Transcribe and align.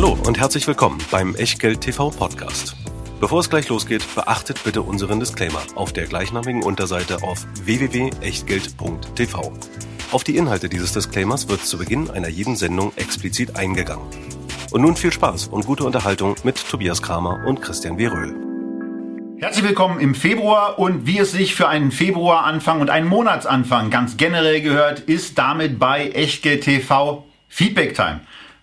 Hallo 0.00 0.16
und 0.28 0.38
herzlich 0.38 0.64
willkommen 0.68 0.98
beim 1.10 1.34
Echtgeld 1.34 1.80
TV 1.80 2.10
Podcast. 2.10 2.76
Bevor 3.18 3.40
es 3.40 3.50
gleich 3.50 3.68
losgeht, 3.68 4.04
beachtet 4.14 4.62
bitte 4.62 4.82
unseren 4.82 5.18
Disclaimer 5.18 5.60
auf 5.74 5.92
der 5.92 6.06
gleichnamigen 6.06 6.62
Unterseite 6.62 7.24
auf 7.24 7.44
www.echtgeld.tv. 7.64 9.52
Auf 10.12 10.22
die 10.22 10.36
Inhalte 10.36 10.68
dieses 10.68 10.92
Disclaimers 10.92 11.48
wird 11.48 11.64
zu 11.64 11.78
Beginn 11.78 12.10
einer 12.10 12.28
jeden 12.28 12.54
Sendung 12.54 12.92
explizit 12.94 13.56
eingegangen. 13.56 14.06
Und 14.70 14.82
nun 14.82 14.94
viel 14.94 15.12
Spaß 15.12 15.48
und 15.48 15.66
gute 15.66 15.82
Unterhaltung 15.82 16.36
mit 16.44 16.64
Tobias 16.70 17.02
Kramer 17.02 17.44
und 17.44 17.60
Christian 17.60 17.98
W. 17.98 18.06
Röhl. 18.06 18.36
Herzlich 19.40 19.64
willkommen 19.64 19.98
im 19.98 20.14
Februar 20.14 20.78
und 20.78 21.08
wie 21.08 21.18
es 21.18 21.32
sich 21.32 21.56
für 21.56 21.66
einen 21.66 21.90
Februaranfang 21.90 22.80
und 22.80 22.90
einen 22.90 23.08
Monatsanfang 23.08 23.90
ganz 23.90 24.16
generell 24.16 24.62
gehört, 24.62 25.00
ist 25.00 25.38
damit 25.38 25.80
bei 25.80 26.10
Echtgeld 26.10 26.62
TV 26.62 27.24
Feedback 27.48 27.94
Time. 27.94 28.20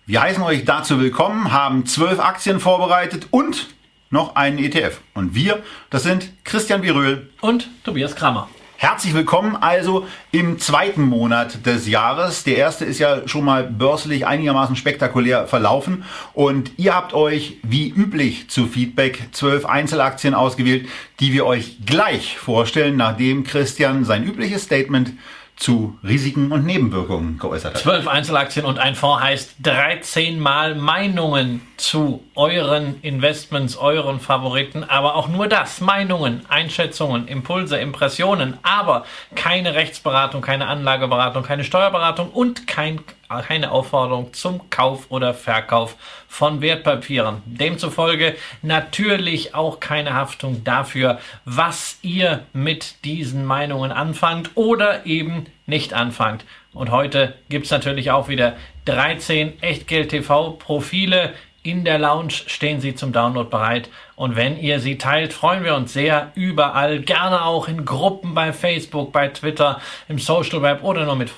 Wir 0.08 0.22
heißen 0.22 0.40
euch 0.44 0.64
dazu 0.64 1.00
willkommen, 1.00 1.50
haben 1.50 1.84
zwölf 1.84 2.20
Aktien 2.20 2.60
vorbereitet 2.60 3.26
und 3.32 3.66
noch 4.08 4.36
einen 4.36 4.58
ETF. 4.58 5.00
Und 5.14 5.34
wir, 5.34 5.64
das 5.90 6.04
sind 6.04 6.30
Christian 6.44 6.82
Biröhl 6.82 7.28
und 7.40 7.68
Tobias 7.82 8.14
Kramer. 8.14 8.48
Herzlich 8.76 9.14
willkommen 9.14 9.56
also 9.56 10.06
im 10.30 10.60
zweiten 10.60 11.02
Monat 11.02 11.66
des 11.66 11.88
Jahres. 11.88 12.44
Der 12.44 12.56
erste 12.56 12.84
ist 12.84 13.00
ja 13.00 13.26
schon 13.26 13.44
mal 13.44 13.64
börslich 13.64 14.28
einigermaßen 14.28 14.76
spektakulär 14.76 15.48
verlaufen 15.48 16.04
und 16.34 16.70
ihr 16.76 16.94
habt 16.94 17.12
euch 17.12 17.56
wie 17.64 17.88
üblich 17.88 18.48
zu 18.48 18.68
Feedback 18.68 19.30
zwölf 19.32 19.66
Einzelaktien 19.66 20.34
ausgewählt, 20.34 20.88
die 21.18 21.32
wir 21.32 21.46
euch 21.46 21.78
gleich 21.84 22.38
vorstellen, 22.38 22.96
nachdem 22.96 23.42
Christian 23.42 24.04
sein 24.04 24.22
übliches 24.22 24.62
Statement 24.62 25.14
zu 25.56 25.98
Risiken 26.04 26.52
und 26.52 26.66
Nebenwirkungen 26.66 27.38
geäußert 27.38 27.74
hat. 27.74 27.80
Zwölf 27.80 28.06
Einzelaktien 28.06 28.66
und 28.66 28.78
ein 28.78 28.94
Fonds 28.94 29.22
heißt 29.22 29.54
13 29.62 30.38
Mal 30.38 30.74
Meinungen 30.74 31.62
zu 31.78 32.22
euren 32.34 33.00
Investments, 33.00 33.76
euren 33.76 34.20
Favoriten, 34.20 34.84
aber 34.84 35.14
auch 35.14 35.28
nur 35.28 35.48
das. 35.48 35.80
Meinungen, 35.80 36.44
Einschätzungen, 36.48 37.26
Impulse, 37.26 37.78
Impressionen, 37.78 38.58
aber 38.62 39.06
keine 39.34 39.74
Rechtsberatung, 39.74 40.42
keine 40.42 40.66
Anlageberatung, 40.66 41.42
keine 41.42 41.64
Steuerberatung 41.64 42.30
und 42.30 42.66
kein 42.66 43.00
keine 43.28 43.70
Aufforderung 43.70 44.32
zum 44.32 44.70
Kauf 44.70 45.06
oder 45.10 45.34
Verkauf 45.34 45.96
von 46.28 46.60
Wertpapieren. 46.60 47.42
Demzufolge 47.46 48.36
natürlich 48.62 49.54
auch 49.54 49.80
keine 49.80 50.14
Haftung 50.14 50.64
dafür, 50.64 51.18
was 51.44 51.98
ihr 52.02 52.44
mit 52.52 53.04
diesen 53.04 53.44
Meinungen 53.44 53.92
anfangt 53.92 54.50
oder 54.54 55.06
eben 55.06 55.46
nicht 55.66 55.94
anfangt. 55.94 56.44
Und 56.72 56.90
heute 56.90 57.34
gibt 57.48 57.64
es 57.64 57.70
natürlich 57.70 58.10
auch 58.10 58.28
wieder 58.28 58.56
13 58.84 59.62
Echtgeld-TV-Profile. 59.62 61.32
In 61.62 61.84
der 61.84 61.98
Lounge 61.98 62.30
stehen 62.30 62.80
sie 62.80 62.94
zum 62.94 63.12
Download 63.12 63.48
bereit. 63.48 63.88
Und 64.14 64.36
wenn 64.36 64.58
ihr 64.58 64.78
sie 64.78 64.98
teilt, 64.98 65.32
freuen 65.32 65.64
wir 65.64 65.74
uns 65.74 65.92
sehr 65.92 66.30
überall. 66.34 67.00
Gerne 67.00 67.44
auch 67.44 67.66
in 67.66 67.84
Gruppen 67.84 68.34
bei 68.34 68.52
Facebook, 68.52 69.10
bei 69.10 69.28
Twitter, 69.28 69.80
im 70.08 70.18
Social 70.18 70.62
Web 70.62 70.84
oder 70.84 71.04
nur 71.06 71.16
mit 71.16 71.30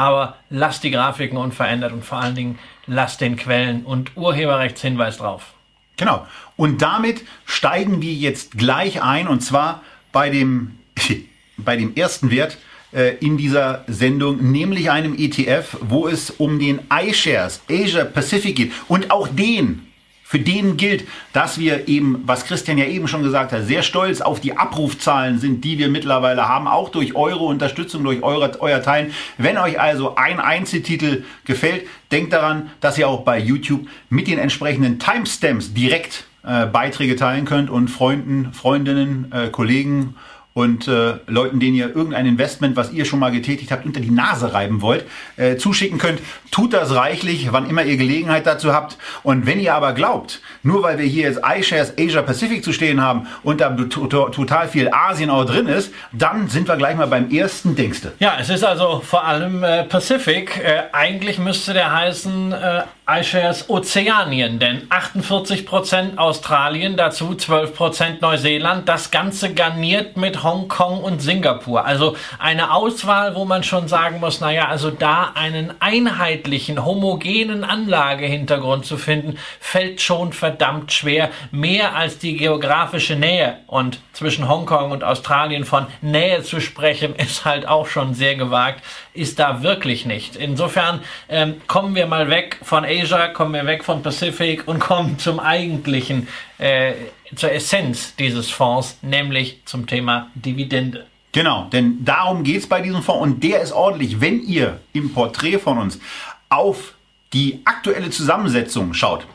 aber 0.00 0.36
lasst 0.48 0.82
die 0.82 0.90
Grafiken 0.90 1.36
unverändert 1.36 1.92
und 1.92 2.04
vor 2.04 2.18
allen 2.18 2.34
Dingen 2.34 2.58
lasst 2.86 3.20
den 3.20 3.36
Quellen- 3.36 3.84
und 3.84 4.16
Urheberrechtshinweis 4.16 5.18
drauf. 5.18 5.52
Genau. 5.98 6.26
Und 6.56 6.80
damit 6.80 7.22
steigen 7.44 8.00
wir 8.00 8.14
jetzt 8.14 8.56
gleich 8.56 9.02
ein 9.02 9.28
und 9.28 9.40
zwar 9.40 9.82
bei 10.12 10.30
dem, 10.30 10.78
bei 11.58 11.76
dem 11.76 11.94
ersten 11.94 12.30
Wert 12.30 12.56
äh, 12.92 13.16
in 13.18 13.36
dieser 13.36 13.84
Sendung, 13.88 14.50
nämlich 14.50 14.90
einem 14.90 15.14
ETF, 15.14 15.76
wo 15.82 16.08
es 16.08 16.30
um 16.30 16.58
den 16.58 16.80
iShares 16.90 17.60
Asia 17.68 18.06
Pacific 18.06 18.56
geht. 18.56 18.72
Und 18.88 19.10
auch 19.10 19.28
den 19.28 19.86
für 20.30 20.38
den 20.38 20.76
gilt, 20.76 21.08
dass 21.32 21.58
wir 21.58 21.88
eben, 21.88 22.22
was 22.24 22.44
Christian 22.44 22.78
ja 22.78 22.84
eben 22.84 23.08
schon 23.08 23.24
gesagt 23.24 23.50
hat, 23.50 23.64
sehr 23.64 23.82
stolz 23.82 24.20
auf 24.20 24.38
die 24.38 24.56
Abrufzahlen 24.56 25.40
sind, 25.40 25.64
die 25.64 25.76
wir 25.76 25.88
mittlerweile 25.88 26.46
haben, 26.46 26.68
auch 26.68 26.90
durch 26.90 27.16
eure 27.16 27.42
Unterstützung, 27.42 28.04
durch 28.04 28.22
eure, 28.22 28.52
euer 28.60 28.80
Teilen. 28.80 29.12
Wenn 29.38 29.58
euch 29.58 29.80
also 29.80 30.14
ein 30.14 30.38
Einzeltitel 30.38 31.24
gefällt, 31.44 31.88
denkt 32.12 32.32
daran, 32.32 32.70
dass 32.80 32.96
ihr 32.96 33.08
auch 33.08 33.22
bei 33.22 33.40
YouTube 33.40 33.88
mit 34.08 34.28
den 34.28 34.38
entsprechenden 34.38 35.00
Timestamps 35.00 35.74
direkt 35.74 36.26
äh, 36.44 36.66
Beiträge 36.66 37.16
teilen 37.16 37.44
könnt 37.44 37.68
und 37.68 37.88
Freunden, 37.88 38.52
Freundinnen, 38.52 39.32
äh, 39.32 39.48
Kollegen 39.48 40.14
und 40.52 40.88
äh, 40.88 41.14
Leuten, 41.26 41.60
denen 41.60 41.76
ihr 41.76 41.94
irgendein 41.94 42.26
Investment, 42.26 42.76
was 42.76 42.92
ihr 42.92 43.04
schon 43.04 43.20
mal 43.20 43.30
getätigt 43.30 43.70
habt, 43.70 43.86
unter 43.86 44.00
die 44.00 44.10
Nase 44.10 44.52
reiben 44.52 44.82
wollt, 44.82 45.04
äh, 45.36 45.56
zuschicken 45.56 45.98
könnt. 45.98 46.20
Tut 46.50 46.72
das 46.72 46.94
reichlich, 46.94 47.52
wann 47.52 47.70
immer 47.70 47.84
ihr 47.84 47.96
Gelegenheit 47.96 48.46
dazu 48.46 48.72
habt. 48.72 48.98
Und 49.22 49.46
wenn 49.46 49.60
ihr 49.60 49.74
aber 49.74 49.92
glaubt, 49.92 50.40
nur 50.62 50.82
weil 50.82 50.98
wir 50.98 51.06
hier 51.06 51.28
jetzt 51.28 51.40
iShares 51.44 51.94
Asia 51.98 52.22
Pacific 52.22 52.64
zu 52.64 52.72
stehen 52.72 53.00
haben 53.00 53.28
und 53.42 53.60
da 53.60 53.70
total 53.70 54.68
viel 54.68 54.90
Asien 54.92 55.30
auch 55.30 55.44
drin 55.44 55.66
ist, 55.66 55.92
dann 56.12 56.48
sind 56.48 56.66
wir 56.66 56.76
gleich 56.76 56.96
mal 56.96 57.06
beim 57.06 57.30
ersten 57.30 57.76
Dingste. 57.76 58.12
Ja, 58.18 58.36
es 58.40 58.50
ist 58.50 58.64
also 58.64 59.02
vor 59.04 59.24
allem 59.24 59.62
äh, 59.62 59.84
Pacific. 59.84 60.58
Äh, 60.58 60.82
eigentlich 60.92 61.38
müsste 61.38 61.74
der 61.74 61.92
heißen 61.92 62.52
äh, 62.52 62.82
iShares 63.18 63.68
Ozeanien, 63.68 64.58
denn 64.58 64.88
48% 64.88 66.16
Australien, 66.16 66.96
dazu 66.96 67.30
12% 67.30 68.20
Neuseeland. 68.20 68.88
Das 68.88 69.10
Ganze 69.10 69.52
garniert 69.52 70.16
mit 70.16 70.42
Hongkong 70.42 71.02
und 71.02 71.20
Singapur. 71.20 71.84
Also 71.84 72.16
eine 72.38 72.72
Auswahl, 72.72 73.34
wo 73.34 73.44
man 73.44 73.64
schon 73.64 73.88
sagen 73.88 74.20
muss, 74.20 74.40
naja, 74.40 74.68
also 74.68 74.90
da 74.90 75.32
einen 75.34 75.74
einheitlichen, 75.80 76.84
homogenen 76.84 77.64
Anlagehintergrund 77.64 78.86
zu 78.86 78.96
finden, 78.96 79.38
fällt 79.58 80.00
schon 80.00 80.32
verdammt 80.32 80.92
schwer. 80.92 81.30
Mehr 81.50 81.96
als 81.96 82.18
die 82.18 82.36
geografische 82.36 83.16
Nähe. 83.16 83.58
Und 83.66 83.98
zwischen 84.12 84.48
Hongkong 84.48 84.92
und 84.92 85.02
Australien 85.02 85.64
von 85.64 85.86
Nähe 86.00 86.42
zu 86.42 86.60
sprechen, 86.60 87.14
ist 87.16 87.44
halt 87.44 87.66
auch 87.66 87.86
schon 87.86 88.14
sehr 88.14 88.36
gewagt. 88.36 88.84
Ist 89.12 89.38
da 89.38 89.62
wirklich 89.62 90.06
nicht. 90.06 90.36
Insofern 90.36 91.00
ähm, 91.28 91.60
kommen 91.66 91.94
wir 91.94 92.06
mal 92.06 92.30
weg 92.30 92.60
von 92.62 92.84
Asia 92.84 93.28
kommen 93.28 93.54
wir 93.54 93.66
weg 93.66 93.84
von 93.84 94.02
Pacific 94.02 94.68
und 94.68 94.78
kommen 94.78 95.18
zum 95.18 95.40
eigentlichen, 95.40 96.28
äh, 96.58 96.92
zur 97.34 97.50
Essenz 97.50 98.14
dieses 98.16 98.50
Fonds, 98.50 98.98
nämlich 99.02 99.60
zum 99.64 99.86
Thema 99.86 100.28
Dividende. 100.34 101.06
Genau, 101.32 101.68
denn 101.72 102.04
darum 102.04 102.42
geht 102.42 102.58
es 102.58 102.68
bei 102.68 102.80
diesem 102.80 103.02
Fonds 103.02 103.22
und 103.22 103.42
der 103.42 103.60
ist 103.60 103.72
ordentlich. 103.72 104.20
Wenn 104.20 104.42
ihr 104.42 104.80
im 104.92 105.12
Porträt 105.12 105.58
von 105.58 105.78
uns 105.78 106.00
auf 106.48 106.94
die 107.32 107.60
aktuelle 107.64 108.10
Zusammensetzung 108.10 108.94
schaut, 108.94 109.26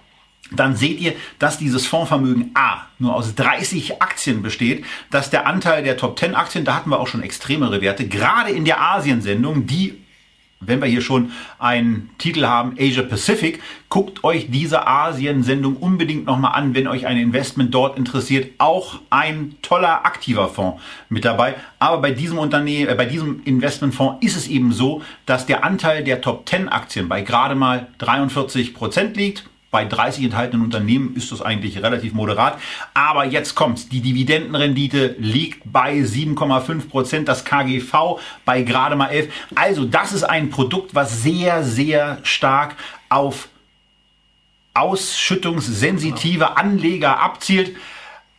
dann 0.52 0.76
seht 0.76 1.00
ihr, 1.00 1.14
dass 1.40 1.58
dieses 1.58 1.88
Fondsvermögen 1.88 2.52
A 2.54 2.86
nur 3.00 3.16
aus 3.16 3.34
30 3.36 4.02
Aktien 4.02 4.44
besteht, 4.44 4.86
dass 5.10 5.30
der 5.30 5.48
Anteil 5.48 5.84
der 5.84 5.98
Top 5.98 6.20
10 6.20 6.36
Aktien, 6.36 6.66
da 6.66 6.76
hatten 6.76 6.92
wir 6.92 7.00
auch 7.00 7.08
schon 7.08 7.24
extremere 7.24 7.82
Werte, 7.82 8.08
gerade 8.08 8.52
in 8.52 8.66
der 8.66 8.82
Asiensendung, 8.82 9.66
die 9.66 10.06
wenn 10.62 10.82
wir 10.82 10.88
hier 10.88 11.02
schon 11.02 11.32
einen 11.60 12.10
Titel 12.18 12.46
haben, 12.46 12.76
Asia 12.80 13.04
Pacific, 13.04 13.62
guckt 13.90 14.24
euch 14.24 14.50
diese 14.50 14.88
Asien-Sendung 14.88 15.76
unbedingt 15.76 16.26
nochmal 16.26 16.54
an, 16.54 16.74
wenn 16.74 16.88
euch 16.88 17.06
ein 17.06 17.18
Investment 17.18 17.74
dort 17.74 17.98
interessiert. 17.98 18.52
Auch 18.58 19.00
ein 19.10 19.56
toller 19.62 20.06
aktiver 20.06 20.48
Fonds 20.48 20.82
mit 21.10 21.26
dabei. 21.26 21.56
Aber 21.78 22.02
bei 22.02 22.12
diesem 22.12 22.38
Unternehmen, 22.38 22.90
äh, 22.90 22.96
bei 22.96 23.06
diesem 23.06 23.44
Investmentfonds 23.44 24.26
ist 24.26 24.38
es 24.38 24.48
eben 24.48 24.72
so, 24.72 25.02
dass 25.26 25.46
der 25.46 25.64
Anteil 25.64 26.04
der 26.04 26.22
Top 26.22 26.48
10 26.48 26.70
Aktien 26.70 27.10
bei 27.10 27.22
gerade 27.22 27.56
mal 27.56 27.88
43 28.00 28.74
Prozent 28.74 29.18
liegt 29.18 29.46
bei 29.76 29.84
30 29.84 30.24
enthaltenen 30.24 30.64
Unternehmen 30.64 31.18
ist 31.18 31.34
das 31.34 31.42
eigentlich 31.42 31.84
relativ 31.84 32.14
moderat. 32.14 32.58
Aber 32.94 33.26
jetzt 33.26 33.56
kommt's. 33.56 33.90
Die 33.90 34.00
Dividendenrendite 34.00 35.18
liegt 35.20 35.70
bei 35.70 35.96
7,5 35.96 36.88
Prozent, 36.88 37.28
das 37.28 37.44
KGV 37.44 38.18
bei 38.46 38.62
gerade 38.62 38.96
mal 38.96 39.10
11. 39.10 39.34
Also 39.54 39.84
das 39.84 40.14
ist 40.14 40.24
ein 40.24 40.50
Produkt, 40.50 40.96
was 40.96 41.24
sehr, 41.24 41.62
sehr 41.66 42.20
stark 42.24 42.78
auf 43.10 43.50
ausschüttungssensitive 44.74 46.56
Anleger 46.56 47.20
abzielt. 47.20 47.76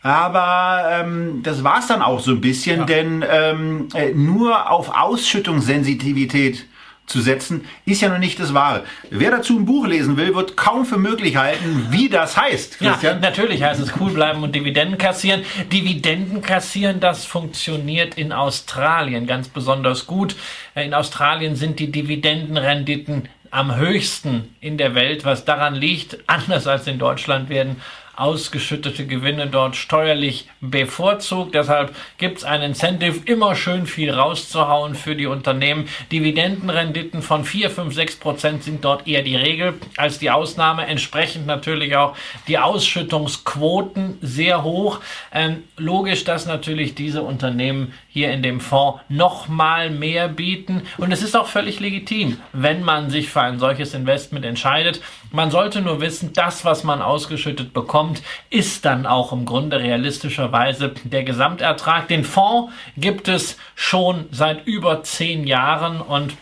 Aber 0.00 0.89
ähm, 0.91 1.43
das 1.43 1.62
war's 1.62 1.87
dann 1.87 2.00
auch 2.00 2.21
so 2.21 2.31
ein 2.31 2.41
bisschen, 2.41 2.81
ja. 2.81 2.87
denn 2.87 3.23
ähm, 3.31 3.89
äh, 3.93 4.15
nur 4.15 4.71
auf 4.71 4.89
Ausschüttungssensitivität 4.89 6.65
zu 7.06 7.20
setzen, 7.20 7.64
ist 7.85 8.03
ja 8.03 8.08
noch 8.08 8.19
nicht 8.19 8.38
das 8.41 8.53
Wahre. 8.53 8.85
Wer 9.11 9.31
dazu 9.31 9.58
ein 9.58 9.64
Buch 9.64 9.87
lesen 9.87 10.17
will, 10.17 10.35
wird 10.35 10.56
kaum 10.56 10.85
für 10.85 10.99
möglich 10.99 11.37
halten, 11.37 11.87
wie 11.91 12.08
das 12.08 12.37
heißt. 12.37 12.79
Christian. 12.79 13.17
Ja, 13.17 13.20
natürlich 13.20 13.62
heißt 13.62 13.81
es 13.81 13.93
cool 14.00 14.12
bleiben 14.12 14.43
und 14.43 14.55
Dividenden 14.55 14.99
kassieren. 14.99 15.43
Dividenden 15.73 16.43
kassieren, 16.43 17.00
das 17.00 17.25
funktioniert 17.25 18.17
in 18.17 18.32
Australien 18.32 19.26
ganz 19.26 19.49
besonders 19.49 20.06
gut. 20.06 20.37
In 20.75 20.94
Australien 20.94 21.56
sind 21.56 21.79
die 21.79 21.93
Dividendenrenditen 21.93 23.29
am 23.50 23.76
höchsten 23.76 24.55
in 24.61 24.76
der 24.76 24.94
Welt, 24.94 25.25
was 25.25 25.44
daran 25.44 25.75
liegt, 25.75 26.19
anders 26.26 26.67
als 26.67 26.87
in 26.87 26.99
Deutschland 26.99 27.49
werden 27.49 27.76
ausgeschüttete 28.17 29.07
Gewinne 29.07 29.47
dort 29.47 29.77
steuerlich 29.77 30.49
bevorzugt. 30.61 31.55
Deshalb 31.55 31.95
gibt 32.19 32.39
es 32.39 32.45
ein 32.45 32.63
Incentive, 32.63 33.21
immer 33.27 33.55
schön 33.55 33.87
viel 33.87 34.11
rauszuhauen 34.11 34.95
für 34.95 35.15
die 35.15 35.27
Unternehmen. 35.27 35.89
Dividendenrenditen 36.11 37.23
von 37.23 37.45
4, 37.45 37.71
5, 37.71 37.95
6 37.95 38.17
Prozent 38.17 38.65
sind 38.65 38.85
dort 38.85 39.07
eher 39.07 39.23
die 39.23 39.37
Regel 39.37 39.75
als 39.97 40.19
die 40.19 40.31
Ausnahme. 40.31 40.87
Entsprechend 40.87 41.47
natürlich 41.47 41.97
auch 41.97 42.17
die 42.49 42.59
Ausschüttungsquoten 42.59 44.19
sehr 44.23 44.63
hoch. 44.63 45.01
Ähm, 45.33 45.65
logisch, 45.77 46.25
dass 46.25 46.47
natürlich 46.47 46.95
diese 46.95 47.23
Unternehmen 47.23 47.93
hier 48.17 48.33
in 48.33 48.43
dem 48.43 48.61
Fonds 48.61 49.03
noch 49.11 49.47
mal 49.47 49.91
mehr 49.91 50.29
bieten. 50.29 50.81
Und 50.97 51.13
es 51.13 51.23
ist 51.23 51.37
auch 51.37 51.49
völlig 51.49 51.81
legitim, 51.81 52.41
wenn 52.55 52.83
man 52.83 53.11
sich 53.11 53.29
für 53.29 53.43
ein 53.43 53.59
solches 53.59 53.93
Investment 53.93 54.47
entscheidet. 54.47 55.03
Man 55.33 55.51
sollte 55.51 55.83
nur 55.83 56.01
wissen, 56.01 56.33
das, 56.33 56.65
was 56.65 56.83
man 56.83 57.03
ausgeschüttet 57.03 57.75
bekommt, 57.75 58.23
ist 58.49 58.87
dann 58.87 59.05
auch 59.05 59.33
im 59.33 59.45
Grunde 59.45 59.81
realistischerweise 59.81 60.95
der 61.05 61.25
Gesamtertrag. 61.25 62.09
Den 62.09 62.25
Fonds 62.25 62.73
gibt 62.97 63.29
es 63.29 63.59
schon 63.75 64.25
seit 64.31 64.67
über 64.67 65.03
zehn 65.03 65.47
Jahren 65.47 66.01
und 66.01 66.39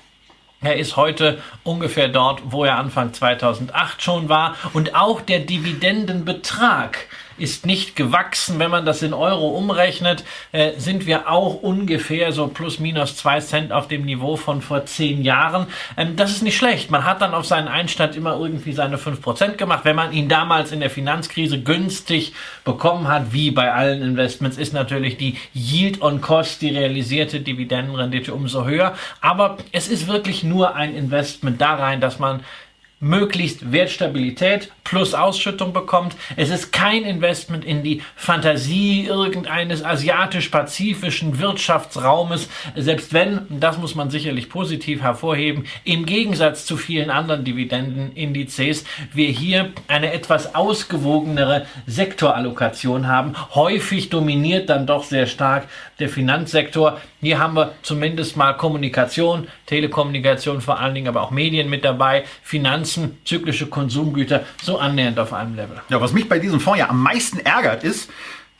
er 0.60 0.76
ist 0.76 0.96
heute 0.96 1.42
ungefähr 1.64 2.06
dort, 2.06 2.40
wo 2.44 2.64
er 2.64 2.78
Anfang 2.78 3.12
2008 3.12 4.00
schon 4.00 4.28
war. 4.28 4.54
Und 4.74 4.94
auch 4.94 5.20
der 5.20 5.40
Dividendenbetrag 5.40 7.08
ist 7.38 7.66
nicht 7.66 7.96
gewachsen. 7.96 8.58
Wenn 8.58 8.70
man 8.70 8.84
das 8.84 9.02
in 9.02 9.12
Euro 9.12 9.48
umrechnet, 9.48 10.24
äh, 10.52 10.72
sind 10.78 11.06
wir 11.06 11.30
auch 11.30 11.62
ungefähr 11.62 12.32
so 12.32 12.48
plus 12.48 12.78
minus 12.78 13.16
zwei 13.16 13.40
Cent 13.40 13.72
auf 13.72 13.88
dem 13.88 14.04
Niveau 14.04 14.36
von 14.36 14.62
vor 14.62 14.86
zehn 14.86 15.22
Jahren. 15.22 15.66
Ähm, 15.96 16.16
das 16.16 16.30
ist 16.30 16.42
nicht 16.42 16.56
schlecht. 16.56 16.90
Man 16.90 17.04
hat 17.04 17.20
dann 17.20 17.34
auf 17.34 17.46
seinen 17.46 17.68
Einstand 17.68 18.16
immer 18.16 18.38
irgendwie 18.38 18.72
seine 18.72 18.98
fünf 18.98 19.20
Prozent 19.20 19.58
gemacht. 19.58 19.84
Wenn 19.84 19.96
man 19.96 20.12
ihn 20.12 20.28
damals 20.28 20.72
in 20.72 20.80
der 20.80 20.90
Finanzkrise 20.90 21.60
günstig 21.60 22.32
bekommen 22.64 23.08
hat, 23.08 23.32
wie 23.32 23.50
bei 23.50 23.72
allen 23.72 24.02
Investments, 24.02 24.56
ist 24.56 24.72
natürlich 24.72 25.16
die 25.16 25.36
Yield 25.54 26.02
on 26.02 26.20
Cost, 26.20 26.62
die 26.62 26.70
realisierte 26.70 27.40
Dividendenrendite 27.40 28.34
umso 28.34 28.64
höher. 28.64 28.94
Aber 29.20 29.58
es 29.72 29.88
ist 29.88 30.06
wirklich 30.06 30.44
nur 30.44 30.74
ein 30.74 30.94
Investment 30.94 31.60
da 31.60 31.74
rein, 31.74 32.00
dass 32.00 32.18
man 32.18 32.40
möglichst 33.00 33.72
Wertstabilität 33.72 34.70
plus 34.84 35.14
Ausschüttung 35.14 35.72
bekommt. 35.72 36.14
Es 36.36 36.50
ist 36.50 36.72
kein 36.72 37.04
Investment 37.04 37.64
in 37.64 37.82
die 37.82 38.02
Fantasie 38.16 39.06
irgendeines 39.06 39.84
asiatisch-pazifischen 39.84 41.38
Wirtschaftsraumes, 41.38 42.48
selbst 42.76 43.12
wenn, 43.12 43.46
das 43.48 43.78
muss 43.78 43.94
man 43.94 44.10
sicherlich 44.10 44.48
positiv 44.48 45.02
hervorheben, 45.02 45.64
im 45.84 46.06
Gegensatz 46.06 46.66
zu 46.66 46.76
vielen 46.76 47.10
anderen 47.10 47.44
Dividendenindizes 47.44 48.84
wir 49.12 49.28
hier 49.28 49.72
eine 49.88 50.12
etwas 50.12 50.54
ausgewogenere 50.54 51.66
Sektorallokation 51.86 53.08
haben. 53.08 53.34
Häufig 53.54 54.10
dominiert 54.10 54.68
dann 54.68 54.86
doch 54.86 55.04
sehr 55.04 55.26
stark 55.26 55.66
der 55.98 56.08
Finanzsektor. 56.08 57.00
Hier 57.20 57.38
haben 57.38 57.54
wir 57.54 57.72
zumindest 57.82 58.36
mal 58.36 58.52
Kommunikation, 58.52 59.48
Telekommunikation 59.66 60.60
vor 60.60 60.78
allen 60.78 60.94
Dingen, 60.94 61.08
aber 61.08 61.22
auch 61.22 61.30
Medien 61.30 61.70
mit 61.70 61.84
dabei, 61.84 62.24
Finanzen, 62.84 63.18
zyklische 63.24 63.66
Konsumgüter, 63.66 64.44
so 64.62 64.78
annähernd 64.78 65.18
auf 65.18 65.32
einem 65.32 65.56
Level. 65.56 65.80
Ja, 65.88 66.00
was 66.00 66.12
mich 66.12 66.28
bei 66.28 66.38
diesem 66.38 66.60
Fonds 66.60 66.78
ja 66.78 66.90
am 66.90 67.02
meisten 67.02 67.38
ärgert, 67.38 67.82
ist, 67.82 68.10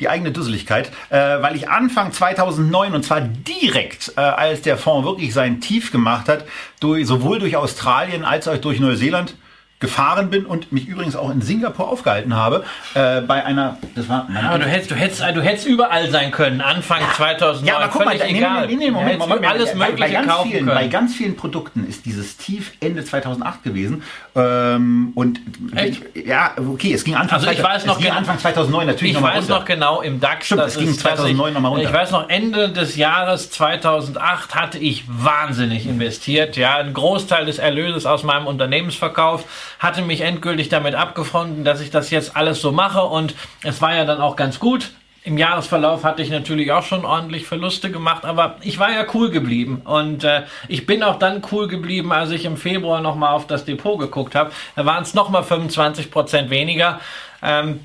die 0.00 0.09
eigene 0.09 0.32
Dusseligkeit, 0.32 0.91
äh, 1.11 1.17
weil 1.17 1.55
ich 1.55 1.69
Anfang 1.69 2.11
2009 2.11 2.94
und 2.94 3.05
zwar 3.05 3.21
direkt, 3.21 4.15
äh, 4.17 4.21
als 4.21 4.62
der 4.62 4.76
Fonds 4.76 5.06
wirklich 5.06 5.32
sein 5.32 5.61
Tief 5.61 5.93
gemacht 5.93 6.29
hat, 6.29 6.47
durch, 6.81 7.06
sowohl 7.06 7.38
durch 7.38 7.56
Australien 7.56 8.25
als 8.25 8.49
auch 8.49 8.56
durch 8.56 8.81
Neuseeland, 8.81 9.37
gefahren 9.81 10.31
bin 10.31 10.47
und 10.47 10.73
mich 10.73 10.87
übrigens 10.87 11.17
auch 11.17 11.31
in 11.31 11.43
Singapur 11.43 11.88
aufgehalten 11.88 12.35
habe, 12.35 12.65
äh, 12.94 13.21
bei 13.21 13.44
einer, 13.44 13.76
das 13.94 14.09
war 14.09 14.29
aber 14.35 14.59
du 14.59 14.67
hättest, 14.67 14.91
du 14.91 14.94
hättest, 14.94 15.21
du 15.21 15.43
hättest 15.43 15.67
überall 15.67 16.11
sein 16.11 16.31
können, 16.31 16.61
Anfang 16.61 17.00
ja. 17.00 17.12
2009. 17.15 17.67
Ja, 17.67 17.76
aber 17.76 17.88
guck 17.88 18.05
mal, 18.05 18.15
egal. 18.15 18.67
Nee, 18.67 18.76
nee, 18.76 18.85
nee, 18.85 18.91
Moment, 18.91 19.19
Moment, 19.19 19.43
Moment, 19.43 19.53
alles 19.53 19.73
bei, 19.76 19.91
Mögliche 19.91 20.19
bei, 20.19 20.26
kaufen 20.26 20.50
vielen, 20.50 20.67
können. 20.67 20.79
Bei 20.79 20.87
ganz 20.87 21.15
vielen 21.15 21.37
Produkten 21.37 21.87
ist 21.87 22.06
dieses 22.06 22.37
Tief 22.37 22.73
Ende 22.81 23.05
2008 23.05 23.62
gewesen 23.62 24.03
ähm, 24.37 25.12
und 25.15 25.41
Echt? 25.75 26.03
ja, 26.15 26.53
okay, 26.56 26.94
es 26.94 27.05
ging 27.05 27.17
Anfang, 27.17 27.41
also 27.41 27.50
ich 27.50 27.62
weiß 27.62 27.85
noch, 27.87 28.03
Anfang 28.11 28.38
2009 28.38 28.87
natürlich 28.87 29.15
nochmal 29.15 29.32
runter. 29.32 29.44
Ich 29.44 29.50
weiß 29.50 29.59
noch 29.59 29.65
genau 29.65 30.00
im 30.00 30.20
DAX, 30.20 30.47
Stimmt, 30.47 30.62
es 30.62 30.79
ging 30.79 30.94
2009 30.94 31.53
nochmal 31.53 31.73
runter. 31.73 31.87
Ich 31.87 31.93
weiß 31.93 32.11
noch, 32.12 32.29
Ende 32.31 32.70
des 32.70 32.97
Jahres 32.97 33.50
2008 33.50 34.55
hatte 34.55 34.79
ich 34.79 35.05
wahnsinnig 35.09 35.87
investiert, 35.87 36.56
ja, 36.56 36.77
ein 36.77 36.94
Großteil 36.94 37.44
des 37.44 37.59
Erlöses 37.59 38.06
aus 38.06 38.23
meinem 38.23 38.47
Unternehmensverkauf 38.47 39.44
hatte 39.79 40.03
mich 40.03 40.21
endgültig 40.21 40.69
damit 40.69 40.94
abgefunden, 40.94 41.65
dass 41.65 41.81
ich 41.81 41.91
das 41.91 42.11
jetzt 42.11 42.37
alles 42.37 42.61
so 42.61 42.73
mache 42.73 43.03
und 43.03 43.35
es 43.62 43.81
war 43.81 43.94
ja 43.94 44.05
dann 44.05 44.21
auch 44.21 44.37
ganz 44.37 44.59
gut. 44.59 44.93
Im 45.26 45.38
Jahresverlauf 45.38 46.05
hatte 46.05 46.21
ich 46.21 46.29
natürlich 46.29 46.71
auch 46.71 46.82
schon 46.82 47.06
ordentlich 47.06 47.47
Verluste 47.47 47.91
gemacht, 47.91 48.26
aber 48.26 48.56
ich 48.61 48.79
war 48.79 48.93
ja 48.93 49.06
cool 49.15 49.31
geblieben 49.31 49.81
und 49.85 50.23
äh, 50.23 50.43
ich 50.69 50.85
bin 50.85 51.03
auch 51.03 51.19
dann 51.19 51.41
cool 51.50 51.67
geblieben, 51.67 52.12
als 52.12 52.31
ich 52.31 52.44
im 52.44 52.59
Februar 52.59 53.00
nochmal 53.00 53.32
auf 53.32 53.47
das 53.47 53.65
Depot 53.65 53.99
geguckt 53.99 54.35
habe. 54.35 54.53
Da 54.76 54.85
waren 54.85 55.03
es 55.03 55.15
nochmal 55.15 55.43
25 55.43 56.11
Prozent 56.11 56.50
weniger. 56.50 57.00
Ähm, 57.43 57.81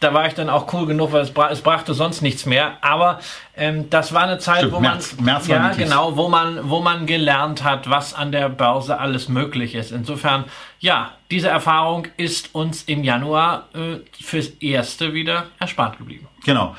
da 0.00 0.14
war 0.14 0.26
ich 0.26 0.34
dann 0.34 0.48
auch 0.48 0.72
cool 0.72 0.86
genug, 0.86 1.12
weil 1.12 1.22
es, 1.22 1.30
bra 1.30 1.50
es 1.50 1.60
brachte 1.60 1.92
sonst 1.92 2.22
nichts 2.22 2.46
mehr. 2.46 2.78
Aber 2.80 3.20
ähm, 3.54 3.90
das 3.90 4.14
war 4.14 4.22
eine 4.22 4.38
Zeit, 4.38 4.58
Stimmt, 4.58 4.72
wo 4.72 4.80
man, 4.80 4.92
März, 4.92 5.16
März 5.20 5.46
ja 5.46 5.72
genau, 5.72 6.16
wo 6.16 6.28
man, 6.28 6.70
wo 6.70 6.80
man 6.80 7.06
gelernt 7.06 7.62
hat, 7.62 7.88
was 7.88 8.14
an 8.14 8.32
der 8.32 8.48
Börse 8.48 8.98
alles 8.98 9.28
möglich 9.28 9.74
ist. 9.74 9.92
Insofern, 9.92 10.44
ja, 10.80 11.12
diese 11.30 11.48
Erfahrung 11.48 12.08
ist 12.16 12.54
uns 12.54 12.82
im 12.84 13.04
Januar 13.04 13.68
äh, 13.74 13.98
fürs 14.20 14.48
erste 14.60 15.12
wieder 15.12 15.46
erspart 15.58 15.98
geblieben. 15.98 16.26
Genau. 16.44 16.74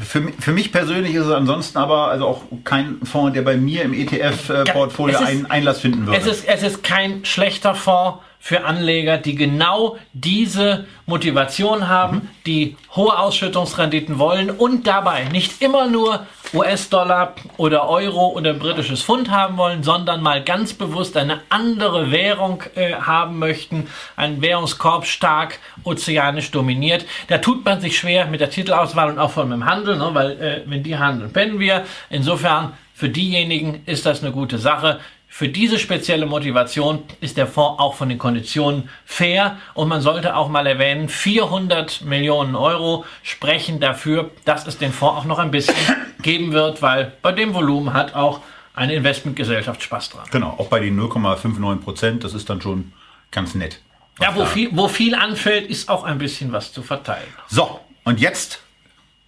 Für, 0.00 0.22
für 0.38 0.52
mich 0.52 0.70
persönlich 0.70 1.14
ist 1.14 1.26
es 1.26 1.32
ansonsten 1.32 1.76
aber 1.76 2.08
also 2.08 2.26
auch 2.26 2.42
kein 2.62 3.00
Fonds, 3.02 3.34
der 3.34 3.42
bei 3.42 3.56
mir 3.56 3.82
im 3.82 3.92
ETF-Portfolio 3.92 5.18
äh, 5.18 5.20
ja, 5.20 5.26
einen 5.26 5.50
Einlass 5.50 5.80
finden 5.80 6.06
würde. 6.06 6.18
Es 6.18 6.26
ist, 6.26 6.48
es 6.48 6.62
ist 6.62 6.84
kein 6.84 7.24
schlechter 7.24 7.74
Fonds 7.74 8.20
für 8.42 8.64
Anleger, 8.64 9.18
die 9.18 9.34
genau 9.34 9.98
diese 10.14 10.86
Motivation 11.04 11.88
haben, 11.88 12.16
mhm. 12.16 12.28
die 12.46 12.76
hohe 12.96 13.16
Ausschüttungsrenditen 13.16 14.18
wollen 14.18 14.50
und 14.50 14.86
dabei 14.86 15.24
nicht 15.24 15.60
immer 15.60 15.86
nur 15.86 16.26
US-Dollar 16.54 17.34
oder 17.58 17.88
Euro 17.88 18.28
oder 18.28 18.54
britisches 18.54 19.02
Pfund 19.02 19.30
haben 19.30 19.58
wollen, 19.58 19.82
sondern 19.82 20.22
mal 20.22 20.42
ganz 20.42 20.72
bewusst 20.72 21.16
eine 21.18 21.42
andere 21.50 22.10
Währung 22.10 22.64
äh, 22.74 22.94
haben 22.94 23.38
möchten, 23.38 23.88
ein 24.16 24.40
Währungskorb 24.40 25.06
stark 25.06 25.58
ozeanisch 25.84 26.50
dominiert. 26.50 27.04
Da 27.28 27.38
tut 27.38 27.64
man 27.64 27.80
sich 27.80 27.98
schwer 27.98 28.26
mit 28.26 28.40
der 28.40 28.50
Titelauswahl 28.50 29.10
und 29.10 29.18
auch 29.18 29.30
von 29.30 29.50
dem 29.50 29.66
Handel, 29.66 29.98
ne, 29.98 30.10
weil 30.12 30.30
äh, 30.40 30.62
wenn 30.64 30.82
die 30.82 30.96
handeln, 30.96 31.32
pennen 31.32 31.60
wir. 31.60 31.84
Insofern 32.08 32.72
für 32.94 33.10
diejenigen 33.10 33.82
ist 33.86 34.06
das 34.06 34.22
eine 34.22 34.32
gute 34.32 34.58
Sache. 34.58 35.00
Für 35.32 35.48
diese 35.48 35.78
spezielle 35.78 36.26
Motivation 36.26 37.04
ist 37.20 37.36
der 37.36 37.46
Fonds 37.46 37.80
auch 37.80 37.94
von 37.94 38.08
den 38.08 38.18
Konditionen 38.18 38.90
fair 39.04 39.58
und 39.74 39.88
man 39.88 40.00
sollte 40.00 40.34
auch 40.34 40.48
mal 40.48 40.66
erwähnen, 40.66 41.08
400 41.08 42.02
Millionen 42.02 42.56
Euro 42.56 43.04
sprechen 43.22 43.78
dafür, 43.78 44.32
dass 44.44 44.66
es 44.66 44.76
den 44.76 44.92
Fonds 44.92 45.20
auch 45.20 45.24
noch 45.24 45.38
ein 45.38 45.52
bisschen 45.52 45.76
geben 46.22 46.52
wird, 46.52 46.82
weil 46.82 47.12
bei 47.22 47.30
dem 47.30 47.54
Volumen 47.54 47.94
hat 47.94 48.16
auch 48.16 48.40
eine 48.74 48.94
Investmentgesellschaft 48.94 49.84
Spaß 49.84 50.10
dran. 50.10 50.26
Genau, 50.32 50.50
auch 50.58 50.66
bei 50.66 50.80
den 50.80 50.98
0,59 51.00 51.76
Prozent, 51.76 52.24
das 52.24 52.34
ist 52.34 52.50
dann 52.50 52.60
schon 52.60 52.92
ganz 53.30 53.54
nett. 53.54 53.80
Ja, 54.20 54.34
wo 54.34 54.44
viel, 54.44 54.70
wo 54.72 54.88
viel 54.88 55.14
anfällt, 55.14 55.70
ist 55.70 55.88
auch 55.88 56.02
ein 56.02 56.18
bisschen 56.18 56.50
was 56.50 56.72
zu 56.72 56.82
verteilen. 56.82 57.28
So, 57.48 57.80
und 58.02 58.18
jetzt 58.18 58.60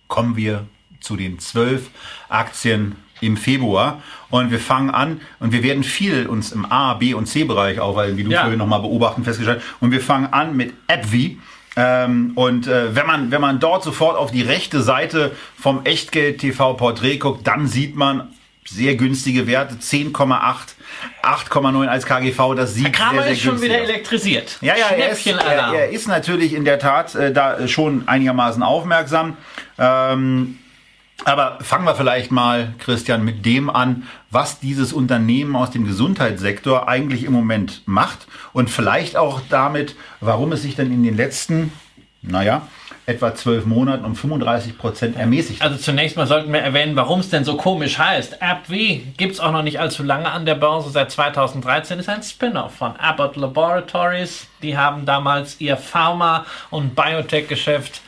kommen 0.09 0.37
wir 0.37 0.67
zu 1.01 1.17
den 1.17 1.39
zwölf 1.39 1.91
Aktien 2.29 2.97
im 3.23 3.37
Februar. 3.37 4.03
Und 4.31 4.51
wir 4.51 4.59
fangen 4.59 4.91
an 4.91 5.21
und 5.41 5.53
wir 5.53 5.63
werden 5.63 5.83
viel 5.83 6.27
uns 6.27 6.53
im 6.53 6.71
A, 6.71 6.95
B 6.95 7.15
und 7.15 7.27
C-Bereich 7.27 7.81
auch, 7.81 7.97
weil 7.97 8.17
wie 8.17 8.25
du 8.25 8.31
ja. 8.31 8.41
vorhin 8.41 8.59
nochmal 8.59 8.81
beobachten 8.81 9.25
festgestellt 9.25 9.63
Und 9.81 9.93
wir 9.93 10.01
fangen 10.01 10.33
an 10.33 10.57
mit 10.57 10.75
AppV. 10.89 11.37
Ähm, 11.75 12.33
und 12.35 12.67
äh, 12.67 12.95
wenn 12.95 13.07
man 13.07 13.31
wenn 13.31 13.41
man 13.41 13.59
dort 13.59 13.83
sofort 13.83 14.19
auf 14.19 14.31
die 14.31 14.43
rechte 14.43 14.83
Seite 14.83 15.33
vom 15.59 15.85
Echtgeld 15.85 16.39
TV 16.39 16.75
Porträt 16.75 17.17
guckt, 17.17 17.47
dann 17.47 17.67
sieht 17.67 17.97
man 17.97 18.29
sehr 18.65 18.95
günstige 18.95 19.47
Werte, 19.47 19.75
10,8, 19.75 20.43
8,9 21.23 21.87
als 21.87 22.07
KGV, 22.07 22.55
das 22.55 22.75
sieht 22.75 22.85
Herr 22.85 22.93
Kramer 22.93 23.13
sehr, 23.13 23.23
sehr 23.23 23.33
ist 23.33 23.43
schon 23.43 23.63
wieder 23.63 23.81
elektrisiert. 23.81 24.59
Ja, 24.61 24.77
ja, 24.77 24.89
er 24.89 25.11
ist, 25.11 25.27
er, 25.27 25.75
er 25.75 25.89
ist 25.91 26.07
natürlich 26.07 26.53
in 26.53 26.65
der 26.65 26.79
Tat 26.79 27.15
äh, 27.15 27.33
da 27.33 27.67
schon 27.67 28.07
einigermaßen 28.07 28.63
aufmerksam. 28.63 29.37
Ähm, 29.79 30.59
aber 31.25 31.59
fangen 31.61 31.85
wir 31.85 31.95
vielleicht 31.95 32.31
mal, 32.31 32.75
Christian, 32.79 33.25
mit 33.25 33.45
dem 33.47 33.71
an, 33.71 34.05
was 34.31 34.61
dieses 34.61 34.93
Unternehmen 34.93 35.57
aus 35.57 35.71
dem 35.71 35.85
Gesundheitssektor 35.85 36.89
eigentlich 36.89 37.25
im 37.25 37.33
Moment 37.33 37.83
macht 37.87 38.27
und 38.53 38.71
vielleicht 38.71 39.17
auch 39.17 39.41
damit, 39.49 39.97
warum 40.21 40.53
es 40.53 40.63
sich 40.63 40.75
dann 40.75 40.93
in 40.93 41.03
den 41.03 41.17
letzten, 41.17 41.73
naja, 42.23 42.63
etwa 43.05 43.35
zwölf 43.35 43.67
Monaten 43.67 44.05
um 44.05 44.15
35 44.15 44.79
Prozent 44.79 45.17
ermäßigt. 45.17 45.61
Also 45.61 45.77
zunächst 45.77 46.17
mal 46.17 46.27
sollten 46.27 46.53
wir 46.53 46.61
erwähnen, 46.61 46.95
warum 46.95 47.19
es 47.21 47.31
denn 47.31 47.45
so 47.45 47.57
komisch 47.57 47.99
heißt. 47.99 48.41
AbbVie 48.41 49.13
gibt 49.17 49.35
es 49.35 49.41
auch 49.41 49.51
noch 49.51 49.63
nicht 49.63 49.81
allzu 49.81 50.05
lange 50.05 50.31
an 50.31 50.47
der 50.47 50.55
Börse. 50.55 50.91
Seit 50.91 51.11
2013 51.11 51.99
ist 51.99 52.09
ein 52.09 52.23
Spin-off 52.23 52.77
von 52.77 52.95
Abbott 52.97 53.37
Laboratories. 53.37 54.47
Die 54.63 54.77
haben 54.77 55.05
damals 55.05 55.61
ihr 55.61 55.77
Pharma- 55.77 56.47
und 56.71 56.95
Biotech-Geschäft 56.95 58.02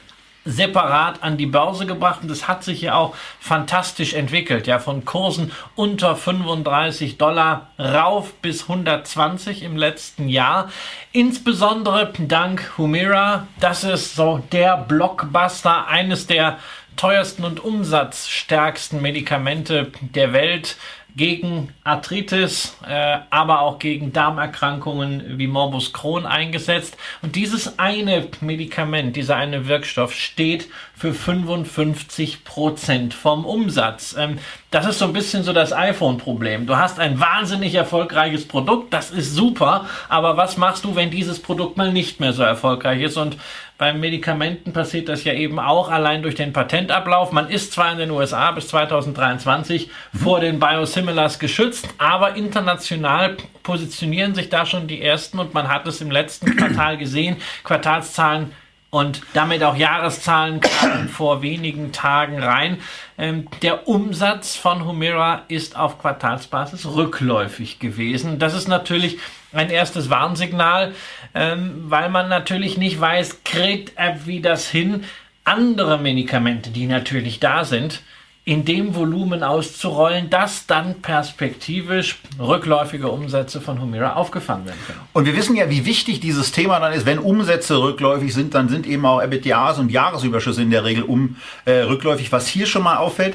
separat 0.45 1.23
an 1.23 1.37
die 1.37 1.47
Börse 1.47 1.87
gebracht 1.87 2.21
und 2.23 2.31
das 2.31 2.49
hat 2.49 2.65
sich 2.65 2.83
ja 2.83 2.95
auch 2.95 3.15
fantastisch 3.41 4.15
entwickelt, 4.15 4.67
ja, 4.67 4.79
von 4.79 5.05
Kursen 5.05 5.53
unter 5.75 6.17
35 6.17 7.19
Dollar 7.19 7.71
rauf 7.79 8.35
bis 8.35 8.63
120 8.63 9.63
im 9.63 9.77
letzten 9.77 10.29
Jahr. 10.29 10.71
Insbesondere 11.13 12.13
dank 12.19 12.73
Humira, 12.77 13.47
das 13.61 13.85
ist 13.85 14.17
so 14.17 14.43
der 14.53 14.77
Blockbuster, 14.77 15.89
eines 15.89 16.27
der 16.27 16.59
teuersten 16.97 17.45
und 17.45 17.65
umsatzstärksten 17.65 19.03
Medikamente 19.03 19.91
der 20.01 20.33
Welt 20.33 20.77
gegen 21.17 21.69
Arthritis, 21.85 22.77
äh, 22.87 23.19
aber 23.31 23.61
auch 23.61 23.79
gegen 23.79 24.13
Darmerkrankungen 24.13 25.39
wie 25.39 25.47
Morbus 25.47 25.93
Crohn 25.93 26.27
eingesetzt. 26.27 26.97
Und 27.23 27.37
dieses 27.37 27.79
eine 27.79 28.27
Medikament, 28.41 29.15
dieser 29.15 29.37
eine 29.37 29.69
Wirkstoff 29.69 30.13
steht 30.13 30.69
für 30.97 31.13
55 31.13 32.45
Prozent 32.45 33.15
vom 33.15 33.45
Umsatz. 33.45 34.15
Ähm, 34.19 34.39
das 34.71 34.87
ist 34.87 34.99
so 34.99 35.07
ein 35.07 35.13
bisschen 35.13 35.43
so 35.43 35.53
das 35.53 35.73
iPhone-Problem. 35.73 36.67
Du 36.67 36.77
hast 36.77 36.99
ein 37.01 37.21
wahnsinnig 37.21 37.75
erfolgreiches 37.75 38.47
Produkt, 38.47 38.93
das 38.93 39.11
ist 39.11 39.35
super, 39.35 39.87
aber 40.09 40.37
was 40.37 40.57
machst 40.57 40.85
du, 40.85 40.95
wenn 40.95 41.11
dieses 41.11 41.41
Produkt 41.41 41.77
mal 41.77 41.93
nicht 41.93 42.21
mehr 42.21 42.33
so 42.33 42.43
erfolgreich 42.43 43.03
ist? 43.03 43.17
Und 43.17 43.37
beim 43.77 43.99
Medikamenten 43.99 44.73
passiert 44.73 45.09
das 45.09 45.25
ja 45.25 45.33
eben 45.33 45.59
auch 45.59 45.91
allein 45.91 46.23
durch 46.23 46.37
den 46.37 46.53
Patentablauf. 46.53 47.33
Man 47.33 47.51
ist 47.51 47.73
zwar 47.73 47.91
in 47.91 47.99
den 47.99 48.11
USA 48.13 48.53
bis 48.53 48.69
2023 48.69 49.89
mhm. 49.89 50.19
vor 50.19 50.39
den 50.39 50.61
Biosimilars 50.61 51.41
geschützt, 51.41 51.89
aber 51.99 52.37
international 52.37 53.37
positionieren 53.65 54.35
sich 54.35 54.49
da 54.49 54.65
schon 54.65 54.87
die 54.87 55.03
ersten 55.03 55.41
und 55.41 55.55
man 55.55 55.69
hat 55.69 55.89
es 55.89 56.01
im 56.01 56.13
letzten 56.13 56.55
Quartal 56.57 56.99
gesehen. 56.99 57.37
Quartalszahlen 57.65 58.53
und 58.95 59.23
damit 59.33 59.65
auch 59.65 59.75
Jahreszahlen 59.75 60.61
kamen 60.61 61.09
vor 61.13 61.43
wenigen 61.43 61.91
Tagen 61.91 62.41
rein. 62.41 62.79
Ähm, 63.19 63.49
der 63.61 63.89
Umsatz 63.89 64.55
von 64.55 64.85
Humira 64.85 65.43
ist 65.49 65.77
auf 65.77 65.99
Quartalsbasis 65.99 66.87
rückläufig 66.87 67.81
gewesen. 67.81 68.39
Das 68.39 68.55
ist 68.55 68.69
natürlich 68.69 69.19
ein 69.53 69.69
erstes 69.69 70.11
Warnsignal, 70.11 70.95
ähm, 71.35 71.73
weil 71.89 72.09
man 72.09 72.29
natürlich 72.29 72.79
nicht 72.79 73.01
weiß, 73.01 73.43
kriegt 73.43 73.99
er 73.99 74.27
wie 74.27 74.41
das 74.41 74.69
hin, 74.71 75.03
andere 75.43 75.99
Medikamente, 75.99 76.71
die 76.71 76.87
natürlich 76.87 77.41
da 77.41 77.65
sind, 77.65 78.01
in 78.47 78.67
dem 78.67 78.95
Volumen 78.95 79.43
auszurollen, 79.43 80.29
dass 80.29 80.67
dann 80.67 81.01
perspektivisch 81.01 82.19
rückläufige 82.39 83.09
Umsätze 83.09 83.61
von 83.61 83.81
Humira 83.81 84.15
aufgefangen 84.15 84.67
werden 84.67 84.79
können. 84.87 85.01
Und 85.15 85.25
wir 85.25 85.35
wissen 85.35 85.57
ja, 85.57 85.71
wie 85.71 85.87
wichtig 85.87 86.21
dieses 86.21 86.53
Thema 86.53 86.79
dann 86.79 86.93
ist. 86.93 87.07
Wenn 87.07 87.19
Umsätze 87.19 87.81
rückläufig 87.81 88.35
sind, 88.35 88.55
dann 88.55 88.69
sind 88.69 88.87
eben 88.87 89.07
auch 89.07 89.23
EBITDAs 89.23 89.79
und 89.79 89.91
Jahresüberschüsse 89.91 90.61
in 90.61 90.71
der 90.71 90.85
Regel 90.85 91.05
um 91.05 91.37
äh, 91.65 91.73
rückläufig. 91.73 92.33
Was 92.33 92.47
hier 92.47 92.67
schon 92.67 92.83
mal 92.83 92.99
auffällt, 92.99 93.35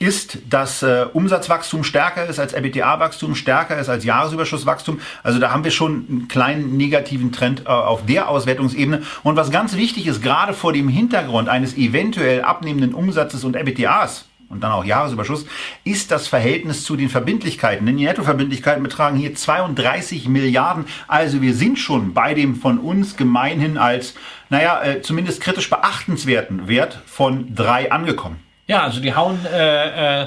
ist, 0.00 0.38
dass 0.50 0.82
äh, 0.82 1.06
Umsatzwachstum 1.12 1.84
stärker 1.84 2.26
ist 2.26 2.40
als 2.40 2.52
EBITDA-Wachstum, 2.52 3.36
stärker 3.36 3.78
ist 3.78 3.88
als 3.88 4.04
Jahresüberschusswachstum. 4.04 5.00
Also 5.22 5.38
da 5.38 5.52
haben 5.52 5.62
wir 5.62 5.70
schon 5.70 6.06
einen 6.08 6.28
kleinen 6.28 6.76
negativen 6.76 7.30
Trend 7.30 7.66
äh, 7.66 7.68
auf 7.68 8.04
der 8.04 8.28
Auswertungsebene. 8.28 9.02
Und 9.22 9.36
was 9.36 9.52
ganz 9.52 9.76
wichtig 9.76 10.08
ist, 10.08 10.20
gerade 10.20 10.54
vor 10.54 10.72
dem 10.72 10.88
Hintergrund 10.88 11.48
eines 11.48 11.76
eventuell 11.76 12.42
abnehmenden 12.42 12.94
Umsatzes 12.94 13.44
und 13.44 13.54
EBITDAs, 13.54 14.24
und 14.52 14.60
dann 14.60 14.70
auch 14.70 14.84
Jahresüberschuss, 14.84 15.46
ist 15.82 16.10
das 16.10 16.28
Verhältnis 16.28 16.84
zu 16.84 16.94
den 16.94 17.08
Verbindlichkeiten. 17.08 17.86
Denn 17.86 17.96
die 17.96 18.04
Nettoverbindlichkeiten 18.04 18.82
betragen 18.82 19.16
hier 19.16 19.34
32 19.34 20.28
Milliarden. 20.28 20.84
Also 21.08 21.42
wir 21.42 21.54
sind 21.54 21.78
schon 21.78 22.12
bei 22.14 22.34
dem 22.34 22.54
von 22.54 22.78
uns 22.78 23.16
gemeinhin 23.16 23.78
als, 23.78 24.14
naja, 24.50 24.82
äh, 24.82 25.02
zumindest 25.02 25.40
kritisch 25.40 25.70
beachtenswerten 25.70 26.68
Wert 26.68 27.00
von 27.06 27.54
drei 27.54 27.90
angekommen. 27.90 28.51
Ja, 28.68 28.84
also 28.84 29.00
die 29.00 29.12
hauen 29.12 29.44
äh, 29.44 30.22
äh, 30.22 30.26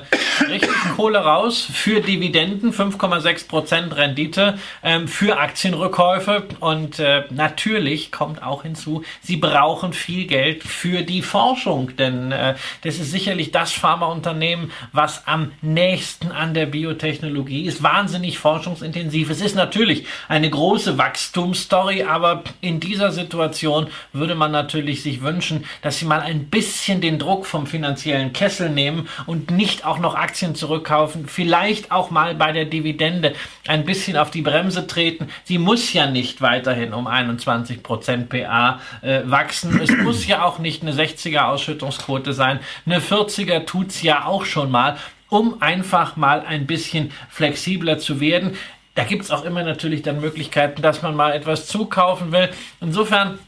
richtig 0.49 0.69
Kohle 0.97 1.19
raus 1.19 1.65
für 1.71 2.01
Dividenden, 2.01 2.73
5,6% 2.73 3.95
Rendite, 3.95 4.59
ähm, 4.83 5.07
für 5.07 5.37
Aktienrückkäufe. 5.37 6.43
Und 6.59 6.99
äh, 6.99 7.23
natürlich 7.29 8.11
kommt 8.11 8.43
auch 8.43 8.63
hinzu, 8.63 9.03
sie 9.21 9.37
brauchen 9.37 9.93
viel 9.93 10.27
Geld 10.27 10.63
für 10.63 11.03
die 11.03 11.21
Forschung, 11.21 11.95
denn 11.95 12.33
äh, 12.33 12.55
das 12.83 12.99
ist 12.99 13.11
sicherlich 13.11 13.51
das 13.51 13.71
Pharmaunternehmen, 13.71 14.71
was 14.91 15.25
am 15.27 15.53
nächsten 15.61 16.33
an 16.33 16.53
der 16.53 16.65
Biotechnologie 16.65 17.65
ist, 17.65 17.83
wahnsinnig 17.83 18.37
forschungsintensiv. 18.37 19.29
Es 19.29 19.39
ist 19.39 19.55
natürlich 19.55 20.07
eine 20.27 20.49
große 20.49 20.97
Wachstumsstory, 20.97 22.03
aber 22.03 22.43
in 22.59 22.81
dieser 22.81 23.11
Situation 23.11 23.87
würde 24.11 24.35
man 24.35 24.51
natürlich 24.51 25.03
sich 25.03 25.21
wünschen, 25.21 25.63
dass 25.81 25.99
sie 25.99 26.05
mal 26.05 26.19
ein 26.19 26.47
bisschen 26.47 26.99
den 26.99 27.17
Druck 27.17 27.45
vom 27.45 27.65
finanziellen 27.65 28.24
einen 28.25 28.33
Kessel 28.33 28.69
nehmen 28.69 29.07
und 29.25 29.51
nicht 29.51 29.85
auch 29.85 29.99
noch 29.99 30.15
Aktien 30.15 30.55
zurückkaufen, 30.55 31.27
vielleicht 31.27 31.91
auch 31.91 32.11
mal 32.11 32.35
bei 32.35 32.51
der 32.51 32.65
Dividende 32.65 33.33
ein 33.67 33.85
bisschen 33.85 34.17
auf 34.17 34.31
die 34.31 34.41
Bremse 34.41 34.87
treten. 34.87 35.29
Sie 35.43 35.57
muss 35.57 35.93
ja 35.93 36.07
nicht 36.07 36.41
weiterhin 36.41 36.93
um 36.93 37.07
21% 37.07 38.25
PA 38.25 38.79
äh, 39.01 39.21
wachsen. 39.25 39.79
Es 39.81 39.95
muss 40.03 40.27
ja 40.27 40.43
auch 40.43 40.59
nicht 40.59 40.81
eine 40.81 40.91
60er 40.91 41.45
Ausschüttungsquote 41.45 42.33
sein. 42.33 42.59
Eine 42.85 42.99
40er 42.99 43.65
tut 43.65 43.89
es 43.89 44.01
ja 44.01 44.25
auch 44.25 44.45
schon 44.45 44.71
mal 44.71 44.97
um 45.27 45.59
einfach 45.61 46.15
mal 46.15 46.45
ein 46.45 46.67
bisschen 46.67 47.11
flexibler 47.29 47.97
zu 47.97 48.19
werden. 48.21 48.55
Da 48.93 49.03
gibt 49.03 49.23
es 49.23 49.31
auch 49.31 49.43
immer 49.43 49.63
natürlich 49.63 50.03
dann 50.03 50.21
Möglichkeiten, 50.21 50.81
dass 50.83 51.01
man 51.01 51.15
mal 51.15 51.33
etwas 51.33 51.67
zukaufen 51.67 52.31
will. 52.31 52.49
Insofern 52.79 53.39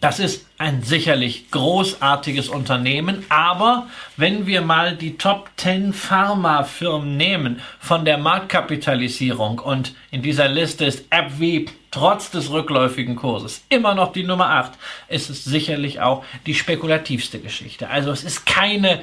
das 0.00 0.18
ist 0.18 0.46
ein 0.60 0.82
sicherlich 0.82 1.50
großartiges 1.50 2.50
Unternehmen, 2.50 3.24
aber 3.30 3.86
wenn 4.18 4.46
wir 4.46 4.60
mal 4.60 4.94
die 4.94 5.16
Top 5.16 5.48
10 5.56 5.94
Pharmafirmen 5.94 7.16
nehmen 7.16 7.62
von 7.78 8.04
der 8.04 8.18
Marktkapitalisierung 8.18 9.58
und 9.58 9.94
in 10.10 10.20
dieser 10.20 10.48
Liste 10.48 10.84
ist 10.84 11.06
AbbVie 11.08 11.70
trotz 11.90 12.30
des 12.30 12.50
rückläufigen 12.50 13.16
Kurses 13.16 13.64
immer 13.70 13.94
noch 13.94 14.12
die 14.12 14.22
Nummer 14.22 14.50
8, 14.50 14.72
ist 15.08 15.30
es 15.30 15.44
sicherlich 15.44 16.02
auch 16.02 16.24
die 16.44 16.54
spekulativste 16.54 17.40
Geschichte. 17.40 17.88
Also 17.88 18.10
es 18.10 18.22
ist 18.22 18.44
keine 18.44 19.00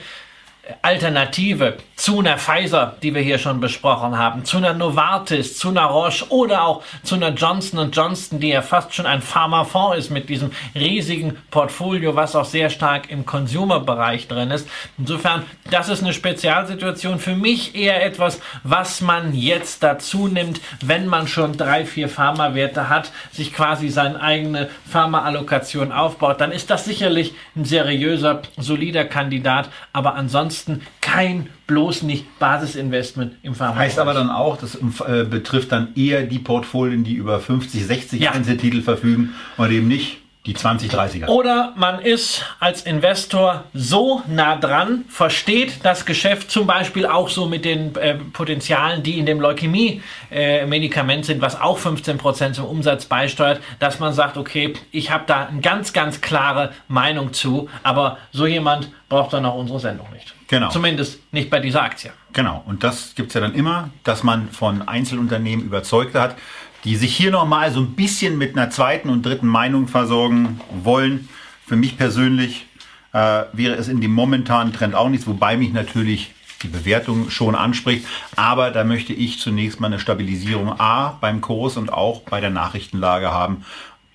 Alternative 0.82 1.78
zu 1.96 2.20
einer 2.20 2.38
Pfizer, 2.38 2.96
die 3.02 3.14
wir 3.16 3.22
hier 3.22 3.40
schon 3.40 3.60
besprochen 3.60 4.18
haben, 4.18 4.46
zu 4.46 4.58
einer 4.58 4.74
Novartis, 4.74 5.58
zu 5.58 5.70
einer 5.70 5.86
Roche 5.86 6.30
oder 6.30 6.64
auch 6.64 6.84
zu 7.04 7.16
einer 7.16 7.30
Johnson 7.30 7.92
Johnson, 7.92 8.40
die 8.40 8.50
ja 8.50 8.62
fast 8.62 8.94
schon 8.94 9.06
ein 9.06 9.22
Pharmafonds 9.22 9.98
ist 9.98 10.10
mit 10.12 10.30
diesem 10.30 10.52
riesigen 10.76 11.38
Portfolio, 11.50 12.16
was 12.16 12.36
auch 12.36 12.46
sehr 12.46 12.70
stark 12.70 13.10
im 13.10 13.26
Consumer-Bereich 13.26 14.28
drin 14.28 14.52
ist. 14.52 14.68
Insofern, 14.98 15.44
das 15.72 15.90
ist 15.90 16.04
eine 16.04 16.14
Spezialsituation. 16.14 17.20
Für 17.20 17.36
mich 17.36 17.76
eher 17.76 18.06
etwas, 18.06 18.40
was 18.64 19.02
man 19.02 19.34
jetzt 19.34 19.84
dazu 19.84 20.28
nimmt, 20.28 20.62
wenn 20.82 21.08
man 21.08 21.28
schon 21.28 21.58
drei, 21.58 21.86
vier 21.86 22.10
Pharmawerte 22.10 22.90
hat, 22.90 23.12
sich 23.32 23.54
quasi 23.54 23.90
seine 23.90 24.22
eigene 24.22 24.70
Pharma-Allokation 24.90 25.92
aufbaut, 25.92 26.42
dann 26.42 26.52
ist 26.52 26.70
das 26.70 26.86
sicherlich 26.86 27.34
ein 27.56 27.66
seriöser, 27.66 28.42
solider 28.58 29.06
Kandidat. 29.06 29.70
Aber 29.94 30.16
ansonsten 30.16 30.57
ansonsten 30.58 30.82
kein 31.02 31.50
bloß 31.68 32.04
nicht 32.04 32.40
Basisinvestment 32.40 33.36
im 33.44 33.56
Pharma. 33.56 33.76
Heißt 33.76 34.00
aber 34.00 34.14
dann 34.14 34.30
auch, 34.30 34.58
das 34.58 34.76
äh, 34.76 35.26
betrifft 35.26 35.72
dann 35.72 35.90
eher 35.96 36.24
die 36.24 36.40
Portfolien, 36.40 37.04
die 37.04 37.14
über 37.14 37.40
50, 37.40 37.86
60 37.86 38.22
ja. 38.22 38.32
Einzeltitel 38.32 38.82
verfügen 38.82 39.34
und 39.58 39.72
eben 39.72 39.88
nicht 39.88 40.18
die 40.48 40.56
2030er. 40.56 41.28
Oder 41.28 41.74
man 41.76 42.00
ist 42.00 42.46
als 42.60 42.84
Investor 42.84 43.66
so 43.74 44.24
nah 44.28 44.56
dran, 44.56 45.04
versteht 45.10 45.84
das 45.84 46.06
Geschäft 46.06 46.50
zum 46.50 46.66
Beispiel 46.66 47.06
auch 47.06 47.28
so 47.28 47.46
mit 47.48 47.66
den 47.66 47.94
äh, 47.98 48.16
Potenzialen, 48.16 49.04
die 49.04 49.20
in 49.20 49.26
dem 49.26 49.42
Leukämie-Medikament 49.42 51.24
äh, 51.24 51.28
sind, 51.28 51.42
was 51.42 51.60
auch 51.60 51.78
15% 51.78 52.54
zum 52.54 52.66
Umsatz 52.66 53.06
beisteuert, 53.06 53.62
dass 53.80 54.00
man 54.00 54.14
sagt, 54.14 54.38
okay, 54.38 54.74
ich 54.92 55.12
habe 55.12 55.26
da 55.28 55.48
eine 55.48 55.60
ganz, 55.60 55.92
ganz 55.92 56.22
klare 56.22 56.72
Meinung 56.88 57.34
zu, 57.34 57.70
aber 57.84 58.18
so 58.32 58.48
jemand 58.48 58.90
braucht 59.10 59.34
dann 59.34 59.46
auch 59.46 59.56
unsere 59.56 59.80
Sendung 59.80 60.08
nicht. 60.14 60.34
Genau. 60.48 60.70
Zumindest 60.70 61.20
nicht 61.34 61.50
bei 61.50 61.60
dieser 61.60 61.84
Aktie. 61.84 62.12
Genau. 62.32 62.64
Und 62.66 62.84
das 62.84 63.16
gibt 63.16 63.30
es 63.30 63.34
ja 63.34 63.42
dann 63.42 63.54
immer, 63.54 63.90
dass 64.04 64.24
man 64.24 64.50
von 64.50 64.88
Einzelunternehmen 64.88 65.66
Überzeugte 65.66 66.22
hat, 66.22 66.36
die 66.84 66.96
sich 66.96 67.16
hier 67.16 67.32
nochmal 67.32 67.72
so 67.72 67.80
ein 67.80 67.94
bisschen 67.94 68.38
mit 68.38 68.58
einer 68.58 68.70
zweiten 68.70 69.10
und 69.10 69.26
dritten 69.26 69.48
Meinung 69.48 69.88
versorgen 69.88 70.62
wollen. 70.84 71.28
Für 71.66 71.76
mich 71.76 71.98
persönlich 71.98 72.68
äh, 73.14 73.44
wäre 73.54 73.76
es 73.76 73.88
in 73.88 74.02
dem 74.02 74.12
momentanen 74.12 74.74
Trend 74.74 74.96
auch 74.96 75.10
nichts, 75.10 75.28
wobei 75.28 75.58
mich 75.58 75.74
natürlich 75.74 76.34
die 76.64 76.68
Bewertung 76.68 77.30
schon 77.30 77.56
anspricht. 77.56 78.06
Aber 78.36 78.72
da 78.72 78.84
möchte 78.84 79.14
ich 79.14 79.40
zunächst 79.40 79.80
mal 79.80 79.88
eine 79.88 80.00
Stabilisierung 80.00 80.80
A 80.80 81.18
beim 81.22 81.42
Kurs 81.42 81.78
und 81.78 81.92
auch 81.92 82.22
bei 82.22 82.42
der 82.42 82.50
Nachrichtenlage 82.50 83.32
haben. 83.32 83.66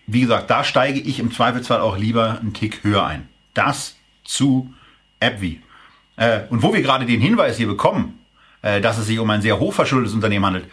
Wie 0.07 0.23
gesagt, 0.23 0.51
da 0.51 0.65
steige 0.65 0.99
ich 0.99 1.19
im 1.21 1.33
Zweifelsfall 1.33 1.81
auch 1.81 1.97
lieber 1.97 2.39
einen 2.41 2.55
Tick 2.55 2.83
höher 2.83 3.07
ein. 3.07 3.29
Das 3.55 3.97
zu 4.25 4.73
AbbVie. 5.21 5.61
Äh, 6.17 6.41
und 6.51 6.63
wo 6.63 6.75
wir 6.75 6.83
gerade 6.83 7.07
den 7.07 7.21
Hinweis 7.21 7.57
hier 7.57 7.69
bekommen, 7.69 8.19
äh, 8.63 8.81
dass 8.81 8.99
es 8.99 9.07
sich 9.07 9.19
um 9.19 9.31
ein 9.31 9.43
sehr 9.43 9.59
hochverschuldetes 9.59 10.15
Unternehmen 10.15 10.45
handelt, 10.45 10.67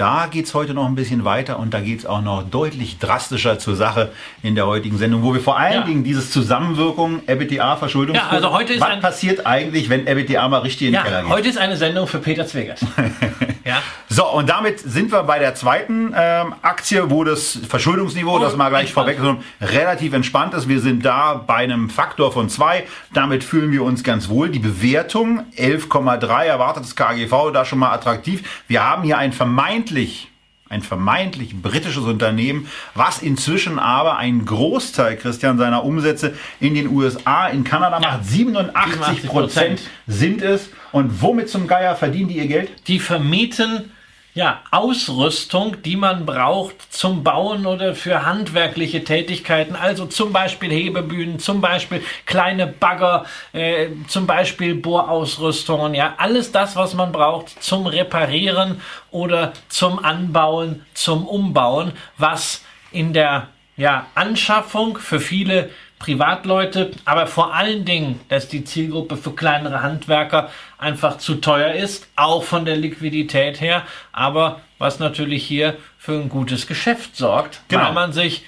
Da 0.00 0.28
geht's 0.30 0.54
heute 0.54 0.72
noch 0.72 0.86
ein 0.86 0.94
bisschen 0.94 1.26
weiter 1.26 1.58
und 1.58 1.74
da 1.74 1.80
geht's 1.80 2.06
auch 2.06 2.22
noch 2.22 2.42
deutlich 2.42 2.98
drastischer 2.98 3.58
zur 3.58 3.76
Sache 3.76 4.12
in 4.42 4.54
der 4.54 4.66
heutigen 4.66 4.96
Sendung, 4.96 5.22
wo 5.22 5.34
wir 5.34 5.42
vor 5.42 5.58
allen 5.58 5.74
Ja. 5.74 5.82
Dingen 5.82 6.04
dieses 6.04 6.30
Zusammenwirkung 6.30 7.20
EBITDA 7.26 7.76
Verschuldung. 7.76 8.16
Ja, 8.16 8.28
also 8.30 8.50
heute 8.50 8.72
ist 8.72 8.80
Was 8.80 8.88
ein- 8.88 9.00
passiert 9.02 9.44
eigentlich, 9.44 9.90
wenn 9.90 10.06
EBITDA 10.06 10.48
mal 10.48 10.60
richtig 10.60 10.86
in 10.86 10.92
den 10.92 10.94
Ja, 10.94 11.02
Keller 11.02 11.22
geht? 11.24 11.30
heute 11.30 11.48
ist 11.50 11.58
eine 11.58 11.76
Sendung 11.76 12.06
für 12.06 12.16
Peter 12.18 12.46
Zwegert. 12.46 12.80
ja. 13.64 13.82
So, 14.08 14.26
und 14.30 14.48
damit 14.48 14.80
sind 14.80 15.12
wir 15.12 15.22
bei 15.22 15.38
der 15.38 15.54
zweiten 15.54 16.14
ähm, 16.16 16.54
Aktie, 16.62 17.10
wo 17.10 17.24
das 17.24 17.58
Verschuldungsniveau, 17.68 18.36
Oh, 18.36 18.38
das 18.38 18.56
mal 18.56 18.68
gleich 18.68 18.82
entspannt. 18.82 19.16
vorweg, 19.18 19.40
relativ 19.60 20.12
entspannt 20.12 20.54
ist. 20.54 20.68
Wir 20.68 20.80
sind 20.80 21.04
da 21.04 21.34
bei 21.34 21.56
einem 21.56 21.90
Faktor 21.90 22.32
von 22.32 22.48
zwei. 22.48 22.86
Damit 23.12 23.44
fühlen 23.44 23.72
wir 23.72 23.82
uns 23.82 24.04
ganz 24.04 24.28
wohl. 24.28 24.48
Die 24.48 24.58
Bewertung 24.58 25.44
11,3 25.56 26.44
erwartetes 26.44 26.96
KGV, 26.96 27.50
da 27.52 27.64
schon 27.64 27.78
mal 27.78 27.92
attraktiv. 27.92 28.42
Wir 28.68 28.84
haben 28.84 29.02
hier 29.02 29.18
ein 29.18 29.32
vermeintlich 29.32 30.28
ein 30.70 30.82
vermeintlich 30.82 31.60
britisches 31.60 32.04
Unternehmen, 32.04 32.68
was 32.94 33.22
inzwischen 33.22 33.78
aber 33.78 34.16
einen 34.16 34.46
Großteil, 34.46 35.16
Christian, 35.16 35.58
seiner 35.58 35.84
Umsätze 35.84 36.34
in 36.60 36.74
den 36.74 36.88
USA, 36.88 37.48
in 37.48 37.64
Kanada 37.64 37.98
macht. 37.98 38.24
87 38.24 39.26
Prozent 39.26 39.82
sind 40.06 40.42
es. 40.42 40.70
Und 40.92 41.20
womit 41.22 41.48
zum 41.48 41.66
Geier 41.66 41.96
verdienen 41.96 42.28
die 42.28 42.36
ihr 42.36 42.46
Geld? 42.46 42.70
Die 42.86 43.00
vermieten 43.00 43.90
ja, 44.32 44.62
Ausrüstung, 44.70 45.82
die 45.82 45.96
man 45.96 46.24
braucht 46.24 46.92
zum 46.92 47.24
Bauen 47.24 47.66
oder 47.66 47.94
für 47.94 48.24
handwerkliche 48.24 49.02
Tätigkeiten, 49.02 49.74
also 49.74 50.06
zum 50.06 50.32
Beispiel 50.32 50.70
Hebebühnen, 50.70 51.40
zum 51.40 51.60
Beispiel 51.60 52.02
kleine 52.26 52.68
Bagger, 52.68 53.24
äh, 53.52 53.88
zum 54.06 54.26
Beispiel 54.26 54.76
Bohrausrüstungen, 54.76 55.94
ja, 55.94 56.14
alles 56.18 56.52
das, 56.52 56.76
was 56.76 56.94
man 56.94 57.10
braucht 57.10 57.62
zum 57.62 57.86
Reparieren 57.86 58.80
oder 59.10 59.52
zum 59.68 59.98
Anbauen, 60.04 60.86
zum 60.94 61.26
Umbauen, 61.26 61.92
was 62.16 62.62
in 62.92 63.12
der 63.12 63.48
ja, 63.76 64.06
Anschaffung 64.14 64.98
für 64.98 65.20
viele 65.20 65.70
Privatleute, 66.00 66.90
aber 67.04 67.26
vor 67.28 67.54
allen 67.54 67.84
Dingen, 67.84 68.18
dass 68.28 68.48
die 68.48 68.64
Zielgruppe 68.64 69.16
für 69.16 69.34
kleinere 69.34 69.82
Handwerker 69.82 70.50
einfach 70.78 71.18
zu 71.18 71.36
teuer 71.36 71.72
ist, 71.74 72.08
auch 72.16 72.42
von 72.42 72.64
der 72.64 72.76
Liquidität 72.76 73.60
her, 73.60 73.84
aber 74.10 74.60
was 74.78 74.98
natürlich 74.98 75.46
hier 75.46 75.76
für 75.98 76.12
ein 76.14 76.28
gutes 76.30 76.66
Geschäft 76.66 77.16
sorgt, 77.16 77.60
Genau. 77.68 77.84
weil 77.84 77.92
man 77.92 78.12
sich 78.12 78.44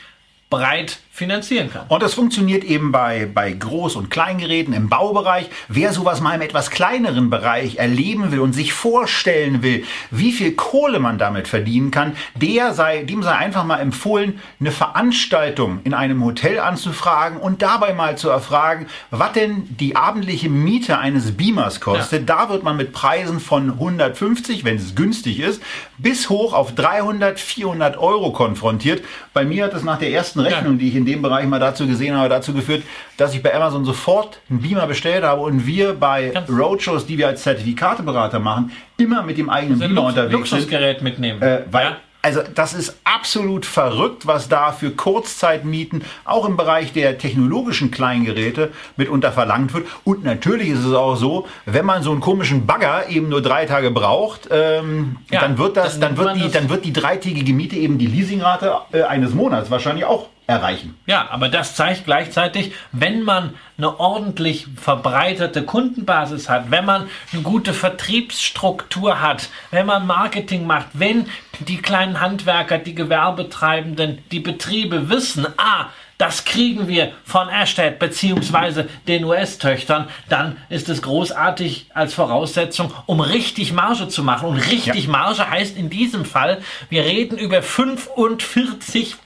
breit 0.51 0.99
finanzieren 1.15 1.71
kann. 1.71 1.85
Und 1.89 2.03
das 2.03 2.15
funktioniert 2.15 2.65
eben 2.65 2.91
bei, 2.91 3.27
bei 3.33 3.51
Groß- 3.51 3.99
und 3.99 4.09
Kleingeräten 4.09 4.73
im 4.73 4.89
Baubereich. 4.89 5.51
Wer 5.69 5.93
sowas 5.93 6.23
mal 6.23 6.35
im 6.35 6.41
etwas 6.41 6.71
kleineren 6.71 7.29
Bereich 7.29 7.77
erleben 7.77 8.33
will 8.33 8.41
und 8.41 8.55
sich 8.55 8.73
vorstellen 8.73 9.63
will, 9.63 9.85
wie 10.11 10.33
viel 10.33 10.53
Kohle 10.53 11.01
man 11.01 11.19
damit 11.19 11.49
verdienen 11.49 11.91
kann, 11.91 12.17
der 12.35 12.73
sei, 12.73 13.03
dem 13.03 13.23
sei 13.23 13.33
einfach 13.33 13.65
mal 13.65 13.79
empfohlen, 13.81 14.41
eine 14.59 14.71
Veranstaltung 14.71 15.81
in 15.85 15.93
einem 15.93 16.25
Hotel 16.25 16.59
anzufragen 16.59 17.37
und 17.37 17.61
dabei 17.61 17.93
mal 17.93 18.17
zu 18.17 18.31
erfragen, 18.31 18.87
was 19.11 19.33
denn 19.33 19.65
die 19.69 19.97
abendliche 19.97 20.49
Miete 20.49 20.99
eines 20.99 21.37
Beamers 21.37 21.81
kostet. 21.81 22.27
Da 22.31 22.49
wird 22.49 22.63
man 22.63 22.79
mit 22.79 22.93
Preisen 22.93 23.39
von 23.39 23.69
150, 23.69 24.65
wenn 24.65 24.77
es 24.77 24.95
günstig 24.95 25.41
ist, 25.41 25.63
bis 25.99 26.31
hoch 26.31 26.55
auf 26.55 26.75
300, 26.75 27.39
400 27.39 27.99
Euro 27.99 28.33
konfrontiert. 28.33 29.05
Bei 29.35 29.45
mir 29.45 29.65
hat 29.65 29.75
es 29.75 29.85
nach 29.85 29.99
der 29.99 30.11
ersten 30.11 30.41
Rechnung, 30.41 30.79
die 30.79 30.89
ich 30.89 31.02
in 31.02 31.02
dem 31.05 31.23
Bereich 31.23 31.47
mal 31.47 31.61
dazu 31.61 31.87
gesehen 31.87 32.17
habe, 32.17 32.29
dazu 32.29 32.53
geführt, 32.53 32.83
dass 33.17 33.35
ich 33.35 33.43
bei 33.43 33.55
Amazon 33.55 33.85
sofort 33.85 34.41
einen 34.51 34.61
Beamer 34.61 34.87
bestellt 34.87 35.25
habe 35.25 35.41
und 35.43 35.67
wir 35.67 35.95
bei 35.95 36.29
Ganz- 36.29 36.51
Roadshows, 36.51 37.07
die 37.07 37.19
wir 37.19 37.29
als 37.29 37.43
Zertifikateberater 37.43 38.39
machen, 38.39 38.73
immer 38.97 39.23
mit 39.23 39.39
dem 39.39 39.51
eigenen 39.51 39.81
Ein 39.83 39.89
Beamer 39.89 40.03
Lux 40.03 40.09
unterwegs 40.11 40.51
sind. 40.51 40.59
Luxusgerät 40.61 41.03
mitnehmen. 41.03 41.43
Äh, 41.43 41.63
weil, 41.71 41.85
ja? 41.85 41.97
Also 42.25 42.41
das 42.55 42.73
ist 42.73 43.01
absolut 43.03 43.67
verrückt, 43.67 44.29
was 44.29 44.49
da 44.49 44.71
für 44.71 44.93
Kurzzeitmieten 44.93 46.05
auch 46.25 46.47
im 46.47 46.57
Bereich 46.57 46.93
der 46.93 47.19
technologischen 47.19 47.91
Kleingeräte 47.91 48.71
mitunter 48.97 49.33
verlangt 49.33 49.75
wird. 49.75 49.89
Und 50.05 50.23
natürlich 50.23 50.69
ist 50.69 50.85
es 50.85 50.95
auch 50.95 51.17
so, 51.17 51.49
wenn 51.67 51.85
man 51.85 52.05
so 52.05 52.13
einen 52.13 52.21
komischen 52.21 52.65
Bagger 52.65 53.09
eben 53.09 53.29
nur 53.29 53.43
drei 53.43 53.67
Tage 53.67 53.91
braucht, 53.91 54.49
ähm, 54.53 55.17
Ja, 55.33 55.41
dann 55.41 55.59
wird 55.59 55.77
das, 55.77 55.99
dann 55.99 56.15
dann, 56.15 56.37
wird 56.37 56.37
die, 56.37 56.51
dann 56.53 56.69
wird 56.69 56.85
die 56.85 56.93
dreitägige 56.93 57.53
Miete 57.53 57.75
eben 57.75 57.99
die 57.99 58.07
Leasingrate 58.07 58.73
äh, 58.93 59.03
eines 59.03 59.35
Monats 59.35 59.69
wahrscheinlich 59.73 60.05
auch 60.05 60.29
erreichen. 60.47 60.99
Ja, 61.07 61.29
aber 61.31 61.49
das 61.49 61.77
zeigt 61.77 62.05
gleichzeitig, 62.05 62.73
wenn 62.91 63.23
man 63.23 63.55
eine 63.79 63.99
ordentlich 64.01 64.67
verbreitete 64.77 65.63
Kundenbasis 65.63 66.49
hat, 66.49 66.71
wenn 66.71 66.85
man 66.85 67.09
eine 67.33 67.43
gute 67.43 67.73
Vertriebsstruktur 67.73 69.21
hat, 69.21 69.49
wenn 69.71 69.87
man 69.87 70.07
Marketing 70.07 70.67
macht, 70.67 70.89
wenn 70.95 71.27
die 71.61 71.79
kleinen 71.79 72.21
Handwerker, 72.21 72.79
die 72.79 72.95
Gewerbetreibenden, 72.95 74.19
die 74.31 74.41
Betriebe 74.41 75.09
wissen, 75.09 75.47
ah, 75.57 75.87
das 76.23 76.45
kriegen 76.45 76.87
wir 76.87 77.11
von 77.25 77.49
Ashted 77.49 77.99
beziehungsweise 77.99 78.89
den 79.09 79.25
US-Töchtern, 79.25 80.09
dann 80.29 80.57
ist 80.69 80.89
es 80.89 81.03
großartig 81.03 81.87
als 81.95 82.15
Voraussetzung, 82.15 82.93
um 83.07 83.21
richtig 83.21 83.73
Marge 83.73 84.07
zu 84.07 84.23
machen. 84.23 84.49
Und 84.49 84.59
richtig 84.59 85.07
Ja. 85.07 85.11
Marge 85.11 85.51
heißt 85.51 85.77
in 85.77 85.91
diesem 85.91 86.25
Fall, 86.25 86.59
wir 86.89 87.03
reden 87.03 87.39
über 87.39 87.59
45% 87.59 89.17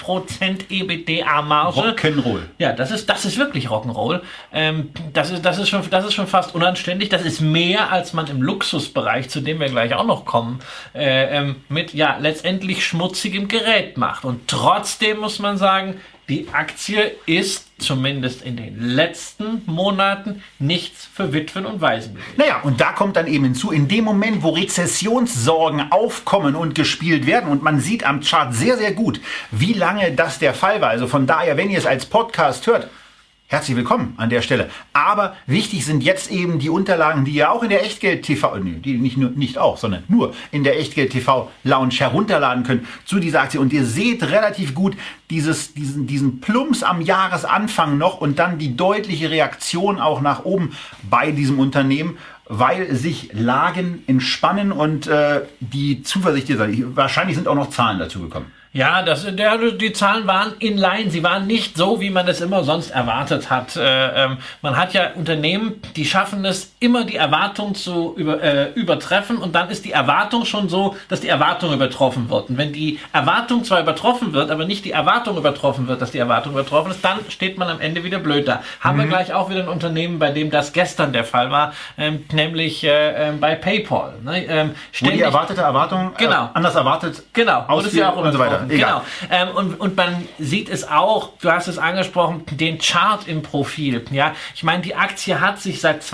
EBITDA-Marge. 0.71 1.81
Rock'n'Roll. 1.81 2.41
Ja, 2.57 2.73
das 2.73 2.91
ist, 2.91 3.11
das 3.11 3.27
ist 3.27 3.37
wirklich 3.37 3.69
Rock'n'Roll. 3.69 4.23
Ähm, 4.55 4.89
das, 5.13 5.31
ist, 5.31 5.45
das, 5.45 5.59
ist 5.59 5.69
schon, 5.69 5.83
das 5.91 6.07
ist 6.07 6.15
schon 6.15 6.27
fast 6.27 6.55
unanständig. 6.55 7.11
Das 7.11 7.27
ist 7.27 7.43
mehr, 7.43 7.93
als 7.93 8.15
man 8.15 8.27
im 8.29 8.41
Luxusbereich, 8.41 9.29
zu 9.29 9.43
dem 9.43 9.61
wir 9.61 9.69
gleich 9.69 9.93
auch 9.93 10.07
noch 10.07 10.25
kommen, 10.25 10.61
äh, 10.95 11.37
ähm, 11.37 11.57
mit 11.69 11.93
ja 11.93 12.17
letztendlich 12.19 12.87
schmutzigem 12.87 13.49
Gerät 13.49 13.99
macht. 13.99 14.25
Und 14.25 14.49
trotzdem 14.49 15.19
muss 15.19 15.41
man 15.41 15.59
sagen, 15.59 16.01
die 16.29 16.49
Aktie 16.53 17.15
ist 17.27 17.67
zumindest 17.79 18.43
in 18.43 18.57
den 18.57 18.81
letzten 18.81 19.63
Monaten 19.67 20.43
nichts 20.59 21.09
für 21.13 21.33
Witwen 21.33 21.67
und 21.67 21.81
Waisen. 21.81 22.19
Naja, 22.37 22.61
und 22.63 22.81
da 22.81 22.93
kommt 22.93 23.17
dann 23.17 23.29
eben 23.29 23.45
hinzu, 23.45 23.71
in 23.71 23.87
dem 23.87 24.05
Moment, 24.05 24.43
wo 24.43 24.51
Rezessionssorgen 24.51 25.93
aufkommen 25.93 26.57
und 26.57 26.75
gespielt 26.75 27.27
werden, 27.27 27.51
und 27.51 27.63
man 27.63 27.81
sieht 27.81 28.05
am 28.05 28.23
Chart 28.23 28.53
sehr, 28.53 28.77
sehr 28.77 28.93
gut, 28.93 29.21
wie 29.53 29.73
lange 29.73 30.13
das 30.13 30.39
der 30.39 30.55
Fall 30.55 30.81
war. 30.81 30.91
Also 30.91 31.07
von 31.07 31.27
daher, 31.27 31.57
wenn 31.57 31.71
ihr 31.71 31.79
es 31.79 31.87
als 31.87 32.07
Podcast 32.07 32.67
hört, 32.67 32.89
herzlich 33.49 33.77
willkommen 33.77 34.15
an 34.17 34.29
der 34.29 34.43
Stelle. 34.43 34.69
Aber 34.93 35.37
wichtig 35.47 35.85
sind 35.85 36.03
jetzt 36.03 36.31
eben 36.31 36.59
die 36.59 36.69
Unterlagen, 36.69 37.25
die 37.25 37.33
ihr 37.33 37.53
auch 37.53 37.63
in 37.63 37.71
der 37.71 37.85
Echtgeld 37.85 38.25
TV, 38.25 38.57
nee, 38.59 38.81
die 38.85 38.99
nicht 38.99 39.17
nur, 39.17 39.31
nicht 39.31 39.59
auch, 39.59 39.77
sondern 39.77 40.03
nur 40.09 40.35
in 40.51 40.65
der 40.65 40.79
Echtgeld 40.79 41.13
TV 41.13 41.51
Lounge 41.63 41.95
herunterladen 41.95 42.65
könnt 42.65 42.87
zu 43.05 43.21
dieser 43.21 43.43
Aktie. 43.43 43.61
Und 43.61 43.73
ihr 43.73 43.85
seht 43.85 44.25
relativ 44.25 44.75
gut 44.75 44.97
dieses, 45.31 45.75
diesen, 45.75 46.07
diesen 46.07 46.41
Plumps 46.41 46.83
am 46.83 47.01
Jahresanfang 47.01 47.99
noch 47.99 48.21
und 48.21 48.39
dann 48.39 48.59
die 48.59 48.77
deutliche 48.77 49.31
Reaktion 49.31 50.01
auch 50.01 50.21
nach 50.21 50.45
oben 50.45 50.77
bei 51.09 51.31
diesem 51.31 51.59
Unternehmen 51.59 52.19
weil 52.49 52.95
sich 52.95 53.31
Lagen 53.33 54.05
entspannen 54.07 54.71
und 54.71 55.09
äh, 55.09 55.41
die 55.59 56.05
Zuversicht, 56.05 56.49
wahrscheinlich 56.95 57.35
sind 57.35 57.49
auch 57.49 57.57
noch 57.57 57.71
Zahlen 57.71 57.99
dazu 57.99 58.21
gekommen. 58.21 58.53
Ja, 58.77 59.01
das, 59.01 59.25
der, 59.25 59.57
die 59.73 59.95
Zahlen 59.95 60.27
waren 60.27 60.53
in 60.59 60.77
line. 60.77 61.11
Sie 61.11 61.23
waren 61.23 61.47
nicht 61.47 61.79
so, 61.79 61.99
wie 62.03 62.11
man 62.11 62.29
es 62.29 62.43
immer 62.43 62.63
sonst 62.63 62.91
erwartet 62.91 63.49
hat. 63.49 63.75
Äh, 63.75 64.25
ähm, 64.25 64.37
man 64.61 64.77
hat 64.77 64.93
ja 64.93 65.13
Unternehmen, 65.15 65.81
die 65.97 66.05
schaffen 66.05 66.45
es, 66.45 66.76
immer 66.87 67.05
die 67.05 67.17
Erwartung 67.17 67.75
zu 67.75 68.15
über, 68.17 68.41
äh, 68.41 68.71
übertreffen 68.75 69.39
und 69.39 69.57
dann 69.57 69.69
ist 69.71 69.85
die 69.85 69.91
Erwartung 69.91 70.45
schon 70.45 70.69
so, 70.69 70.97
dass 71.09 71.21
die 71.21 71.29
Erwartung 71.29 71.75
übertroffen 71.75 72.31
wird. 72.31 72.49
Und 72.49 72.59
wenn 72.59 72.73
die 72.73 73.01
Erwartung 73.13 73.65
zwar 73.65 73.81
übertroffen 73.81 74.33
wird, 74.33 74.53
aber 74.53 74.65
nicht 74.67 74.85
die 74.85 74.93
Erwartung 74.93 75.37
übertroffen 75.37 75.89
wird, 75.89 76.01
dass 76.01 76.13
die 76.13 76.19
Erwartung 76.19 76.53
übertroffen 76.53 76.93
ist, 76.93 77.05
dann 77.05 77.19
steht 77.29 77.59
man 77.59 77.69
am 77.69 77.81
Ende 77.81 78.05
wieder 78.05 78.21
blöd 78.21 78.47
da. 78.47 78.63
Haben 78.81 78.99
wir 78.99 79.07
gleich 79.07 79.35
auch 79.35 79.51
wieder 79.51 79.63
ein 79.63 79.69
Unternehmen, 79.69 80.21
bei 80.21 80.31
dem 80.31 80.51
das 80.51 80.73
gestern 80.73 81.13
der 81.13 81.25
Fall 81.25 81.51
war, 81.51 81.73
ähm, 81.99 82.25
nämlich 82.33 82.85
äh, 82.85 83.29
ähm, 83.29 83.41
bei 83.41 83.57
PayPal. 83.57 84.15
Ne? 84.23 84.45
Ähm, 84.47 84.75
Wo 85.01 85.11
die 85.11 85.21
erwartete 85.23 85.63
Erwartung 85.63 86.13
Genau. 86.17 86.45
äh, 86.45 86.49
anders 86.55 86.77
erwartet 86.77 87.25
Genau, 87.33 87.65
wurde 87.69 87.89
sie 87.89 88.05
auch 88.05 88.17
und 88.17 88.33
so 88.33 88.39
weiter. 88.39 88.65
Egal. 88.69 89.03
Genau. 89.29 89.49
Ähm, 89.51 89.57
und, 89.57 89.81
und 89.81 89.97
man 89.97 90.29
sieht 90.39 90.69
es 90.69 90.89
auch, 90.89 91.31
du 91.41 91.51
hast 91.51 91.67
es 91.67 91.79
angesprochen, 91.79 92.45
den 92.53 92.79
Chart 92.79 93.27
im 93.27 93.43
Profil. 93.43 94.05
Ja, 94.13 94.33
ich 94.55 94.63
meine, 94.63 94.83
die 94.83 94.95
Aktie 94.95 95.41
hat 95.41 95.59
sich 95.61 95.81
seit 95.81 96.05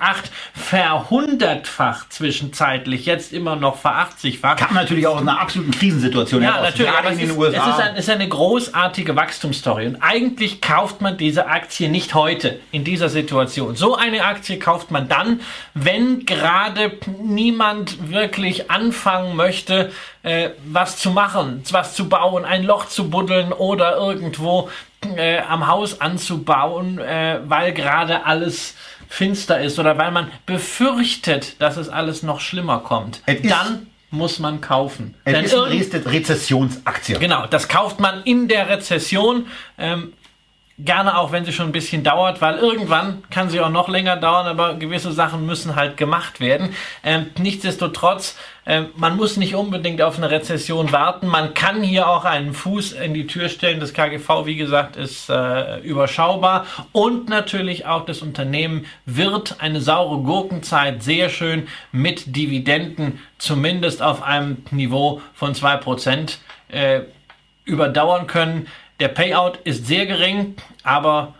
2008 0.00 0.30
verhundertfacht 0.54 2.12
zwischenzeitlich, 2.12 3.06
jetzt 3.06 3.32
immer 3.32 3.56
noch 3.56 3.76
verachtsigfacht. 3.76 4.58
Kam 4.58 4.74
natürlich 4.74 5.06
auch 5.06 5.16
aus 5.16 5.20
einer 5.22 5.40
absoluten 5.40 5.72
Krisensituation 5.72 6.42
Ja, 6.42 6.54
heraus. 6.54 6.70
natürlich. 6.70 6.92
Aber 6.92 7.08
in 7.08 7.14
es 7.14 7.18
den 7.20 7.30
ist, 7.30 7.36
USA. 7.36 7.60
es 7.60 7.74
ist, 7.74 7.80
ein, 7.80 7.96
ist 7.96 8.10
eine 8.10 8.28
großartige 8.28 9.14
Wachstumsstory. 9.14 9.86
Und 9.86 9.96
eigentlich 10.00 10.60
kauft 10.60 11.00
man 11.00 11.16
diese 11.16 11.46
Aktie 11.46 11.88
nicht 11.88 12.14
heute 12.14 12.58
in 12.72 12.84
dieser 12.84 13.08
Situation. 13.08 13.76
So 13.76 13.96
eine 13.96 14.24
Aktie 14.24 14.58
kauft 14.58 14.90
man 14.90 15.08
dann, 15.08 15.40
wenn 15.74 16.24
gerade 16.24 16.92
niemand 17.22 18.10
wirklich 18.10 18.70
anfangen 18.70 19.36
möchte, 19.36 19.92
äh, 20.22 20.50
was 20.64 20.98
zu 20.98 21.10
machen, 21.10 21.62
was 21.70 21.94
zu 21.94 22.08
bauen, 22.08 22.44
ein 22.44 22.64
Loch 22.64 22.86
zu 22.86 23.10
buddeln 23.10 23.52
oder 23.52 23.96
irgendwo 23.96 24.70
äh, 25.16 25.38
am 25.40 25.66
Haus 25.66 26.00
anzubauen, 26.00 26.98
äh, 26.98 27.40
weil 27.44 27.72
gerade 27.72 28.24
alles 28.26 28.74
finster 29.10 29.60
ist 29.60 29.78
oder 29.78 29.98
weil 29.98 30.12
man 30.12 30.30
befürchtet, 30.46 31.60
dass 31.60 31.76
es 31.76 31.88
alles 31.88 32.22
noch 32.22 32.40
schlimmer 32.40 32.78
kommt. 32.78 33.22
Es 33.26 33.42
Dann 33.42 33.88
muss 34.10 34.38
man 34.38 34.60
kaufen. 34.60 35.16
Es 35.24 35.34
Denn 35.34 35.44
ist 35.44 35.54
eine 35.54 36.06
Rezessionsaktie. 36.06 37.18
Genau, 37.18 37.46
das 37.46 37.68
kauft 37.68 37.98
man 37.98 38.22
in 38.22 38.46
der 38.46 38.68
Rezession. 38.68 39.46
Ähm, 39.78 40.12
gerne 40.84 41.18
auch, 41.18 41.32
wenn 41.32 41.44
sie 41.44 41.52
schon 41.52 41.66
ein 41.66 41.72
bisschen 41.72 42.02
dauert, 42.02 42.40
weil 42.40 42.56
irgendwann 42.58 43.22
kann 43.30 43.50
sie 43.50 43.60
auch 43.60 43.70
noch 43.70 43.88
länger 43.88 44.16
dauern, 44.16 44.46
aber 44.46 44.74
gewisse 44.74 45.12
Sachen 45.12 45.46
müssen 45.46 45.76
halt 45.76 45.96
gemacht 45.96 46.40
werden. 46.40 46.74
Ähm, 47.02 47.26
nichtsdestotrotz, 47.38 48.36
ähm, 48.66 48.88
man 48.96 49.16
muss 49.16 49.36
nicht 49.36 49.54
unbedingt 49.54 50.02
auf 50.02 50.16
eine 50.16 50.30
Rezession 50.30 50.92
warten. 50.92 51.26
Man 51.26 51.54
kann 51.54 51.82
hier 51.82 52.08
auch 52.08 52.24
einen 52.24 52.52
Fuß 52.52 52.92
in 52.92 53.14
die 53.14 53.26
Tür 53.26 53.48
stellen. 53.48 53.80
Das 53.80 53.94
KGV, 53.94 54.46
wie 54.46 54.56
gesagt, 54.56 54.96
ist 54.96 55.30
äh, 55.30 55.78
überschaubar. 55.80 56.66
Und 56.92 57.28
natürlich 57.28 57.86
auch 57.86 58.04
das 58.04 58.22
Unternehmen 58.22 58.86
wird 59.06 59.56
eine 59.60 59.80
saure 59.80 60.22
Gurkenzeit 60.22 61.02
sehr 61.02 61.28
schön 61.28 61.68
mit 61.92 62.36
Dividenden, 62.36 63.20
zumindest 63.38 64.02
auf 64.02 64.22
einem 64.22 64.58
Niveau 64.70 65.20
von 65.34 65.54
2%, 65.54 66.38
äh, 66.68 67.00
überdauern 67.64 68.26
können. 68.26 68.66
Der 69.00 69.08
Payout 69.08 69.58
ist 69.64 69.86
sehr 69.86 70.04
gering, 70.04 70.56
aber 70.82 71.34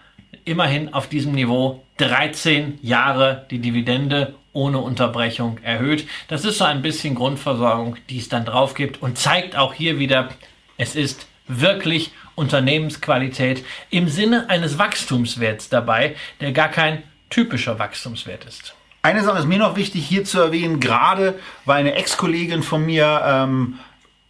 immerhin 0.46 0.94
auf 0.94 1.09
diesem 1.11 1.33
Niveau 1.33 1.85
13 1.99 2.79
Jahre 2.81 3.46
die 3.51 3.59
Dividende 3.59 4.35
ohne 4.55 4.79
Unterbrechung 4.79 5.59
erhöht. 5.62 6.09
Das 6.29 6.46
ist 6.46 6.57
so 6.57 6.64
ein 6.64 6.81
bisschen 6.81 7.14
Grundversorgung, 7.14 7.96
die 8.09 8.16
es 8.16 8.31
dann 8.31 8.46
drauf 8.46 8.73
gibt 8.73 9.03
und 9.03 9.18
zeigt 9.18 9.57
auch 9.57 9.75
hier 9.75 9.99
wieder, 9.99 10.31
es 10.79 10.96
ist 10.96 11.27
wirklich 11.49 12.12
Unternehmensqualität 12.35 13.62
im 13.90 14.09
Sinne 14.09 14.49
eines 14.49 14.79
Wachstumswerts 14.79 15.68
dabei, 15.68 16.16
der 16.40 16.53
gar 16.53 16.68
kein 16.68 17.03
typischer 17.29 17.79
Wachstumswert 17.79 18.46
ist. 18.46 18.75
Eine 19.03 19.23
Sache 19.23 19.38
ist 19.38 19.46
mir 19.46 19.59
noch 19.59 19.77
wichtig 19.77 20.07
hier 20.07 20.25
zu 20.25 20.40
erwähnen, 20.40 20.81
gerade 20.81 21.38
weil 21.66 21.81
eine 21.81 21.94
Ex-Kollegin 21.94 22.62
von 22.62 22.87
mir 22.87 23.20
ähm, 23.23 23.79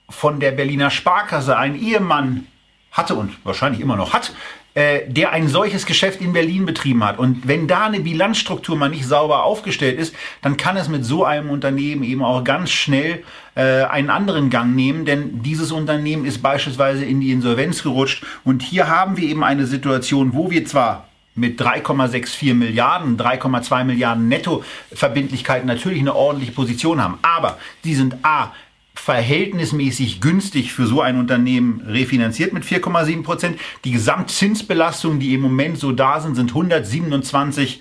von 0.08 0.40
der 0.40 0.50
Berliner 0.50 0.90
Sparkasse 0.90 1.56
einen 1.56 1.80
Ehemann 1.80 2.46
hatte 2.92 3.14
und 3.14 3.32
wahrscheinlich 3.44 3.80
immer 3.80 3.96
noch 3.96 4.12
hat, 4.12 4.32
äh, 4.74 5.00
der 5.08 5.32
ein 5.32 5.48
solches 5.48 5.84
Geschäft 5.84 6.20
in 6.20 6.32
Berlin 6.32 6.64
betrieben 6.64 7.04
hat. 7.04 7.18
Und 7.18 7.48
wenn 7.48 7.66
da 7.66 7.86
eine 7.86 8.00
Bilanzstruktur 8.00 8.76
mal 8.76 8.88
nicht 8.88 9.04
sauber 9.04 9.42
aufgestellt 9.42 9.98
ist, 9.98 10.14
dann 10.42 10.56
kann 10.56 10.76
es 10.76 10.88
mit 10.88 11.04
so 11.04 11.24
einem 11.24 11.50
Unternehmen 11.50 12.04
eben 12.04 12.22
auch 12.22 12.44
ganz 12.44 12.70
schnell 12.70 13.24
äh, 13.56 13.82
einen 13.82 14.10
anderen 14.10 14.48
Gang 14.48 14.76
nehmen, 14.76 15.04
denn 15.04 15.42
dieses 15.42 15.72
Unternehmen 15.72 16.24
ist 16.24 16.40
beispielsweise 16.40 17.04
in 17.04 17.20
die 17.20 17.32
Insolvenz 17.32 17.82
gerutscht. 17.82 18.24
Und 18.44 18.62
hier 18.62 18.88
haben 18.88 19.16
wir 19.16 19.28
eben 19.28 19.42
eine 19.42 19.66
Situation, 19.66 20.34
wo 20.34 20.52
wir 20.52 20.64
zwar 20.64 21.08
mit 21.34 21.60
3,64 21.60 22.54
Milliarden, 22.54 23.16
3,2 23.16 23.84
Milliarden 23.84 24.28
Nettoverbindlichkeiten 24.28 25.66
natürlich 25.66 26.00
eine 26.00 26.14
ordentliche 26.14 26.52
Position 26.52 27.02
haben. 27.02 27.18
Aber 27.22 27.58
die 27.82 27.94
sind 27.94 28.16
A, 28.22 28.52
verhältnismäßig 28.94 30.20
günstig 30.20 30.72
für 30.72 30.86
so 30.86 31.00
ein 31.00 31.18
Unternehmen 31.18 31.82
refinanziert 31.86 32.52
mit 32.52 32.64
4,7 32.64 33.22
Prozent. 33.22 33.58
Die 33.84 33.92
Gesamtzinsbelastungen, 33.92 35.20
die 35.20 35.34
im 35.34 35.40
Moment 35.40 35.78
so 35.78 35.92
da 35.92 36.20
sind, 36.20 36.34
sind 36.34 36.50
127 36.50 37.80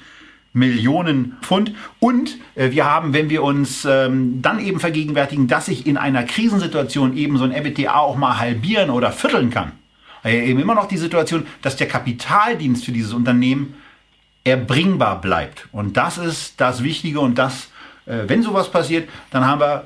Millionen 0.54 1.38
Pfund. 1.42 1.74
Und 2.00 2.38
äh, 2.56 2.72
wir 2.72 2.86
haben, 2.86 3.14
wenn 3.14 3.30
wir 3.30 3.44
uns 3.44 3.86
ähm, 3.86 4.42
dann 4.42 4.60
eben 4.60 4.80
vergegenwärtigen, 4.80 5.48
dass 5.48 5.68
sich 5.68 5.86
in 5.86 5.98
einer 5.98 6.24
Krisensituation 6.24 7.16
eben 7.16 7.38
so 7.38 7.44
ein 7.44 7.52
EBITDA 7.52 7.96
auch 7.96 8.16
mal 8.16 8.40
halbieren 8.40 8.90
oder 8.90 9.12
vierteln 9.12 9.50
kann, 9.52 9.74
äh, 10.24 10.50
eben 10.50 10.60
immer 10.60 10.76
noch 10.76 10.88
die 10.88 10.98
Situation, 10.98 11.46
dass 11.62 11.76
der 11.76 11.88
Kapitaldienst 11.88 12.86
für 12.86 12.92
dieses 12.92 13.14
Unternehmen 13.14 13.76
erbringbar 14.44 15.22
bleibt. 15.22 15.68
Und 15.72 15.98
das 15.98 16.18
ist 16.18 16.60
das 16.60 16.84
Wichtige 16.84 17.20
und 17.20 17.38
das, 17.38 17.70
äh, 18.06 18.24
wenn 18.28 18.42
sowas 18.42 18.72
passiert, 18.72 19.08
dann 19.32 19.46
haben 19.46 19.62
wir 19.62 19.86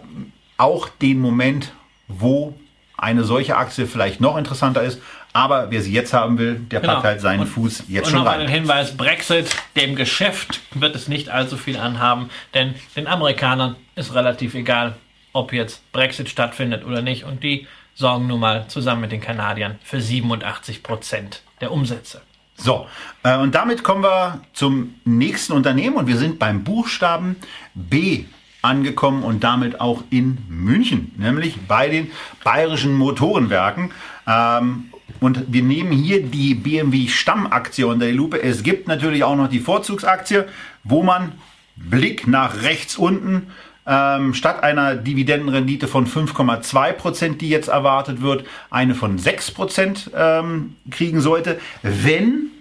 auch 0.64 0.88
den 0.90 1.20
Moment, 1.20 1.74
wo 2.08 2.56
eine 2.98 3.24
solche 3.24 3.58
Aktie 3.58 3.86
vielleicht 3.86 4.22
noch 4.22 4.38
interessanter 4.38 4.82
ist. 4.82 5.02
Aber 5.34 5.72
wer 5.72 5.82
sie 5.82 5.92
jetzt 5.92 6.14
haben 6.14 6.38
will, 6.38 6.56
der 6.60 6.80
packt 6.80 7.04
halt 7.04 7.22
seinen 7.22 7.42
Und- 7.42 7.48
Fuß 7.48 7.86
jetzt 7.88 8.06
und 8.06 8.12
schon 8.12 8.24
noch 8.24 8.32
einen 8.32 8.44
rein. 8.44 8.50
Hinweis, 8.52 8.96
Brexit, 8.96 9.50
dem 9.76 9.96
Geschäft 9.96 10.62
wird 10.76 10.96
es 10.96 11.08
nicht 11.08 11.30
allzu 11.30 11.58
viel 11.58 11.78
anhaben, 11.78 12.30
denn 12.54 12.76
den 12.96 13.08
Amerikanern 13.08 13.76
ist 13.96 14.14
relativ 14.14 14.54
egal, 14.54 14.96
ob 15.34 15.52
jetzt 15.52 15.92
Brexit 15.92 16.30
stattfindet 16.30 16.86
oder 16.86 17.02
nicht. 17.02 17.24
Und 17.26 17.44
die 17.44 17.68
sorgen 17.96 18.28
nun 18.28 18.40
mal 18.40 18.68
zusammen 18.68 19.02
mit 19.02 19.12
den 19.12 19.22
Kanadiern 19.22 19.80
für 19.84 20.00
87 20.00 20.84
Prozent 20.84 21.42
der 21.62 21.72
Umsätze. 21.72 22.22
So, 22.56 22.88
äh, 23.24 23.36
und 23.38 23.56
damit 23.56 23.84
kommen 23.84 24.04
wir 24.04 24.42
zum 24.54 24.94
nächsten 25.04 25.54
Unternehmen 25.54 25.96
und 25.98 26.06
wir 26.08 26.18
sind 26.18 26.38
beim 26.38 26.64
Buchstaben 26.64 27.36
B 27.74 28.26
angekommen 28.64 29.24
und 29.24 29.44
damit 29.44 29.80
auch 29.80 30.04
in 30.10 30.40
München, 30.50 31.12
nämlich 31.18 31.60
bei 31.68 31.90
den 31.90 32.12
Bayerischen 32.44 32.96
Motorenwerken. 32.96 33.92
Ähm, 34.26 34.86
und 35.20 35.54
wir 35.54 35.62
nehmen 35.62 35.92
hier 35.92 36.24
die 36.24 36.56
BMW 36.56 37.08
Stammaktie 37.08 37.86
unter 37.86 38.08
die 38.08 38.14
Lupe. 38.14 38.42
Es 38.42 38.64
gibt 38.64 38.88
natürlich 38.88 39.24
auch 39.24 39.36
noch 39.36 39.50
die 39.50 39.60
Vorzugsaktie, 39.60 40.46
wo 40.84 41.04
man 41.04 41.34
Blick 41.76 42.28
nach 42.28 42.62
rechts 42.64 42.98
unten 42.98 43.48
ähm, 43.86 44.34
statt 44.34 44.64
einer 44.64 44.96
Dividendenrendite 44.96 45.88
von 45.88 46.08
5,2 46.08 46.94
Prozent, 46.94 47.42
die 47.42 47.50
jetzt 47.50 47.68
erwartet 47.68 48.22
wird, 48.22 48.46
eine 48.70 48.96
von 48.96 49.18
6 49.18 49.52
Prozent 49.52 50.12
ähm, 50.16 50.76
kriegen 50.90 51.20
sollte, 51.20 51.60
wenn 51.82 52.52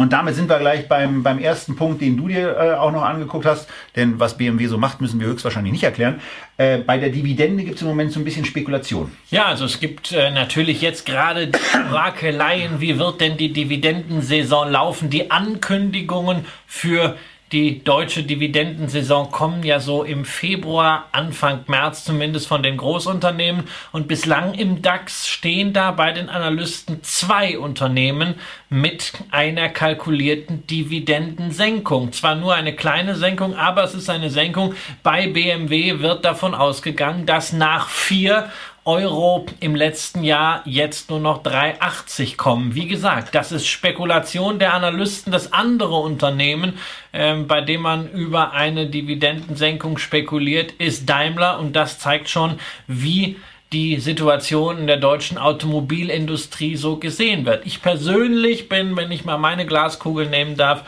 und 0.00 0.14
damit 0.14 0.34
sind 0.34 0.48
wir 0.48 0.58
gleich 0.58 0.88
beim, 0.88 1.22
beim 1.22 1.38
ersten 1.38 1.76
Punkt, 1.76 2.00
den 2.00 2.16
du 2.16 2.28
dir 2.28 2.56
äh, 2.56 2.72
auch 2.72 2.90
noch 2.90 3.02
angeguckt 3.02 3.44
hast. 3.44 3.68
Denn 3.96 4.18
was 4.18 4.38
BMW 4.38 4.66
so 4.66 4.78
macht, 4.78 5.02
müssen 5.02 5.20
wir 5.20 5.26
höchstwahrscheinlich 5.26 5.72
nicht 5.72 5.84
erklären. 5.84 6.22
Äh, 6.56 6.78
bei 6.78 6.96
der 6.96 7.10
Dividende 7.10 7.64
gibt 7.64 7.76
es 7.76 7.82
im 7.82 7.88
Moment 7.88 8.10
so 8.10 8.18
ein 8.18 8.24
bisschen 8.24 8.46
Spekulation. 8.46 9.12
Ja, 9.30 9.44
also 9.44 9.66
es 9.66 9.78
gibt 9.78 10.12
äh, 10.12 10.30
natürlich 10.30 10.80
jetzt 10.80 11.04
gerade 11.04 11.48
die 11.48 11.58
Rakeleien, 11.90 12.80
wie 12.80 12.98
wird 12.98 13.20
denn 13.20 13.36
die 13.36 13.52
Dividendensaison 13.52 14.70
laufen? 14.70 15.10
Die 15.10 15.30
Ankündigungen 15.30 16.46
für 16.66 17.18
die 17.52 17.82
deutsche 17.82 18.22
Dividendensaison 18.22 19.32
kommen 19.32 19.64
ja 19.64 19.80
so 19.80 20.04
im 20.04 20.24
Februar, 20.24 21.08
Anfang 21.10 21.64
März 21.66 22.04
zumindest 22.04 22.46
von 22.46 22.62
den 22.62 22.76
Großunternehmen. 22.76 23.64
Und 23.90 24.06
bislang 24.06 24.54
im 24.54 24.82
DAX 24.82 25.28
stehen 25.28 25.72
da 25.72 25.90
bei 25.90 26.12
den 26.12 26.28
Analysten 26.28 27.02
zwei 27.02 27.58
Unternehmen 27.58 28.36
mit 28.68 29.14
einer 29.32 29.68
kalkulierten 29.68 30.64
Dividendensenkung. 30.68 32.12
Zwar 32.12 32.36
nur 32.36 32.54
eine 32.54 32.76
kleine 32.76 33.16
Senkung, 33.16 33.56
aber 33.56 33.82
es 33.82 33.94
ist 33.94 34.08
eine 34.08 34.30
Senkung. 34.30 34.74
Bei 35.02 35.26
BMW 35.26 35.98
wird 35.98 36.24
davon 36.24 36.54
ausgegangen, 36.54 37.26
dass 37.26 37.52
nach 37.52 37.88
vier 37.88 38.48
Euro 38.90 39.46
im 39.60 39.76
letzten 39.76 40.24
Jahr 40.24 40.62
jetzt 40.64 41.10
nur 41.10 41.20
noch 41.20 41.44
3,80 41.44 42.36
kommen. 42.36 42.74
Wie 42.74 42.88
gesagt, 42.88 43.36
das 43.36 43.52
ist 43.52 43.68
Spekulation 43.68 44.58
der 44.58 44.74
Analysten. 44.74 45.30
Das 45.30 45.52
andere 45.52 45.94
Unternehmen, 45.94 46.72
ähm, 47.12 47.46
bei 47.46 47.60
dem 47.60 47.82
man 47.82 48.10
über 48.10 48.52
eine 48.52 48.88
Dividendensenkung 48.88 49.96
spekuliert, 49.96 50.72
ist 50.72 51.08
Daimler 51.08 51.60
und 51.60 51.76
das 51.76 52.00
zeigt 52.00 52.28
schon, 52.28 52.58
wie 52.88 53.36
die 53.72 54.00
Situation 54.00 54.78
in 54.78 54.86
der 54.88 54.96
deutschen 54.96 55.38
Automobilindustrie 55.38 56.74
so 56.74 56.96
gesehen 56.96 57.46
wird. 57.46 57.64
Ich 57.66 57.82
persönlich 57.82 58.68
bin, 58.68 58.96
wenn 58.96 59.12
ich 59.12 59.24
mal 59.24 59.38
meine 59.38 59.66
Glaskugel 59.66 60.26
nehmen 60.26 60.56
darf, 60.56 60.82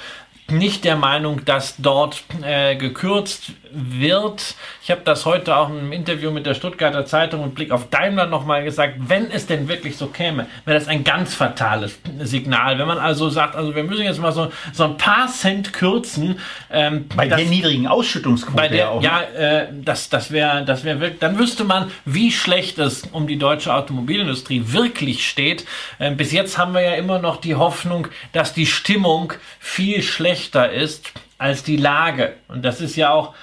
nicht 0.51 0.85
der 0.85 0.97
Meinung, 0.97 1.45
dass 1.45 1.77
dort 1.79 2.25
äh, 2.43 2.75
gekürzt 2.75 3.53
wird. 3.75 4.55
Ich 4.83 4.91
habe 4.91 5.03
das 5.05 5.25
heute 5.27 5.57
auch 5.57 5.69
in 5.71 5.79
einem 5.79 5.93
Interview 5.93 6.31
mit 6.31 6.47
der 6.47 6.55
Stuttgarter 6.55 7.05
Zeitung 7.07 7.43
und 7.43 7.55
Blick 7.55 7.71
auf 7.71 7.89
Daimler 7.91 8.27
nochmal 8.27 8.65
gesagt, 8.65 8.95
wenn 8.99 9.31
es 9.31 9.47
denn 9.47 9.69
wirklich 9.69 9.97
so 9.97 10.07
käme, 10.09 10.47
wäre 10.65 10.79
das 10.79 10.89
ein 10.89 11.05
ganz 11.05 11.35
fatales 11.35 11.99
Signal. 12.21 12.79
Wenn 12.79 12.87
man 12.87 12.99
also 12.99 13.31
sagt, 13.31 13.57
also 13.57 13.75
wir 13.75 13.85
müssen 13.85 14.05
jetzt 14.05 14.21
mal 14.21 14.33
so, 14.33 14.51
so 14.73 14.85
ein 14.85 14.97
paar 14.97 15.29
Cent 15.29 15.73
kürzen. 15.73 16.39
Ähm, 16.71 17.07
Bei 17.17 17.27
das- 17.29 17.39
der 17.41 17.49
niedrigen 17.49 17.87
Ausschüttungsquote 17.87 18.57
bei 18.57 18.69
der, 18.69 18.91
auch. 18.91 19.01
ne? 19.01 19.07
ja, 19.07 19.23
äh, 19.23 19.67
das, 19.73 20.09
das 20.09 20.31
wäre, 20.31 20.65
das 20.65 20.85
wäre 20.85 21.01
wirklich, 21.01 21.21
dann 21.21 21.39
wüsste 21.39 21.65
man, 21.65 21.91
wie 22.05 22.31
schlecht 22.33 22.79
es 22.79 23.03
um 23.13 23.27
die 23.27 23.39
deutsche 23.39 23.75
Automobilindustrie 23.75 24.63
wirklich 24.67 25.29
steht. 25.29 25.65
Ähm, 25.99 26.17
bis 26.17 26.33
jetzt 26.33 26.59
haben 26.59 26.75
wir 26.75 26.83
ja 26.83 26.95
immer 26.95 27.19
noch 27.19 27.37
die 27.39 27.55
Hoffnung, 27.55 28.09
dass 28.33 28.53
die 28.55 28.67
Stimmung 28.67 29.33
viel 29.59 30.03
schlechter 30.03 30.71
ist 30.71 31.13
als 31.39 31.63
die 31.65 31.77
Lage. 31.77 32.35
Und 32.49 32.65
das 32.65 32.81
ist 32.81 32.97
ja 32.97 33.11
auch 33.11 33.35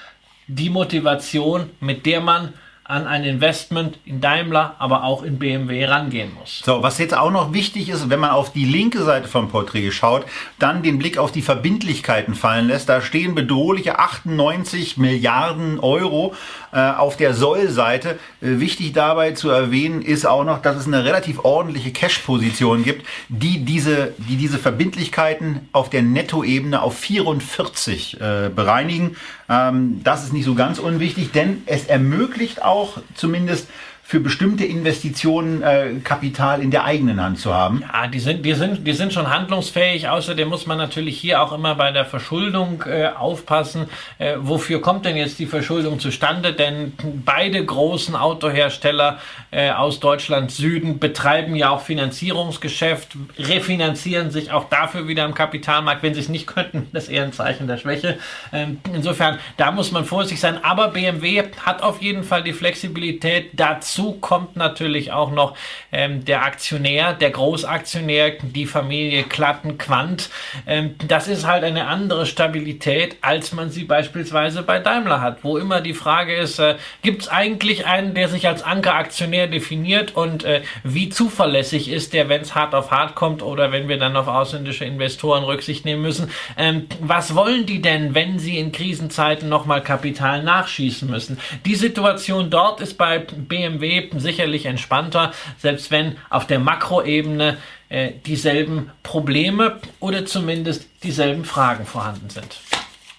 die 0.50 0.70
Motivation, 0.70 1.70
mit 1.80 2.06
der 2.06 2.22
man 2.22 2.54
an 2.90 3.06
ein 3.06 3.24
Investment 3.24 4.00
in 4.04 4.20
Daimler, 4.20 4.76
aber 4.80 5.04
auch 5.04 5.22
in 5.22 5.38
BMW 5.38 5.86
rangehen 5.86 6.34
muss. 6.34 6.64
So, 6.66 6.82
was 6.82 6.98
jetzt 6.98 7.16
auch 7.16 7.30
noch 7.30 7.54
wichtig 7.54 7.88
ist, 7.88 8.10
wenn 8.10 8.20
man 8.20 8.32
auf 8.32 8.52
die 8.52 8.66
linke 8.66 9.04
Seite 9.04 9.28
vom 9.28 9.50
Porträt 9.50 9.92
schaut, 9.92 10.26
dann 10.58 10.82
den 10.82 10.98
Blick 10.98 11.20
auf 11.20 11.32
die 11.32 11.44
Verbindlichkeiten 11.44 12.34
fallen 12.34 12.68
lässt. 12.68 12.90
Da 12.90 13.02
stehen 13.02 13.36
bedrohliche 13.36 14.00
98 14.00 14.98
Milliarden 14.98 15.80
Euro 15.80 16.34
äh, 16.72 16.80
auf 16.80 17.16
der 17.16 17.36
Soll-Seite. 17.36 18.18
Äh, 18.42 18.60
wichtig 18.60 18.92
dabei 18.94 19.34
zu 19.34 19.52
erwähnen 19.52 20.02
ist 20.02 20.26
auch 20.26 20.44
noch, 20.44 20.60
dass 20.60 20.76
es 20.76 20.88
eine 20.88 21.06
relativ 21.06 21.46
ordentliche 21.46 21.92
Cash-Position 21.92 22.84
gibt, 22.84 23.06
die 23.28 23.66
diese, 23.66 24.16
die 24.18 24.36
diese 24.36 24.58
Verbindlichkeiten 24.58 25.70
auf 25.74 25.92
der 25.92 26.02
Nettoebene 26.02 26.82
auf 26.82 26.98
44 26.98 28.20
äh, 28.20 28.50
bereinigen. 28.50 29.16
Ähm, 29.50 30.02
das 30.04 30.24
ist 30.24 30.34
nicht 30.34 30.46
so 30.46 30.56
ganz 30.56 30.80
unwichtig, 30.80 31.32
denn 31.32 31.64
es 31.66 31.86
ermöglicht 31.86 32.62
auch 32.62 32.70
auch 32.80 33.02
zumindest 33.16 33.68
für 34.10 34.20
bestimmte 34.20 34.66
Investitionen 34.66 35.62
äh, 35.62 35.92
Kapital 36.04 36.64
in 36.64 36.72
der 36.72 36.84
eigenen 36.84 37.22
Hand 37.22 37.38
zu 37.38 37.54
haben. 37.54 37.84
Ja, 37.94 38.08
die 38.08 38.20
sind, 38.20 38.44
die 38.44 38.56
sind, 38.56 38.88
die 38.88 38.94
sind 38.94 39.14
schon 39.14 39.30
handlungsfähig. 39.30 40.10
Außerdem 40.10 40.50
muss 40.50 40.66
man 40.66 40.80
natürlich 40.80 41.20
hier 41.20 41.44
auch 41.44 41.52
immer 41.52 41.76
bei 41.76 41.92
der 41.92 42.06
Verschuldung 42.06 42.84
äh, 42.88 43.10
aufpassen. 43.10 43.88
Äh, 44.18 44.38
wofür 44.40 44.82
kommt 44.82 45.06
denn 45.06 45.16
jetzt 45.16 45.38
die 45.38 45.46
Verschuldung 45.46 46.00
zustande? 46.00 46.54
Denn 46.54 46.94
beide 47.24 47.64
großen 47.64 48.16
Autohersteller 48.16 49.20
äh, 49.52 49.70
aus 49.70 50.00
Deutschland 50.00 50.50
Süden 50.50 50.98
betreiben 50.98 51.56
ja 51.56 51.70
auch 51.70 51.82
Finanzierungsgeschäft, 51.82 53.10
refinanzieren 53.38 54.32
sich 54.32 54.52
auch 54.52 54.70
dafür 54.70 55.08
wieder 55.08 55.24
im 55.24 55.36
Kapitalmarkt. 55.36 56.02
Wenn 56.02 56.16
sie 56.16 56.22
es 56.22 56.30
nicht 56.30 56.48
könnten, 56.48 56.88
das 56.94 57.04
ist 57.04 57.10
eher 57.10 57.26
ein 57.26 57.34
Zeichen 57.34 57.68
der 57.68 57.78
Schwäche. 57.78 58.18
Ähm, 58.52 58.80
insofern, 58.92 59.38
da 59.58 59.72
muss 59.72 59.92
man 59.92 60.04
vorsichtig 60.04 60.40
sein. 60.40 60.64
Aber 60.64 60.88
BMW 60.88 61.44
hat 61.64 61.84
auf 61.84 62.02
jeden 62.02 62.24
Fall 62.24 62.42
die 62.42 62.54
Flexibilität 62.54 63.52
dazu 63.54 63.99
Dazu 64.00 64.14
kommt 64.14 64.56
natürlich 64.56 65.12
auch 65.12 65.30
noch 65.30 65.58
ähm, 65.92 66.24
der 66.24 66.44
Aktionär, 66.44 67.12
der 67.12 67.32
Großaktionär, 67.32 68.38
die 68.42 68.66
Familie 68.66 69.24
Klatten-Quant. 69.24 70.30
Ähm, 70.66 70.96
das 71.06 71.28
ist 71.28 71.46
halt 71.46 71.66
eine 71.66 71.88
andere 71.88 72.26
Stabilität, 72.26 73.18
als 73.20 73.52
man 73.52 73.72
sie 73.72 73.84
beispielsweise 73.84 74.64
bei 74.64 74.80
Daimler 74.80 75.20
hat, 75.20 75.44
wo 75.44 75.58
immer 75.58 75.82
die 75.82 75.94
Frage 75.94 76.34
ist, 76.34 76.60
äh, 76.60 76.76
gibt 77.02 77.24
es 77.24 77.28
eigentlich 77.28 77.88
einen, 77.88 78.14
der 78.14 78.30
sich 78.30 78.48
als 78.48 78.64
Ankeraktionär 78.64 79.48
definiert 79.48 80.16
und 80.16 80.46
äh, 80.46 80.62
wie 80.86 81.10
zuverlässig 81.10 81.92
ist 81.92 82.14
der, 82.14 82.30
wenn 82.30 82.40
es 82.40 82.56
hart 82.56 82.74
auf 82.74 82.92
hart 82.92 83.16
kommt 83.16 83.44
oder 83.44 83.74
wenn 83.74 83.90
wir 83.90 83.98
dann 83.98 84.16
auf 84.16 84.30
ausländische 84.30 84.86
Investoren 84.86 85.44
Rücksicht 85.44 85.84
nehmen 85.84 86.04
müssen. 86.04 86.32
Ähm, 86.58 86.88
was 87.02 87.36
wollen 87.36 87.66
die 87.66 87.82
denn, 87.82 88.16
wenn 88.16 88.40
sie 88.40 88.60
in 88.60 88.72
Krisenzeiten 88.72 89.50
nochmal 89.50 89.84
Kapital 89.84 90.42
nachschießen 90.42 91.10
müssen? 91.10 91.38
Die 91.66 91.76
Situation 91.76 92.50
dort 92.50 92.80
ist 92.80 92.98
bei 92.98 93.18
BMW 93.18 93.89
sicherlich 94.18 94.66
entspannter, 94.66 95.32
selbst 95.58 95.92
wenn 95.92 96.18
auf 96.30 96.48
der 96.48 96.60
Makroebene 96.60 97.58
äh, 97.90 98.12
dieselben 98.26 98.92
Probleme 99.04 99.80
oder 100.00 100.26
zumindest 100.26 100.88
dieselben 101.04 101.46
Fragen 101.46 101.86
vorhanden 101.86 102.30
sind. 102.30 102.60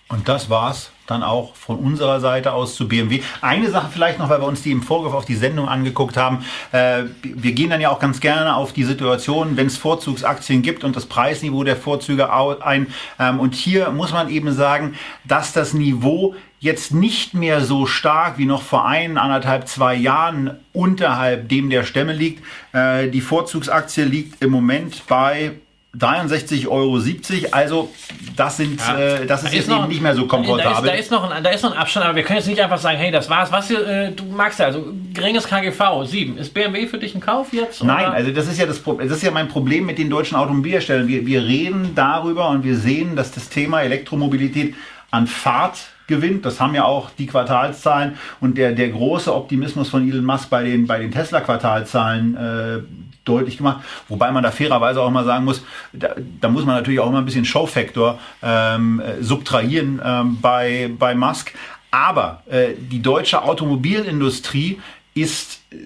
Und 0.08 0.28
das 0.28 0.50
war's 0.50 0.90
dann 1.10 1.22
auch 1.22 1.54
von 1.54 1.78
unserer 1.78 2.20
Seite 2.20 2.52
aus 2.52 2.74
zu 2.74 2.88
BMW. 2.88 3.22
Eine 3.40 3.70
Sache 3.70 3.88
vielleicht 3.92 4.18
noch, 4.18 4.28
weil 4.28 4.40
wir 4.40 4.46
uns 4.46 4.62
die 4.62 4.70
im 4.70 4.82
Vorgriff 4.82 5.12
auf 5.12 5.24
die 5.24 5.34
Sendung 5.34 5.68
angeguckt 5.68 6.16
haben. 6.16 6.44
Äh, 6.72 7.04
wir 7.22 7.52
gehen 7.52 7.70
dann 7.70 7.80
ja 7.80 7.90
auch 7.90 7.98
ganz 7.98 8.20
gerne 8.20 8.54
auf 8.54 8.72
die 8.72 8.84
Situation, 8.84 9.56
wenn 9.56 9.66
es 9.66 9.76
Vorzugsaktien 9.76 10.62
gibt 10.62 10.84
und 10.84 10.96
das 10.96 11.06
Preisniveau 11.06 11.64
der 11.64 11.76
Vorzüge 11.76 12.32
ein. 12.32 12.88
Ähm, 13.18 13.40
und 13.40 13.54
hier 13.54 13.90
muss 13.90 14.12
man 14.12 14.30
eben 14.30 14.52
sagen, 14.52 14.94
dass 15.24 15.52
das 15.52 15.74
Niveau 15.74 16.34
jetzt 16.60 16.92
nicht 16.92 17.34
mehr 17.34 17.62
so 17.62 17.86
stark 17.86 18.38
wie 18.38 18.44
noch 18.44 18.62
vor 18.62 18.86
ein, 18.86 19.16
anderthalb, 19.16 19.66
zwei 19.66 19.94
Jahren 19.94 20.58
unterhalb 20.72 21.48
dem 21.48 21.70
der 21.70 21.84
Stämme 21.84 22.12
liegt. 22.12 22.44
Äh, 22.72 23.08
die 23.08 23.22
Vorzugsaktie 23.22 24.04
liegt 24.04 24.42
im 24.42 24.50
Moment 24.50 25.02
bei 25.08 25.52
63,70 25.98 26.68
Euro. 26.68 27.00
Also 27.50 27.90
das 28.36 28.58
sind, 28.58 28.78
ja. 28.78 28.98
äh, 28.98 29.26
das 29.26 29.42
ist, 29.42 29.52
da 29.52 29.56
jetzt 29.56 29.68
noch, 29.68 29.78
eben 29.80 29.88
nicht 29.88 30.02
mehr 30.02 30.14
so 30.14 30.26
komfortabel. 30.26 30.64
Da 30.64 30.78
ist, 30.78 30.86
da, 30.86 30.92
ist 30.92 31.10
noch 31.10 31.30
ein, 31.30 31.42
da 31.42 31.50
ist 31.50 31.62
noch 31.64 31.72
ein 31.72 31.78
Abstand, 31.78 32.06
aber 32.06 32.14
wir 32.14 32.22
können 32.22 32.38
jetzt 32.38 32.46
nicht 32.46 32.60
einfach 32.60 32.78
sagen, 32.78 32.98
hey, 32.98 33.10
das 33.10 33.28
war's. 33.28 33.50
Was 33.50 33.70
äh, 33.70 34.12
du 34.12 34.24
magst 34.26 34.60
ja, 34.60 34.66
also 34.66 34.92
geringes 35.14 35.48
KGV, 35.48 36.04
7. 36.04 36.38
Ist 36.38 36.54
BMW 36.54 36.86
für 36.86 36.98
dich 36.98 37.14
ein 37.14 37.20
Kauf 37.20 37.52
jetzt? 37.52 37.80
Oder? 37.82 37.94
Nein, 37.94 38.06
also 38.06 38.30
das 38.30 38.46
ist 38.46 38.58
ja 38.58 38.66
das, 38.66 38.82
das 38.84 39.10
ist 39.10 39.22
ja 39.22 39.30
mein 39.30 39.48
Problem 39.48 39.86
mit 39.86 39.98
den 39.98 40.10
deutschen 40.10 40.36
Automobilherstellern. 40.36 41.08
Wir, 41.08 41.26
wir 41.26 41.42
reden 41.42 41.92
darüber 41.94 42.50
und 42.50 42.62
wir 42.64 42.76
sehen, 42.76 43.16
dass 43.16 43.32
das 43.32 43.48
Thema 43.48 43.82
Elektromobilität 43.82 44.74
an 45.10 45.26
Fahrt 45.26 45.78
gewinnt. 46.10 46.44
Das 46.44 46.60
haben 46.60 46.74
ja 46.74 46.84
auch 46.84 47.08
die 47.08 47.26
Quartalszahlen 47.26 48.18
und 48.40 48.58
der, 48.58 48.72
der 48.72 48.90
große 48.90 49.34
Optimismus 49.34 49.88
von 49.88 50.06
Elon 50.06 50.26
Musk 50.26 50.50
bei 50.50 50.62
den, 50.64 50.86
bei 50.86 50.98
den 50.98 51.10
Tesla-Quartalzahlen 51.10 52.36
äh, 52.36 52.78
deutlich 53.24 53.56
gemacht. 53.56 53.82
Wobei 54.08 54.30
man 54.30 54.42
da 54.42 54.50
fairerweise 54.50 55.00
auch 55.00 55.10
mal 55.10 55.24
sagen 55.24 55.46
muss, 55.46 55.64
da, 55.94 56.14
da 56.40 56.48
muss 56.48 56.66
man 56.66 56.74
natürlich 56.74 57.00
auch 57.00 57.08
immer 57.08 57.18
ein 57.18 57.24
bisschen 57.24 57.46
Showfaktor 57.46 58.18
ähm, 58.42 59.02
subtrahieren 59.20 60.02
ähm, 60.04 60.38
bei, 60.42 60.90
bei 60.98 61.14
Musk. 61.14 61.54
Aber 61.90 62.42
äh, 62.46 62.74
die 62.78 63.02
deutsche 63.02 63.42
Automobilindustrie 63.42 64.80
ist 65.14 65.60
äh, 65.72 65.76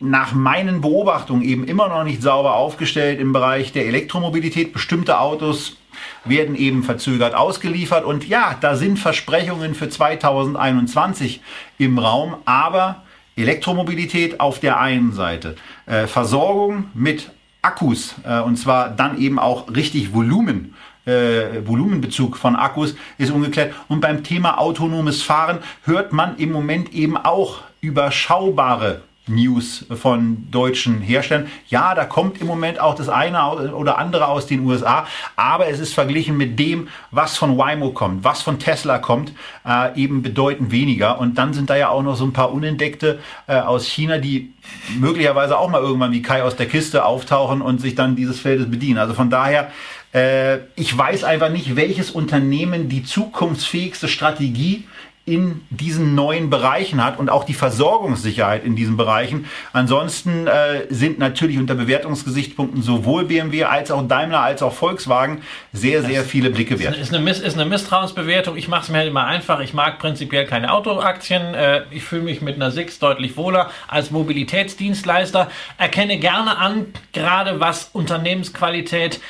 nach 0.00 0.32
meinen 0.32 0.80
Beobachtungen 0.80 1.42
eben 1.42 1.64
immer 1.64 1.88
noch 1.88 2.04
nicht 2.04 2.22
sauber 2.22 2.56
aufgestellt 2.56 3.20
im 3.20 3.32
Bereich 3.32 3.72
der 3.72 3.86
Elektromobilität. 3.86 4.72
Bestimmte 4.72 5.18
Autos 5.18 5.78
werden 6.24 6.54
eben 6.54 6.82
verzögert 6.82 7.34
ausgeliefert. 7.34 8.04
Und 8.04 8.26
ja, 8.26 8.56
da 8.60 8.76
sind 8.76 8.98
Versprechungen 8.98 9.74
für 9.74 9.88
2021 9.88 11.40
im 11.78 11.98
Raum, 11.98 12.36
aber 12.44 13.02
Elektromobilität 13.36 14.40
auf 14.40 14.60
der 14.60 14.78
einen 14.78 15.12
Seite, 15.12 15.56
äh, 15.86 16.06
Versorgung 16.06 16.86
mit 16.94 17.30
Akkus 17.62 18.14
äh, 18.24 18.40
und 18.40 18.56
zwar 18.56 18.90
dann 18.90 19.18
eben 19.18 19.38
auch 19.38 19.74
richtig 19.74 20.12
Volumen. 20.12 20.74
Äh, 21.06 21.66
Volumenbezug 21.66 22.36
von 22.36 22.56
Akkus 22.56 22.94
ist 23.18 23.30
ungeklärt. 23.30 23.74
Und 23.88 24.00
beim 24.00 24.22
Thema 24.24 24.58
autonomes 24.58 25.22
Fahren 25.22 25.58
hört 25.84 26.12
man 26.12 26.36
im 26.38 26.52
Moment 26.52 26.94
eben 26.94 27.16
auch 27.16 27.60
überschaubare 27.80 29.02
News 29.26 29.86
von 29.90 30.50
deutschen 30.50 31.00
Herstellern. 31.00 31.46
Ja, 31.68 31.94
da 31.94 32.04
kommt 32.04 32.40
im 32.40 32.46
Moment 32.46 32.78
auch 32.78 32.94
das 32.94 33.08
eine 33.08 33.72
oder 33.74 33.98
andere 33.98 34.28
aus 34.28 34.46
den 34.46 34.60
USA, 34.60 35.06
aber 35.36 35.68
es 35.68 35.80
ist 35.80 35.94
verglichen 35.94 36.36
mit 36.36 36.58
dem, 36.58 36.88
was 37.10 37.36
von 37.36 37.56
Waymo 37.56 37.90
kommt, 37.92 38.24
was 38.24 38.42
von 38.42 38.58
Tesla 38.58 38.98
kommt, 38.98 39.32
äh, 39.66 39.98
eben 39.98 40.22
bedeutend 40.22 40.70
weniger. 40.72 41.18
Und 41.18 41.38
dann 41.38 41.54
sind 41.54 41.70
da 41.70 41.76
ja 41.76 41.88
auch 41.88 42.02
noch 42.02 42.16
so 42.16 42.24
ein 42.24 42.32
paar 42.32 42.52
Unentdeckte 42.52 43.18
äh, 43.46 43.56
aus 43.56 43.86
China, 43.86 44.18
die 44.18 44.52
möglicherweise 44.98 45.58
auch 45.58 45.70
mal 45.70 45.80
irgendwann 45.80 46.12
wie 46.12 46.22
Kai 46.22 46.42
aus 46.42 46.56
der 46.56 46.66
Kiste 46.66 47.04
auftauchen 47.04 47.62
und 47.62 47.80
sich 47.80 47.94
dann 47.94 48.16
dieses 48.16 48.40
Feldes 48.40 48.70
bedienen. 48.70 48.98
Also 48.98 49.14
von 49.14 49.30
daher, 49.30 49.70
äh, 50.12 50.58
ich 50.76 50.96
weiß 50.96 51.24
einfach 51.24 51.50
nicht, 51.50 51.76
welches 51.76 52.10
Unternehmen 52.10 52.88
die 52.88 53.04
zukunftsfähigste 53.04 54.08
Strategie 54.08 54.84
in 55.26 55.62
diesen 55.70 56.14
neuen 56.14 56.50
Bereichen 56.50 57.02
hat 57.02 57.18
und 57.18 57.30
auch 57.30 57.44
die 57.44 57.54
Versorgungssicherheit 57.54 58.62
in 58.62 58.76
diesen 58.76 58.98
Bereichen. 58.98 59.46
Ansonsten 59.72 60.46
äh, 60.46 60.86
sind 60.90 61.18
natürlich 61.18 61.56
unter 61.56 61.74
Bewertungsgesichtspunkten 61.74 62.82
sowohl 62.82 63.24
BMW 63.24 63.64
als 63.64 63.90
auch 63.90 64.06
Daimler 64.06 64.40
als 64.40 64.62
auch 64.62 64.74
Volkswagen 64.74 65.40
sehr, 65.72 66.02
das 66.02 66.10
sehr 66.10 66.24
viele 66.24 66.50
Blicke 66.50 66.78
wert. 66.78 66.98
Ist 66.98 67.14
eine, 67.14 67.30
ist 67.30 67.54
eine 67.54 67.64
Misstrauensbewertung. 67.64 68.58
Ich 68.58 68.68
mache 68.68 68.82
es 68.82 68.88
mir 68.90 68.98
halt 68.98 69.08
immer 69.08 69.24
einfach. 69.24 69.60
Ich 69.60 69.72
mag 69.72 69.98
prinzipiell 69.98 70.44
keine 70.44 70.70
Autoaktien. 70.70 71.54
Äh, 71.54 71.84
ich 71.90 72.04
fühle 72.04 72.22
mich 72.22 72.42
mit 72.42 72.56
einer 72.56 72.70
SIX 72.70 72.98
deutlich 72.98 73.38
wohler 73.38 73.70
als 73.88 74.10
Mobilitätsdienstleister. 74.10 75.50
Erkenne 75.78 76.18
gerne 76.18 76.58
an, 76.58 76.86
gerade 77.14 77.60
was 77.60 77.88
Unternehmensqualität 77.94 79.20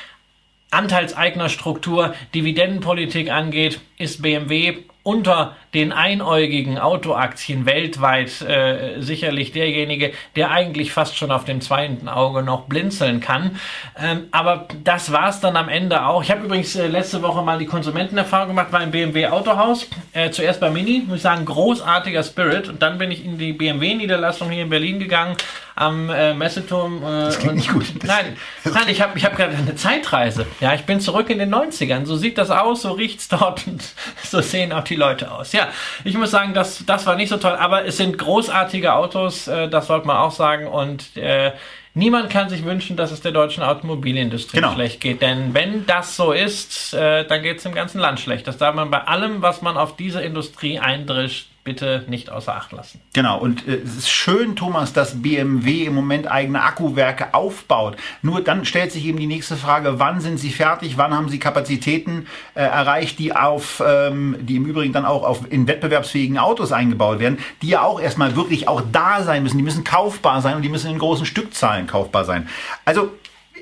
Anteilseignerstruktur, 0.72 2.14
Dividendenpolitik 2.34 3.30
angeht, 3.30 3.80
ist 3.96 4.22
BMW 4.22 4.78
unter 5.04 5.54
den 5.74 5.92
einäugigen 5.92 6.78
Autoaktien 6.78 7.66
weltweit 7.66 8.40
äh, 8.40 9.00
sicherlich 9.00 9.52
derjenige, 9.52 10.12
der 10.34 10.50
eigentlich 10.50 10.92
fast 10.92 11.16
schon 11.16 11.30
auf 11.30 11.44
dem 11.44 11.60
zweiten 11.60 12.08
Auge 12.08 12.42
noch 12.42 12.62
blinzeln 12.62 13.20
kann. 13.20 13.60
Ähm, 14.02 14.24
aber 14.30 14.66
das 14.82 15.12
war's 15.12 15.40
dann 15.40 15.56
am 15.56 15.68
Ende 15.68 16.06
auch. 16.06 16.22
Ich 16.22 16.30
habe 16.30 16.44
übrigens 16.44 16.74
äh, 16.74 16.86
letzte 16.86 17.22
Woche 17.22 17.42
mal 17.42 17.58
die 17.58 17.66
Konsumentenerfahrung 17.66 18.48
gemacht, 18.48 18.72
war 18.72 18.82
im 18.82 18.90
BMW 18.92 19.26
Autohaus. 19.26 19.88
Äh, 20.14 20.30
zuerst 20.30 20.58
bei 20.58 20.70
Mini, 20.70 21.04
muss 21.06 21.16
ich 21.16 21.22
sagen, 21.22 21.44
großartiger 21.44 22.22
Spirit. 22.22 22.68
Und 22.68 22.80
dann 22.80 22.96
bin 22.96 23.10
ich 23.10 23.24
in 23.24 23.36
die 23.36 23.52
BMW-Niederlassung 23.52 24.50
hier 24.50 24.62
in 24.62 24.70
Berlin 24.70 24.98
gegangen, 24.98 25.36
am 25.76 26.08
äh, 26.10 26.34
Messeturm. 26.34 27.02
Äh, 27.02 27.24
das 27.24 27.38
klingt 27.38 27.56
nicht 27.56 27.72
gut. 27.72 27.86
Nein, 28.04 28.36
nein 28.64 28.88
ich 28.88 29.00
habe 29.00 29.18
ich 29.18 29.24
hab 29.24 29.36
gerade 29.36 29.56
eine 29.56 29.74
Zeitreise. 29.74 30.46
Ja, 30.60 30.74
ich 30.74 30.84
bin 30.84 31.00
zurück 31.00 31.30
in 31.30 31.38
den 31.38 31.52
90ern. 31.54 32.04
So 32.06 32.16
sieht 32.16 32.38
das 32.38 32.50
aus, 32.50 32.82
so 32.82 32.92
riecht's 32.92 33.28
dort 33.28 33.66
und 33.66 33.82
so 34.22 34.40
sehen 34.40 34.72
auch 34.72 34.84
die 34.84 34.96
Leute 34.96 35.32
aus. 35.32 35.52
Ja, 35.52 35.68
ich 36.04 36.16
muss 36.16 36.30
sagen, 36.30 36.54
das, 36.54 36.84
das 36.86 37.06
war 37.06 37.16
nicht 37.16 37.28
so 37.28 37.36
toll, 37.36 37.56
aber 37.56 37.84
es 37.84 37.96
sind 37.96 38.18
großartige 38.18 38.94
Autos, 38.94 39.48
äh, 39.48 39.68
das 39.68 39.88
sollte 39.88 40.06
man 40.06 40.16
auch 40.16 40.32
sagen. 40.32 40.66
Und 40.66 41.16
äh, 41.16 41.52
niemand 41.94 42.30
kann 42.30 42.48
sich 42.48 42.64
wünschen, 42.64 42.96
dass 42.96 43.10
es 43.10 43.20
der 43.20 43.32
deutschen 43.32 43.62
Automobilindustrie 43.64 44.58
genau. 44.58 44.74
schlecht 44.74 45.00
geht. 45.00 45.22
Denn 45.22 45.54
wenn 45.54 45.86
das 45.86 46.16
so 46.16 46.32
ist, 46.32 46.94
äh, 46.94 47.26
dann 47.26 47.42
geht 47.42 47.58
es 47.58 47.62
dem 47.64 47.74
ganzen 47.74 47.98
Land 47.98 48.20
schlecht. 48.20 48.46
Das 48.46 48.58
darf 48.58 48.74
man 48.74 48.90
bei 48.90 49.02
allem, 49.02 49.42
was 49.42 49.62
man 49.62 49.76
auf 49.76 49.96
diese 49.96 50.20
Industrie 50.20 50.78
eindrischt, 50.78 51.48
bitte 51.64 52.04
nicht 52.08 52.30
außer 52.30 52.54
Acht 52.54 52.72
lassen. 52.72 53.00
Genau, 53.14 53.38
und 53.38 53.66
äh, 53.66 53.76
es 53.76 53.96
ist 53.96 54.10
schön, 54.10 54.54
Thomas, 54.54 54.92
dass 54.92 55.22
BMW 55.22 55.86
im 55.86 55.94
Moment 55.94 56.30
eigene 56.30 56.62
Akkuwerke 56.62 57.32
aufbaut. 57.32 57.96
Nur 58.20 58.42
dann 58.42 58.66
stellt 58.66 58.92
sich 58.92 59.06
eben 59.06 59.18
die 59.18 59.26
nächste 59.26 59.56
Frage, 59.56 59.98
wann 59.98 60.20
sind 60.20 60.38
sie 60.38 60.50
fertig, 60.50 60.98
wann 60.98 61.14
haben 61.14 61.30
sie 61.30 61.38
Kapazitäten 61.38 62.26
äh, 62.54 62.60
erreicht, 62.60 63.18
die 63.18 63.34
auf, 63.34 63.82
ähm, 63.84 64.36
die 64.40 64.56
im 64.56 64.66
Übrigen 64.66 64.92
dann 64.92 65.06
auch 65.06 65.24
auf, 65.24 65.50
in 65.50 65.66
wettbewerbsfähigen 65.66 66.38
Autos 66.38 66.70
eingebaut 66.70 67.18
werden, 67.18 67.38
die 67.62 67.68
ja 67.68 67.82
auch 67.82 67.98
erstmal 67.98 68.36
wirklich 68.36 68.68
auch 68.68 68.82
da 68.92 69.22
sein 69.22 69.42
müssen, 69.42 69.56
die 69.56 69.64
müssen 69.64 69.84
kaufbar 69.84 70.42
sein 70.42 70.56
und 70.56 70.62
die 70.62 70.68
müssen 70.68 70.90
in 70.90 70.98
großen 70.98 71.24
Stückzahlen 71.24 71.86
kaufbar 71.86 72.26
sein. 72.26 72.46
Also 72.84 73.10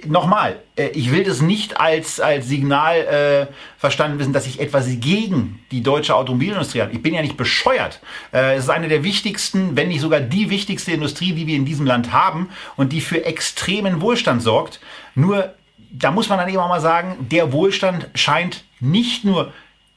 nochmal, 0.06 0.60
äh, 0.76 0.88
ich 0.88 1.12
will 1.12 1.24
das 1.24 1.40
nicht 1.40 1.80
als, 1.80 2.20
als 2.20 2.48
Signal 2.48 2.96
äh, 2.96 3.46
verstanden 3.78 4.18
wissen, 4.18 4.32
dass 4.32 4.46
ich 4.46 4.60
etwas 4.60 4.86
gegen 5.00 5.64
die 5.70 5.82
deutsche 5.82 6.14
Automobilindustrie 6.14 6.80
habe. 6.80 6.92
Ich 6.92 7.02
bin 7.02 7.14
ja 7.14 7.22
nicht 7.22 7.36
bescheuert. 7.36 8.00
Äh, 8.32 8.54
es 8.54 8.64
ist 8.64 8.70
eine 8.70 8.88
der 8.88 9.04
wichtigsten, 9.04 9.76
wenn 9.76 9.88
nicht 9.88 10.00
sogar 10.00 10.20
die 10.20 10.50
wichtigste 10.50 10.92
Industrie, 10.92 11.32
die 11.32 11.46
wir 11.46 11.56
in 11.56 11.64
diesem 11.64 11.86
Land 11.86 12.12
haben 12.12 12.50
und 12.76 12.92
die 12.92 13.00
für 13.00 13.24
extremen 13.24 14.00
Wohlstand 14.00 14.42
sorgt. 14.42 14.80
Nur, 15.14 15.54
da 15.90 16.10
muss 16.10 16.28
man 16.28 16.38
dann 16.38 16.48
eben 16.48 16.58
auch 16.58 16.68
mal 16.68 16.80
sagen, 16.80 17.26
der 17.30 17.52
Wohlstand 17.52 18.08
scheint 18.14 18.64
nicht 18.80 19.24
nur 19.24 19.52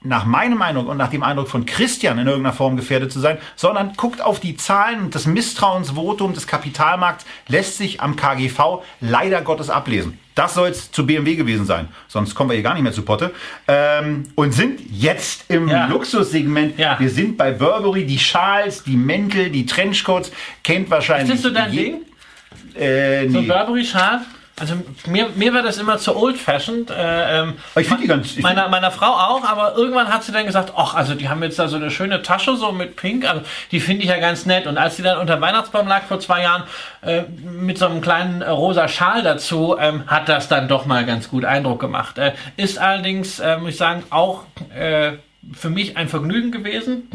nach 0.06 0.26
meinem 0.26 0.62
Eindruck 0.62 0.88
und 0.88 0.98
nach 0.98 1.10
dem 1.10 1.24
Eindruck 1.24 1.50
von 1.50 1.66
Christian 1.66 2.18
in 2.20 2.28
irgendeiner 2.28 2.56
Form 2.56 2.78
gefährdet 2.78 3.12
zu 3.12 3.20
sein, 3.20 3.38
sondern 3.56 3.94
guckt 3.98 4.22
auf 4.22 4.40
die 4.40 4.56
Zahlen 4.56 5.02
und 5.02 5.16
das 5.16 5.26
Misstrauensvotum 5.26 6.34
des 6.34 6.48
Kapitalmarkts 6.48 7.26
lässt 7.48 7.78
sich 7.78 8.02
am 8.02 8.16
KGV 8.16 8.84
leider 9.02 9.42
Gottes 9.42 9.70
ablesen. 9.70 10.20
Das 10.36 10.54
soll 10.54 10.68
es 10.68 10.92
zu 10.92 11.06
BMW 11.06 11.36
gewesen 11.36 11.66
sein. 11.66 11.88
Sonst 12.10 12.36
kommen 12.36 12.50
wir 12.50 12.56
hier 12.56 12.64
gar 12.64 12.74
nicht 12.74 12.84
mehr 12.84 12.92
zu 12.92 13.04
Potte. 13.04 13.32
Ähm, 13.70 14.24
und 14.36 14.54
sind 14.54 14.82
jetzt 14.92 15.50
im 15.50 15.70
ja. 15.70 15.88
Luxussegment. 15.88 16.78
Ja. 16.78 17.00
Wir 17.00 17.10
sind 17.10 17.38
bei 17.38 17.52
Burberry. 17.52 18.06
Die 18.06 18.20
Schals, 18.20 18.84
die 18.84 18.98
Mäntel, 18.98 19.50
die 19.50 19.66
Trenchcoats. 19.66 20.34
Kennt 20.62 20.90
wahrscheinlich. 20.90 21.36
Ist 21.36 21.46
das 21.46 21.52
so 21.52 21.58
dein 21.58 21.72
Ding? 21.72 22.02
Äh, 22.78 23.28
nee. 23.28 23.30
So 23.30 23.42
Burberry-Schal? 23.44 24.26
Also 24.58 24.76
mir, 25.08 25.28
mir 25.36 25.54
war 25.54 25.64
das 25.64 25.78
immer 25.78 25.98
zu 25.98 26.16
old-fashioned. 26.16 26.90
Äh, 26.90 27.42
ähm, 27.42 27.56
ich 27.76 27.88
finde 27.88 28.04
die 28.04 28.08
ganz. 28.08 28.38
Meiner, 28.38 28.70
meiner 28.70 28.90
Frau 28.90 29.08
auch, 29.08 29.44
aber 29.44 29.76
irgendwann 29.76 30.08
hat 30.08 30.24
sie 30.24 30.32
dann 30.32 30.46
gesagt, 30.46 30.72
ach, 30.78 30.94
also 30.94 31.14
die 31.14 31.28
haben 31.28 31.44
jetzt 31.44 31.60
da 31.60 31.68
so 31.68 31.76
eine 31.76 31.92
schöne 31.92 32.22
Tasche 32.22 32.56
so 32.56 32.72
mit 32.72 32.96
Pink, 32.96 33.28
also 33.28 33.42
die 33.72 33.82
finde 33.82 34.04
ich 34.04 34.10
ja 34.10 34.18
ganz 34.18 34.46
nett. 34.46 34.66
Und 34.66 34.78
als 34.78 34.96
sie 34.96 35.04
dann 35.04 35.18
unter 35.18 35.42
Weihnachtsbaum 35.42 35.88
lag 35.88 36.04
vor 36.04 36.22
zwei 36.22 36.44
Jahren 36.44 36.64
äh, 37.02 37.24
mit 37.44 37.78
so 37.78 37.86
einem 37.86 38.00
kleinen 38.00 38.42
äh, 38.42 38.50
rosa 38.50 38.88
Schal 38.88 39.24
dazu, 39.24 39.76
ähm, 39.78 40.08
hat 40.08 40.30
das 40.30 40.48
dann 40.48 40.70
doch 40.70 40.86
mal 40.86 41.06
ganz 41.06 41.30
gut 41.30 41.44
Eindruck 41.44 41.82
gemacht. 41.82 42.18
Äh, 42.18 42.32
ist 42.56 42.78
allerdings, 42.78 43.40
äh, 43.40 43.58
muss 43.58 43.72
ich 43.72 43.78
sagen, 43.78 44.04
auch 44.10 44.44
äh, 44.74 45.14
für 45.54 45.70
mich 45.70 45.96
ein 45.96 46.08
Vergnügen 46.08 46.52
gewesen, 46.52 47.08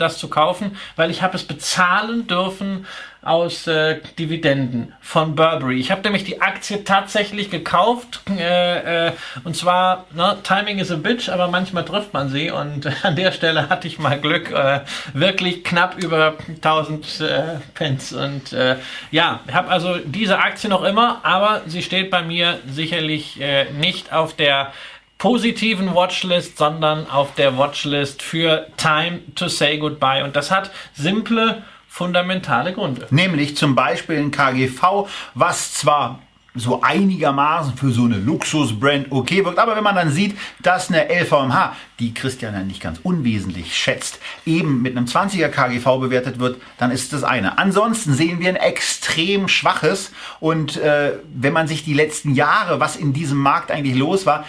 das 0.00 0.18
zu 0.18 0.26
kaufen, 0.26 0.76
weil 0.96 1.12
ich 1.12 1.22
habe 1.22 1.36
es 1.36 1.44
bezahlen 1.44 2.26
dürfen 2.26 2.86
aus 3.28 3.66
äh, 3.66 4.00
Dividenden 4.18 4.94
von 5.00 5.34
Burberry. 5.34 5.78
Ich 5.78 5.90
habe 5.90 6.02
nämlich 6.02 6.24
die 6.24 6.40
Aktie 6.40 6.84
tatsächlich 6.84 7.50
gekauft 7.50 8.22
äh, 8.38 9.08
äh, 9.08 9.12
und 9.44 9.56
zwar, 9.56 10.06
ne, 10.14 10.38
Timing 10.42 10.78
is 10.78 10.90
a 10.90 10.96
bitch, 10.96 11.28
aber 11.28 11.48
manchmal 11.48 11.84
trifft 11.84 12.12
man 12.12 12.28
sie 12.30 12.50
und 12.50 12.88
an 13.04 13.16
der 13.16 13.32
Stelle 13.32 13.68
hatte 13.68 13.86
ich 13.86 13.98
mal 13.98 14.18
Glück, 14.18 14.50
äh, 14.50 14.80
wirklich 15.12 15.64
knapp 15.64 15.96
über 16.02 16.34
1000 16.48 17.20
äh, 17.20 17.42
Pence 17.74 18.12
und 18.12 18.52
äh, 18.52 18.76
ja, 19.10 19.40
habe 19.52 19.68
also 19.68 19.98
diese 19.98 20.38
Aktie 20.38 20.70
noch 20.70 20.82
immer, 20.82 21.20
aber 21.22 21.62
sie 21.66 21.82
steht 21.82 22.10
bei 22.10 22.22
mir 22.22 22.58
sicherlich 22.68 23.40
äh, 23.40 23.70
nicht 23.72 24.12
auf 24.12 24.34
der 24.34 24.72
positiven 25.18 25.94
Watchlist, 25.94 26.56
sondern 26.56 27.10
auf 27.10 27.34
der 27.34 27.58
Watchlist 27.58 28.22
für 28.22 28.68
Time 28.76 29.20
to 29.34 29.48
Say 29.48 29.78
Goodbye. 29.78 30.22
Und 30.22 30.36
das 30.36 30.50
hat 30.50 30.70
simple, 30.94 31.62
fundamentale 31.98 32.72
Gründe. 32.72 33.08
Nämlich 33.10 33.56
zum 33.56 33.74
Beispiel 33.74 34.18
ein 34.18 34.30
KGV, 34.30 35.08
was 35.34 35.74
zwar 35.74 36.20
so 36.54 36.80
einigermaßen 36.80 37.76
für 37.76 37.90
so 37.90 38.04
eine 38.04 38.18
Luxusbrand 38.18 39.08
okay 39.10 39.44
wirkt. 39.44 39.58
Aber 39.58 39.74
wenn 39.76 39.82
man 39.82 39.96
dann 39.96 40.10
sieht, 40.10 40.36
dass 40.62 40.90
eine 40.90 41.08
LVMH, 41.08 41.76
die 41.98 42.14
Christian 42.14 42.54
ja 42.54 42.62
nicht 42.62 42.80
ganz 42.80 43.00
unwesentlich 43.02 43.76
schätzt, 43.76 44.20
eben 44.46 44.80
mit 44.80 44.96
einem 44.96 45.06
20er 45.06 45.48
KGV 45.48 46.00
bewertet 46.00 46.38
wird, 46.38 46.60
dann 46.78 46.92
ist 46.92 47.12
das 47.12 47.24
eine. 47.24 47.58
Ansonsten 47.58 48.12
sehen 48.12 48.38
wir 48.38 48.48
ein 48.48 48.56
extrem 48.56 49.48
schwaches 49.48 50.12
und 50.38 50.76
äh, 50.76 51.14
wenn 51.34 51.52
man 51.52 51.66
sich 51.66 51.84
die 51.84 51.94
letzten 51.94 52.34
Jahre, 52.34 52.78
was 52.78 52.94
in 52.96 53.12
diesem 53.12 53.38
Markt 53.38 53.72
eigentlich 53.72 53.96
los 53.96 54.24
war, 54.24 54.44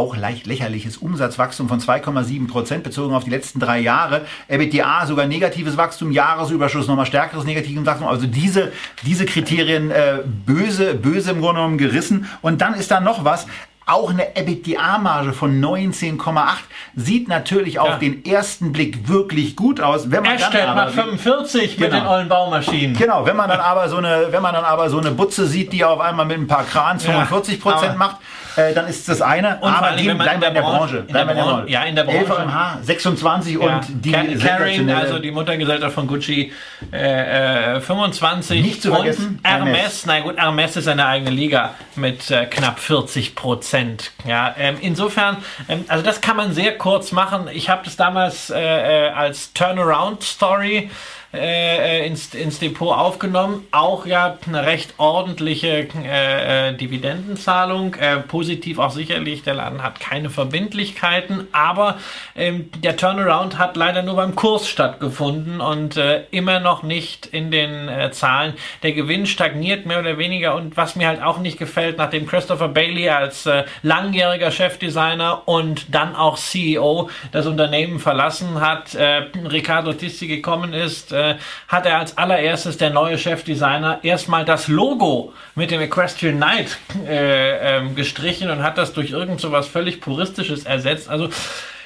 auch 0.00 0.16
leicht 0.16 0.46
lächerliches 0.46 0.96
Umsatzwachstum 0.96 1.68
von 1.68 1.78
2,7 1.78 2.48
Prozent 2.48 2.82
bezogen 2.82 3.14
auf 3.14 3.24
die 3.24 3.30
letzten 3.30 3.60
drei 3.60 3.78
Jahre. 3.80 4.22
EBITDA 4.48 5.06
sogar 5.06 5.26
negatives 5.26 5.76
Wachstum, 5.76 6.10
Jahresüberschuss 6.10 6.88
nochmal 6.88 7.04
stärkeres 7.04 7.44
negatives 7.44 7.84
Wachstum. 7.84 8.08
Also 8.08 8.26
diese, 8.26 8.72
diese 9.04 9.26
Kriterien 9.26 9.90
äh, 9.90 10.20
böse, 10.24 10.94
böse 10.94 11.32
im 11.32 11.40
Grunde 11.40 11.60
genommen 11.60 11.78
gerissen. 11.78 12.28
Und 12.40 12.62
dann 12.62 12.74
ist 12.74 12.90
da 12.90 13.00
noch 13.00 13.24
was. 13.24 13.46
Auch 13.86 14.10
eine 14.10 14.36
EBITDA-Marge 14.36 15.32
von 15.32 15.60
19,8 15.60 16.58
sieht 16.94 17.28
natürlich 17.28 17.80
auf 17.80 17.88
ja. 17.88 17.96
den 17.96 18.24
ersten 18.24 18.72
Blick 18.72 19.08
wirklich 19.08 19.56
gut 19.56 19.80
aus. 19.80 20.12
Wenn 20.12 20.22
man 20.22 20.36
Ashton 20.36 20.52
dann 20.52 20.78
aber, 20.78 20.92
45 20.92 21.76
genau, 21.76 21.88
mit 21.88 22.00
den 22.00 22.06
ollen 22.06 22.28
Baumaschinen. 22.28 22.96
Genau, 22.96 23.26
wenn 23.26 23.36
man 23.36 23.48
dann 23.48 23.58
aber 23.58 23.88
so 23.88 23.96
eine, 23.96 24.28
wenn 24.30 24.42
man 24.42 24.54
dann 24.54 24.64
aber 24.64 24.90
so 24.90 24.98
eine 24.98 25.10
Butze 25.10 25.46
sieht, 25.46 25.72
die 25.72 25.84
auf 25.84 25.98
einmal 25.98 26.24
mit 26.24 26.38
ein 26.38 26.46
paar 26.46 26.64
Krans 26.64 27.04
45 27.04 27.60
Prozent 27.60 27.92
ja, 27.92 27.98
macht, 27.98 28.16
äh, 28.60 28.74
dann 28.74 28.86
ist 28.86 29.08
das 29.08 29.22
eine. 29.22 29.58
Und 29.60 29.72
aber 29.72 29.88
allem, 29.88 30.18
bleiben 30.18 30.40
wir 30.40 30.48
in 30.48 30.54
der 30.54 30.62
Branche. 30.62 31.04
In 31.06 31.14
der 31.14 31.24
Branche. 31.24 31.64
Ja, 31.68 31.84
in 31.84 31.96
der 31.96 32.04
Branche. 32.04 32.24
LVMH 32.24 32.78
26 32.82 33.54
ja. 33.54 33.60
und 33.60 34.04
die 34.04 34.12
Caring, 34.12 34.90
also 34.90 35.18
die 35.18 35.30
Muttergesellschaft 35.30 35.94
von 35.94 36.06
Gucci, 36.06 36.52
äh, 36.90 37.80
25. 37.80 38.58
Äh, 38.58 38.62
Nicht 38.62 38.82
zu 38.82 38.92
vergessen. 38.92 39.40
Hermes. 39.42 39.76
Hermes. 39.76 40.06
Na 40.06 40.20
gut, 40.20 40.36
Hermes 40.38 40.76
ist 40.76 40.88
eine 40.88 41.06
eigene 41.06 41.30
Liga 41.30 41.74
mit 41.96 42.30
äh, 42.30 42.46
knapp 42.46 42.78
40 42.78 43.34
Prozent. 43.34 44.12
Ja, 44.26 44.54
ähm, 44.58 44.76
insofern, 44.80 45.38
ähm, 45.68 45.84
also 45.88 46.04
das 46.04 46.20
kann 46.20 46.36
man 46.36 46.52
sehr 46.52 46.76
kurz 46.78 47.12
machen. 47.12 47.48
Ich 47.52 47.68
habe 47.70 47.82
das 47.84 47.96
damals 47.96 48.50
äh, 48.50 48.60
äh 48.60 49.10
als 49.10 49.52
Turnaround-Story 49.52 50.90
äh, 51.32 52.06
ins, 52.06 52.34
ins 52.34 52.58
Depot 52.58 52.96
aufgenommen. 52.96 53.66
Auch 53.70 54.06
ja 54.06 54.38
eine 54.46 54.66
recht 54.66 54.94
ordentliche 54.98 55.88
äh, 56.04 56.70
äh, 56.70 56.74
Dividendenzahlung. 56.74 57.94
Äh, 57.94 58.16
positiv 58.20 58.78
auch 58.78 58.90
sicherlich, 58.90 59.42
der 59.42 59.54
Laden 59.54 59.82
hat 59.82 60.00
keine 60.00 60.30
Verbindlichkeiten, 60.30 61.46
aber 61.52 61.98
ähm, 62.34 62.70
der 62.82 62.96
Turnaround 62.96 63.58
hat 63.58 63.76
leider 63.76 64.02
nur 64.02 64.16
beim 64.16 64.34
Kurs 64.34 64.68
stattgefunden 64.68 65.60
und 65.60 65.96
äh, 65.96 66.24
immer 66.30 66.60
noch 66.60 66.82
nicht 66.82 67.26
in 67.26 67.50
den 67.50 67.88
äh, 67.88 68.10
Zahlen. 68.10 68.54
Der 68.82 68.92
Gewinn 68.92 69.26
stagniert 69.26 69.86
mehr 69.86 70.00
oder 70.00 70.18
weniger 70.18 70.56
und 70.56 70.76
was 70.76 70.96
mir 70.96 71.06
halt 71.06 71.22
auch 71.22 71.38
nicht 71.38 71.58
gefällt, 71.58 71.98
nachdem 71.98 72.26
Christopher 72.26 72.68
Bailey 72.68 73.08
als 73.08 73.46
äh, 73.46 73.64
langjähriger 73.82 74.50
Chefdesigner 74.50 75.42
und 75.46 75.94
dann 75.94 76.16
auch 76.16 76.36
CEO 76.36 77.10
das 77.32 77.46
Unternehmen 77.46 78.00
verlassen 78.00 78.60
hat, 78.60 78.94
äh, 78.94 79.26
Riccardo 79.48 79.92
Tisci 79.92 80.26
gekommen 80.26 80.72
ist, 80.72 81.12
äh, 81.20 81.34
hat 81.68 81.86
er 81.86 81.98
als 81.98 82.16
allererstes 82.16 82.78
der 82.78 82.90
neue 82.90 83.18
Chefdesigner 83.18 84.00
erstmal 84.02 84.44
das 84.44 84.68
Logo 84.68 85.32
mit 85.54 85.70
dem 85.70 85.80
Equestrian 85.80 86.36
Knight 86.36 86.78
äh, 87.06 87.76
ähm, 87.76 87.94
gestrichen 87.94 88.50
und 88.50 88.62
hat 88.62 88.78
das 88.78 88.92
durch 88.92 89.10
irgend 89.10 89.40
so 89.40 89.52
was 89.52 89.68
völlig 89.68 90.00
puristisches 90.00 90.64
ersetzt. 90.64 91.08
Also 91.08 91.28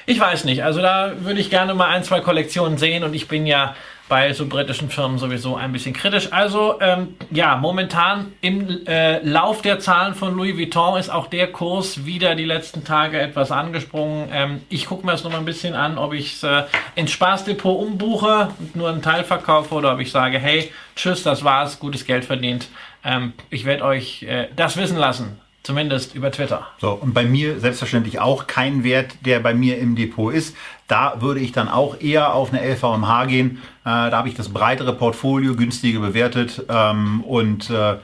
ich 0.05 0.19
weiß 0.19 0.45
nicht. 0.45 0.63
Also 0.63 0.81
da 0.81 1.13
würde 1.19 1.39
ich 1.39 1.49
gerne 1.49 1.73
mal 1.73 1.87
ein, 1.87 2.03
zwei 2.03 2.19
Kollektionen 2.19 2.77
sehen 2.77 3.03
und 3.03 3.13
ich 3.13 3.27
bin 3.27 3.45
ja 3.45 3.75
bei 4.07 4.33
so 4.33 4.45
britischen 4.45 4.89
Firmen 4.89 5.17
sowieso 5.17 5.55
ein 5.55 5.71
bisschen 5.71 5.93
kritisch. 5.93 6.31
Also 6.31 6.79
ähm, 6.79 7.15
ja, 7.31 7.55
momentan 7.55 8.33
im 8.41 8.85
äh, 8.85 9.19
Lauf 9.27 9.61
der 9.61 9.79
Zahlen 9.79 10.13
von 10.13 10.35
Louis 10.35 10.57
Vuitton 10.57 10.99
ist 10.99 11.09
auch 11.09 11.27
der 11.27 11.51
Kurs 11.51 12.05
wieder 12.05 12.35
die 12.35 12.45
letzten 12.45 12.83
Tage 12.83 13.19
etwas 13.19 13.51
angesprungen. 13.51 14.29
Ähm, 14.31 14.61
ich 14.69 14.85
gucke 14.85 15.05
mir 15.05 15.13
das 15.13 15.23
noch 15.23 15.31
mal 15.31 15.39
ein 15.39 15.45
bisschen 15.45 15.73
an, 15.73 15.97
ob 15.97 16.13
ich 16.13 16.35
es 16.35 16.43
äh, 16.43 16.63
ins 16.95 17.11
Spaßdepot 17.11 17.79
umbuche 17.79 18.49
und 18.59 18.75
nur 18.75 18.89
einen 18.89 19.01
Teil 19.01 19.23
verkaufe 19.23 19.73
oder 19.73 19.93
ob 19.93 19.99
ich 19.99 20.11
sage, 20.11 20.37
hey, 20.37 20.71
tschüss, 20.95 21.23
das 21.23 21.43
war's, 21.43 21.79
gutes 21.79 22.05
Geld 22.05 22.25
verdient. 22.25 22.67
Ähm, 23.03 23.33
ich 23.49 23.65
werde 23.65 23.83
euch 23.85 24.23
äh, 24.23 24.49
das 24.55 24.77
wissen 24.77 24.97
lassen. 24.97 25.39
Zumindest 25.65 26.13
über 26.13 26.29
Twitter. 26.29 26.67
So, 26.79 26.91
und 26.91 27.15
bei 27.15 27.23
mir 27.23 27.59
selbstverständlich 27.59 28.19
auch 28.19 28.45
kein 28.45 28.83
Wert, 28.83 29.15
der 29.21 29.39
bei 29.39 29.55
mir 29.55 29.79
im 29.79 29.95
Depot 29.95 30.31
ist. 30.31 30.55
Da 30.87 31.21
würde 31.21 31.39
ich 31.39 31.51
dann 31.51 31.67
auch 31.67 31.99
eher 31.99 32.33
auf 32.33 32.53
eine 32.53 32.61
LVMH 32.61 33.25
gehen. 33.25 33.57
Äh, 33.83 33.85
da 33.85 34.11
habe 34.11 34.29
ich 34.29 34.35
das 34.35 34.49
breitere 34.49 34.93
Portfolio, 34.93 35.55
günstiger 35.55 35.99
bewertet 35.99 36.63
ähm, 36.69 37.23
und 37.23 37.69
äh, 37.71 37.95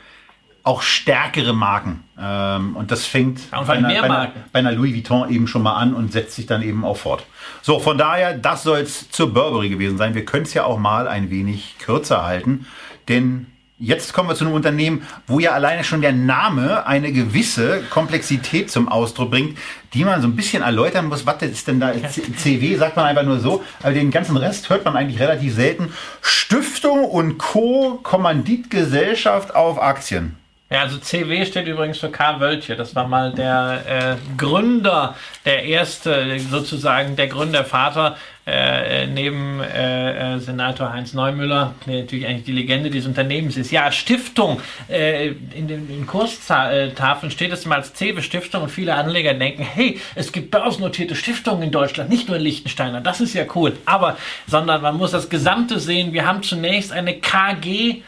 auch 0.64 0.82
stärkere 0.82 1.54
Marken. 1.54 2.04
Ähm, 2.20 2.76
und 2.76 2.92
das 2.92 3.06
fängt 3.06 3.40
ja, 3.52 3.62
bei, 3.64 3.74
einer, 3.74 3.88
bei, 3.88 4.02
einer, 4.02 4.32
bei, 4.52 4.60
einer, 4.60 4.72
Louis 4.72 4.94
Vuitton 4.94 5.30
eben 5.30 5.48
schon 5.48 5.64
mal 5.64 5.76
an 5.76 5.94
und 5.94 6.12
setzt 6.12 6.36
sich 6.36 6.46
dann 6.46 6.62
eben 6.62 6.86
auch 6.86 6.98
fort. 6.98 7.26
So, 7.62 7.80
von 7.80 7.98
daher, 7.98 8.38
das 8.38 8.64
soll 8.64 8.80
es 8.80 9.10
zur 9.10 9.34
Burberry 9.34 9.70
gewesen 9.70 9.98
sein. 9.98 10.14
Wir 10.14 10.26
können 10.26 10.44
es 10.44 10.54
ja 10.54 10.66
auch 10.66 10.78
mal 10.78 11.08
ein 11.08 11.30
wenig 11.30 11.76
kürzer 11.80 12.24
halten, 12.24 12.68
denn 13.08 13.48
Jetzt 13.84 14.14
kommen 14.14 14.30
wir 14.30 14.36
zu 14.36 14.46
einem 14.46 14.54
Unternehmen, 14.54 15.02
wo 15.26 15.40
ja 15.40 15.54
alleine 15.54 15.84
schon 15.84 16.02
der 16.02 16.12
Name 16.12 16.86
eine 16.86 17.12
gewisse 17.12 17.82
Komplexität 17.90 18.70
zum 18.70 18.88
Ausdruck 18.88 19.32
bringt, 19.32 19.58
die 19.96 20.06
man 20.06 20.22
so 20.22 20.28
ein 20.28 20.36
bisschen 20.36 20.62
erläutern 20.62 21.08
muss. 21.08 21.26
Was 21.26 21.42
ist 21.42 21.68
denn 21.68 21.80
da? 21.80 21.92
CW 21.92 22.76
sagt 22.76 22.96
man 22.96 23.06
einfach 23.06 23.24
nur 23.24 23.40
so, 23.40 23.64
aber 23.82 23.94
den 23.94 24.12
ganzen 24.12 24.38
Rest 24.38 24.70
hört 24.70 24.86
man 24.86 24.96
eigentlich 24.96 25.20
relativ 25.20 25.56
selten. 25.56 25.92
Stiftung 26.22 27.06
und 27.06 27.40
Co. 27.40 28.00
Kommanditgesellschaft 28.04 29.56
auf 29.56 29.82
Aktien. 29.82 30.38
Ja, 30.72 30.84
also 30.84 31.00
CW 31.00 31.46
steht 31.46 31.68
übrigens 31.68 31.98
für 31.98 32.10
Karl 32.10 32.40
Wöltje. 32.40 32.78
Das 32.78 32.96
war 32.96 33.06
mal 33.06 33.34
der 33.34 33.84
äh, 33.86 34.16
Gründer, 34.38 35.18
der 35.44 35.66
erste, 35.66 36.40
sozusagen 36.40 37.18
der 37.18 37.28
Gründervater 37.28 38.16
äh, 38.48 39.06
neben 39.06 39.60
äh, 39.60 40.36
äh, 40.36 40.40
Senator 40.40 40.94
Heinz 40.94 41.14
Neumüller, 41.14 41.76
der 41.86 42.04
natürlich 42.04 42.26
eigentlich 42.26 42.46
die 42.46 42.54
Legende 42.54 42.90
dieses 42.90 43.06
Unternehmens 43.10 43.58
ist. 43.58 43.70
Ja, 43.72 43.92
Stiftung. 43.92 44.62
Äh, 44.88 45.34
in 45.54 45.68
den 45.68 45.90
in 45.90 46.08
Kurstafeln 46.08 47.32
steht 47.32 47.52
es 47.52 47.66
immer 47.66 47.76
als 47.76 47.94
CW 47.94 48.22
Stiftung 48.22 48.64
und 48.64 48.70
viele 48.70 48.96
Anleger 48.96 49.34
denken, 49.34 49.64
hey, 49.64 50.00
es 50.16 50.32
gibt 50.32 50.52
börsennotierte 50.52 51.18
Stiftungen 51.18 51.64
in 51.64 51.72
Deutschland, 51.72 52.10
nicht 52.10 52.30
nur 52.30 52.38
in 52.38 52.44
Liechtensteiner. 52.44 53.02
Das 53.02 53.20
ist 53.20 53.34
ja 53.34 53.44
cool. 53.56 53.74
Aber, 53.86 54.18
sondern 54.48 54.82
man 54.82 54.96
muss 54.96 55.12
das 55.12 55.30
Gesamte 55.30 55.82
sehen. 55.82 56.14
Wir 56.14 56.26
haben 56.26 56.42
zunächst 56.44 56.94
eine 56.94 57.20
KG 57.20 58.04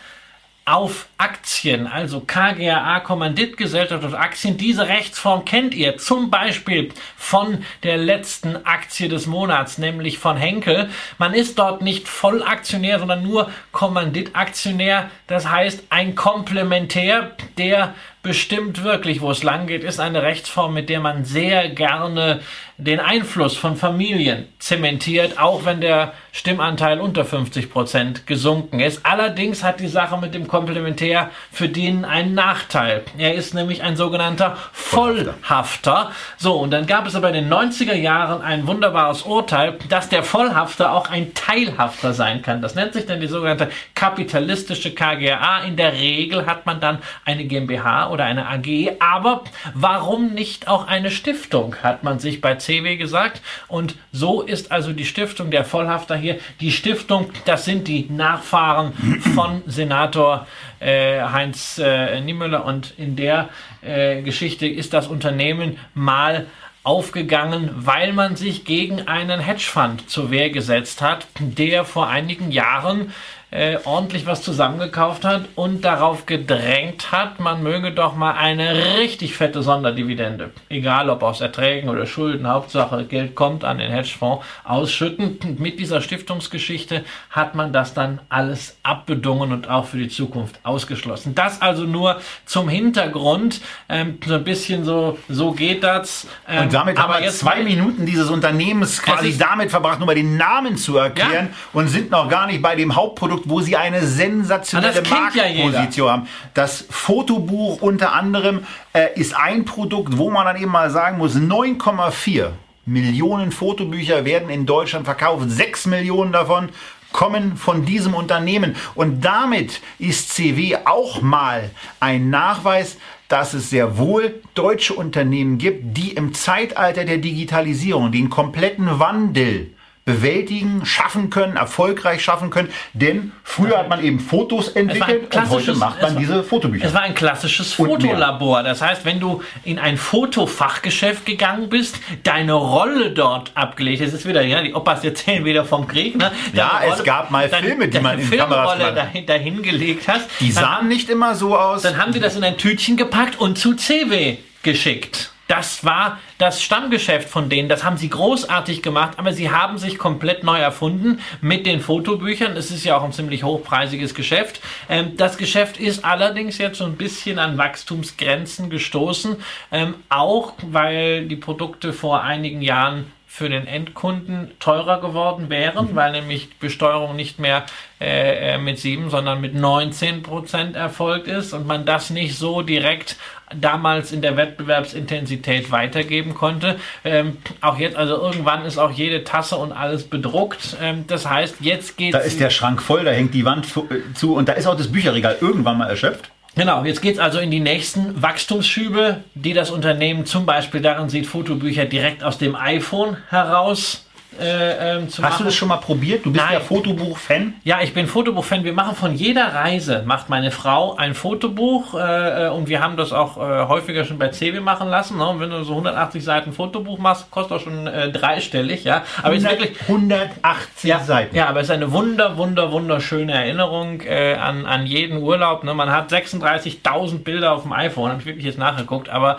auf 0.66 1.08
Aktien, 1.24 1.88
also 1.88 2.20
KGAA 2.20 3.00
Kommanditgesellschaft 3.00 4.04
auf 4.04 4.14
Aktien. 4.14 4.58
Diese 4.58 4.90
Rechtsform 4.90 5.46
kennt 5.46 5.74
ihr 5.74 5.98
zum 5.98 6.30
Beispiel 6.30 6.90
von 7.16 7.64
der 7.84 7.96
letzten 7.96 8.66
Aktie 8.66 9.08
des 9.08 9.26
Monats, 9.26 9.78
nämlich 9.78 10.18
von 10.18 10.36
Henkel. 10.36 10.90
Man 11.18 11.34
ist 11.34 11.58
dort 11.58 11.82
nicht 11.82 12.10
Vollaktionär, 12.10 13.00
sondern 13.00 13.24
nur 13.24 13.50
Kommanditaktionär. 13.72 15.10
Das 15.28 15.50
heißt, 15.50 15.84
ein 15.90 16.16
Komplementär, 16.16 17.32
der 17.58 17.94
bestimmt 18.24 18.84
wirklich, 18.84 19.22
wo 19.22 19.32
es 19.32 19.44
lang 19.44 19.68
geht, 19.68 19.84
ist 19.84 20.00
eine 20.00 20.24
Rechtsform, 20.24 20.74
mit 20.74 20.90
der 20.90 21.02
man 21.02 21.26
sehr 21.26 21.70
gerne 21.70 22.40
den 22.78 23.00
Einfluss 23.00 23.56
von 23.56 23.76
Familien 23.76 24.48
zementiert, 24.60 25.38
auch 25.40 25.66
wenn 25.66 25.82
der 25.82 26.14
Stimmanteil 26.32 27.00
unter 27.00 27.26
50 27.26 27.70
Prozent 27.70 28.26
gesunken 28.26 28.80
ist. 28.80 29.06
Allerdings 29.06 29.64
hat 29.64 29.82
die 29.82 29.88
Sache 29.88 30.18
mit 30.18 30.34
dem 30.34 30.48
Komplementär 30.48 31.13
für 31.52 31.70
den 31.70 32.06
einen 32.06 32.34
Nachteil. 32.34 33.04
Er 33.18 33.34
ist 33.36 33.54
nämlich 33.54 33.84
ein 33.84 33.96
sogenannter 33.96 34.58
Vollhafter. 34.72 36.12
So, 36.38 36.56
und 36.56 36.72
dann 36.72 36.86
gab 36.86 37.08
es 37.08 37.16
aber 37.16 37.30
in 37.30 37.36
den 37.36 37.54
90er 37.54 37.94
Jahren 37.94 38.42
ein 38.42 38.68
wunderbares 38.68 39.24
Urteil, 39.24 39.78
dass 39.90 40.10
der 40.10 40.24
Vollhafter 40.24 40.94
auch 40.94 41.10
ein 41.10 41.34
Teilhafter 41.34 42.14
sein 42.14 42.42
kann. 42.42 42.62
Das 42.62 42.76
nennt 42.76 42.94
sich 42.94 43.06
dann 43.06 43.22
die 43.22 43.28
sogenannte 43.28 43.70
kapitalistische 43.96 44.94
KGA. 44.94 45.60
In 45.60 45.76
der 45.76 45.94
Regel 45.94 46.46
hat 46.46 46.66
man 46.66 46.80
dann 46.80 47.00
eine 47.26 47.46
GmbH 47.46 48.10
oder 48.10 48.26
eine 48.26 48.48
AG, 48.48 48.98
aber 49.00 49.44
warum 49.74 50.34
nicht 50.34 50.68
auch 50.68 50.88
eine 50.88 51.12
Stiftung, 51.12 51.76
hat 51.82 52.04
man 52.04 52.20
sich 52.20 52.42
bei 52.42 52.56
CW 52.56 52.98
gesagt. 52.98 53.42
Und 53.68 53.96
so 54.12 54.42
ist 54.42 54.72
also 54.72 54.94
die 54.94 55.06
Stiftung 55.06 55.52
der 55.52 55.66
Vollhafter 55.66 56.16
hier. 56.16 56.40
Die 56.60 56.72
Stiftung, 56.72 57.30
das 57.46 57.66
sind 57.66 57.88
die 57.88 58.08
Nachfahren 58.10 58.94
von 59.34 59.62
Senator 59.66 60.48
äh, 60.84 61.22
Heinz 61.22 61.80
äh, 61.84 62.20
Niemöller. 62.22 62.66
Und 62.66 62.94
in 62.98 63.16
der 63.16 63.50
äh, 63.82 64.22
Geschichte 64.22 64.68
ist 64.68 64.94
das 64.94 65.08
Unternehmen 65.08 65.78
mal 65.94 66.48
aufgegangen, 66.84 67.70
weil 67.74 68.12
man 68.12 68.36
sich 68.36 68.66
gegen 68.66 69.08
einen 69.08 69.40
Hedgefonds 69.40 70.08
zur 70.08 70.32
Wehr 70.32 70.50
gesetzt 70.50 71.02
hat, 71.02 71.28
der 71.40 71.86
vor 71.86 72.08
einigen 72.08 72.52
Jahren 72.52 73.14
äh, 73.54 73.78
ordentlich 73.86 74.26
was 74.26 74.42
zusammengekauft 74.42 75.24
hat 75.24 75.46
und 75.56 75.86
darauf 75.86 76.26
gedrängt 76.26 77.12
hat, 77.12 77.40
man 77.40 77.62
möge 77.62 77.92
doch 77.92 78.16
mal 78.16 78.32
eine 78.32 78.98
richtig 78.98 79.36
fette 79.36 79.62
Sonderdividende, 79.62 80.50
egal 80.70 81.10
ob 81.12 81.22
aus 81.22 81.40
Erträgen 81.40 81.90
oder 81.90 82.08
Schulden, 82.08 82.48
Hauptsache 82.48 83.06
Geld 83.06 83.36
kommt 83.36 83.64
an 83.64 83.78
den 83.78 83.92
Hedgefonds, 83.92 84.44
ausschütten. 84.64 85.38
mit 85.60 85.80
dieser 85.80 86.02
Stiftungsgeschichte 86.02 87.04
hat 87.30 87.54
man 87.54 87.72
das 87.72 87.94
dann 87.94 88.20
alles 88.28 88.78
abbedungen 88.82 89.52
und 89.52 89.70
auch 89.70 89.86
für 89.86 89.98
die 89.98 90.10
Zukunft 90.10 90.60
ausgeschlossen. 90.64 91.36
Das 91.36 91.62
also 91.62 91.84
nur 91.84 92.20
zum 92.46 92.68
Hintergrund, 92.70 93.62
ähm, 93.88 94.18
so 94.26 94.34
ein 94.34 94.44
bisschen 94.44 94.84
so, 94.84 95.20
so 95.30 95.52
geht 95.52 95.84
das. 95.84 96.28
Ähm, 96.50 96.64
und 96.64 96.74
damit 96.74 96.98
haben 96.98 97.14
wir 97.14 97.22
jetzt 97.22 97.40
zwei 97.40 97.62
Minuten 97.64 98.08
dieses 98.08 98.32
Unternehmens 98.32 99.00
quasi 99.00 99.38
damit 99.38 99.70
verbracht, 99.70 100.00
nur 100.00 100.08
mal 100.08 100.16
den 100.16 100.38
Namen 100.38 100.76
zu 100.76 100.98
erklären 100.98 101.50
ja. 101.52 101.56
und 101.74 101.88
sind 101.88 102.10
noch 102.10 102.28
gar 102.30 102.48
nicht 102.48 102.62
bei 102.62 102.76
dem 102.76 102.96
Hauptprodukt 102.96 103.43
Produkt, 103.44 103.50
wo 103.50 103.62
sie 103.62 103.78
eine 103.78 104.06
sensationelle 104.06 105.02
Marktposition 105.02 106.08
ja 106.08 106.14
haben. 106.14 106.28
Das 106.54 106.86
Fotobuch 106.90 107.82
unter 107.82 108.14
anderem 108.14 108.66
äh, 108.94 109.20
ist 109.20 109.36
ein 109.36 109.66
Produkt, 109.66 110.18
wo 110.18 110.30
man 110.30 110.46
dann 110.46 110.58
eben 110.58 110.72
mal 110.72 110.90
sagen 110.90 111.18
muss, 111.18 111.36
9,4 111.36 112.52
Millionen 112.86 113.52
Fotobücher 113.52 114.26
werden 114.26 114.50
in 114.50 114.66
Deutschland 114.66 115.06
verkauft. 115.06 115.50
6 115.50 115.88
Millionen 115.88 116.32
davon 116.34 116.70
kommen 117.12 117.58
von 117.58 117.86
diesem 117.86 118.14
Unternehmen. 118.14 118.76
Und 118.96 119.24
damit 119.24 119.82
ist 120.00 120.34
CW 120.34 120.78
auch 120.86 121.22
mal 121.22 121.70
ein 122.00 122.30
Nachweis, 122.30 122.98
dass 123.30 123.54
es 123.54 123.70
sehr 123.70 123.98
wohl 123.98 124.42
deutsche 124.54 124.94
Unternehmen 124.94 125.58
gibt, 125.58 125.98
die 125.98 126.12
im 126.12 126.34
Zeitalter 126.34 127.06
der 127.06 127.20
Digitalisierung 127.20 128.12
den 128.12 128.30
kompletten 128.30 129.00
Wandel 129.00 129.73
bewältigen, 130.06 130.86
schaffen 130.86 131.30
können, 131.30 131.56
erfolgreich 131.56 132.24
schaffen 132.24 132.50
können. 132.50 132.70
Denn 132.94 133.32
früher 133.44 133.78
hat 133.78 133.90
man 133.90 134.04
eben 134.04 134.20
Fotos 134.20 134.70
entwickelt 134.70 135.34
und 135.34 135.50
heute 135.50 135.76
macht 135.76 136.02
man 136.02 136.16
war, 136.16 136.20
diese 136.20 136.44
Fotobücher. 136.44 136.86
Es 136.86 136.94
war 136.94 137.04
ein 137.04 137.16
klassisches 137.16 137.74
Fotolabor. 137.74 138.64
Das 138.64 138.82
heißt, 138.82 139.06
wenn 139.06 139.20
du 139.22 139.42
in 139.64 139.80
ein 139.80 139.98
Fotofachgeschäft 139.98 141.26
gegangen 141.26 141.70
bist, 141.70 142.00
deine 142.24 142.54
Rolle 142.54 143.12
dort 143.12 143.52
abgelegt, 143.56 144.02
das 144.02 144.14
ist 144.14 144.28
wieder, 144.28 144.42
ja, 144.42 144.62
die 144.62 144.74
Opas 144.74 145.04
erzählen 145.04 145.46
wieder 145.46 145.64
vom 145.64 145.88
Krieg. 145.88 146.18
Ne? 146.18 146.32
ja, 146.54 146.80
Rolle, 146.80 146.94
es 146.94 147.04
gab 147.04 147.32
mal 147.32 147.48
Filme, 147.48 147.88
die 147.88 148.00
man 148.00 148.20
in 148.20 148.30
Kameras 148.30 148.78
dahin, 148.78 149.26
dahin 149.26 149.62
gelegt 149.62 150.08
hast. 150.08 150.30
Die 150.42 150.52
sahen 150.52 150.66
dann, 150.66 150.88
nicht 150.90 151.10
immer 151.10 151.36
so 151.36 151.58
aus. 151.58 151.82
Dann 151.82 151.98
haben 151.98 152.12
sie 152.12 152.20
das 152.20 152.36
in 152.36 152.44
ein 152.44 152.58
Tütchen 152.58 152.98
gepackt 152.98 153.40
und 153.40 153.58
zu 153.58 153.76
CW 153.76 154.38
geschickt. 154.64 155.33
Das 155.48 155.84
war 155.84 156.20
das 156.38 156.64
Stammgeschäft 156.64 157.28
von 157.30 157.50
denen. 157.50 157.68
Das 157.68 157.84
haben 157.84 157.98
sie 157.98 158.10
großartig 158.10 158.82
gemacht, 158.82 159.14
aber 159.18 159.34
sie 159.34 159.52
haben 159.52 159.78
sich 159.78 159.98
komplett 159.98 160.44
neu 160.44 160.58
erfunden 160.58 161.20
mit 161.42 161.66
den 161.66 161.82
Fotobüchern. 161.82 162.56
Es 162.56 162.72
ist 162.72 162.86
ja 162.86 162.98
auch 162.98 163.04
ein 163.04 163.12
ziemlich 163.12 163.44
hochpreisiges 163.44 164.16
Geschäft. 164.16 164.62
Ähm, 164.90 165.18
das 165.18 165.38
Geschäft 165.38 165.78
ist 165.78 166.06
allerdings 166.06 166.58
jetzt 166.60 166.78
so 166.78 166.86
ein 166.86 166.96
bisschen 166.96 167.40
an 167.40 167.58
Wachstumsgrenzen 167.58 168.70
gestoßen, 168.70 169.36
ähm, 169.72 169.96
auch 170.08 170.54
weil 170.62 171.28
die 171.28 171.36
Produkte 171.36 171.92
vor 171.92 172.24
einigen 172.24 172.62
Jahren 172.62 173.12
für 173.36 173.50
den 173.50 173.66
Endkunden 173.66 174.52
teurer 174.60 175.02
geworden 175.02 175.50
wären, 175.50 175.88
mhm. 175.88 175.96
weil 175.96 176.12
nämlich 176.12 176.60
Besteuerung 176.60 177.16
nicht 177.16 177.40
mehr 177.40 177.66
äh, 178.00 178.54
äh 178.54 178.58
mit 178.60 178.78
7, 178.78 179.10
sondern 179.10 179.42
mit 179.42 179.56
19 179.56 180.22
Prozent 180.22 180.76
erfolgt 180.76 181.28
ist 181.28 181.52
und 181.52 181.66
man 181.66 181.84
das 181.84 182.12
nicht 182.12 182.38
so 182.38 182.62
direkt 182.62 183.16
damals 183.60 184.12
in 184.12 184.22
der 184.22 184.38
Wettbewerbsintensität 184.38 185.72
weitergeben 185.72 186.36
konnte. 186.36 186.76
Ähm, 187.04 187.38
auch 187.60 187.80
jetzt, 187.80 187.96
also 187.96 188.18
irgendwann 188.18 188.66
ist 188.66 188.78
auch 188.78 188.92
jede 188.92 189.24
Tasse 189.24 189.56
und 189.56 189.72
alles 189.72 190.04
bedruckt. 190.04 190.78
Ähm, 190.80 191.06
das 191.08 191.28
heißt, 191.28 191.56
jetzt 191.60 191.98
geht 191.98 192.14
Da 192.14 192.20
ist 192.20 192.40
der 192.40 192.52
Schrank 192.52 192.84
voll, 192.84 193.04
da 193.04 193.10
hängt 193.10 193.34
die 193.34 193.46
Wand 193.46 193.66
äh, 193.66 194.14
zu 194.14 194.36
und 194.36 194.48
da 194.48 194.54
ist 194.54 194.68
auch 194.68 194.78
das 194.78 194.92
Bücherregal 194.92 195.38
irgendwann 195.42 195.80
mal 195.80 195.90
erschöpft. 195.90 196.30
Genau, 196.56 196.86
jetzt 196.86 197.02
geht 197.02 197.16
es 197.16 197.20
also 197.20 197.40
in 197.40 197.50
die 197.50 197.60
nächsten 197.60 198.22
Wachstumsschübe, 198.22 199.24
die 199.34 199.54
das 199.54 199.72
Unternehmen 199.72 200.28
zum 200.28 200.46
Beispiel 200.46 200.82
darin 200.82 201.10
sieht, 201.10 201.26
Fotobücher 201.26 201.86
direkt 201.86 202.24
aus 202.24 202.38
dem 202.38 202.56
iPhone 202.56 203.18
heraus 203.30 204.03
äh, 204.40 204.96
ähm, 204.98 205.08
Hast 205.22 205.40
du 205.40 205.44
das 205.44 205.56
schon 205.56 205.68
mal 205.68 205.78
probiert? 205.78 206.26
Du 206.26 206.32
bist 206.32 206.44
Nein. 206.44 206.54
ja 206.54 206.60
Fotobuch-Fan. 206.60 207.56
Ja, 207.64 207.82
ich 207.82 207.94
bin 207.94 208.08
Fotobuch-Fan. 208.08 208.64
Wir 208.64 208.74
machen 208.74 208.96
von 208.96 209.16
jeder 209.16 209.54
Reise, 209.54 210.04
macht 210.06 210.30
meine 210.30 210.52
Frau 210.52 210.96
ein 210.96 211.14
Fotobuch 211.14 211.94
äh, 211.96 212.46
äh 212.46 212.50
und 212.50 212.68
wir 212.68 212.82
haben 212.82 212.98
das 212.98 213.12
auch 213.12 213.38
äh, 213.38 213.68
häufiger 213.68 214.06
schon 214.06 214.18
bei 214.18 214.30
CW 214.30 214.60
machen 214.60 214.90
lassen. 214.90 215.18
Ne? 215.18 215.28
Und 215.28 215.40
wenn 215.40 215.50
du 215.50 215.64
so 215.64 215.74
180 215.74 216.24
Seiten 216.24 216.54
Fotobuch 216.54 217.00
machst, 217.00 217.32
kostet 217.32 217.58
auch 217.58 217.62
schon 217.62 217.88
äh, 217.88 218.12
dreistellig. 218.12 218.84
Ja, 218.84 219.04
aber 219.22 219.34
100, 219.34 219.54
ist 219.54 219.60
wirklich 219.60 219.82
180 219.82 220.90
ja, 220.90 221.00
Seiten. 221.00 221.36
Ja, 221.36 221.48
aber 221.48 221.60
es 221.60 221.68
ist 221.68 221.72
eine 221.72 221.92
wunder, 221.92 222.38
wunder, 222.38 222.72
wunderschöne 222.72 223.34
Erinnerung 223.34 224.02
äh, 224.02 224.36
an, 224.36 224.66
an 224.66 224.86
jeden 224.86 225.22
Urlaub. 225.22 225.64
Ne? 225.64 225.74
Man 225.74 225.92
hat 225.92 226.12
36.000 226.12 227.20
Bilder 227.24 227.54
auf 227.54 227.64
dem 227.64 227.74
iPhone, 227.74 228.12
habe 228.12 228.20
ich 228.22 228.26
wirklich 228.26 228.46
jetzt 228.46 228.58
nachgeguckt. 228.58 229.10
Aber 229.10 229.38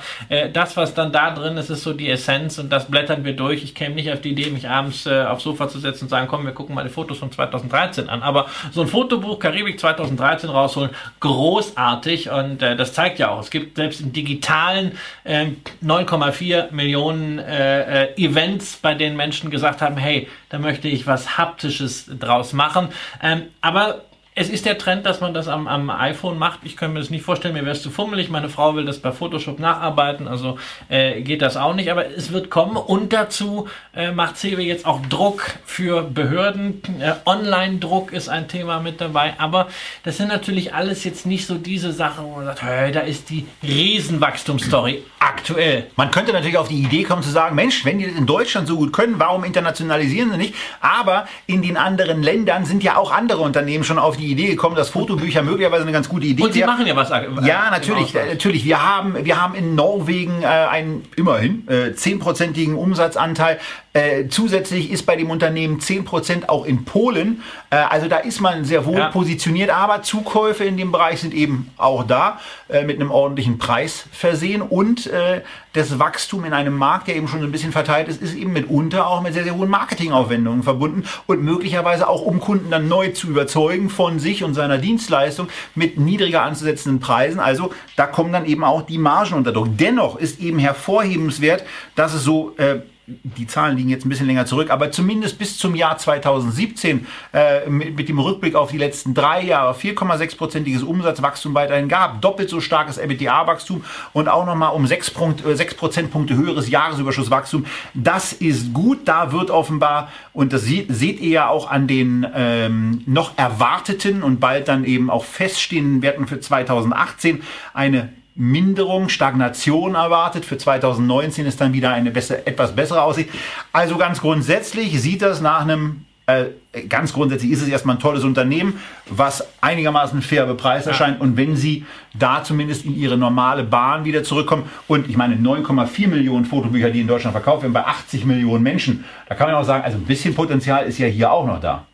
das, 0.53 0.77
was 0.77 0.95
dann 0.95 1.13
da 1.13 1.31
drin 1.31 1.57
ist, 1.57 1.71
ist 1.71 1.83
so 1.83 1.93
die 1.93 2.09
Essenz 2.09 2.59
und 2.59 2.73
das 2.73 2.91
blättern 2.91 3.25
wir 3.25 3.35
durch. 3.35 3.63
Ich 3.63 3.75
käme 3.75 3.95
nicht 3.95 4.11
auf 4.13 4.21
die 4.21 4.31
Idee, 4.31 4.51
mich 4.51 4.69
abends 4.69 4.84
abends 4.85 5.07
äh, 5.07 5.24
aufs 5.24 5.45
Sofa 5.45 5.68
zu 5.68 5.78
setzen 5.78 6.05
und 6.05 6.11
sagen, 6.11 6.28
komm, 6.28 6.45
wir 6.45 6.53
gucken 6.53 6.74
mal 6.74 6.85
die 6.85 6.91
Fotos 6.91 7.18
von 7.18 7.32
2013 7.32 8.09
an. 8.09 8.22
Aber 8.22 8.47
so 8.70 8.82
ein 8.82 8.89
Fotobuch 8.89 9.39
Karibik 9.39 9.80
2013 9.80 10.51
rausholen, 10.51 10.91
großartig 11.20 12.30
und 12.30 12.62
äh, 12.62 12.76
das 12.76 12.93
zeigt 12.93 13.18
ja 13.18 13.30
auch, 13.30 13.41
es 13.41 13.51
gibt 13.51 13.76
selbst 13.76 14.01
im 14.01 14.12
digitalen 14.12 14.93
äh, 15.24 15.47
9,4 15.82 16.72
Millionen 16.72 17.39
äh, 17.39 18.14
Events, 18.16 18.76
bei 18.76 18.95
denen 18.95 19.16
Menschen 19.16 19.51
gesagt 19.51 19.80
haben, 19.82 19.97
hey, 19.97 20.28
da 20.51 20.59
möchte 20.59 20.89
ich 20.89 21.07
was 21.07 21.39
Haptisches 21.39 22.07
draus 22.18 22.53
machen. 22.53 22.89
Ähm, 23.22 23.43
aber 23.61 24.03
es 24.37 24.49
ist 24.49 24.66
der 24.66 24.78
Trend, 24.78 25.07
dass 25.07 25.20
man 25.20 25.32
das 25.32 25.47
am, 25.47 25.68
am 25.68 25.91
iPhone 25.91 26.39
macht. 26.39 26.61
Ich 26.64 26.76
könnte 26.76 26.95
mir 26.95 27.01
das 27.01 27.11
nicht 27.11 27.24
vorstellen, 27.24 27.55
mir 27.55 27.62
wäre 27.62 27.76
es 27.76 27.82
zu 27.82 27.91
fummelig. 27.91 28.30
Meine 28.30 28.49
Frau 28.49 28.74
will 28.74 28.85
das 28.85 28.99
bei 28.99 29.12
Photoshop 29.12 29.61
nacharbeiten, 29.61 30.26
also 30.26 30.59
äh, 30.89 31.20
geht 31.20 31.41
das 31.41 31.57
auch 31.57 31.74
nicht. 31.74 31.91
Aber 31.93 32.11
es 32.11 32.32
wird 32.32 32.51
kommen 32.51 32.76
und 32.76 33.12
dazu 33.12 33.68
äh, 33.95 34.11
macht 34.11 34.37
CW 34.37 34.61
jetzt 34.62 34.87
auch 34.87 35.07
Druck 35.07 35.45
für 35.64 36.03
Behörden. 36.03 36.82
Äh, 37.01 37.12
Online-Druck 37.24 38.12
ist 38.12 38.28
ein 38.28 38.49
Thema 38.49 38.80
mit 38.80 39.01
dabei. 39.01 39.35
Aber 39.39 39.68
das 40.03 40.16
sind 40.16 40.28
natürlich 40.28 40.74
alles 40.74 41.05
jetzt 41.05 41.26
nicht 41.26 41.47
so 41.47 41.55
diese 41.55 41.93
Sachen, 41.93 42.24
wo 42.24 42.37
man 42.37 42.47
sagt, 42.47 42.62
hey, 42.62 42.91
da 42.91 43.01
ist 43.01 43.30
die 43.30 43.47
Riesenwachstumsstory 43.62 45.05
aktuell. 45.20 45.87
Man 45.97 46.11
könnte 46.11 46.32
natürlich 46.32 46.59
auf 46.59 46.68
die 46.68 46.82
Idee 46.82 47.05
kommen 47.05 47.22
zu 47.22 47.30
sagen, 47.30 47.55
Mensch, 47.55 47.85
wenn 47.85 47.99
die 47.99 48.07
das 48.07 48.16
in 48.16 48.26
Deutschland 48.26 48.66
so 48.66 48.76
gut 48.76 48.93
können, 48.93 49.14
warum 49.18 49.45
internationalisieren 49.45 50.32
sie 50.32 50.37
nicht? 50.37 50.55
Aber 50.80 51.26
in 51.47 51.62
den 51.62 51.76
anderen 51.76 52.22
Ländern 52.22 52.64
sind 52.64 52.82
ja 52.82 52.97
auch 52.97 53.11
andere 53.11 53.41
Unternehmen 53.41 53.85
schon 53.85 53.99
auf 53.99 54.16
die 54.16 54.24
Idee 54.25 54.49
gekommen, 54.49 54.77
dass 54.77 54.91
Fotobücher 54.91 55.43
möglicherweise 55.43 55.83
eine 55.83 55.93
ganz 55.93 56.09
gute 56.09 56.27
Idee 56.27 56.43
Und 56.43 56.53
sie 56.53 56.64
machen 56.64 56.87
ja 56.87 56.97
was. 56.97 57.11
äh, 57.11 57.25
Ja, 57.47 57.66
im 57.66 57.70
natürlich, 57.70 58.14
äh, 58.14 58.27
natürlich. 58.27 58.64
Wir 58.64 58.83
haben, 58.83 59.25
wir 59.25 59.41
haben 59.41 59.55
in 59.55 59.75
Norwegen 59.75 60.43
äh, 60.43 60.47
einen 60.47 61.05
immerhin 61.16 61.66
äh, 61.68 61.95
zehnprozentigen 61.95 62.75
Umsatzanteil. 62.75 63.59
Äh, 63.97 64.27
zusätzlich 64.29 64.91
ist 64.91 65.07
bei 65.07 65.15
dem 65.15 65.31
Unternehmen 65.31 65.79
10% 65.79 66.49
auch 66.49 66.67
in 66.67 66.85
Polen. 66.85 67.43
Äh, 67.71 67.77
also 67.77 68.09
da 68.09 68.17
ist 68.17 68.41
man 68.41 68.65
sehr 68.65 68.85
wohl 68.87 68.99
Ja. 68.99 69.09
positioniert, 69.11 69.71
aber 69.71 70.03
Zukäufe 70.03 70.65
in 70.65 70.77
dem 70.77 70.91
Bereich 70.91 71.21
sind 71.21 71.33
eben 71.33 71.71
auch 71.77 72.03
da 72.05 72.41
äh, 72.69 72.83
mit 72.85 72.97
einem 73.01 73.13
ordentlichen 73.13 73.57
Preis 73.59 74.07
versehen 74.11 74.63
und 74.63 75.07
äh, 75.07 75.43
das 75.75 76.01
Wachstum 76.01 76.45
in 76.45 76.53
einem 76.53 76.77
Markt, 76.77 77.07
der 77.07 77.15
eben 77.15 77.29
schon 77.29 77.39
so 77.41 77.47
ein 77.47 77.53
bisschen 77.53 77.71
verteilt 77.71 78.09
ist, 78.09 78.21
ist 78.21 78.35
eben 78.35 78.53
mitunter 78.53 79.07
auch 79.07 79.21
mit 79.21 79.33
sehr, 79.33 79.45
sehr 79.45 79.55
hohen 79.57 79.71
Marketingaufwendungen 79.71 80.65
verbunden 80.65 81.05
und 81.27 81.43
möglicherweise 81.45 82.09
auch 82.09 82.23
um 82.23 82.41
Kunden 82.41 82.73
dann 82.73 82.89
neu 82.89 83.11
zu 83.11 83.29
überzeugen 83.29 83.91
von 83.91 84.19
sich 84.19 84.43
und 84.43 84.55
seiner 84.55 84.79
Dienstleistung 84.79 85.47
mit 85.77 85.99
niedriger 85.99 86.43
anzusetzenden 86.43 86.99
Preisen. 87.01 87.39
Also 87.39 87.73
da 87.95 88.07
kommen 88.07 88.33
dann 88.33 88.45
eben 88.47 88.65
auch 88.65 88.83
die 88.83 88.99
Margen 88.99 89.35
unter 89.35 89.53
Druck. 89.53 89.69
Dennoch 89.79 90.17
ist 90.17 90.41
eben 90.41 90.59
hervorhebenswert, 90.59 91.65
dass 91.95 92.13
es 92.13 92.25
so 92.25 92.55
äh, 92.57 92.81
die 93.07 93.47
Zahlen 93.47 93.77
liegen 93.77 93.91
jetzt 93.91 94.07
ein 94.07 94.09
bisschen 94.09 94.27
länger 94.27 94.47
zurück, 94.47 94.71
aber 94.71 94.91
zumindest 94.91 95.39
bis 95.39 95.59
zum 95.59 95.75
Jahr 95.75 95.99
2017 95.99 97.07
äh, 97.35 97.69
mit, 97.69 97.97
mit 97.97 98.09
dem 98.09 98.19
Rückblick 98.19 98.55
auf 98.55 98.71
die 98.71 98.79
letzten 98.79 99.13
drei 99.13 99.43
Jahre 99.43 99.75
4,6-prozentiges 99.75 100.83
Umsatzwachstum 100.83 101.55
weiterhin 101.55 101.89
gab, 101.89 102.23
doppelt 102.23 102.49
so 102.49 102.61
starkes 102.61 102.99
EBITDA-Wachstum 102.99 103.85
und 104.15 104.29
auch 104.29 104.47
nochmal 104.47 104.75
um 104.75 104.87
6, 104.87 105.11
Punkt, 105.11 105.45
äh, 105.45 105.55
6 105.55 105.75
Prozentpunkte 105.75 106.35
höheres 106.35 106.71
Jahresüberschusswachstum. 106.71 107.67
Das 107.93 108.33
ist 108.33 108.73
gut, 108.73 109.01
da 109.05 109.33
wird 109.33 109.51
offenbar, 109.51 110.11
und 110.33 110.55
das 110.55 110.63
seht, 110.63 110.87
seht 110.89 111.21
ihr 111.21 111.31
ja 111.31 111.49
auch 111.49 111.71
an 111.71 111.87
den 111.87 112.27
ähm, 112.35 113.03
noch 113.07 113.37
erwarteten 113.37 114.23
und 114.23 114.41
bald 114.41 114.69
dann 114.69 114.85
eben 114.85 115.11
auch 115.11 115.25
feststehenden 115.25 116.01
Werten 116.01 116.27
für 116.27 116.41
2018, 116.41 117.43
eine 117.75 118.13
Minderung, 118.35 119.09
Stagnation 119.09 119.95
erwartet. 119.95 120.45
Für 120.45 120.59
2019 120.59 121.47
ist 121.47 121.61
dann 121.61 121.72
wieder 121.72 121.91
eine 121.91 122.11
besser, 122.11 122.47
etwas 122.47 122.74
bessere 122.74 123.03
Aussicht. 123.03 123.30
Also 123.72 123.97
ganz 123.97 124.20
grundsätzlich 124.20 125.01
sieht 125.01 125.22
das 125.22 125.41
nach 125.41 125.61
einem, 125.61 126.05
äh, 126.26 126.47
ganz 126.89 127.12
grundsätzlich 127.12 127.53
ist 127.53 127.62
es 127.62 127.68
erstmal 127.68 127.97
ein 127.97 128.01
tolles 128.01 128.24
Unternehmen, 128.24 128.80
was 129.09 129.47
einigermaßen 129.61 130.20
fair 130.20 130.47
bepreist 130.47 130.89
erscheint. 130.89 131.20
Und 131.20 131.37
wenn 131.37 131.55
Sie 131.55 131.87
da 132.12 132.43
zumindest 132.43 132.85
in 132.85 132.97
Ihre 132.97 133.16
normale 133.16 133.62
Bahn 133.62 134.05
wieder 134.05 134.24
zurückkommen 134.24 134.68
und 134.89 135.09
ich 135.09 135.16
meine 135.16 135.37
9,4 135.37 136.09
Millionen 136.09 136.45
Fotobücher, 136.45 136.91
die 136.91 137.03
in 137.03 137.07
Deutschland 137.07 137.35
verkauft 137.35 137.62
werden, 137.62 137.72
bei 137.72 137.85
80 137.85 138.24
Millionen 138.24 138.64
Menschen, 138.64 139.05
da 139.28 139.37
kann 139.37 139.47
man 139.47 139.57
auch 139.57 139.64
sagen, 139.64 139.85
also 139.85 139.97
ein 139.97 140.07
bisschen 140.07 140.35
Potenzial 140.35 140.87
ist 140.87 140.99
ja 140.99 141.07
hier 141.07 141.30
auch 141.30 141.47
noch 141.47 141.61
da. 141.61 141.87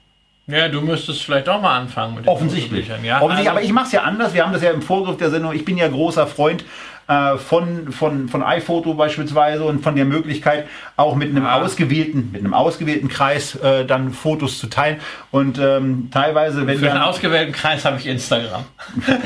Ja, 0.50 0.68
du 0.68 0.80
müsstest 0.80 1.22
vielleicht 1.22 1.48
auch 1.48 1.60
mal 1.60 1.78
anfangen 1.78 2.14
mit 2.16 2.24
den 2.24 2.28
Offensichtlich. 2.28 2.88
Ja, 2.88 2.94
Offensichtlich. 3.20 3.38
also- 3.38 3.50
aber 3.50 3.62
ich 3.62 3.72
mache 3.72 3.86
es 3.86 3.92
ja 3.92 4.02
anders. 4.02 4.34
Wir 4.34 4.44
haben 4.44 4.52
das 4.52 4.62
ja 4.62 4.70
im 4.70 4.82
Vorgriff 4.82 5.16
der 5.16 5.30
Sendung. 5.30 5.52
Ich 5.54 5.64
bin 5.64 5.76
ja 5.78 5.88
großer 5.88 6.26
Freund 6.26 6.64
äh, 7.08 7.36
von, 7.38 7.90
von, 7.92 8.28
von 8.28 8.42
iPhoto 8.44 8.94
beispielsweise 8.94 9.64
und 9.64 9.82
von 9.82 9.96
der 9.96 10.04
Möglichkeit, 10.04 10.66
auch 10.96 11.16
mit 11.16 11.30
einem 11.30 11.44
Ah. 11.44 11.56
ausgewählten, 11.60 12.30
mit 12.32 12.40
einem 12.42 12.54
ausgewählten 12.54 13.08
Kreis 13.08 13.56
äh, 13.56 13.84
dann 13.84 14.12
Fotos 14.12 14.58
zu 14.60 14.68
teilen. 14.68 14.98
Und 15.32 15.58
ähm, 15.58 16.08
teilweise, 16.12 16.66
wenn 16.68 16.78
Für 16.78 16.86
einen 16.86 17.00
dann, 17.00 17.08
ausgewählten 17.08 17.52
Kreis 17.52 17.84
habe 17.84 17.98
ich 17.98 18.06
Instagram. 18.06 18.64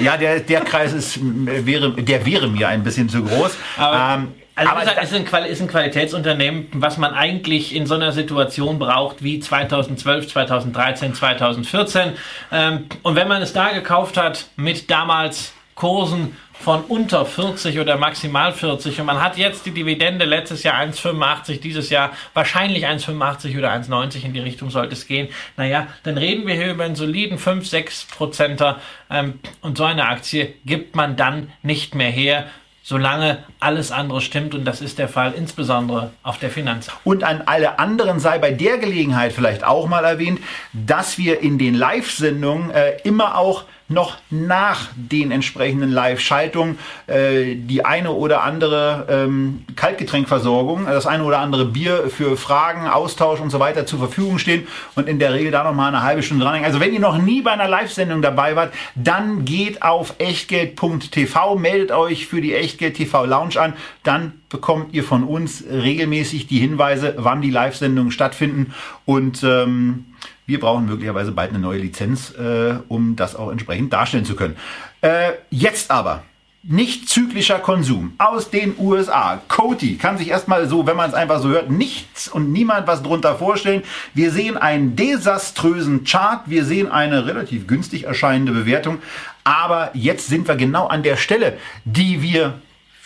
ja, 0.02 0.16
der, 0.16 0.40
der 0.40 0.60
Kreis 0.62 0.94
ist, 0.94 1.18
wäre, 1.22 1.92
der 1.92 2.24
wäre 2.24 2.48
mir 2.48 2.68
ein 2.68 2.82
bisschen 2.82 3.08
zu 3.10 3.22
groß. 3.22 3.56
Aber- 3.76 4.14
ähm, 4.22 4.28
Also 4.56 4.70
aber 4.70 4.82
es 4.82 5.10
ist 5.10 5.34
ein, 5.34 5.44
ist 5.46 5.60
ein 5.60 5.68
Qualitätsunternehmen, 5.68 6.68
was 6.74 6.96
man 6.96 7.12
eigentlich 7.12 7.74
in 7.74 7.86
so 7.86 7.94
einer 7.94 8.12
Situation 8.12 8.78
braucht 8.78 9.22
wie 9.24 9.40
2012, 9.40 10.28
2013, 10.28 11.14
2014. 11.14 12.12
Ähm, 12.52 12.86
und 13.02 13.16
wenn 13.16 13.26
man 13.26 13.42
es 13.42 13.52
da 13.52 13.70
gekauft 13.70 14.16
hat 14.16 14.46
mit 14.56 14.90
damals 14.90 15.52
Kursen 15.74 16.36
von 16.52 16.82
unter 16.84 17.26
40 17.26 17.80
oder 17.80 17.96
maximal 17.96 18.52
40 18.52 19.00
und 19.00 19.06
man 19.06 19.20
hat 19.20 19.36
jetzt 19.36 19.66
die 19.66 19.72
Dividende 19.72 20.24
letztes 20.24 20.62
Jahr 20.62 20.80
1,85, 20.80 21.60
dieses 21.60 21.90
Jahr 21.90 22.12
wahrscheinlich 22.32 22.86
1,85 22.86 23.58
oder 23.58 23.72
1,90 23.72 24.24
in 24.24 24.32
die 24.32 24.40
Richtung 24.40 24.70
sollte 24.70 24.94
es 24.94 25.08
gehen. 25.08 25.28
Naja, 25.56 25.88
dann 26.04 26.16
reden 26.16 26.46
wir 26.46 26.54
hier 26.54 26.70
über 26.70 26.84
einen 26.84 26.94
soliden 26.94 27.38
5, 27.38 27.66
6 27.66 28.04
Prozenter 28.04 28.80
ähm, 29.10 29.40
und 29.62 29.76
so 29.76 29.84
eine 29.84 30.06
Aktie 30.06 30.54
gibt 30.64 30.94
man 30.94 31.16
dann 31.16 31.52
nicht 31.62 31.96
mehr 31.96 32.10
her, 32.10 32.46
solange 32.84 33.42
alles 33.60 33.90
andere 33.90 34.20
stimmt 34.20 34.54
und 34.54 34.66
das 34.66 34.82
ist 34.82 34.98
der 34.98 35.08
Fall 35.08 35.32
insbesondere 35.32 36.10
auf 36.22 36.38
der 36.38 36.50
Finanz. 36.50 36.88
Und 37.02 37.24
an 37.24 37.42
alle 37.46 37.78
anderen 37.78 38.20
sei 38.20 38.38
bei 38.38 38.52
der 38.52 38.76
Gelegenheit 38.76 39.32
vielleicht 39.32 39.64
auch 39.64 39.88
mal 39.88 40.04
erwähnt, 40.04 40.38
dass 40.74 41.16
wir 41.16 41.40
in 41.40 41.56
den 41.58 41.74
Live-Sendungen 41.74 42.70
äh, 42.70 42.98
immer 43.02 43.38
auch 43.38 43.64
noch 43.88 44.16
nach 44.30 44.88
den 44.96 45.30
entsprechenden 45.30 45.90
Live-Schaltungen 45.90 46.78
äh, 47.06 47.54
die 47.54 47.84
eine 47.84 48.12
oder 48.12 48.42
andere 48.42 49.06
ähm, 49.10 49.64
Kaltgetränkversorgung, 49.76 50.86
das 50.86 51.06
eine 51.06 51.24
oder 51.24 51.40
andere 51.40 51.66
Bier 51.66 52.08
für 52.08 52.36
Fragen, 52.38 52.88
Austausch 52.88 53.40
und 53.40 53.50
so 53.50 53.60
weiter 53.60 53.84
zur 53.84 53.98
Verfügung 53.98 54.38
stehen 54.38 54.66
und 54.94 55.06
in 55.06 55.18
der 55.18 55.34
Regel 55.34 55.52
da 55.52 55.64
noch 55.64 55.74
mal 55.74 55.88
eine 55.88 56.02
halbe 56.02 56.22
Stunde 56.22 56.44
dranhängen. 56.44 56.66
Also 56.66 56.80
wenn 56.80 56.94
ihr 56.94 57.00
noch 57.00 57.18
nie 57.18 57.42
bei 57.42 57.50
einer 57.50 57.68
Live-Sendung 57.68 58.22
dabei 58.22 58.56
wart, 58.56 58.72
dann 58.94 59.44
geht 59.44 59.82
auf 59.82 60.14
echtgeld.tv, 60.18 61.56
meldet 61.56 61.92
euch 61.92 62.26
für 62.26 62.40
die 62.40 62.54
Echtgeld 62.54 62.96
TV 62.96 63.26
Lounge 63.26 63.60
an, 63.60 63.74
dann 64.02 64.32
bekommt 64.48 64.94
ihr 64.94 65.04
von 65.04 65.24
uns 65.24 65.62
regelmäßig 65.68 66.46
die 66.46 66.58
Hinweise, 66.58 67.14
wann 67.18 67.42
die 67.42 67.50
Live-Sendungen 67.50 68.12
stattfinden 68.12 68.72
und 69.04 69.42
ähm, 69.42 70.06
wir 70.46 70.60
brauchen 70.60 70.86
möglicherweise 70.86 71.32
bald 71.32 71.50
eine 71.50 71.58
neue 71.58 71.78
Lizenz, 71.78 72.32
äh, 72.32 72.74
um 72.88 73.16
das 73.16 73.34
auch 73.36 73.50
entsprechend 73.50 73.92
darstellen 73.92 74.24
zu 74.24 74.36
können. 74.36 74.56
Äh, 75.00 75.32
jetzt 75.50 75.90
aber. 75.90 76.22
Nicht 76.66 77.10
zyklischer 77.10 77.58
Konsum 77.58 78.14
aus 78.16 78.48
den 78.48 78.74
USA. 78.78 79.42
Coty 79.48 79.96
kann 79.96 80.16
sich 80.16 80.30
erstmal 80.30 80.66
so, 80.66 80.86
wenn 80.86 80.96
man 80.96 81.10
es 81.10 81.14
einfach 81.14 81.42
so 81.42 81.50
hört, 81.50 81.70
nichts 81.70 82.26
und 82.26 82.52
niemand 82.52 82.86
was 82.86 83.02
drunter 83.02 83.36
vorstellen. 83.36 83.82
Wir 84.14 84.30
sehen 84.30 84.56
einen 84.56 84.96
desaströsen 84.96 86.04
Chart, 86.04 86.40
wir 86.46 86.64
sehen 86.64 86.90
eine 86.90 87.26
relativ 87.26 87.66
günstig 87.66 88.04
erscheinende 88.04 88.52
Bewertung, 88.52 89.02
aber 89.44 89.90
jetzt 89.92 90.28
sind 90.28 90.48
wir 90.48 90.56
genau 90.56 90.86
an 90.86 91.02
der 91.02 91.16
Stelle, 91.16 91.58
die 91.84 92.22
wir 92.22 92.54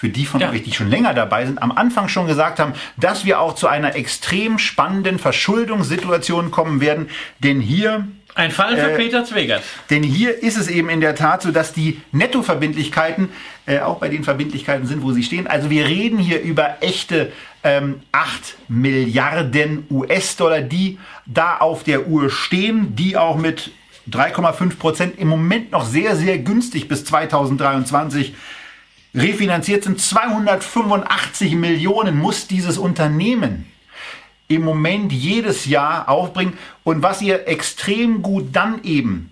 für 0.01 0.09
die 0.09 0.27
von 0.27 0.41
Ja. 0.41 0.51
euch, 0.51 0.63
die 0.63 0.73
schon 0.73 0.89
länger 0.89 1.13
dabei 1.13 1.45
sind, 1.45 1.61
am 1.61 1.73
Anfang 1.73 2.07
schon 2.07 2.29
gesagt 2.29 2.61
haben, 2.61 2.73
dass 2.97 3.25
wir 3.25 3.41
auch 3.41 3.57
zu 3.57 3.67
einer 3.67 3.97
extrem 3.97 4.57
spannenden 4.61 5.19
Verschuldungssituation 5.19 6.53
kommen 6.53 6.81
werden. 6.81 7.09
Denn 7.41 7.61
hier, 7.61 8.07
Ein 8.37 8.53
Fall 8.53 8.77
für 8.77 8.93
Äh, 8.93 8.97
Peter 8.97 9.25
Zwegert. 9.25 9.65
denn 9.91 10.05
hier 10.05 10.41
ist 10.41 10.57
es 10.57 10.69
eben 10.69 10.89
in 10.89 11.01
der 11.01 11.17
Tat 11.17 11.43
so, 11.43 11.51
dass 11.51 11.73
die 11.73 12.01
Nettoverbindlichkeiten 12.13 13.31
äh, 13.67 13.81
auch 13.81 13.99
bei 13.99 14.09
den 14.09 14.23
Verbindlichkeiten 14.23 14.87
sind, 14.87 15.03
wo 15.03 15.11
sie 15.11 15.25
stehen. 15.25 15.49
Also 15.49 15.69
wir 15.69 15.85
reden 15.87 16.19
hier 16.19 16.41
über 16.43 16.77
echte 16.81 17.33
ähm, 17.65 17.97
8 18.13 18.57
Milliarden 18.69 19.85
US-Dollar, 19.91 20.61
die 20.61 20.99
da 21.27 21.57
auf 21.57 21.83
der 21.83 22.07
Uhr 22.07 22.31
stehen, 22.31 22.95
die 22.95 23.17
auch 23.17 23.37
mit 23.37 23.73
3,5 24.09 24.77
Prozent 24.79 25.19
im 25.19 25.27
Moment 25.27 25.73
noch 25.73 25.85
sehr, 25.85 26.15
sehr 26.15 26.39
günstig 26.39 26.87
bis 26.87 27.05
2023 27.05 28.35
refinanziert 29.15 29.85
sind. 29.85 30.01
285 30.01 31.55
Millionen 31.55 32.19
muss 32.19 32.47
dieses 32.47 32.79
Unternehmen 32.79 33.67
im 34.49 34.63
Moment 34.63 35.13
jedes 35.13 35.67
Jahr 35.67 36.09
aufbringen. 36.09 36.59
Und 36.85 37.03
was 37.03 37.23
ihr 37.23 37.47
extrem 37.47 38.23
gut 38.23 38.49
dann 38.53 38.83
eben 38.83 39.31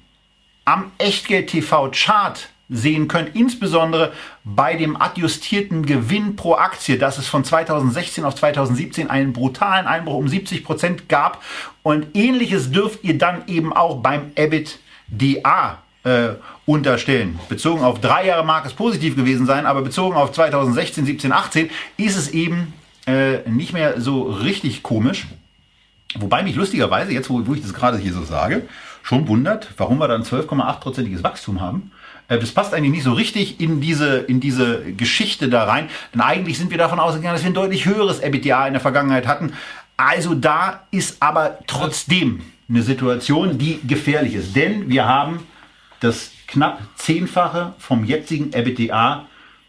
am 0.64 0.92
Echtgeld 0.98 1.48
TV 1.48 1.90
Chart 1.92 2.48
sehen 2.68 3.06
könnt, 3.06 3.36
insbesondere 3.36 4.12
bei 4.44 4.74
dem 4.74 5.00
adjustierten 5.00 5.86
Gewinn 5.86 6.34
pro 6.34 6.54
Aktie, 6.54 6.98
dass 6.98 7.16
es 7.16 7.28
von 7.28 7.44
2016 7.44 8.24
auf 8.24 8.34
2017 8.34 9.08
einen 9.08 9.32
brutalen 9.32 9.86
Einbruch 9.86 10.16
um 10.16 10.28
70 10.28 10.64
Prozent 10.64 11.08
gab. 11.08 11.42
Und 11.82 12.16
ähnliches 12.16 12.72
dürft 12.72 13.04
ihr 13.04 13.18
dann 13.18 13.46
eben 13.46 13.72
auch 13.72 14.02
beim 14.02 14.32
EBITDA 14.34 15.78
äh, 16.04 16.28
unterstellen. 16.66 17.38
Bezogen 17.48 17.82
auf 17.82 18.00
drei 18.00 18.26
Jahre 18.26 18.44
mag 18.44 18.66
es 18.66 18.74
positiv 18.74 19.16
gewesen 19.16 19.46
sein, 19.46 19.66
aber 19.66 19.82
bezogen 19.82 20.16
auf 20.16 20.32
2016, 20.32 21.06
17, 21.06 21.32
18 21.32 21.70
ist 21.96 22.16
es 22.16 22.30
eben 22.30 22.74
äh, 23.06 23.48
nicht 23.48 23.72
mehr 23.72 24.00
so 24.00 24.24
richtig 24.24 24.82
komisch. 24.82 25.28
Wobei 26.18 26.42
mich 26.42 26.56
lustigerweise, 26.56 27.12
jetzt 27.12 27.30
wo, 27.30 27.46
wo 27.46 27.54
ich 27.54 27.62
das 27.62 27.72
gerade 27.72 27.98
hier 27.98 28.12
so 28.12 28.24
sage, 28.24 28.62
schon 29.02 29.28
wundert, 29.28 29.68
warum 29.76 29.98
wir 29.98 30.08
dann 30.08 30.24
12,8-prozentiges 30.24 31.22
Wachstum 31.22 31.60
haben. 31.60 31.92
Äh, 32.28 32.38
das 32.38 32.50
passt 32.50 32.74
eigentlich 32.74 32.90
nicht 32.90 33.04
so 33.04 33.12
richtig 33.12 33.60
in 33.60 33.80
diese, 33.80 34.18
in 34.18 34.40
diese 34.40 34.92
Geschichte 34.92 35.48
da 35.48 35.64
rein. 35.64 35.88
Denn 36.12 36.20
eigentlich 36.20 36.58
sind 36.58 36.70
wir 36.70 36.78
davon 36.78 36.98
ausgegangen, 36.98 37.34
dass 37.34 37.44
wir 37.44 37.50
ein 37.50 37.54
deutlich 37.54 37.86
höheres 37.86 38.20
EBITDA 38.20 38.66
in 38.66 38.72
der 38.72 38.80
Vergangenheit 38.80 39.28
hatten. 39.28 39.52
Also 39.96 40.34
da 40.34 40.86
ist 40.90 41.22
aber 41.22 41.58
trotzdem 41.68 42.42
eine 42.68 42.82
Situation, 42.82 43.58
die 43.58 43.80
gefährlich 43.86 44.34
ist. 44.34 44.56
Denn 44.56 44.88
wir 44.88 45.06
haben 45.06 45.40
das 46.00 46.32
knapp 46.46 46.80
zehnfache 46.96 47.74
vom 47.78 48.04
jetzigen 48.04 48.52
EBITDA 48.52 49.26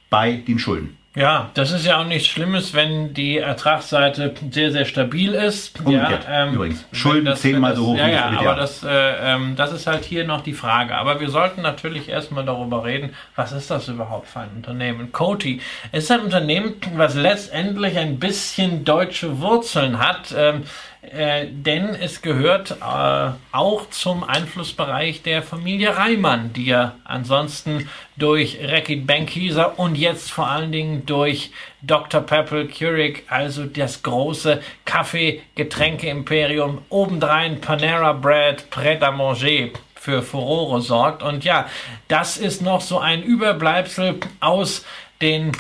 bei 0.10 0.34
den 0.34 0.60
Schulden. 0.60 0.98
Ja, 1.18 1.50
das 1.56 1.72
ist 1.72 1.84
ja 1.84 2.00
auch 2.00 2.06
nichts 2.06 2.28
Schlimmes, 2.28 2.76
wenn 2.76 3.16
die 3.16 3.40
Ertragsseite 3.40 4.36
sehr, 4.52 4.72
sehr 4.72 4.86
stabil 4.86 5.34
ist. 5.34 5.80
Umgekehrt, 5.80 6.26
ja, 6.26 6.44
ähm, 6.46 6.54
übrigens. 6.54 6.86
Schulden 6.92 7.26
das, 7.26 7.42
zehnmal 7.42 7.72
das, 7.72 7.80
so 7.80 7.88
hoch 7.88 7.98
ja, 7.98 8.06
wie 8.06 8.12
ja, 8.12 8.30
das 8.30 8.40
aber 8.40 8.56
das, 8.56 8.84
äh, 8.84 9.34
ähm, 9.34 9.56
das 9.56 9.72
ist 9.74 9.88
halt 9.88 10.04
hier 10.06 10.26
noch 10.26 10.42
die 10.42 10.54
Frage. 10.54 10.96
Aber 10.96 11.20
wir 11.20 11.32
sollten 11.32 11.64
natürlich 11.64 12.08
erstmal 12.08 12.46
darüber 12.46 12.86
reden, 12.86 13.16
was 13.36 13.52
ist 13.52 13.72
das 13.72 13.88
überhaupt 13.88 14.28
für 14.28 14.42
ein 14.42 14.50
Unternehmen? 14.58 15.12
Coty 15.12 15.60
ist 15.92 16.12
ein 16.12 16.20
Unternehmen, 16.20 16.76
was 16.94 17.16
letztendlich 17.16 17.98
ein 17.98 18.20
bisschen 18.20 18.86
deutsche 18.86 19.40
Wurzeln 19.42 19.98
hat. 19.98 20.36
Ähm, 20.38 20.66
äh, 21.12 21.48
denn 21.50 21.96
es 21.96 22.22
gehört 22.22 22.72
äh, 22.72 23.32
auch 23.52 23.90
zum 23.90 24.24
Einflussbereich 24.24 25.22
der 25.22 25.42
Familie 25.42 25.96
Reimann, 25.96 26.54
die 26.54 26.66
ja 26.66 26.96
ansonsten 27.04 27.90
durch 28.18 28.60
Rekit 28.62 29.08
Benckiser 29.08 29.80
und 29.80 29.96
jetzt 29.96 30.32
vor 30.32 30.48
allen 30.48 30.72
Dingen 30.72 31.06
durch 31.06 31.52
Dr. 31.82 32.22
Pepple 32.22 32.68
Keurig, 32.68 33.24
also 33.30 33.66
das 33.66 34.04
große 34.04 34.62
Kaffee-Getränke-Imperium, 34.86 36.82
obendrein 36.90 37.62
Panera 37.62 38.14
Bread, 38.14 38.70
Pret 38.70 39.02
à 39.04 39.12
Manger 39.12 39.70
für 39.96 40.22
Furore 40.22 40.82
sorgt. 40.82 41.24
Und 41.24 41.44
ja, 41.44 41.68
das 42.08 42.38
ist 42.38 42.62
noch 42.62 42.82
so 42.82 43.00
ein 43.00 43.24
Überbleibsel 43.24 44.20
aus 44.40 44.86
den 45.22 45.52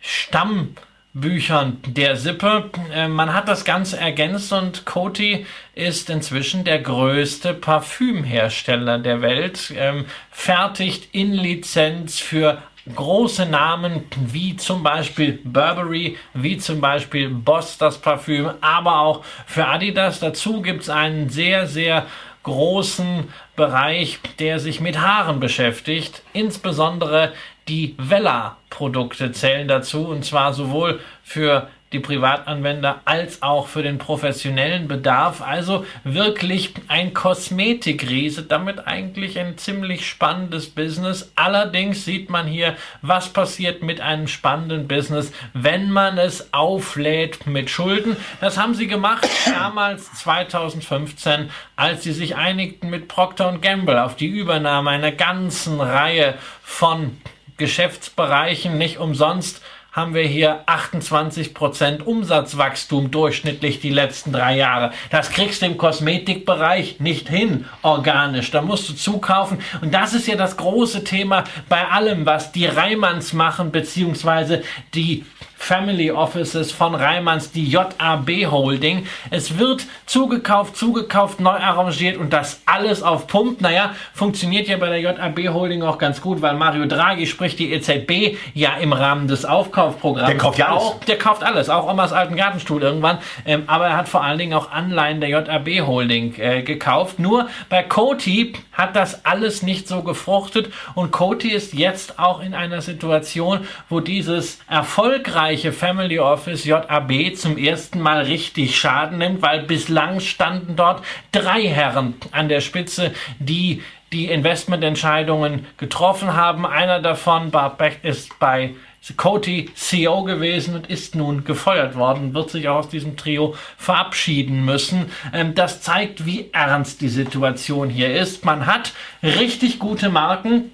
Stamm- 0.00 0.74
Büchern 1.14 1.78
der 1.86 2.16
Sippe. 2.16 2.70
Äh, 2.92 3.08
man 3.08 3.34
hat 3.34 3.48
das 3.48 3.64
Ganze 3.64 3.98
ergänzt 3.98 4.52
und 4.52 4.86
Coty 4.86 5.46
ist 5.74 6.08
inzwischen 6.10 6.64
der 6.64 6.78
größte 6.80 7.54
Parfümhersteller 7.54 8.98
der 8.98 9.20
Welt, 9.20 9.72
ähm, 9.76 10.06
fertigt 10.30 11.08
in 11.12 11.32
Lizenz 11.32 12.18
für 12.18 12.62
große 12.94 13.46
Namen 13.46 14.04
wie 14.16 14.56
zum 14.56 14.82
Beispiel 14.82 15.38
Burberry, 15.44 16.16
wie 16.34 16.58
zum 16.58 16.80
Beispiel 16.80 17.28
Boss 17.28 17.78
das 17.78 17.98
Parfüm, 17.98 18.50
aber 18.60 19.00
auch 19.00 19.24
für 19.46 19.68
Adidas. 19.68 20.18
Dazu 20.18 20.62
gibt 20.62 20.82
es 20.82 20.88
einen 20.88 21.28
sehr, 21.28 21.66
sehr 21.66 22.06
großen 22.42 23.28
Bereich, 23.54 24.18
der 24.40 24.58
sich 24.58 24.80
mit 24.80 25.00
Haaren 25.00 25.38
beschäftigt, 25.38 26.22
insbesondere 26.32 27.32
die 27.68 27.94
Vella-Produkte 27.98 29.32
zählen 29.32 29.68
dazu 29.68 30.06
und 30.08 30.24
zwar 30.24 30.52
sowohl 30.52 31.00
für 31.22 31.68
die 31.92 32.00
Privatanwender 32.00 33.00
als 33.04 33.42
auch 33.42 33.66
für 33.66 33.82
den 33.82 33.98
professionellen 33.98 34.88
Bedarf. 34.88 35.42
Also 35.42 35.84
wirklich 36.04 36.74
ein 36.88 37.14
Kosmetikriese, 37.14 38.42
damit 38.42 38.86
eigentlich 38.86 39.38
ein 39.38 39.58
ziemlich 39.58 40.08
spannendes 40.08 40.70
Business. 40.70 41.32
Allerdings 41.34 42.04
sieht 42.04 42.30
man 42.30 42.46
hier, 42.46 42.76
was 43.02 43.28
passiert 43.28 43.82
mit 43.82 44.00
einem 44.00 44.26
spannenden 44.26 44.88
Business, 44.88 45.32
wenn 45.52 45.90
man 45.90 46.18
es 46.18 46.52
auflädt 46.52 47.46
mit 47.46 47.70
Schulden. 47.70 48.16
Das 48.40 48.58
haben 48.58 48.74
sie 48.74 48.86
gemacht 48.86 49.28
damals 49.46 50.12
2015, 50.14 51.50
als 51.76 52.02
sie 52.02 52.12
sich 52.12 52.36
einigten 52.36 52.90
mit 52.90 53.08
Procter 53.08 53.42
Gamble 53.60 54.02
auf 54.02 54.16
die 54.16 54.26
Übernahme 54.26 54.90
einer 54.90 55.12
ganzen 55.12 55.80
Reihe 55.80 56.34
von 56.62 57.18
Geschäftsbereichen. 57.56 58.78
Nicht 58.78 58.98
umsonst 58.98 59.62
haben 59.92 60.14
wir 60.14 60.22
hier 60.22 60.64
28% 60.66 62.02
Umsatzwachstum 62.02 63.10
durchschnittlich 63.10 63.80
die 63.80 63.90
letzten 63.90 64.32
drei 64.32 64.56
Jahre. 64.56 64.92
Das 65.10 65.30
kriegst 65.30 65.60
du 65.60 65.66
im 65.66 65.76
Kosmetikbereich 65.76 66.98
nicht 66.98 67.28
hin, 67.28 67.66
organisch. 67.82 68.50
Da 68.50 68.62
musst 68.62 68.88
du 68.88 68.94
zukaufen. 68.94 69.58
Und 69.82 69.92
das 69.92 70.14
ist 70.14 70.26
ja 70.26 70.36
das 70.36 70.56
große 70.56 71.04
Thema 71.04 71.44
bei 71.68 71.86
allem, 71.86 72.24
was 72.24 72.52
die 72.52 72.64
Reimanns 72.64 73.34
machen, 73.34 73.70
beziehungsweise 73.70 74.62
die 74.94 75.26
Family 75.62 76.10
Offices 76.10 76.72
von 76.72 76.96
Reimanns, 76.96 77.52
die 77.52 77.68
JAB 77.68 78.50
Holding. 78.50 79.06
Es 79.30 79.58
wird 79.58 79.86
zugekauft, 80.06 80.76
zugekauft, 80.76 81.38
neu 81.38 81.52
arrangiert 81.52 82.16
und 82.16 82.32
das 82.32 82.62
alles 82.66 83.04
auf 83.04 83.28
Pump. 83.28 83.60
Naja, 83.60 83.94
funktioniert 84.12 84.66
ja 84.66 84.76
bei 84.76 84.88
der 84.88 84.98
JAB 84.98 85.54
Holding 85.54 85.84
auch 85.84 85.98
ganz 85.98 86.20
gut, 86.20 86.42
weil 86.42 86.54
Mario 86.54 86.86
Draghi, 86.86 87.26
sprich 87.26 87.54
die 87.54 87.72
EZB, 87.72 88.36
ja 88.54 88.74
im 88.80 88.92
Rahmen 88.92 89.28
des 89.28 89.44
Aufkaufprogramms. 89.44 90.30
Der 90.30 90.36
kauft 90.36 90.58
ja 90.58 90.66
alles. 90.66 90.82
Auch, 90.82 91.04
der 91.04 91.18
kauft 91.18 91.44
alles, 91.44 91.70
auch 91.70 91.88
Omas 91.88 92.12
alten 92.12 92.34
Gartenstuhl 92.34 92.82
irgendwann. 92.82 93.18
Ähm, 93.46 93.62
aber 93.68 93.86
er 93.86 93.96
hat 93.96 94.08
vor 94.08 94.24
allen 94.24 94.38
Dingen 94.38 94.54
auch 94.54 94.72
Anleihen 94.72 95.20
der 95.20 95.28
JAB 95.28 95.86
Holding 95.86 96.34
äh, 96.38 96.62
gekauft. 96.62 97.20
Nur 97.20 97.48
bei 97.68 97.84
Coty 97.84 98.54
hat 98.72 98.96
das 98.96 99.24
alles 99.24 99.62
nicht 99.62 99.86
so 99.86 100.02
gefruchtet 100.02 100.72
und 100.96 101.12
Coty 101.12 101.50
ist 101.50 101.72
jetzt 101.72 102.18
auch 102.18 102.40
in 102.42 102.52
einer 102.52 102.82
Situation, 102.82 103.60
wo 103.88 104.00
dieses 104.00 104.58
erfolgreiche 104.68 105.51
erfolgreiche 105.52 105.72
Family 105.72 106.18
Office 106.18 106.64
JAB 106.64 107.36
zum 107.36 107.58
ersten 107.58 108.00
Mal 108.00 108.22
richtig 108.22 108.78
Schaden 108.78 109.18
nimmt, 109.18 109.42
weil 109.42 109.62
bislang 109.62 110.20
standen 110.20 110.76
dort 110.76 111.04
drei 111.30 111.66
Herren 111.66 112.14
an 112.30 112.48
der 112.48 112.62
Spitze, 112.62 113.12
die 113.38 113.82
die 114.12 114.26
Investmententscheidungen 114.26 115.66
getroffen 115.76 116.34
haben. 116.34 116.64
Einer 116.64 117.00
davon, 117.00 117.50
Bart 117.50 117.76
Beck, 117.76 117.98
ist 118.02 118.38
bei 118.38 118.74
Coty 119.16 119.68
CEO 119.74 120.22
gewesen 120.22 120.74
und 120.74 120.86
ist 120.88 121.14
nun 121.16 121.44
gefeuert 121.44 121.96
worden, 121.96 122.32
wird 122.32 122.50
sich 122.50 122.68
auch 122.68 122.78
aus 122.78 122.88
diesem 122.88 123.18
Trio 123.18 123.54
verabschieden 123.76 124.64
müssen. 124.64 125.10
Ähm, 125.34 125.54
das 125.54 125.82
zeigt, 125.82 126.24
wie 126.24 126.48
ernst 126.52 127.02
die 127.02 127.08
Situation 127.08 127.90
hier 127.90 128.14
ist. 128.14 128.46
Man 128.46 128.64
hat 128.64 128.92
richtig 129.22 129.78
gute 129.78 130.08
Marken, 130.08 130.70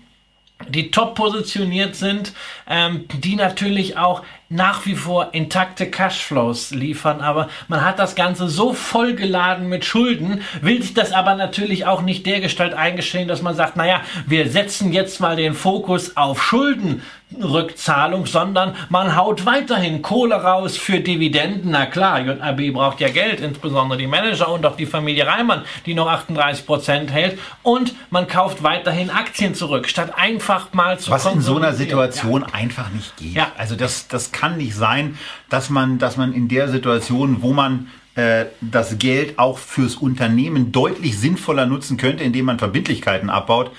die 0.68 0.90
top 0.90 1.14
positioniert 1.14 1.94
sind, 1.94 2.32
ähm, 2.68 3.06
die 3.08 3.36
natürlich 3.36 3.96
auch 3.96 4.22
nach 4.50 4.86
wie 4.86 4.94
vor 4.94 5.28
intakte 5.32 5.90
Cashflows 5.90 6.70
liefern, 6.70 7.20
aber 7.20 7.48
man 7.68 7.84
hat 7.84 7.98
das 7.98 8.14
Ganze 8.14 8.48
so 8.48 8.72
vollgeladen 8.72 9.68
mit 9.68 9.84
Schulden, 9.84 10.42
will 10.62 10.80
sich 10.80 10.94
das 10.94 11.12
aber 11.12 11.34
natürlich 11.34 11.84
auch 11.84 12.00
nicht 12.00 12.24
dergestalt 12.24 12.72
eingestehen, 12.72 13.28
dass 13.28 13.42
man 13.42 13.54
sagt, 13.54 13.76
naja, 13.76 14.00
wir 14.26 14.48
setzen 14.48 14.92
jetzt 14.92 15.20
mal 15.20 15.36
den 15.36 15.54
Fokus 15.54 16.16
auf 16.16 16.42
Schulden 16.42 17.02
Rückzahlung, 17.42 18.26
sondern 18.26 18.74
man 18.88 19.14
haut 19.14 19.44
weiterhin 19.44 20.00
Kohle 20.00 20.36
raus 20.36 20.76
für 20.78 21.00
Dividenden. 21.00 21.72
Na 21.72 21.86
klar, 21.86 22.20
JAB 22.20 22.72
braucht 22.72 23.00
ja 23.00 23.10
Geld, 23.10 23.40
insbesondere 23.40 23.98
die 23.98 24.06
Manager 24.06 24.50
und 24.50 24.64
auch 24.64 24.76
die 24.76 24.86
Familie 24.86 25.26
Reimann, 25.26 25.62
die 25.84 25.94
noch 25.94 26.08
38 26.08 26.64
Prozent 26.64 27.12
hält. 27.12 27.38
Und 27.62 27.94
man 28.10 28.28
kauft 28.28 28.62
weiterhin 28.62 29.10
Aktien 29.10 29.54
zurück, 29.54 29.88
statt 29.88 30.12
einfach 30.16 30.72
mal 30.72 30.98
zu 30.98 31.10
Was 31.10 31.26
in 31.26 31.42
so 31.42 31.56
einer 31.56 31.74
Situation 31.74 32.42
ja. 32.42 32.54
einfach 32.54 32.90
nicht 32.90 33.16
geht. 33.18 33.34
Ja. 33.34 33.52
Also 33.58 33.76
das, 33.76 34.08
das 34.08 34.32
kann 34.38 34.56
nicht 34.56 34.74
sein, 34.74 35.18
dass 35.48 35.70
man, 35.70 35.98
dass 35.98 36.16
man 36.16 36.32
in 36.32 36.48
der 36.48 36.68
Situation, 36.68 37.42
wo 37.42 37.52
man 37.52 37.88
äh, 38.14 38.46
das 38.60 38.98
Geld 38.98 39.38
auch 39.38 39.58
fürs 39.58 39.94
Unternehmen 39.94 40.72
deutlich 40.72 41.18
sinnvoller 41.18 41.66
nutzen 41.66 41.96
könnte, 41.96 42.24
indem 42.24 42.46
man 42.46 42.58
Verbindlichkeiten 42.58 43.30
abbaut, 43.30 43.70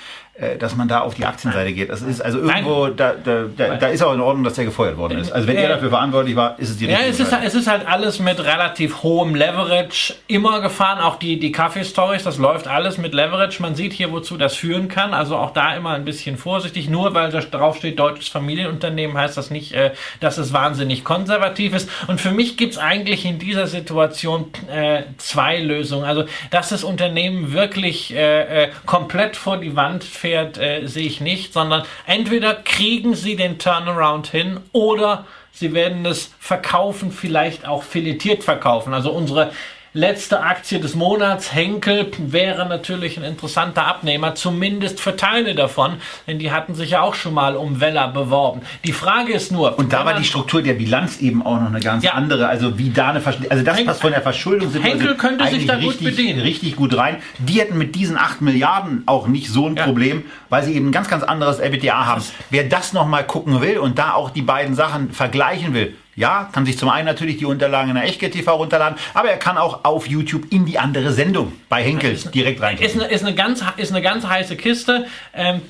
dass 0.60 0.76
man 0.76 0.88
da 0.88 1.02
auf 1.02 1.16
die 1.16 1.26
Aktienseite 1.26 1.74
geht. 1.74 1.90
Das 1.90 2.02
ist 2.02 2.22
also 2.22 2.40
irgendwo, 2.40 2.88
da, 2.88 3.14
da, 3.14 3.46
da, 3.56 3.76
da, 3.76 3.88
ist 3.88 4.02
auch 4.02 4.14
in 4.14 4.22
Ordnung, 4.22 4.44
dass 4.44 4.54
der 4.54 4.66
gefeuert 4.66 4.98
worden 4.98 5.20
ist. 5.20 5.32
Also 5.32 5.48
wenn 5.48 5.58
er 5.58 5.70
dafür 5.70 5.90
verantwortlich 5.90 6.36
war, 6.36 6.58
ist 6.60 6.70
es 6.70 6.78
die 6.78 6.86
Ja, 6.88 7.00
es 7.08 7.20
ist, 7.20 7.34
es 7.44 7.56
ist 7.56 7.68
halt 7.68 7.88
alles 7.88 8.20
mit 8.20 8.40
relativ 8.40 9.04
hohem 9.04 9.36
Leverage 9.36 10.14
immer 10.28 10.62
gefahren. 10.62 11.00
Auch 11.00 11.18
die, 11.18 11.40
die 11.40 11.52
Kaffee-Stories, 11.52 12.24
das 12.24 12.38
läuft 12.38 12.68
alles 12.68 12.98
mit 12.98 13.14
Leverage. 13.14 13.62
Man 13.62 13.76
sieht 13.76 13.94
hier, 13.94 14.12
wozu 14.12 14.38
das 14.38 14.56
führen 14.56 14.88
kann. 14.88 15.14
Also 15.14 15.36
auch 15.36 15.52
da 15.52 15.76
immer 15.76 15.92
ein 15.92 16.06
bisschen 16.06 16.38
vorsichtig. 16.38 16.90
Nur 16.90 17.14
weil 17.14 17.32
da 17.32 17.40
drauf 17.40 17.78
steht, 17.78 18.00
deutsches 18.00 18.30
Familienunternehmen, 18.30 19.18
heißt 19.18 19.38
das 19.38 19.50
nicht, 19.50 19.74
äh, 19.74 19.92
dass 20.20 20.38
es 20.38 20.54
wahnsinnig 20.54 21.04
konservativ 21.04 21.74
ist. 21.74 21.90
Und 22.08 22.22
für 22.22 22.32
mich 22.32 22.58
gibt 22.58 22.74
es 22.74 22.78
eigentlich 22.80 23.26
in 23.26 23.40
dieser 23.40 23.68
Situation 23.68 24.52
äh, 24.72 25.04
zwei 25.18 25.60
Lösungen. 25.60 26.06
Also, 26.06 26.26
dass 26.52 26.70
das 26.70 26.84
Unternehmen 26.84 27.54
wirklich 27.54 28.14
äh, 28.16 28.66
äh 28.66 28.70
komplett 28.86 29.36
vor 29.36 29.58
die 29.58 29.76
Wand 29.76 30.04
fährt, 30.04 30.29
Pferd 30.30 30.60
äh, 30.60 30.86
sehe 30.86 31.08
ich 31.08 31.22
nicht, 31.22 31.54
sondern 31.54 31.84
entweder 32.06 32.54
kriegen 32.54 33.16
sie 33.16 33.36
den 33.36 33.58
Turnaround 33.58 34.28
hin 34.28 34.60
oder 34.74 35.26
sie 35.52 35.74
werden 35.74 36.06
es 36.06 36.32
verkaufen, 36.40 37.12
vielleicht 37.12 37.68
auch 37.68 37.82
filetiert 37.82 38.44
verkaufen. 38.44 38.94
Also 38.94 39.12
unsere 39.12 39.52
letzte 39.94 40.42
Aktie 40.42 40.80
des 40.80 40.96
Monats, 40.96 41.54
Henkel, 41.54 42.12
wäre 42.18 42.68
natürlich 42.68 43.18
ein 43.18 43.24
interessanter 43.24 43.88
Abnehmer, 43.88 44.36
zumindest 44.36 45.00
für 45.00 45.16
Teile 45.16 45.56
davon, 45.56 45.98
denn 46.28 46.40
die 46.40 46.52
hatten 46.52 46.76
sich 46.76 46.92
ja 46.92 47.02
auch 47.02 47.16
schon 47.16 47.34
mal 47.34 47.56
um 47.56 47.80
Weller 47.82 48.08
beworben. 48.10 48.62
Die 48.86 48.92
Frage 48.92 49.34
ist 49.34 49.52
nur. 49.52 49.80
Und 49.80 49.94
da 49.94 50.06
war 50.06 50.14
die 50.14 50.24
Struktur 50.24 50.62
der 50.62 50.74
Bilanz 50.74 51.20
eben 51.20 51.46
auch 51.46 51.60
noch 51.60 51.68
eine 51.68 51.80
ganz 51.80 52.04
ja. 52.04 52.14
andere. 52.14 52.48
Also 52.48 52.78
wie 52.78 52.90
da 52.90 53.10
eine 53.10 53.22
Versch 53.22 53.38
also 53.50 53.64
das 53.64 53.78
Henk 53.78 53.88
passt 53.88 54.02
von 54.02 54.12
der 54.12 54.22
Verschuldung 54.22 54.70
sind 54.70 54.84
Henkel 54.84 55.16
könnte 55.16 55.48
sich 55.48 55.66
da 55.66 55.76
richtig, 55.76 55.98
gut 55.98 56.04
bedienen. 56.04 56.40
Richtig 56.42 56.76
gut 56.76 56.96
rein. 56.96 57.18
Die 57.40 57.60
hätten 57.60 57.78
mit 57.78 57.96
diesen 57.96 58.18
8 58.18 58.42
Milliarden 58.42 59.04
auch 59.06 59.28
nicht 59.28 59.50
so 59.50 59.68
ein 59.68 59.76
ja. 59.76 59.86
Problem, 59.86 60.26
weil 60.50 60.64
sie 60.64 60.74
eben 60.74 60.90
ein 60.90 60.92
ganz, 60.92 61.10
ganz 61.10 61.24
anderes 61.24 61.60
EBITDA 61.60 62.06
haben. 62.06 62.24
Wer 62.50 62.64
das 62.66 62.94
nochmal 62.94 63.26
gucken 63.26 63.62
will 63.62 63.80
und 63.80 63.98
da 63.98 64.14
auch 64.14 64.30
die 64.30 64.42
beiden 64.42 64.76
Sachen 64.76 65.12
vergleichen 65.12 65.74
will, 65.74 65.96
ja, 66.20 66.50
kann 66.52 66.66
sich 66.66 66.78
zum 66.78 66.90
einen 66.90 67.06
natürlich 67.06 67.38
die 67.38 67.46
Unterlagen 67.46 67.90
in 67.90 67.96
der 67.96 68.04
Echtgeld 68.04 68.34
TV 68.34 68.54
runterladen, 68.54 69.00
aber 69.14 69.30
er 69.30 69.38
kann 69.38 69.58
auch 69.58 69.86
auf 69.86 70.06
YouTube 70.06 70.52
in 70.52 70.66
die 70.66 70.78
andere 70.78 71.14
Sendung 71.14 71.54
bei 71.70 71.82
Henkel 71.82 72.14
direkt 72.34 72.62
rein. 72.62 72.78
Ist 72.78 72.96
eine, 72.96 73.06
ist, 73.06 73.24
eine 73.24 73.34
ganz, 73.34 73.64
ist 73.78 73.92
eine 73.92 74.02
ganz 74.02 74.28
heiße 74.28 74.58
Kiste. 74.58 75.08
Ähm, 75.34 75.62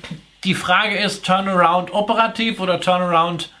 die 0.42 0.54
Frage 0.54 0.98
ist, 0.98 1.24
Turnaround 1.24 1.94
operativ 1.94 2.58
oder 2.58 2.80
Turnaround 2.80 3.52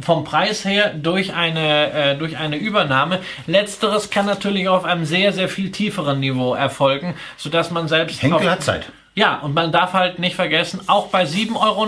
vom 0.00 0.22
Preis 0.22 0.64
her 0.64 0.94
durch 0.94 1.34
eine, 1.34 1.92
äh, 1.92 2.16
durch 2.16 2.36
eine 2.36 2.58
Übernahme. 2.58 3.18
Letzteres 3.48 4.10
kann 4.10 4.26
natürlich 4.26 4.68
auf 4.68 4.84
einem 4.84 5.06
sehr, 5.06 5.32
sehr 5.32 5.48
viel 5.48 5.72
tieferen 5.72 6.20
Niveau 6.20 6.54
erfolgen, 6.54 7.16
sodass 7.38 7.72
man 7.72 7.88
selbst... 7.88 8.22
Henkel 8.22 8.48
hat 8.48 8.62
Zeit. 8.62 8.92
Ja, 9.20 9.36
und 9.40 9.52
man 9.52 9.70
darf 9.70 9.92
halt 9.92 10.18
nicht 10.18 10.34
vergessen, 10.34 10.80
auch 10.86 11.08
bei 11.08 11.24
7,19 11.24 11.56
Euro, 11.60 11.86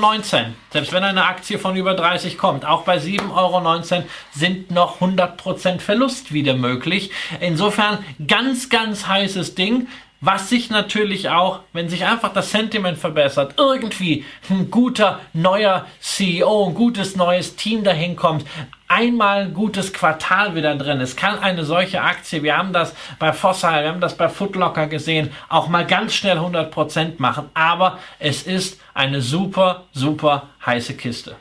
selbst 0.70 0.92
wenn 0.92 1.02
eine 1.02 1.24
Aktie 1.24 1.58
von 1.58 1.74
über 1.76 1.94
30 1.94 2.36
kommt, 2.36 2.66
auch 2.66 2.82
bei 2.82 2.98
7,19 2.98 3.30
Euro 3.34 4.04
sind 4.34 4.70
noch 4.70 5.00
100% 5.00 5.80
Verlust 5.80 6.34
wieder 6.34 6.52
möglich. 6.52 7.10
Insofern 7.40 8.04
ganz, 8.28 8.68
ganz 8.68 9.06
heißes 9.06 9.54
Ding. 9.54 9.88
Was 10.24 10.48
sich 10.48 10.70
natürlich 10.70 11.30
auch, 11.30 11.62
wenn 11.72 11.88
sich 11.88 12.04
einfach 12.04 12.32
das 12.32 12.52
Sentiment 12.52 12.96
verbessert, 12.96 13.54
irgendwie 13.58 14.24
ein 14.48 14.70
guter 14.70 15.18
neuer 15.32 15.84
CEO, 15.98 16.68
ein 16.68 16.74
gutes 16.74 17.16
neues 17.16 17.56
Team 17.56 17.82
dahin 17.82 18.14
kommt, 18.14 18.46
einmal 18.86 19.46
ein 19.46 19.52
gutes 19.52 19.92
Quartal 19.92 20.54
wieder 20.54 20.76
drin 20.76 21.00
ist, 21.00 21.16
kann 21.16 21.40
eine 21.40 21.64
solche 21.64 22.02
Aktie, 22.02 22.44
wir 22.44 22.56
haben 22.56 22.72
das 22.72 22.94
bei 23.18 23.32
Fossil, 23.32 23.82
wir 23.82 23.88
haben 23.88 24.00
das 24.00 24.16
bei 24.16 24.28
Footlocker 24.28 24.86
gesehen, 24.86 25.32
auch 25.48 25.66
mal 25.66 25.84
ganz 25.84 26.14
schnell 26.14 26.38
100% 26.38 27.14
machen. 27.18 27.48
Aber 27.52 27.98
es 28.20 28.44
ist 28.44 28.80
eine 28.94 29.22
super, 29.22 29.88
super 29.92 30.50
heiße 30.64 30.94
Kiste. 30.94 31.34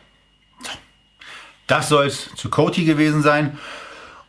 Das 1.67 1.87
soll 1.87 2.07
es 2.07 2.33
zu 2.35 2.49
Coty 2.49 2.83
gewesen 2.83 3.21
sein. 3.21 3.59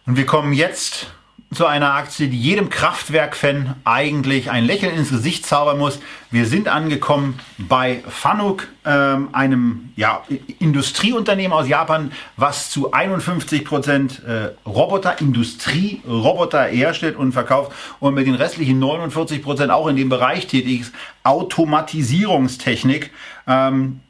Und 0.04 0.18
wir 0.18 0.26
kommen 0.26 0.52
jetzt 0.52 1.06
zu 1.54 1.66
einer 1.66 1.94
Aktie, 1.94 2.28
die 2.28 2.40
jedem 2.40 2.70
Kraftwerk-Fan 2.70 3.74
eigentlich 3.84 4.50
ein 4.50 4.64
Lächeln 4.64 4.94
ins 4.96 5.10
Gesicht 5.10 5.46
zaubern 5.46 5.78
muss. 5.78 6.00
Wir 6.30 6.46
sind 6.46 6.68
angekommen 6.68 7.38
bei 7.58 8.02
Fanuc, 8.08 8.68
ähm, 8.84 9.28
einem 9.32 9.92
ja, 9.96 10.22
Industrieunternehmen 10.58 11.52
aus 11.52 11.68
Japan, 11.68 12.12
was 12.36 12.70
zu 12.70 12.92
51 12.92 13.64
Prozent 13.64 14.22
äh, 14.24 14.50
Roboter, 14.66 15.20
Industrieroboter 15.20 16.64
herstellt 16.64 17.16
und 17.16 17.32
verkauft 17.32 17.72
und 18.00 18.14
mit 18.14 18.26
den 18.26 18.34
restlichen 18.34 18.78
49 18.78 19.42
Prozent 19.42 19.70
auch 19.70 19.88
in 19.88 19.96
dem 19.96 20.08
Bereich 20.08 20.46
tätig 20.46 20.80
ist, 20.80 20.94
Automatisierungstechnik. 21.22 23.10
Ähm, 23.46 24.00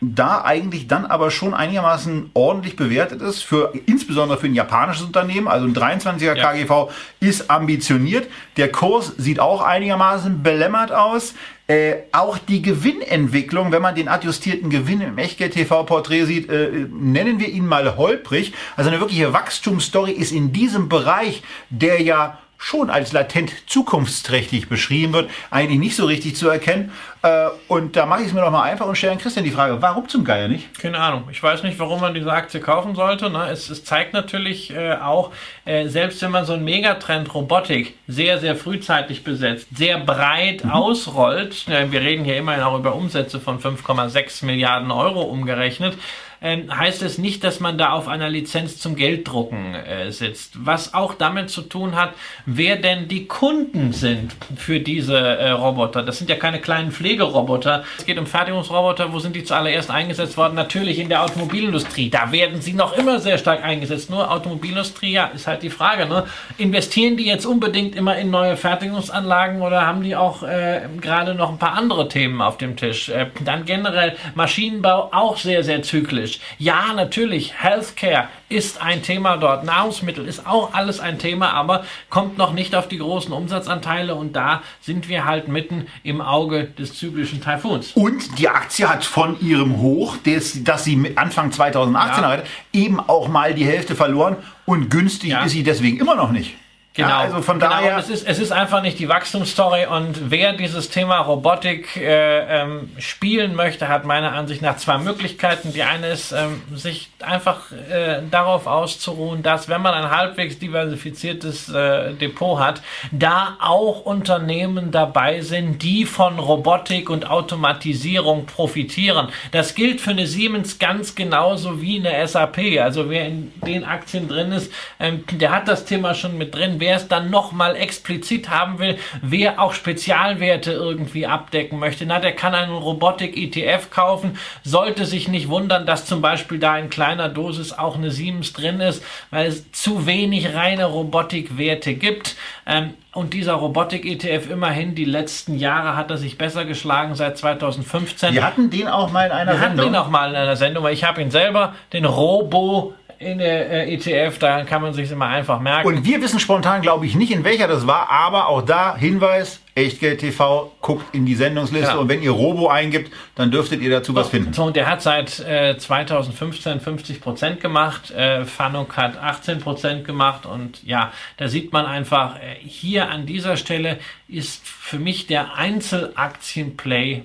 da 0.00 0.42
eigentlich 0.44 0.86
dann 0.86 1.06
aber 1.06 1.30
schon 1.30 1.54
einigermaßen 1.54 2.30
ordentlich 2.34 2.76
bewertet 2.76 3.20
ist, 3.20 3.42
für, 3.42 3.72
insbesondere 3.86 4.38
für 4.38 4.46
ein 4.46 4.54
japanisches 4.54 5.04
Unternehmen. 5.04 5.48
Also 5.48 5.66
ein 5.66 5.74
23er 5.74 6.36
ja. 6.36 6.52
KGV 6.52 6.90
ist 7.18 7.50
ambitioniert. 7.50 8.28
Der 8.56 8.70
Kurs 8.70 9.14
sieht 9.16 9.40
auch 9.40 9.60
einigermaßen 9.60 10.42
belämmert 10.42 10.92
aus. 10.92 11.34
Äh, 11.66 12.04
auch 12.12 12.38
die 12.38 12.62
Gewinnentwicklung, 12.62 13.72
wenn 13.72 13.82
man 13.82 13.94
den 13.94 14.08
adjustierten 14.08 14.70
Gewinn 14.70 15.00
im 15.00 15.18
Echtgeld-TV-Porträt 15.18 16.24
sieht, 16.24 16.48
äh, 16.48 16.86
nennen 16.90 17.40
wir 17.40 17.48
ihn 17.48 17.66
mal 17.66 17.96
holprig. 17.96 18.54
Also 18.76 18.90
eine 18.90 19.00
wirkliche 19.00 19.32
Wachstumsstory 19.32 20.12
ist 20.12 20.32
in 20.32 20.52
diesem 20.52 20.88
Bereich, 20.88 21.42
der 21.70 22.00
ja 22.00 22.38
schon 22.58 22.90
als 22.90 23.12
latent 23.12 23.52
zukunftsträchtig 23.68 24.68
beschrieben 24.68 25.12
wird, 25.12 25.30
eigentlich 25.50 25.78
nicht 25.78 25.96
so 25.96 26.04
richtig 26.06 26.34
zu 26.36 26.48
erkennen. 26.48 26.90
Äh, 27.22 27.46
und 27.68 27.96
da 27.96 28.04
mache 28.04 28.22
ich 28.22 28.28
es 28.28 28.32
mir 28.32 28.40
doch 28.40 28.50
mal 28.50 28.62
einfach 28.62 28.86
und 28.86 28.98
stelle 28.98 29.12
an 29.12 29.18
Christian 29.18 29.44
die 29.44 29.52
Frage, 29.52 29.80
warum 29.80 30.08
zum 30.08 30.24
Geier 30.24 30.48
nicht? 30.48 30.78
Keine 30.78 30.98
Ahnung. 30.98 31.28
Ich 31.30 31.40
weiß 31.42 31.62
nicht, 31.62 31.78
warum 31.78 32.00
man 32.00 32.14
diese 32.14 32.32
Aktie 32.32 32.60
kaufen 32.60 32.96
sollte. 32.96 33.30
Ne? 33.30 33.48
Es, 33.48 33.70
es 33.70 33.84
zeigt 33.84 34.12
natürlich 34.12 34.74
äh, 34.74 34.94
auch, 34.96 35.32
äh, 35.64 35.86
selbst 35.88 36.20
wenn 36.20 36.32
man 36.32 36.44
so 36.44 36.54
einen 36.54 36.64
Megatrend 36.64 37.32
Robotik 37.32 37.94
sehr, 38.08 38.38
sehr 38.40 38.56
frühzeitig 38.56 39.22
besetzt, 39.22 39.68
sehr 39.74 39.98
breit 40.00 40.64
mhm. 40.64 40.70
ausrollt, 40.72 41.66
wir 41.68 42.00
reden 42.00 42.24
hier 42.24 42.36
immerhin 42.36 42.62
auch 42.62 42.78
über 42.78 42.94
Umsätze 42.94 43.40
von 43.40 43.60
5,6 43.60 44.44
Milliarden 44.44 44.90
Euro 44.90 45.22
umgerechnet, 45.22 45.96
ähm, 46.40 46.76
heißt 46.76 47.02
es 47.02 47.18
nicht, 47.18 47.42
dass 47.44 47.60
man 47.60 47.78
da 47.78 47.92
auf 47.92 48.08
einer 48.08 48.28
Lizenz 48.28 48.78
zum 48.78 48.96
Gelddrucken 48.96 49.74
äh, 49.74 50.12
sitzt. 50.12 50.54
Was 50.64 50.94
auch 50.94 51.14
damit 51.14 51.50
zu 51.50 51.62
tun 51.62 51.96
hat, 51.96 52.14
wer 52.46 52.76
denn 52.76 53.08
die 53.08 53.26
Kunden 53.26 53.92
sind 53.92 54.36
für 54.56 54.80
diese 54.80 55.18
äh, 55.18 55.50
Roboter. 55.50 56.02
Das 56.02 56.18
sind 56.18 56.30
ja 56.30 56.36
keine 56.36 56.60
kleinen 56.60 56.92
Pflegeroboter. 56.92 57.84
Es 57.98 58.06
geht 58.06 58.18
um 58.18 58.26
Fertigungsroboter. 58.26 59.12
Wo 59.12 59.18
sind 59.18 59.34
die 59.34 59.44
zuallererst 59.44 59.90
eingesetzt 59.90 60.36
worden? 60.36 60.54
Natürlich 60.54 60.98
in 60.98 61.08
der 61.08 61.24
Automobilindustrie. 61.24 62.10
Da 62.10 62.30
werden 62.30 62.60
sie 62.60 62.72
noch 62.72 62.96
immer 62.96 63.18
sehr 63.18 63.38
stark 63.38 63.64
eingesetzt. 63.64 64.10
Nur 64.10 64.30
Automobilindustrie, 64.30 65.12
ja, 65.12 65.26
ist 65.26 65.46
halt 65.46 65.62
die 65.62 65.70
Frage. 65.70 66.06
Ne? 66.06 66.24
Investieren 66.56 67.16
die 67.16 67.26
jetzt 67.26 67.46
unbedingt 67.46 67.96
immer 67.96 68.16
in 68.16 68.30
neue 68.30 68.56
Fertigungsanlagen 68.56 69.60
oder 69.62 69.86
haben 69.86 70.02
die 70.02 70.14
auch 70.14 70.42
äh, 70.42 70.82
gerade 71.00 71.34
noch 71.34 71.50
ein 71.50 71.58
paar 71.58 71.72
andere 71.72 72.08
Themen 72.08 72.40
auf 72.40 72.58
dem 72.58 72.76
Tisch? 72.76 73.08
Äh, 73.08 73.26
dann 73.44 73.64
generell 73.64 74.16
Maschinenbau 74.34 75.08
auch 75.12 75.36
sehr, 75.36 75.64
sehr 75.64 75.82
zyklisch 75.82 76.27
kritisch. 76.28 76.40
Ja, 76.58 76.92
natürlich, 76.94 77.54
Healthcare 77.62 78.28
ist 78.48 78.80
ein 78.80 79.02
Thema 79.02 79.36
dort. 79.36 79.64
Nahrungsmittel 79.64 80.26
ist 80.26 80.46
auch 80.46 80.74
alles 80.74 81.00
ein 81.00 81.18
Thema, 81.18 81.52
aber 81.52 81.84
kommt 82.10 82.38
noch 82.38 82.52
nicht 82.52 82.74
auf 82.74 82.88
die 82.88 82.98
großen 82.98 83.32
Umsatzanteile 83.32 84.14
und 84.14 84.34
da 84.34 84.62
sind 84.80 85.08
wir 85.08 85.24
halt 85.24 85.48
mitten 85.48 85.86
im 86.02 86.20
Auge 86.20 86.64
des 86.64 86.94
zyklischen 86.94 87.42
Taifuns. 87.42 87.92
Und 87.94 88.38
die 88.38 88.48
Aktie 88.48 88.88
hat 88.88 89.04
von 89.04 89.40
ihrem 89.40 89.78
Hoch, 89.78 90.16
das, 90.24 90.62
das 90.64 90.84
sie 90.84 91.12
Anfang 91.16 91.52
2018 91.52 92.22
ja. 92.22 92.30
hatte, 92.30 92.44
eben 92.72 93.00
auch 93.00 93.28
mal 93.28 93.54
die 93.54 93.64
Hälfte 93.64 93.94
verloren 93.94 94.36
und 94.64 94.90
günstig 94.90 95.30
ja. 95.30 95.44
ist 95.44 95.52
sie 95.52 95.62
deswegen 95.62 95.98
immer 95.98 96.14
noch 96.14 96.30
nicht. 96.30 96.54
Genau. 96.98 97.10
Ja, 97.10 97.18
also 97.18 97.42
von 97.42 97.60
genau. 97.60 97.70
daher. 97.70 97.96
Es 97.96 98.10
ist, 98.10 98.26
es 98.26 98.40
ist 98.40 98.50
einfach 98.50 98.82
nicht 98.82 98.98
die 98.98 99.08
Wachstumsstory 99.08 99.86
und 99.86 100.32
wer 100.32 100.52
dieses 100.52 100.90
Thema 100.90 101.18
Robotik 101.18 101.96
äh, 101.96 102.62
ähm, 102.62 102.90
spielen 102.98 103.54
möchte, 103.54 103.86
hat 103.86 104.04
meiner 104.04 104.32
Ansicht 104.32 104.62
nach 104.62 104.78
zwei 104.78 104.98
Möglichkeiten. 104.98 105.72
Die 105.72 105.84
eine 105.84 106.08
ist, 106.08 106.32
ähm, 106.32 106.60
sich 106.74 107.08
einfach 107.20 107.70
äh, 107.70 108.22
darauf 108.28 108.66
auszuruhen, 108.66 109.44
dass 109.44 109.68
wenn 109.68 109.80
man 109.80 109.94
ein 109.94 110.10
halbwegs 110.10 110.58
diversifiziertes 110.58 111.68
äh, 111.68 112.14
Depot 112.14 112.58
hat, 112.58 112.82
da 113.12 113.56
auch 113.60 114.00
Unternehmen 114.04 114.90
dabei 114.90 115.40
sind, 115.42 115.84
die 115.84 116.04
von 116.04 116.40
Robotik 116.40 117.10
und 117.10 117.30
Automatisierung 117.30 118.46
profitieren. 118.46 119.28
Das 119.52 119.76
gilt 119.76 120.00
für 120.00 120.10
eine 120.10 120.26
Siemens 120.26 120.80
ganz 120.80 121.14
genauso 121.14 121.80
wie 121.80 122.04
eine 122.04 122.26
SAP. 122.26 122.80
Also 122.80 123.08
wer 123.08 123.26
in 123.26 123.52
den 123.64 123.84
Aktien 123.84 124.26
drin 124.26 124.50
ist, 124.50 124.72
ähm, 124.98 125.22
der 125.30 125.52
hat 125.52 125.68
das 125.68 125.84
Thema 125.84 126.14
schon 126.14 126.36
mit 126.36 126.56
drin. 126.56 126.74
Wer 126.78 126.87
wer 126.88 126.96
es 126.96 127.06
dann 127.06 127.28
nochmal 127.28 127.76
explizit 127.76 128.48
haben 128.48 128.78
will, 128.78 128.96
wer 129.20 129.60
auch 129.60 129.74
Spezialwerte 129.74 130.72
irgendwie 130.72 131.26
abdecken 131.26 131.78
möchte, 131.78 132.06
na, 132.06 132.18
der 132.18 132.32
kann 132.32 132.54
einen 132.54 132.72
Robotik-ETF 132.72 133.90
kaufen, 133.90 134.38
sollte 134.64 135.04
sich 135.04 135.28
nicht 135.28 135.50
wundern, 135.50 135.84
dass 135.84 136.06
zum 136.06 136.22
Beispiel 136.22 136.58
da 136.58 136.78
in 136.78 136.88
kleiner 136.88 137.28
Dosis 137.28 137.74
auch 137.74 137.96
eine 137.96 138.10
Siemens 138.10 138.54
drin 138.54 138.80
ist, 138.80 139.04
weil 139.30 139.48
es 139.48 139.70
zu 139.72 140.06
wenig 140.06 140.54
reine 140.54 140.86
Robotikwerte 140.86 141.92
gibt. 141.92 142.36
Ähm, 142.66 142.94
und 143.12 143.34
dieser 143.34 143.54
Robotik-ETF 143.54 144.48
immerhin 144.48 144.94
die 144.94 145.04
letzten 145.04 145.58
Jahre 145.58 145.94
hat 145.94 146.10
er 146.10 146.16
sich 146.16 146.38
besser 146.38 146.64
geschlagen 146.64 147.14
seit 147.16 147.36
2015. 147.36 148.32
Wir 148.32 148.44
hatten 148.44 148.70
den 148.70 148.88
auch 148.88 149.10
mal 149.10 149.26
in 149.26 149.32
einer 149.32 149.52
Wir 149.52 149.58
Sendung. 149.58 149.76
Wir 149.76 149.82
hatten 149.82 149.94
ihn 149.94 150.00
auch 150.00 150.08
mal 150.08 150.30
in 150.30 150.36
einer 150.36 150.56
Sendung, 150.56 150.84
weil 150.84 150.94
ich 150.94 151.04
habe 151.04 151.20
ihn 151.20 151.30
selber, 151.30 151.74
den 151.92 152.06
Robo 152.06 152.94
in 153.18 153.38
der 153.38 153.88
äh, 153.88 153.94
ETF, 153.94 154.38
da 154.38 154.62
kann 154.64 154.80
man 154.80 154.94
sich 154.94 155.10
immer 155.10 155.26
einfach 155.26 155.60
merken. 155.60 155.88
Und 155.88 156.04
wir 156.04 156.22
wissen 156.22 156.38
spontan, 156.38 156.82
glaube 156.82 157.04
ich, 157.04 157.16
nicht, 157.16 157.32
in 157.32 157.42
welcher 157.42 157.66
das 157.66 157.86
war, 157.86 158.08
aber 158.10 158.48
auch 158.48 158.62
da 158.62 158.96
Hinweis, 158.96 159.60
Echtgeld 159.74 160.20
TV, 160.20 160.72
guckt 160.80 161.14
in 161.14 161.26
die 161.26 161.34
Sendungsliste 161.34 161.88
genau. 161.88 162.02
und 162.02 162.08
wenn 162.08 162.22
ihr 162.22 162.30
Robo 162.30 162.68
eingibt, 162.68 163.12
dann 163.34 163.50
dürftet 163.50 163.80
ihr 163.80 163.90
dazu 163.90 164.12
so, 164.12 164.18
was 164.18 164.28
finden. 164.28 164.52
So, 164.52 164.64
und 164.64 164.76
der 164.76 164.88
hat 164.88 165.02
seit 165.02 165.40
äh, 165.40 165.76
2015 165.76 166.80
50 166.80 167.20
Prozent 167.20 167.60
gemacht, 167.60 168.12
äh, 168.12 168.44
Fanuc 168.44 168.96
hat 168.96 169.16
18 169.16 169.58
Prozent 169.58 170.04
gemacht 170.04 170.46
und 170.46 170.84
ja, 170.84 171.12
da 171.38 171.48
sieht 171.48 171.72
man 171.72 171.86
einfach, 171.86 172.36
äh, 172.36 172.54
hier 172.60 173.10
an 173.10 173.26
dieser 173.26 173.56
Stelle 173.56 173.98
ist 174.28 174.66
für 174.66 175.00
mich 175.00 175.26
der 175.26 175.56
Einzelaktienplay 175.56 177.24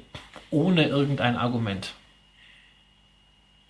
ohne 0.49 0.87
irgendein 0.87 1.35
Argument. 1.35 1.93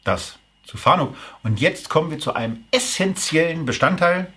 Das 0.06 0.38
zu 0.66 0.78
Fahnuk. 0.78 1.16
Und 1.44 1.60
jetzt 1.60 1.90
kommen 1.90 2.12
wir 2.12 2.20
zu 2.20 2.34
einem 2.34 2.64
essentiellen 2.72 3.66
Bestandteil 3.66 4.28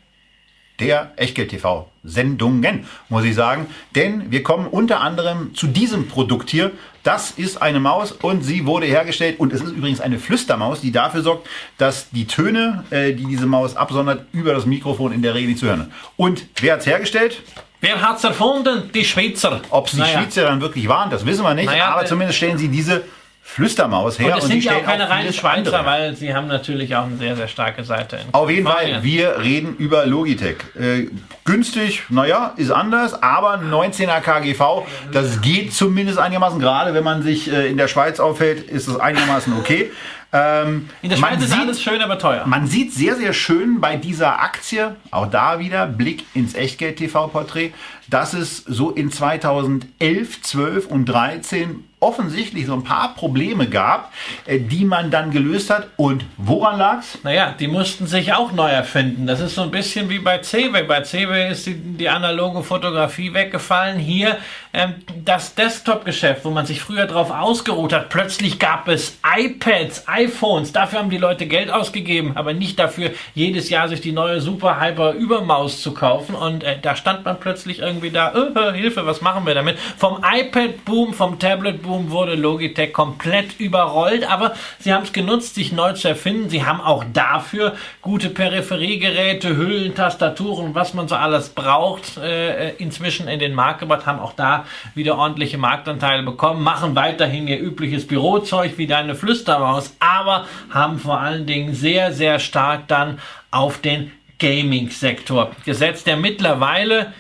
der 0.81 1.13
Echtgeld 1.17 1.51
TV 1.51 1.91
Sendungen, 2.05 2.87
muss 3.09 3.25
ich 3.25 3.35
sagen. 3.35 3.67
Denn 3.95 4.31
wir 4.31 4.43
kommen 4.43 4.67
unter 4.67 5.01
anderem 5.01 5.55
zu 5.55 5.67
diesem 5.67 6.09
Produkt 6.09 6.51
hier. 6.51 6.73
Das 7.03 7.31
ist 7.31 7.63
eine 7.63 7.81
Maus 7.81 8.13
und 8.13 8.43
sie 8.43 8.67
wurde 8.67 8.87
hergestellt 8.87 9.41
und 9.41 9.53
es 9.53 9.61
ist 9.63 9.73
übrigens 9.73 10.01
eine 10.01 10.19
Flüstermaus, 10.19 10.81
die 10.81 10.93
dafür 10.93 11.23
sorgt, 11.23 11.49
dass 11.79 12.11
die 12.11 12.27
Töne, 12.27 12.85
äh, 12.91 13.13
die 13.13 13.25
diese 13.27 13.47
Maus 13.47 13.77
absondert, 13.77 14.27
über 14.33 14.53
das 14.53 14.67
Mikrofon 14.67 15.13
in 15.13 15.23
der 15.23 15.35
Regel 15.35 15.49
nicht 15.51 15.61
zu 15.61 15.67
hören. 15.67 15.93
Und 16.17 16.47
wer 16.61 16.75
hat 16.75 16.81
es 16.81 16.87
hergestellt? 16.87 17.43
Wer 17.81 18.01
hat's 18.03 18.25
erfunden? 18.25 18.91
Die 18.93 19.05
Schweizer. 19.05 19.61
Ob 19.71 19.87
es 19.87 19.93
die 19.93 19.99
Naja. 20.01 20.21
Schweizer 20.21 20.43
dann 20.45 20.61
wirklich 20.61 20.89
waren, 20.89 21.11
das 21.11 21.25
wissen 21.25 21.45
wir 21.45 21.55
nicht. 21.55 21.67
Naja, 21.67 21.91
aber 21.91 22.03
äh, 22.03 22.07
zumindest 22.07 22.37
stellen 22.39 22.59
sie 22.59 22.69
diese 22.69 23.05
Flüstermaus 23.49 24.19
her 24.19 24.33
Und 24.33 24.39
es 24.39 24.45
sie 24.47 24.53
sind 24.61 24.65
ja 24.65 24.73
auch 24.77 24.83
keine 24.83 25.09
reinen 25.09 25.33
Schweizer, 25.33 25.79
andere. 25.79 25.87
weil 25.87 26.17
sie 26.17 26.35
haben 26.35 26.49
natürlich 26.49 26.97
auch 26.97 27.05
eine 27.05 27.17
sehr, 27.17 27.37
sehr 27.37 27.47
starke 27.47 27.85
Seite. 27.85 28.17
in 28.17 28.35
Auf 28.35 28.51
jeden 28.51 28.67
Fall, 28.67 29.03
wir 29.05 29.39
reden 29.41 29.77
über 29.77 30.05
Logitech. 30.05 30.57
Äh, 30.79 31.07
günstig, 31.45 32.03
naja, 32.09 32.53
ist 32.57 32.73
anders, 32.73 33.23
aber 33.23 33.55
19er 33.61 34.21
KGV, 34.21 34.85
das 35.13 35.41
geht 35.41 35.73
zumindest 35.73 36.19
einigermaßen. 36.19 36.59
Gerade 36.59 36.93
wenn 36.93 37.05
man 37.05 37.23
sich 37.23 37.51
äh, 37.51 37.69
in 37.71 37.77
der 37.77 37.87
Schweiz 37.89 38.19
aufhält, 38.19 38.69
ist 38.69 38.89
es 38.89 38.99
einigermaßen 38.99 39.53
okay. 39.59 39.93
Ähm, 40.33 40.91
In 41.03 41.09
der 41.11 41.17
Schweiz 41.17 41.41
ist 41.41 41.51
sieht- 41.53 41.61
alles 41.61 41.81
schön, 41.81 42.03
aber 42.03 42.19
teuer. 42.19 42.43
Man 42.47 42.67
sieht 42.67 42.93
sehr, 42.93 43.15
sehr 43.15 43.33
schön 43.33 43.81
bei 43.81 43.97
dieser 43.97 44.41
Aktie, 44.43 44.97
auch 45.13 45.29
da 45.31 45.61
wieder 45.61 45.87
Blick 45.87 46.25
ins 46.35 46.55
Echtgeld-TV-Porträt, 46.55 47.73
dass 48.11 48.35
es 48.35 48.59
so 48.67 48.91
in 48.91 49.11
2011, 49.13 50.43
12 50.43 50.87
und 50.89 51.05
13 51.07 51.85
offensichtlich 51.99 52.67
so 52.67 52.75
ein 52.75 52.85
paar 52.85 53.15
Probleme 53.15 53.69
gab, 53.69 54.13
äh, 54.45 54.61
die 54.61 54.85
man 54.85 55.11
dann 55.11 55.31
gelöst 55.31 55.71
hat. 55.71 55.89
Und 55.97 56.27
woran 56.37 56.79
lag's? 56.79 57.19
Naja, 57.23 57.55
die 57.59 57.69
mussten 57.69 58.07
sich 58.07 58.35
auch 58.35 58.53
neu 58.53 58.69
erfinden. 58.69 59.27
Das 59.27 59.41
ist 59.41 59.55
so 59.55 59.63
ein 59.63 59.71
bisschen 59.71 60.11
wie 60.11 60.19
bei 60.19 60.39
CW. 60.39 60.83
Bei 60.83 61.01
CW 61.01 61.51
ist 61.51 61.67
die, 61.67 61.75
die 61.75 62.09
analoge 62.11 62.63
Fotografie 62.63 63.33
weggefallen. 63.33 63.99
Hier 63.99 64.37
ähm, 64.75 64.97
das 65.25 65.55
Desktop-Geschäft, 65.55 66.45
wo 66.45 66.51
man 66.51 66.67
sich 66.67 66.83
früher 66.83 67.07
drauf 67.07 67.31
ausgeruht 67.31 67.95
hat. 67.95 68.11
Plötzlich 68.11 68.59
gab 68.59 68.89
es 68.89 69.19
iPads, 69.25 70.07
iPhones. 70.07 70.73
Dafür 70.73 70.99
haben 70.99 71.11
die 71.11 71.17
Leute 71.17 71.47
Geld 71.47 71.71
ausgegeben, 71.71 72.33
aber 72.35 72.53
nicht 72.53 72.79
dafür, 72.79 73.13
jedes 73.35 73.71
Jahr 73.71 73.89
sich 73.89 74.03
die 74.03 74.13
neue 74.13 74.43
Super 74.43 74.79
Hyper 74.81 75.13
Übermaus 75.13 75.81
zu 75.81 75.95
kaufen. 75.95 76.35
Und 76.35 76.63
äh, 76.63 76.79
da 76.81 76.95
stand 76.95 77.25
man 77.25 77.41
plötzlich 77.41 77.79
irgendwie 77.79 78.11
da, 78.11 78.35
äh, 78.35 78.75
Hilfe, 78.75 79.07
was 79.07 79.23
machen 79.23 79.47
wir 79.47 79.55
damit? 79.55 79.79
Vom 79.97 80.23
iPad-Boom, 80.23 81.15
vom 81.15 81.39
Tablet-Boom 81.39 81.86
wurde 81.87 82.35
Logitech 82.35 82.93
komplett 82.93 83.59
überrollt, 83.59 84.31
aber 84.31 84.55
sie 84.79 84.93
haben 84.93 85.05
es 85.05 85.13
genutzt, 85.13 85.55
sich 85.55 85.73
neu 85.73 85.93
zu 85.93 86.09
erfinden. 86.09 86.51
Sie 86.51 86.65
haben 86.65 86.81
auch 86.81 87.05
dafür 87.13 87.75
gute 88.03 88.31
Peripheriegeräte, 88.31 89.57
Hüllen, 89.57 89.95
Tastaturen, 89.95 90.75
was 90.75 90.95
man 90.95 91.09
so 91.09 91.15
alles 91.15 91.51
braucht, 91.51 92.17
äh, 92.17 92.71
inzwischen 92.77 93.29
in 93.29 93.39
den 93.39 93.55
Markt 93.55 93.81
gebracht, 93.81 94.07
haben 94.07 94.21
auch 94.21 94.33
da 94.33 94.65
wieder 94.95 95.17
ordentliche 95.19 95.59
Marktanteile 95.59 96.23
bekommen, 96.23 96.63
machen 96.63 96.95
weiterhin 96.95 97.49
ihr 97.49 97.61
übliches 97.61 98.07
Bürozeug 98.07 98.73
wie 98.77 98.87
deine 98.87 99.15
Flüstermaus, 99.15 99.95
aber 100.01 100.47
haben 100.71 100.99
vor 100.99 101.21
allen 101.21 101.47
Dingen 101.47 101.75
sehr, 101.75 102.13
sehr 102.13 102.39
stark 102.39 102.89
dann 102.89 103.19
auf 103.51 103.81
den 103.81 104.13
Gaming-Sektor 104.39 105.53
gesetzt, 105.65 106.07
der 106.07 106.17
mittlerweile 106.17 107.13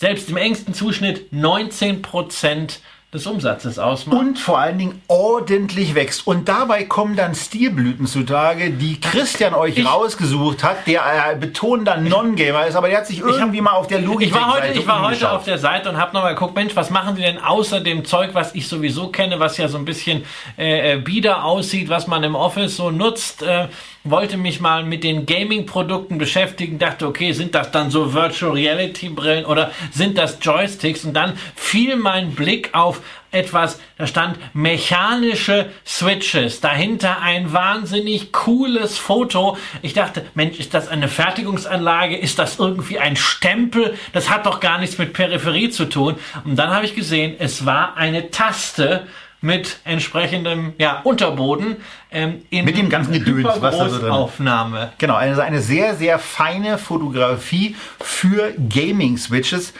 selbst 0.00 0.30
im 0.30 0.36
engsten 0.36 0.72
Zuschnitt 0.72 1.30
19% 1.32 2.78
des 3.12 3.26
Umsatzes 3.26 3.80
ausmacht. 3.80 4.20
und 4.20 4.38
vor 4.38 4.58
allen 4.60 4.78
Dingen 4.78 5.02
ordentlich 5.08 5.96
wächst. 5.96 6.28
Und 6.28 6.48
dabei 6.48 6.84
kommen 6.84 7.16
dann 7.16 7.34
Stilblüten 7.34 8.06
zutage, 8.06 8.70
die 8.70 9.00
Christian 9.00 9.52
euch 9.52 9.78
Ich- 9.78 9.84
rausgesucht 9.86 10.62
hat, 10.62 10.86
der 10.86 11.02
äh, 11.32 11.34
betonender 11.34 11.96
Non-Gamer 11.96 12.66
ist, 12.66 12.76
aber 12.76 12.88
der 12.88 12.98
hat 12.98 13.08
sich 13.08 13.18
irgendwie 13.18 13.60
mal 13.60 13.72
auf 13.72 13.88
der 13.88 14.00
Logik 14.00 14.28
Ich 14.28 14.34
war 14.34 14.54
heute, 14.54 14.68
ich 14.78 14.86
war 14.86 15.02
heute 15.04 15.28
auf 15.32 15.44
der 15.44 15.58
Seite 15.58 15.88
und 15.90 15.96
habe 15.96 16.14
nochmal 16.14 16.34
geguckt, 16.34 16.54
Mensch, 16.54 16.76
was 16.76 16.90
machen 16.90 17.16
die 17.16 17.22
denn 17.22 17.38
außer 17.42 17.80
dem 17.80 18.04
Zeug, 18.04 18.30
was 18.34 18.54
ich 18.54 18.68
sowieso 18.68 19.08
kenne, 19.08 19.40
was 19.40 19.56
ja 19.56 19.66
so 19.66 19.76
ein 19.76 19.84
bisschen 19.84 20.24
äh, 20.56 20.92
äh, 20.92 20.96
bieder 21.00 21.44
aussieht, 21.44 21.88
was 21.88 22.06
man 22.06 22.22
im 22.22 22.36
Office 22.36 22.76
so 22.76 22.92
nutzt. 22.92 23.42
Äh, 23.42 23.66
wollte 24.04 24.36
mich 24.36 24.60
mal 24.60 24.84
mit 24.84 25.04
den 25.04 25.26
Gaming-Produkten 25.26 26.16
beschäftigen, 26.16 26.78
dachte, 26.78 27.06
okay, 27.06 27.32
sind 27.32 27.54
das 27.54 27.70
dann 27.70 27.90
so 27.90 28.14
Virtual 28.14 28.52
Reality-Brillen 28.52 29.44
oder 29.44 29.70
sind 29.92 30.16
das 30.16 30.38
Joysticks? 30.40 31.04
Und 31.04 31.14
dann 31.14 31.34
fiel 31.54 31.96
mein 31.96 32.34
Blick 32.34 32.70
auf 32.72 33.02
etwas, 33.32 33.78
da 33.96 34.06
stand 34.06 34.38
mechanische 34.54 35.70
Switches, 35.86 36.60
dahinter 36.60 37.20
ein 37.20 37.52
wahnsinnig 37.52 38.32
cooles 38.32 38.98
Foto. 38.98 39.56
Ich 39.82 39.92
dachte, 39.92 40.24
Mensch, 40.34 40.58
ist 40.58 40.74
das 40.74 40.88
eine 40.88 41.06
Fertigungsanlage? 41.06 42.16
Ist 42.16 42.38
das 42.38 42.58
irgendwie 42.58 42.98
ein 42.98 43.16
Stempel? 43.16 43.96
Das 44.12 44.30
hat 44.30 44.46
doch 44.46 44.60
gar 44.60 44.78
nichts 44.78 44.98
mit 44.98 45.12
Peripherie 45.12 45.70
zu 45.70 45.84
tun. 45.84 46.16
Und 46.44 46.56
dann 46.56 46.70
habe 46.70 46.86
ich 46.86 46.96
gesehen, 46.96 47.36
es 47.38 47.66
war 47.66 47.96
eine 47.96 48.30
Taste 48.30 49.06
mit 49.40 49.78
entsprechendem 49.84 50.74
ja, 50.78 51.00
Unterboden 51.02 51.76
ähm, 52.10 52.42
in 52.50 52.64
Mit 52.64 52.76
dem 52.76 52.90
ganzen 52.90 53.12
Gedöns, 53.12 53.46
was 53.60 53.78
da 53.78 53.88
so 53.88 53.98
drin. 53.98 54.10
Aufnahme. 54.10 54.92
Genau, 54.98 55.14
also 55.14 55.40
eine 55.40 55.60
sehr, 55.60 55.94
sehr 55.94 56.18
feine 56.18 56.76
Fotografie 56.78 57.76
für 58.00 58.52
Gaming-Switches. 58.68 59.72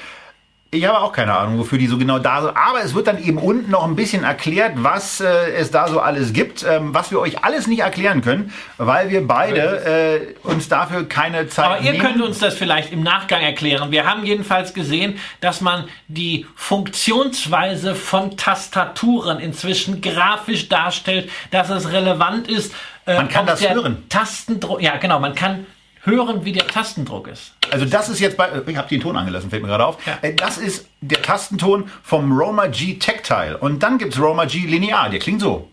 Ich 0.73 0.85
habe 0.87 1.01
auch 1.01 1.13
keine 1.13 1.37
Ahnung, 1.37 1.59
wofür 1.59 1.79
die 1.79 1.89
so 1.89 1.99
genau 1.99 2.21
da 2.21 2.43
sind. 2.43 2.57
Aber 2.57 2.81
es 2.85 2.95
wird 2.95 3.09
dann 3.09 3.21
eben 3.21 3.39
unten 3.39 3.73
noch 3.73 3.83
ein 3.85 3.97
bisschen 3.97 4.23
erklärt, 4.23 4.75
was 4.77 5.21
äh, 5.21 5.27
es 5.55 5.73
da 5.73 5.89
so 5.89 5.99
alles 5.99 6.33
gibt, 6.33 6.63
ähm, 6.63 6.95
was 6.95 7.11
wir 7.11 7.19
euch 7.19 7.43
alles 7.43 7.67
nicht 7.67 7.81
erklären 7.81 8.23
können, 8.23 8.53
weil 8.77 9.11
wir 9.11 9.27
beide 9.27 10.35
äh, 10.45 10.49
uns 10.49 10.69
dafür 10.69 11.09
keine 11.09 11.49
Zeit 11.49 11.65
Aber 11.65 11.81
ihr 11.81 11.91
nehmen. 11.91 12.05
könnt 12.05 12.23
uns 12.23 12.39
das 12.39 12.55
vielleicht 12.55 12.93
im 12.93 13.03
Nachgang 13.03 13.43
erklären. 13.43 13.91
Wir 13.91 14.07
haben 14.07 14.25
jedenfalls 14.25 14.73
gesehen, 14.73 15.19
dass 15.41 15.61
man 15.61 15.87
die 16.07 16.47
Funktionsweise 16.55 17.97
von 17.97 18.37
Tastaturen 18.37 19.41
inzwischen 19.41 20.01
grafisch 20.01 20.69
darstellt, 20.69 21.29
dass 21.51 21.69
es 21.71 21.91
relevant 21.91 22.47
ist. 22.49 22.73
äh, 23.07 23.17
Man 23.17 23.29
kann 23.29 23.45
das 23.47 23.69
hören. 23.69 24.05
Tastendruck, 24.09 24.81
ja 24.81 24.99
genau, 24.99 25.19
man 25.19 25.35
kann 25.35 25.67
hören, 26.03 26.45
wie 26.45 26.53
der 26.53 26.67
Tastendruck 26.67 27.29
ist. 27.29 27.53
Also 27.71 27.85
das 27.85 28.09
ist 28.09 28.21
jetzt 28.21 28.37
bei, 28.37 28.49
ich 28.67 28.77
habe 28.77 28.89
den 28.89 29.01
Ton 29.01 29.17
angelassen, 29.17 29.51
fällt 29.51 29.63
mir 29.63 29.69
gerade 29.69 29.85
auf. 29.87 29.99
Ja. 30.07 30.19
Äh, 30.23 30.35
Das 30.35 30.59
ist 30.59 30.87
der 31.01 31.23
Tastenton 31.23 31.91
vom 32.03 32.37
Roma 32.37 32.67
G 32.67 32.95
Tactile. 32.99 33.59
Und 33.59 33.83
dann 33.83 33.99
gibt's 33.99 34.19
Roma 34.19 34.45
G 34.47 34.61
Linear, 34.61 35.09
der 35.11 35.19
klingt 35.21 35.41
so. 35.41 35.69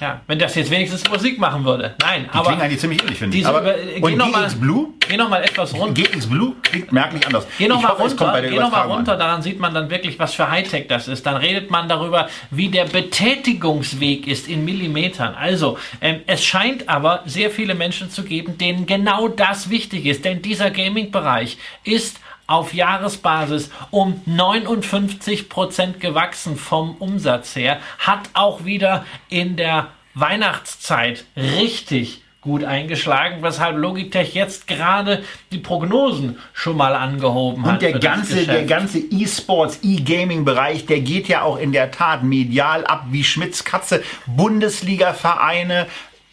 Ja, 0.00 0.20
wenn 0.26 0.38
das 0.38 0.54
jetzt 0.54 0.70
wenigstens 0.70 1.08
Musik 1.08 1.38
machen 1.38 1.64
würde. 1.64 1.94
Nein, 2.00 2.24
Die 2.24 2.30
aber 2.30 2.48
klingen 2.48 2.62
eigentlich 2.62 2.80
ziemlich 2.80 3.02
ähnlich, 3.02 3.18
finde 3.18 3.36
ich. 3.38 3.46
Aber, 3.46 3.60
über, 3.60 3.74
geh 3.74 4.00
und 4.00 4.16
noch 4.16 4.32
GX 4.32 4.54
Blue? 4.56 4.88
geh 5.08 5.16
noch 5.16 5.28
mal 5.28 5.42
etwas 5.42 5.72
runter. 5.74 6.02
GX 6.02 6.26
Blue 6.26 6.54
klingt 6.62 6.92
merklich 6.92 7.26
anders. 7.26 7.46
Geh 7.58 7.68
noch 7.68 7.76
Ich 7.76 7.82
mal 7.82 7.88
hoffe, 7.92 8.04
es 8.04 8.16
kommt 8.16 8.32
runter, 8.34 8.42
geh 8.42 8.48
noch 8.50 8.60
mal 8.62 8.66
Übertragung 8.66 8.90
an. 8.92 8.96
runter, 8.98 9.16
daran 9.16 9.42
sieht 9.42 9.58
man 9.60 9.72
dann 9.74 9.88
wirklich, 9.90 10.18
was 10.18 10.34
für 10.34 10.50
Hightech 10.50 10.88
das 10.88 11.08
ist. 11.08 11.24
Dann 11.26 11.36
redet 11.36 11.70
man 11.70 11.88
darüber, 11.88 12.28
wie 12.50 12.68
der 12.68 12.84
Betätigungsweg 12.84 14.26
ist 14.26 14.48
in 14.48 14.64
Millimetern. 14.64 15.34
Also, 15.34 15.78
ähm, 16.00 16.20
es 16.26 16.44
scheint 16.44 16.88
aber 16.88 17.22
sehr 17.26 17.50
viele 17.50 17.74
Menschen 17.74 18.10
zu 18.10 18.22
geben, 18.24 18.58
denen 18.58 18.86
genau 18.86 19.28
das 19.28 19.70
wichtig 19.70 20.06
ist. 20.06 20.24
Denn 20.24 20.42
dieser 20.42 20.70
Gaming-Bereich 20.70 21.58
ist 21.84 22.20
auf 22.46 22.74
Jahresbasis 22.74 23.70
um 23.90 24.20
59 24.26 25.48
Prozent 25.48 26.00
gewachsen 26.00 26.56
vom 26.56 26.96
Umsatz 26.96 27.56
her, 27.56 27.80
hat 27.98 28.30
auch 28.34 28.64
wieder 28.64 29.04
in 29.28 29.56
der 29.56 29.88
Weihnachtszeit 30.14 31.24
richtig 31.36 32.22
gut 32.46 32.62
eingeschlagen, 32.62 33.42
weshalb 33.42 33.76
Logitech 33.76 34.32
jetzt 34.34 34.68
gerade 34.68 35.24
die 35.50 35.58
Prognosen 35.58 36.38
schon 36.52 36.76
mal 36.76 36.94
angehoben 36.94 37.66
hat. 37.66 37.74
Und 37.74 37.82
der 37.82 37.98
ganze, 37.98 38.46
der 38.46 38.64
ganze 38.64 38.98
E-Sports, 38.98 39.80
E-Gaming-Bereich, 39.82 40.86
der 40.86 41.00
geht 41.00 41.26
ja 41.26 41.42
auch 41.42 41.58
in 41.58 41.72
der 41.72 41.90
Tat 41.90 42.22
medial 42.22 42.86
ab 42.86 43.06
wie 43.10 43.24
Schmitz 43.24 43.64
Katze. 43.64 44.02
Bundesliga-Vereine, 44.26 45.88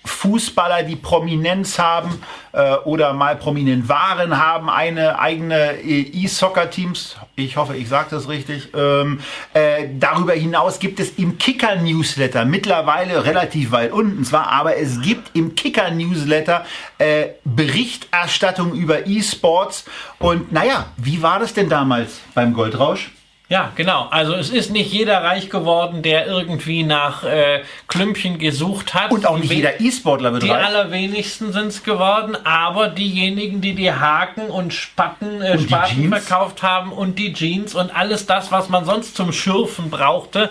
Fußballer, 0.05 0.83
die 0.83 0.95
Prominenz 0.95 1.79
haben 1.79 2.21
äh, 2.51 2.75
oder 2.85 3.13
mal 3.13 3.35
prominent 3.35 3.87
waren, 3.87 4.37
haben 4.37 4.69
eine 4.69 5.19
eigene 5.19 5.81
äh, 5.81 6.01
E-Soccer-Teams. 6.01 7.15
Ich 7.35 7.57
hoffe, 7.57 7.75
ich 7.75 7.87
sage 7.87 8.09
das 8.11 8.27
richtig. 8.27 8.69
Ähm, 8.75 9.19
äh, 9.53 9.87
darüber 9.99 10.33
hinaus 10.33 10.79
gibt 10.79 10.99
es 10.99 11.11
im 11.17 11.37
Kicker-Newsletter 11.37 12.45
mittlerweile 12.45 13.25
relativ 13.25 13.71
weit 13.71 13.91
unten 13.91 14.23
zwar, 14.25 14.47
aber 14.51 14.77
es 14.77 15.01
gibt 15.01 15.35
im 15.35 15.55
Kicker-Newsletter 15.55 16.65
äh, 16.97 17.29
Berichterstattung 17.43 18.73
über 18.73 19.07
E-Sports. 19.07 19.85
Und 20.19 20.51
naja, 20.51 20.87
wie 20.97 21.21
war 21.21 21.39
das 21.39 21.53
denn 21.53 21.69
damals 21.69 22.19
beim 22.33 22.53
Goldrausch? 22.53 23.11
Ja, 23.53 23.71
genau. 23.75 24.07
Also 24.09 24.33
es 24.33 24.49
ist 24.49 24.71
nicht 24.71 24.91
jeder 24.91 25.21
reich 25.23 25.51
geworden, 25.51 26.01
der 26.01 26.25
irgendwie 26.25 26.81
nach 26.81 27.23
äh, 27.23 27.61
Klümpchen 27.87 28.39
gesucht 28.39 28.95
hat. 28.95 29.11
Und 29.11 29.27
auch 29.27 29.37
nicht 29.37 29.51
we- 29.51 29.55
jeder 29.55 29.79
E-Sportler 29.79 30.33
wird 30.33 30.41
Die 30.41 30.49
reich. 30.49 30.65
allerwenigsten 30.65 31.53
sind 31.53 31.67
es 31.67 31.83
geworden, 31.83 32.35
aber 32.43 32.87
diejenigen, 32.87 33.61
die 33.61 33.75
die 33.75 33.91
Haken 33.91 34.47
und 34.49 34.73
Spatten, 34.73 35.41
äh, 35.43 35.51
Und 35.51 35.61
Spaten 35.69 36.09
verkauft 36.09 36.63
haben 36.63 36.91
und 36.91 37.19
die 37.19 37.31
Jeans 37.33 37.75
und 37.75 37.95
alles 37.95 38.25
das, 38.25 38.51
was 38.51 38.69
man 38.69 38.85
sonst 38.85 39.15
zum 39.15 39.31
Schürfen 39.31 39.91
brauchte, 39.91 40.49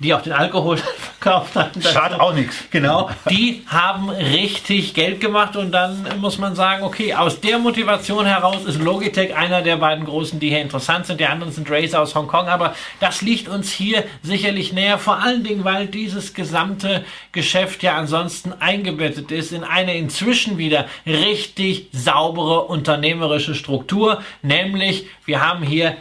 die 0.00 0.14
auch 0.14 0.22
den 0.22 0.32
Alkohol 0.32 0.78
verkauft 1.20 1.54
hatten. 1.54 1.80
Das 1.80 1.92
Schadet 1.92 2.18
auch 2.18 2.34
nichts. 2.34 2.56
Genau, 2.70 3.10
die 3.28 3.62
haben 3.66 4.10
richtig 4.10 4.94
Geld 4.94 5.20
gemacht 5.20 5.56
und 5.56 5.70
dann 5.72 6.06
muss 6.20 6.38
man 6.38 6.54
sagen, 6.54 6.82
okay, 6.82 7.14
aus 7.14 7.40
der 7.40 7.58
Motivation 7.58 8.26
heraus 8.26 8.64
ist 8.64 8.80
Logitech 8.80 9.36
einer 9.36 9.62
der 9.62 9.76
beiden 9.76 10.04
großen, 10.04 10.40
die 10.40 10.48
hier 10.48 10.62
interessant 10.62 11.06
sind. 11.06 11.20
Die 11.20 11.26
anderen 11.26 11.52
sind 11.52 11.70
Razer 11.70 12.00
aus 12.00 12.14
Hongkong, 12.14 12.48
aber 12.48 12.74
das 12.98 13.22
liegt 13.22 13.48
uns 13.48 13.70
hier 13.70 14.04
sicherlich 14.22 14.72
näher, 14.72 14.98
vor 14.98 15.18
allen 15.22 15.44
Dingen, 15.44 15.64
weil 15.64 15.86
dieses 15.86 16.34
gesamte 16.34 17.04
Geschäft 17.32 17.82
ja 17.82 17.96
ansonsten 17.96 18.54
eingebettet 18.58 19.30
ist 19.30 19.52
in 19.52 19.64
eine 19.64 19.96
inzwischen 19.96 20.56
wieder 20.56 20.86
richtig 21.06 21.88
saubere 21.92 22.62
unternehmerische 22.62 23.54
Struktur, 23.54 24.22
nämlich 24.42 25.06
wir 25.26 25.46
haben 25.46 25.62
hier 25.62 25.96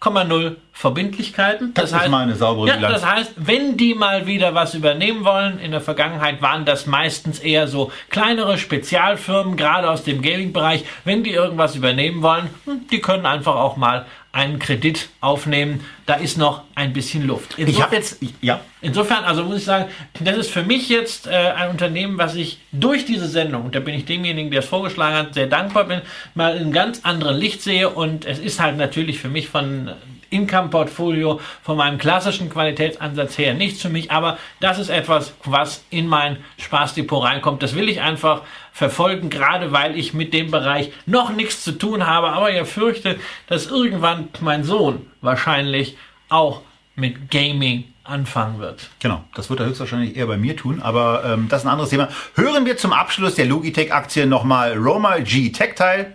0,0 0.00 0.56
Verbindlichkeiten. 0.72 1.74
Das, 1.74 1.90
ist 1.90 2.08
mal 2.08 2.22
eine 2.22 2.36
saubere 2.36 2.68
ja, 2.68 2.76
Bilanz. 2.76 3.00
das 3.00 3.10
heißt, 3.10 3.32
wenn 3.36 3.76
die 3.76 3.94
mal 3.94 4.26
wieder 4.26 4.54
was 4.54 4.74
übernehmen 4.74 5.24
wollen, 5.24 5.58
in 5.58 5.72
der 5.72 5.80
Vergangenheit 5.80 6.40
waren 6.40 6.64
das 6.64 6.86
meistens 6.86 7.40
eher 7.40 7.66
so 7.66 7.90
kleinere 8.08 8.58
Spezialfirmen, 8.58 9.56
gerade 9.56 9.90
aus 9.90 10.04
dem 10.04 10.22
Gaming-Bereich, 10.22 10.84
wenn 11.04 11.24
die 11.24 11.32
irgendwas 11.32 11.74
übernehmen 11.74 12.22
wollen, 12.22 12.48
hm, 12.64 12.86
die 12.92 13.00
können 13.00 13.26
einfach 13.26 13.56
auch 13.56 13.76
mal 13.76 14.06
einen 14.32 14.58
Kredit 14.58 15.08
aufnehmen. 15.20 15.84
Da 16.06 16.14
ist 16.14 16.38
noch 16.38 16.62
ein 16.74 16.92
bisschen 16.92 17.26
Luft. 17.26 17.58
Ich 17.58 17.82
habe 17.82 17.96
jetzt, 17.96 18.18
ja, 18.40 18.60
Insofern, 18.80 19.24
also 19.24 19.42
muss 19.42 19.58
ich 19.58 19.64
sagen, 19.64 19.90
das 20.20 20.36
ist 20.36 20.50
für 20.50 20.62
mich 20.62 20.88
jetzt 20.88 21.26
äh, 21.26 21.30
ein 21.30 21.70
Unternehmen, 21.70 22.16
was 22.16 22.36
ich 22.36 22.60
durch 22.70 23.04
diese 23.04 23.26
Sendung, 23.26 23.64
und 23.64 23.74
da 23.74 23.80
bin 23.80 23.94
ich 23.94 24.04
demjenigen, 24.04 24.52
der 24.52 24.60
es 24.60 24.66
vorgeschlagen 24.66 25.16
hat, 25.16 25.34
sehr 25.34 25.48
dankbar 25.48 25.84
bin, 25.84 26.00
mal 26.34 26.56
in 26.56 26.70
ganz 26.70 27.00
anderen 27.02 27.36
Licht 27.36 27.60
sehe. 27.60 27.88
Und 27.88 28.24
es 28.24 28.38
ist 28.38 28.60
halt 28.60 28.76
natürlich 28.76 29.18
für 29.18 29.28
mich 29.28 29.48
von 29.48 29.90
Income-Portfolio, 30.30 31.40
von 31.62 31.76
meinem 31.76 31.98
klassischen 31.98 32.50
Qualitätsansatz 32.50 33.38
her 33.38 33.54
nichts 33.54 33.82
für 33.82 33.88
mich, 33.88 34.10
aber 34.10 34.38
das 34.60 34.78
ist 34.78 34.90
etwas, 34.90 35.34
was 35.44 35.84
in 35.90 36.06
mein 36.06 36.38
Spaßdepot 36.58 37.24
reinkommt. 37.24 37.62
Das 37.62 37.74
will 37.74 37.88
ich 37.88 38.00
einfach 38.00 38.42
verfolgen, 38.72 39.30
gerade 39.30 39.72
weil 39.72 39.98
ich 39.98 40.14
mit 40.14 40.32
dem 40.34 40.50
Bereich 40.50 40.92
noch 41.06 41.30
nichts 41.30 41.62
zu 41.64 41.72
tun 41.72 42.06
habe, 42.06 42.30
aber 42.30 42.52
ja 42.52 42.64
fürchte, 42.64 43.18
dass 43.46 43.66
irgendwann 43.66 44.28
mein 44.40 44.64
Sohn 44.64 45.06
wahrscheinlich 45.20 45.96
auch 46.28 46.62
mit 46.94 47.30
Gaming 47.30 47.84
anfangen 48.04 48.58
wird. 48.58 48.88
Genau, 49.00 49.24
das 49.34 49.50
wird 49.50 49.60
er 49.60 49.66
höchstwahrscheinlich 49.66 50.16
eher 50.16 50.26
bei 50.26 50.36
mir 50.36 50.56
tun, 50.56 50.80
aber 50.80 51.24
ähm, 51.24 51.48
das 51.48 51.62
ist 51.62 51.66
ein 51.66 51.72
anderes 51.72 51.90
Thema. 51.90 52.08
Hören 52.34 52.66
wir 52.66 52.76
zum 52.76 52.92
Abschluss 52.92 53.34
der 53.34 53.46
Logitech-Aktie 53.46 54.26
nochmal 54.26 54.76
Roma 54.76 55.18
G 55.18 55.50
Tactile, 55.50 56.14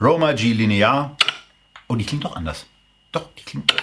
Roma 0.00 0.32
G 0.32 0.52
Linear. 0.52 1.16
Oh, 1.86 1.94
die 1.94 2.04
klingt 2.04 2.24
doch 2.24 2.36
anders. 2.36 2.66
Doch, 3.12 3.24
die 3.38 3.42
klingt. 3.42 3.74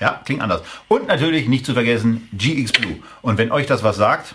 Ja, 0.00 0.20
klingt 0.24 0.42
anders. 0.42 0.62
Und 0.88 1.06
natürlich 1.06 1.46
nicht 1.48 1.64
zu 1.64 1.74
vergessen 1.74 2.28
GX 2.32 2.72
Blue. 2.72 2.96
Und 3.22 3.38
wenn 3.38 3.52
euch 3.52 3.66
das 3.66 3.82
was 3.84 3.96
sagt, 3.96 4.34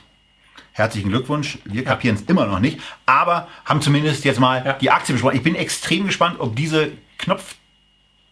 herzlichen 0.71 1.09
Glückwunsch. 1.09 1.57
Wir 1.65 1.83
kapieren 1.83 2.15
es 2.15 2.21
immer 2.23 2.45
noch 2.45 2.59
nicht, 2.59 2.79
aber 3.05 3.47
haben 3.65 3.81
zumindest 3.81 4.23
jetzt 4.25 4.39
mal 4.39 4.63
Ja. 4.65 4.73
die 4.73 4.91
Aktie 4.91 5.13
besprochen. 5.13 5.35
Ich 5.35 5.43
bin 5.43 5.55
extrem 5.55 6.05
gespannt, 6.05 6.39
ob 6.39 6.55
diese 6.55 6.91
Knopf 7.17 7.55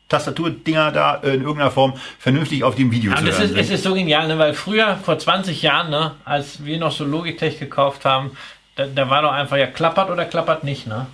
Tastaturdinger 0.07 0.91
da 0.91 1.15
in 1.15 1.41
irgendeiner 1.41 1.71
Form 1.71 1.93
vernünftig 2.19 2.63
auf 2.63 2.75
dem 2.75 2.91
Video 2.91 3.11
Ja, 3.11 3.17
zu 3.17 3.23
hören 3.25 3.41
ist, 3.41 3.57
es 3.57 3.69
ist 3.71 3.83
so 3.83 3.95
genial, 3.95 4.27
ne? 4.27 4.37
weil 4.37 4.53
früher, 4.53 4.97
vor 4.97 5.17
20 5.17 5.63
Jahren, 5.63 5.89
ne, 5.89 6.11
als 6.25 6.63
wir 6.63 6.77
noch 6.77 6.91
so 6.91 7.03
Logitech 7.05 7.57
gekauft 7.57 8.05
haben, 8.05 8.37
da, 8.75 8.85
da 8.85 9.09
war 9.09 9.23
doch 9.23 9.31
einfach 9.31 9.57
ja 9.57 9.65
klappert 9.65 10.11
oder 10.11 10.25
klappert 10.25 10.63
nicht. 10.63 10.85
Ne? 10.85 11.07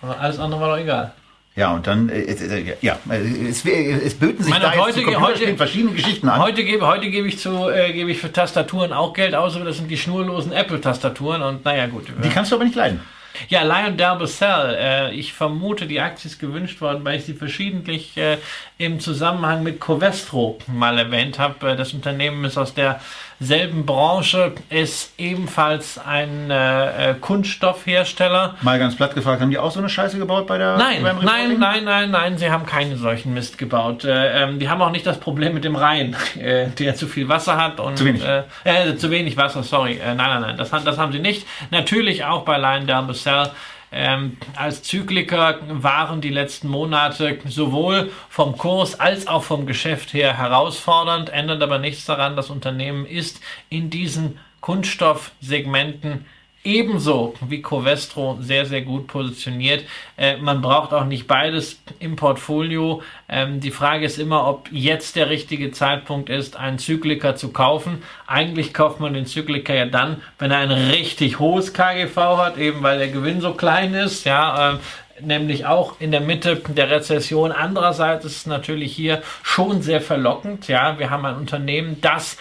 Alles 0.00 0.38
andere 0.38 0.60
war 0.62 0.70
doch 0.70 0.82
egal. 0.82 1.12
Ja, 1.60 1.74
und 1.74 1.86
dann, 1.86 2.08
äh, 2.08 2.20
äh, 2.22 2.74
ja, 2.80 2.98
äh, 3.10 3.18
es, 3.50 3.66
es 3.66 4.14
böten 4.14 4.42
sich 4.42 4.50
Meine, 4.50 4.64
da 4.64 4.70
jetzt 4.72 4.80
heute- 4.80 5.02
Computerspielen 5.02 5.50
heute- 5.50 5.56
verschiedene 5.58 5.92
Geschichten 5.92 6.26
an. 6.30 6.40
Heute 6.40 6.64
gebe, 6.64 6.86
heute 6.86 7.10
gebe 7.10 7.28
ich 7.28 7.38
zu, 7.38 7.68
äh, 7.68 7.92
gebe 7.92 8.10
ich 8.10 8.18
für 8.18 8.32
Tastaturen 8.32 8.94
auch 8.94 9.12
Geld 9.12 9.34
aus, 9.34 9.56
aber 9.56 9.66
das 9.66 9.76
sind 9.76 9.90
die 9.90 9.98
schnurlosen 9.98 10.52
Apple-Tastaturen 10.52 11.42
und 11.42 11.62
naja 11.66 11.86
gut. 11.86 12.06
Die 12.24 12.30
kannst 12.30 12.50
du 12.50 12.56
aber 12.56 12.64
nicht 12.64 12.76
leiden. 12.76 13.00
Ja, 13.48 13.62
Lion 13.62 13.96
Derbicell. 13.96 14.76
Äh, 14.78 15.14
ich 15.14 15.32
vermute, 15.32 15.86
die 15.86 16.00
Aktie 16.00 16.28
ist 16.30 16.38
gewünscht 16.38 16.80
worden, 16.80 17.04
weil 17.04 17.16
ich 17.18 17.24
sie 17.24 17.34
verschiedentlich 17.34 18.16
äh, 18.16 18.38
im 18.78 19.00
Zusammenhang 19.00 19.62
mit 19.62 19.80
Covestro 19.80 20.58
mal 20.66 20.98
erwähnt 20.98 21.38
habe. 21.38 21.70
Äh, 21.70 21.76
das 21.76 21.92
Unternehmen 21.92 22.44
ist 22.44 22.56
aus 22.58 22.74
derselben 22.74 23.86
Branche, 23.86 24.52
ist 24.68 25.12
ebenfalls 25.18 25.98
ein 25.98 26.50
äh, 26.50 27.10
äh, 27.10 27.14
Kunststoffhersteller. 27.14 28.56
Mal 28.62 28.78
ganz 28.78 28.96
platt 28.96 29.14
gefragt, 29.14 29.40
haben 29.40 29.50
die 29.50 29.58
auch 29.58 29.70
so 29.70 29.80
eine 29.80 29.88
Scheiße 29.88 30.18
gebaut 30.18 30.46
bei 30.46 30.58
der 30.58 30.76
Nein, 30.76 31.02
beim 31.02 31.18
nein, 31.24 31.58
nein, 31.58 31.84
nein, 31.84 32.10
nein, 32.10 32.38
sie 32.38 32.50
haben 32.50 32.66
keinen 32.66 32.96
solchen 32.96 33.34
Mist 33.34 33.58
gebaut. 33.58 34.04
Äh, 34.04 34.42
ähm, 34.42 34.58
die 34.58 34.68
haben 34.68 34.80
auch 34.82 34.90
nicht 34.90 35.06
das 35.06 35.18
Problem 35.20 35.54
mit 35.54 35.64
dem 35.64 35.76
Rhein, 35.76 36.16
der 36.36 36.94
zu 36.94 37.06
viel 37.06 37.28
Wasser 37.28 37.56
hat 37.56 37.80
und 37.80 37.96
Zu 37.98 38.04
wenig. 38.04 38.22
Zu 38.98 39.10
wenig 39.10 39.36
Wasser, 39.36 39.62
sorry. 39.62 40.00
Nein, 40.04 40.16
nein, 40.16 40.40
nein, 40.42 40.56
das, 40.56 40.72
haben- 40.72 40.84
das 40.84 40.98
haben 40.98 41.12
sie 41.12 41.18
nicht. 41.18 41.46
Natürlich 41.70 42.24
auch 42.24 42.44
bei 42.44 42.58
Lion 42.58 42.86
Derbicell. 43.24 43.52
Ähm, 43.92 44.36
als 44.54 44.84
Zykliker 44.84 45.58
waren 45.68 46.20
die 46.20 46.28
letzten 46.28 46.68
Monate 46.68 47.38
sowohl 47.46 48.12
vom 48.28 48.56
Kurs 48.56 49.00
als 49.00 49.26
auch 49.26 49.42
vom 49.42 49.66
Geschäft 49.66 50.12
her 50.12 50.38
herausfordernd, 50.38 51.30
ändert 51.30 51.60
aber 51.60 51.78
nichts 51.78 52.04
daran. 52.04 52.36
Das 52.36 52.50
Unternehmen 52.50 53.04
ist 53.04 53.40
in 53.68 53.90
diesen 53.90 54.38
Kunststoffsegmenten 54.60 56.24
ebenso 56.62 57.34
wie 57.40 57.62
Covestro 57.62 58.38
sehr, 58.40 58.66
sehr 58.66 58.82
gut 58.82 59.06
positioniert. 59.06 59.84
Äh, 60.16 60.36
man 60.36 60.60
braucht 60.60 60.92
auch 60.92 61.04
nicht 61.04 61.26
beides 61.26 61.80
im 61.98 62.16
Portfolio. 62.16 63.02
Ähm, 63.28 63.60
die 63.60 63.70
Frage 63.70 64.04
ist 64.04 64.18
immer, 64.18 64.46
ob 64.46 64.68
jetzt 64.70 65.16
der 65.16 65.30
richtige 65.30 65.70
Zeitpunkt 65.70 66.28
ist, 66.28 66.56
einen 66.56 66.78
Zykliker 66.78 67.36
zu 67.36 67.52
kaufen. 67.52 68.02
Eigentlich 68.26 68.74
kauft 68.74 69.00
man 69.00 69.14
den 69.14 69.26
Zykliker 69.26 69.74
ja 69.74 69.86
dann, 69.86 70.20
wenn 70.38 70.50
er 70.50 70.58
ein 70.58 70.70
richtig 70.70 71.38
hohes 71.38 71.72
KGV 71.72 72.16
hat, 72.16 72.58
eben 72.58 72.82
weil 72.82 72.98
der 72.98 73.08
Gewinn 73.08 73.40
so 73.40 73.54
klein 73.54 73.94
ist. 73.94 74.24
Ja, 74.24 74.72
ähm, 74.72 74.78
nämlich 75.22 75.66
auch 75.66 76.00
in 76.00 76.10
der 76.10 76.20
Mitte 76.20 76.56
der 76.68 76.90
Rezession. 76.90 77.52
Andererseits 77.52 78.24
ist 78.24 78.36
es 78.36 78.46
natürlich 78.46 78.94
hier 78.94 79.22
schon 79.42 79.82
sehr 79.82 80.00
verlockend. 80.00 80.68
Ja, 80.68 80.98
wir 80.98 81.10
haben 81.10 81.24
ein 81.24 81.36
Unternehmen, 81.36 82.00
das 82.00 82.36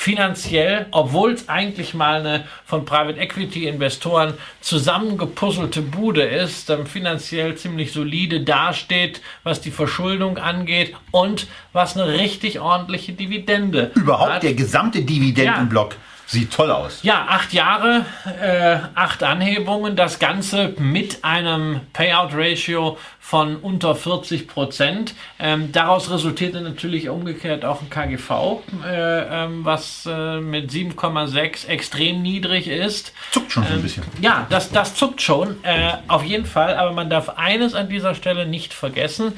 finanziell, 0.00 0.86
obwohl 0.92 1.32
es 1.32 1.50
eigentlich 1.50 1.92
mal 1.92 2.20
eine 2.20 2.44
von 2.64 2.86
Private 2.86 3.20
Equity 3.20 3.66
Investoren 3.66 4.32
zusammengepuzzelte 4.62 5.82
Bude 5.82 6.22
ist, 6.22 6.70
ähm, 6.70 6.86
finanziell 6.86 7.54
ziemlich 7.56 7.92
solide 7.92 8.40
dasteht, 8.40 9.20
was 9.44 9.60
die 9.60 9.70
Verschuldung 9.70 10.38
angeht 10.38 10.96
und 11.10 11.48
was 11.74 11.98
eine 11.98 12.14
richtig 12.14 12.60
ordentliche 12.60 13.12
Dividende 13.12 13.90
Überhaupt 13.94 14.32
hat. 14.32 14.42
der 14.42 14.54
gesamte 14.54 15.02
Dividendenblock 15.02 15.96
sieht 16.30 16.52
toll 16.52 16.70
aus. 16.70 17.00
Ja, 17.02 17.26
acht 17.28 17.52
Jahre, 17.52 18.06
äh, 18.40 18.78
acht 18.94 19.22
Anhebungen, 19.22 19.96
das 19.96 20.18
Ganze 20.18 20.74
mit 20.78 21.24
einem 21.24 21.80
Payout-Ratio 21.92 22.98
von 23.18 23.56
unter 23.56 23.94
40 23.94 24.48
Prozent. 24.48 25.14
Ähm, 25.38 25.72
daraus 25.72 26.10
resultierte 26.10 26.60
natürlich 26.60 27.08
umgekehrt 27.08 27.64
auch 27.64 27.80
ein 27.82 27.90
KGV, 27.90 28.62
äh, 28.84 29.44
ähm, 29.44 29.64
was 29.64 30.06
äh, 30.06 30.40
mit 30.40 30.70
7,6 30.70 31.66
extrem 31.66 32.22
niedrig 32.22 32.68
ist. 32.68 33.12
Zuckt 33.30 33.52
schon 33.52 33.64
so 33.64 33.68
ein 33.70 33.76
Ähm, 33.76 33.82
bisschen. 33.82 34.02
Ja, 34.20 34.46
das, 34.50 34.70
das 34.70 34.94
zuckt 34.94 35.22
schon, 35.22 35.62
äh, 35.64 35.92
auf 36.08 36.24
jeden 36.24 36.46
Fall. 36.46 36.76
Aber 36.76 36.92
man 36.92 37.10
darf 37.10 37.28
eines 37.30 37.74
an 37.74 37.88
dieser 37.88 38.14
Stelle 38.14 38.46
nicht 38.46 38.72
vergessen. 38.74 39.32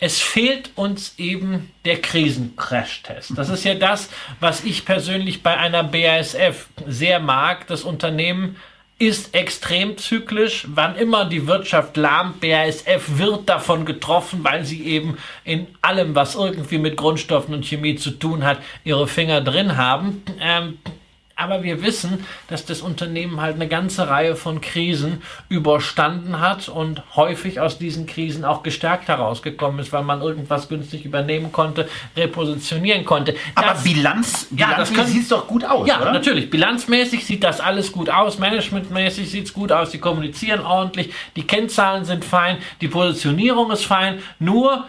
Es 0.00 0.20
fehlt 0.20 0.70
uns 0.76 1.14
eben 1.18 1.72
der 1.84 2.00
Krisencrash-Test. 2.00 3.32
Das 3.36 3.48
ist 3.48 3.64
ja 3.64 3.74
das, 3.74 4.08
was 4.38 4.64
ich 4.64 4.84
persönlich 4.84 5.42
bei 5.42 5.56
einer 5.56 5.82
BASF 5.82 6.68
sehr 6.86 7.18
mag. 7.18 7.66
Das 7.66 7.82
Unternehmen 7.82 8.56
ist 9.00 9.34
extrem 9.34 9.96
zyklisch. 9.96 10.66
Wann 10.68 10.96
immer 10.96 11.24
die 11.24 11.46
Wirtschaft 11.46 11.96
lahmt, 11.96 12.40
BASF 12.40 13.18
wird 13.18 13.48
davon 13.48 13.84
getroffen, 13.84 14.42
weil 14.42 14.64
sie 14.64 14.84
eben 14.84 15.18
in 15.44 15.66
allem, 15.82 16.14
was 16.14 16.34
irgendwie 16.34 16.78
mit 16.78 16.96
Grundstoffen 16.96 17.54
und 17.54 17.64
Chemie 17.64 17.96
zu 17.96 18.12
tun 18.12 18.44
hat, 18.44 18.58
ihre 18.84 19.06
Finger 19.06 19.40
drin 19.40 19.76
haben. 19.76 20.22
Ähm, 20.40 20.78
aber 21.38 21.62
wir 21.62 21.82
wissen, 21.82 22.24
dass 22.48 22.64
das 22.66 22.82
Unternehmen 22.82 23.40
halt 23.40 23.54
eine 23.54 23.68
ganze 23.68 24.08
Reihe 24.08 24.36
von 24.36 24.60
Krisen 24.60 25.22
überstanden 25.48 26.40
hat 26.40 26.68
und 26.68 27.02
häufig 27.16 27.60
aus 27.60 27.78
diesen 27.78 28.06
Krisen 28.06 28.44
auch 28.44 28.62
gestärkt 28.62 29.08
herausgekommen 29.08 29.78
ist, 29.80 29.92
weil 29.92 30.02
man 30.02 30.20
irgendwas 30.20 30.68
günstig 30.68 31.04
übernehmen 31.04 31.52
konnte, 31.52 31.88
repositionieren 32.16 33.04
konnte. 33.04 33.34
Aber 33.54 33.74
Bilanz, 33.82 34.48
Ja, 34.56 34.74
das 34.76 34.90
Bilanz 34.90 35.08
können- 35.10 35.20
sieht 35.22 35.30
doch 35.32 35.46
gut 35.46 35.64
aus, 35.64 35.86
ja, 35.88 36.00
oder? 36.00 36.12
natürlich. 36.12 36.50
Bilanzmäßig 36.50 37.24
sieht 37.24 37.44
das 37.44 37.60
alles 37.60 37.92
gut 37.92 38.10
aus. 38.10 38.38
Managementmäßig 38.38 39.30
sieht 39.30 39.46
es 39.46 39.52
gut 39.52 39.72
aus. 39.72 39.90
Die 39.90 39.98
kommunizieren 39.98 40.60
ordentlich. 40.60 41.12
Die 41.36 41.46
Kennzahlen 41.46 42.04
sind 42.04 42.24
fein. 42.24 42.58
Die 42.80 42.88
Positionierung 42.88 43.70
ist 43.70 43.84
fein. 43.86 44.18
Nur? 44.38 44.86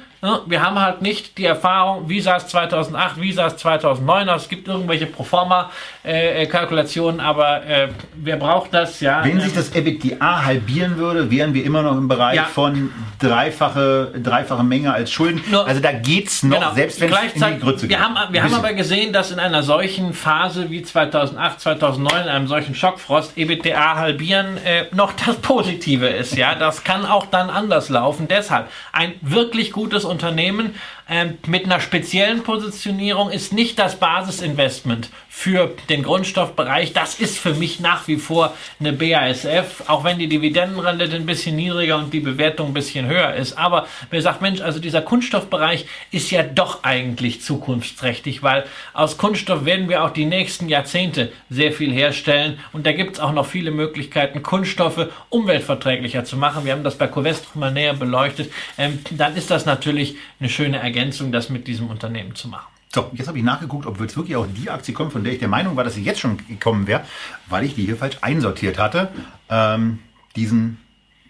Wir 0.47 0.61
haben 0.61 0.78
halt 0.80 1.01
nicht 1.01 1.38
die 1.38 1.45
Erfahrung, 1.45 2.09
wie 2.09 2.20
sah 2.20 2.36
es 2.36 2.47
2008, 2.47 3.22
wie 3.22 3.32
sah 3.32 3.47
es 3.47 3.55
2009 3.57 4.28
aus. 4.28 4.41
Es 4.43 4.49
gibt 4.49 4.67
irgendwelche 4.67 5.05
Proforma-Kalkulationen, 5.05 7.22
aber 7.22 7.65
äh, 7.65 7.88
wer 8.15 8.36
braucht 8.38 8.74
das? 8.74 8.99
Ja, 8.99 9.24
Wenn 9.24 9.39
sich 9.39 9.53
das 9.53 9.74
EBITDA 9.74 10.43
halbieren 10.45 10.97
würde, 10.97 11.32
wären 11.32 11.53
wir 11.53 11.63
immer 11.63 11.84
noch 11.84 11.95
im 11.97 12.07
Bereich 12.09 12.36
Ja. 12.36 12.43
von 12.43 12.91
dreifache, 13.20 14.11
dreifache 14.22 14.63
Menge 14.63 14.93
als 14.93 15.09
Schulden. 15.11 15.41
Nur- 15.49 15.65
also 15.65 15.80
da 15.82 15.91
geht's 15.93 16.43
noch, 16.43 16.59
Genau. 16.59 16.74
selbst 16.74 16.99
wenn 16.99 17.13
es 17.13 17.34
in 17.41 17.53
die 17.55 17.59
Grütze 17.59 17.88
geht. 17.88 17.97
wir 17.97 18.03
haben, 18.03 18.17
wir 18.34 18.43
haben 18.43 18.53
aber 18.53 18.74
gesehen, 18.74 19.13
dass 19.13 19.32
in 19.32 19.39
einer 19.39 19.63
solchen 19.63 20.13
Phase 20.13 20.70
wie 20.70 20.84
2008, 20.84 21.61
2009, 21.61 22.24
in 22.24 22.30
einem 22.30 22.47
solchen 22.47 22.76
Schockfrost, 22.76 23.38
EBITDA 23.38 23.95
halbieren 23.95 24.57
äh, 24.65 24.86
noch 24.93 25.13
das 25.13 25.38
Positive 25.38 26.07
ist. 26.07 26.36
Ja, 26.36 26.55
das 26.55 26.84
kann 26.84 27.05
auch 27.05 27.26
dann 27.28 27.49
anders 27.49 27.88
laufen. 27.89 28.28
Deshalb 28.30 28.67
ein 28.91 29.13
wirklich 29.22 29.72
gutes 29.72 30.03
Unternehmen 30.10 30.76
ähm, 31.07 31.38
mit 31.47 31.66
einer 31.66 31.80
speziellen 31.80 32.43
Positionierung 32.43 33.30
ist 33.30 33.53
nicht 33.53 33.80
das 33.80 33.97
Basisinvestment 33.97 35.10
für 35.40 35.74
den 35.88 36.04
Grundstoffbereich. 36.04 36.92
Das 36.92 37.18
ist 37.18 37.40
für 37.40 37.54
mich 37.54 37.80
nach 37.80 38.10
wie 38.10 38.18
vor 38.18 38.58
eine 38.78 38.92
BASF, 38.92 39.86
auch 39.88 40.04
wenn 40.04 40.20
die 40.20 40.28
Dividendenrendite 40.28 41.16
ein 41.16 41.26
bisschen 41.26 41.56
niedriger 41.56 41.98
und 41.98 42.14
die 42.14 42.20
Bewertung 42.20 42.68
ein 42.68 42.74
bisschen 42.74 43.08
höher 43.08 43.36
ist. 43.36 43.58
Aber 43.58 43.88
wer 44.10 44.22
sagt, 44.22 44.42
Mensch, 44.42 44.60
also 44.60 44.82
dieser 44.82 45.02
Kunststoffbereich 45.02 45.86
ist 46.12 46.30
ja 46.30 46.44
doch 46.44 46.84
eigentlich 46.84 47.42
zukunftsträchtig, 47.42 48.44
weil 48.44 48.66
aus 48.92 49.18
Kunststoff 49.18 49.64
werden 49.64 49.88
wir 49.88 50.04
auch 50.04 50.10
die 50.10 50.26
nächsten 50.26 50.68
Jahrzehnte 50.68 51.32
sehr 51.50 51.72
viel 51.72 51.94
herstellen 51.94 52.60
und 52.74 52.86
da 52.86 52.92
gibt 52.92 53.14
es 53.14 53.22
auch 53.22 53.32
noch 53.32 53.46
viele 53.46 53.72
Möglichkeiten, 53.72 54.44
Kunststoffe 54.44 55.08
umweltverträglicher 55.30 56.26
zu 56.26 56.36
machen. 56.36 56.66
Wir 56.66 56.74
haben 56.74 56.84
das 56.84 56.98
bei 56.98 57.08
Covestro 57.08 57.58
mal 57.58 57.72
näher 57.72 57.94
beleuchtet. 57.94 58.52
Ähm, 58.78 59.00
dann 59.12 59.38
ist 59.38 59.50
das 59.50 59.66
natürlich 59.66 60.18
eine 60.42 60.50
schöne 60.50 60.80
Ergänzung, 60.80 61.32
das 61.32 61.50
mit 61.50 61.66
diesem 61.66 61.90
Unternehmen 61.90 62.36
zu 62.36 62.50
machen. 62.50 62.79
So, 62.92 63.12
jetzt 63.14 63.28
habe 63.28 63.38
ich 63.38 63.44
nachgeguckt, 63.44 63.86
ob 63.86 64.00
jetzt 64.02 64.18
wirklich 64.18 64.36
auch 64.36 64.48
die 64.48 64.70
Aktie 64.70 64.96
kommt, 64.96 65.14
von 65.14 65.24
der 65.24 65.34
ich 65.34 65.40
der 65.40 65.48
Meinung 65.48 65.76
war, 65.76 65.84
dass 65.84 65.94
sie 65.94 66.04
jetzt 66.04 66.20
schon 66.20 66.38
gekommen 66.48 66.88
wäre, 66.88 67.06
weil 67.48 67.64
ich 67.64 67.76
die 67.76 67.86
hier 67.86 67.98
falsch 67.98 68.18
einsortiert 68.22 68.80
hatte. 68.80 69.10
Ähm, 69.48 70.00
diesen 70.36 70.80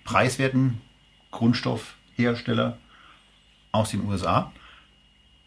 preiswerten 0.05 0.79
Grundstoffhersteller 1.31 2.77
aus 3.73 3.91
den 3.91 4.05
USA. 4.05 4.53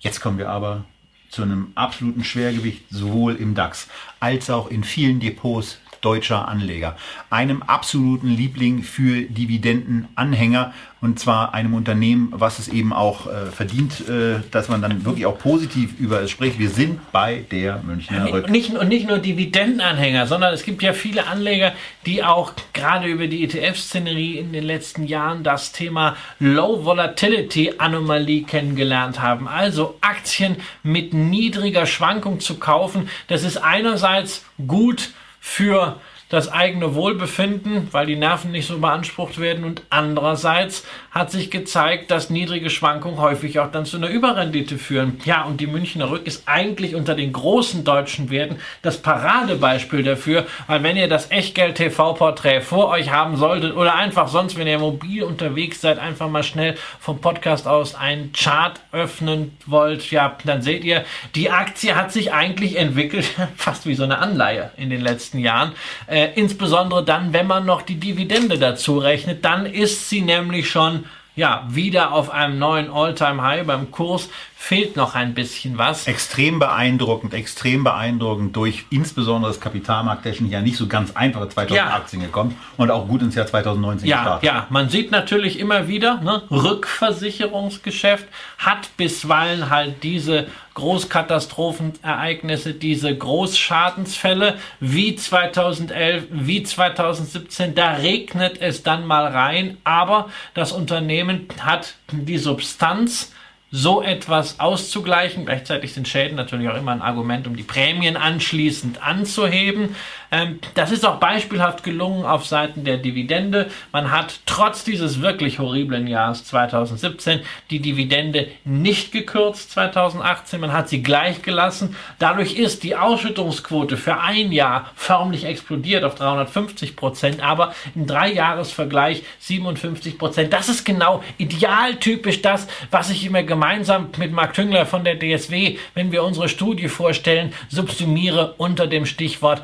Jetzt 0.01 0.21
kommen 0.21 0.37
wir 0.37 0.51
aber 0.51 0.85
zu 1.31 1.43
einem 1.43 1.73
absoluten 1.77 2.25
Schwergewicht, 2.25 2.85
sowohl 2.91 3.37
im 3.37 3.55
DAX 3.55 3.89
als 4.21 4.51
auch 4.51 4.71
in 4.71 4.85
vielen 4.85 5.19
Depots 5.19 5.79
deutscher 6.03 6.49
Anleger. 6.49 6.97
Einem 7.31 7.63
absoluten 7.63 8.29
Liebling 8.29 8.83
für 8.83 9.23
Dividendenanhänger 9.23 10.75
und 11.03 11.19
zwar 11.19 11.53
einem 11.53 11.75
Unternehmen, 11.75 12.29
was 12.31 12.61
es 12.61 12.69
eben 12.69 12.93
auch 12.93 13.27
äh, 13.27 13.47
verdient, 13.47 14.09
äh, 14.09 14.41
dass 14.53 14.69
man 14.69 14.81
dann 14.83 15.05
wirklich 15.05 15.27
auch 15.27 15.37
positiv 15.37 15.99
über 15.99 16.21
es 16.23 16.31
spricht. 16.31 16.61
Wir 16.61 16.71
sind 16.71 17.01
bei 17.11 17.45
der 17.51 17.83
Münchner 17.83 18.27
Und 18.27 18.33
Rück. 18.33 18.51
nicht, 18.51 18.71
und 18.71 18.89
nicht 18.89 19.09
nur 19.09 19.19
Dividendenanhänger, 19.19 20.29
sondern 20.29 20.55
es 20.55 20.63
gibt 20.63 20.81
ja 20.81 20.93
viele 20.93 21.27
Anleger, 21.27 21.73
die 22.07 22.23
auch 22.23 22.53
gerade 22.73 23.09
über 23.09 23.27
die 23.27 23.43
ETF-Szenerie 23.43 24.39
in 24.39 24.53
den 24.53 24.63
letzten 24.63 25.05
Jahren 25.05 25.43
das 25.43 25.73
Thema 25.73 26.17
Low 26.39 26.85
Volatility 26.85 27.75
Anomalie 27.79 28.45
kennengelernt 28.45 29.21
haben. 29.21 29.49
Also 29.49 29.97
Aktien 30.03 30.57
mit 30.85 31.15
niedriger 31.15 31.87
Schwankung 31.87 32.39
zu 32.39 32.61
kaufen. 32.61 33.09
Das 33.27 33.43
ist 33.43 33.57
einerseits 33.57 34.45
gut 34.69 35.11
für 35.45 36.01
das 36.29 36.51
eigene 36.51 36.95
Wohlbefinden, 36.95 37.89
weil 37.91 38.07
die 38.07 38.15
Nerven 38.15 38.53
nicht 38.53 38.69
so 38.69 38.79
beansprucht 38.79 39.39
werden. 39.39 39.65
Und 39.65 39.83
andererseits 39.91 40.87
hat 41.13 41.31
sich 41.31 41.51
gezeigt, 41.51 42.11
dass 42.11 42.31
niedrige 42.31 42.71
Schwankungen 42.71 43.21
häufig 43.21 43.61
auch 43.61 43.71
dann 43.71 43.85
zu 43.85 43.99
einer 43.99 44.09
Überrendite 44.09 44.79
führen. 44.79 45.21
Ja, 45.27 45.43
und 45.43 45.61
die 45.61 45.67
Münchner 45.67 46.11
Rück 46.11 46.27
ist 46.27 46.45
eigentlich 46.47 46.95
unter 46.95 47.15
den 47.15 47.35
großen 47.35 47.85
deutschen 47.85 48.31
Werten 48.31 48.57
das 48.81 48.97
Paradebeispiel 48.97 50.03
dafür, 50.03 50.47
weil 50.69 50.83
wenn 50.83 50.97
ihr 50.97 51.09
das 51.09 51.31
Echtgeld-TV-Porträt 51.31 52.63
vor 52.63 52.89
euch 52.89 53.11
haben 53.11 53.37
solltet 53.37 53.77
oder 53.77 53.95
einfach 53.95 54.29
sonst, 54.29 54.57
wenn 54.57 54.67
ihr 54.67 54.79
mobil 54.79 55.23
unterwegs 55.23 55.83
seid, 55.83 55.99
einfach 55.99 56.31
mal 56.31 56.43
schnell 56.43 56.77
vom 56.99 57.21
Podcast 57.21 57.69
aus 57.69 57.95
einen 57.95 58.33
Chart 58.33 58.81
öffnen 58.91 59.55
wollt, 59.67 60.11
ja, 60.11 60.39
dann 60.47 60.63
seht 60.63 60.83
ihr, 60.83 61.05
die 61.35 61.51
Aktie 61.51 61.95
hat 61.95 62.11
sich 62.11 62.33
eigentlich 62.33 62.77
entwickelt, 62.79 63.27
fast 63.57 63.85
wie 63.85 63.95
so 63.95 64.05
eine 64.05 64.17
Anleihe 64.17 64.71
in 64.79 64.89
den 64.89 65.03
letzten 65.03 65.41
Jahren. 65.41 65.73
Äh, 66.07 66.31
insbesondere 66.37 67.05
dann, 67.05 67.35
wenn 67.35 67.47
man 67.47 67.67
noch 67.67 67.83
die 67.83 68.01
Dividende 68.01 68.59
dazu 68.59 68.97
rechnet, 68.97 69.45
dann 69.45 69.67
ist 69.67 70.09
sie 70.09 70.23
nämlich 70.23 70.71
schon 70.71 71.02
ja, 71.35 71.65
wieder 71.69 72.13
auf 72.13 72.31
einem 72.31 72.59
neuen 72.59 72.91
All-Time-High. 72.91 73.67
Beim 73.67 73.91
Kurs 73.91 74.29
fehlt 74.65 74.95
noch 74.95 75.17
ein 75.17 75.35
bisschen 75.35 75.77
was. 75.77 76.07
Extrem 76.07 76.61
beeindruckend, 76.61 77.35
extrem 77.35 77.83
beeindruckend 77.83 78.55
durch 78.55 78.85
insbesondere 78.91 79.51
das 79.51 79.61
Kapitalmarkttechnik 79.61 80.53
ja 80.53 80.61
nicht 80.61 80.77
so 80.77 80.87
ganz 80.87 81.17
einfache 81.17 81.49
2018 81.49 82.21
gekommen 82.21 82.57
und 82.77 82.89
auch 82.93 83.09
gut 83.09 83.23
ins 83.23 83.35
Jahr 83.35 83.47
2019 83.49 84.09
Ja, 84.09 84.19
gestartet. 84.19 84.47
ja, 84.47 84.67
man 84.71 84.89
sieht 84.89 85.11
natürlich 85.11 85.59
immer 85.59 85.89
wieder, 85.89 86.21
ne, 86.21 86.43
Rückversicherungsgeschäft 86.49 88.27
hat 88.59 88.97
bisweilen 88.97 89.69
halt 89.69 90.05
diese 90.05 90.47
Großkatastrophenereignisse, 90.75 92.73
diese 92.73 93.17
Großschadensfälle 93.17 94.59
wie 94.79 95.17
2011, 95.17 96.25
wie 96.31 96.63
2017, 96.63 97.75
da 97.75 97.95
regnet 97.95 98.61
es 98.61 98.85
dann 98.85 99.07
mal 99.09 99.27
rein, 99.27 99.79
aber 99.83 100.29
das 100.55 100.71
Unternehmen 100.71 101.49
hat 101.61 101.95
die 102.13 102.39
Substanz, 102.39 103.33
so 103.75 104.03
etwas 104.03 104.61
auszugleichen. 104.61 105.47
Gleichzeitig 105.47 105.95
sind 105.95 106.07
Schäden 106.07 106.37
natürlich 106.37 106.69
auch 106.69 106.77
immer 106.77 106.93
ein 106.93 107.03
Argument, 107.03 107.47
um 107.47 107.57
die 107.57 107.63
Prämien 107.63 108.17
anschließend 108.17 109.03
anzuheben. 109.03 109.97
Ähm, 110.33 110.59
das 110.75 110.91
ist 110.91 111.05
auch 111.07 111.21
beispielhaft 111.21 111.85
gelungen 111.85 112.25
auf 112.25 112.47
Seiten 112.47 112.85
der 112.85 112.97
Dividende. 112.97 113.69
Man 113.93 114.11
hat 114.11 114.41
trotz 114.47 114.83
dieses 114.83 115.21
wirklich 115.21 115.59
horriblen 115.59 116.07
Jahres 116.07 116.45
2017 116.45 117.41
die 117.71 117.81
Dividende 117.81 118.49
nicht 118.65 119.13
gekürzt 119.13 119.71
2018. 119.73 120.59
Man 120.61 120.73
hat 120.73 120.89
sie 120.89 121.03
gleich 121.03 121.43
gelassen. 121.43 121.95
Dadurch 122.19 122.55
ist 122.55 122.83
die 122.83 122.97
Ausschüttungsquote 122.97 123.99
für 123.99 124.19
ein 124.21 124.53
Jahr 124.53 124.91
förmlich 124.97 125.45
explodiert 125.45 126.03
auf 126.03 126.15
350 126.15 126.97
Prozent, 126.97 127.43
aber 127.43 127.75
im 127.95 128.07
Dreijahresvergleich 128.07 129.25
57 129.41 130.19
Prozent. 130.19 130.53
Das 130.53 130.71
ist 130.71 130.85
genau 130.85 131.23
idealtypisch 131.37 132.41
das, 132.41 132.69
was 132.91 133.11
ich 133.11 133.27
immer 133.27 133.43
gemeinsam 133.43 134.09
mit 134.17 134.33
Marc 134.33 134.55
Tüngler 134.55 134.87
von 134.87 135.05
der 135.05 135.19
DSW, 135.19 135.77
wenn 135.93 136.11
wir 136.11 136.25
unsere 136.25 136.49
Studie 136.49 136.89
vorstellen, 136.89 137.53
subsumiere 137.69 138.55
unter 138.57 138.87
dem 138.87 139.05
Stichwort 139.05 139.61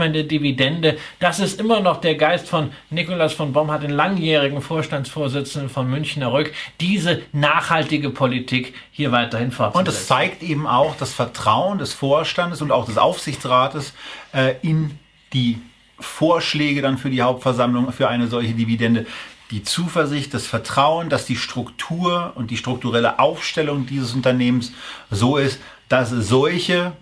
atmende 0.00 0.24
Dividende. 0.24 0.98
Das 1.18 1.38
ist 1.40 1.60
immer 1.60 1.80
noch 1.80 2.00
der 2.00 2.14
Geist 2.14 2.48
von 2.48 2.72
Nikolaus 2.88 3.34
von 3.34 3.52
Bomm, 3.52 3.70
den 3.80 3.90
langjährigen 3.90 4.62
Vorstandsvorsitzenden 4.62 5.68
von 5.68 5.88
Münchner 5.88 6.32
Rück, 6.32 6.52
diese 6.80 7.20
nachhaltige 7.32 8.10
Politik 8.10 8.74
hier 8.90 9.12
weiterhin 9.12 9.48
Und 9.48 9.54
fortzusetzen. 9.54 9.88
es 9.88 10.06
zeigt 10.06 10.42
eben 10.42 10.66
auch 10.66 10.96
das 10.96 11.12
Vertrauen 11.12 11.78
des 11.78 11.92
Vorstandes 11.92 12.62
und 12.62 12.72
auch 12.72 12.86
des 12.86 12.96
Aufsichtsrates 12.96 13.92
äh, 14.32 14.54
in 14.62 14.98
die 15.32 15.60
Vorschläge 15.98 16.80
dann 16.80 16.96
für 16.96 17.10
die 17.10 17.20
Hauptversammlung 17.20 17.92
für 17.92 18.08
eine 18.08 18.26
solche 18.26 18.54
Dividende. 18.54 19.06
Die 19.50 19.62
Zuversicht, 19.62 20.32
das 20.32 20.46
Vertrauen, 20.46 21.10
dass 21.10 21.26
die 21.26 21.36
Struktur 21.36 22.32
und 22.36 22.50
die 22.50 22.56
strukturelle 22.56 23.18
Aufstellung 23.18 23.84
dieses 23.84 24.14
Unternehmens 24.14 24.72
so 25.10 25.36
ist, 25.36 25.60
dass 25.88 26.10
solche 26.10 26.92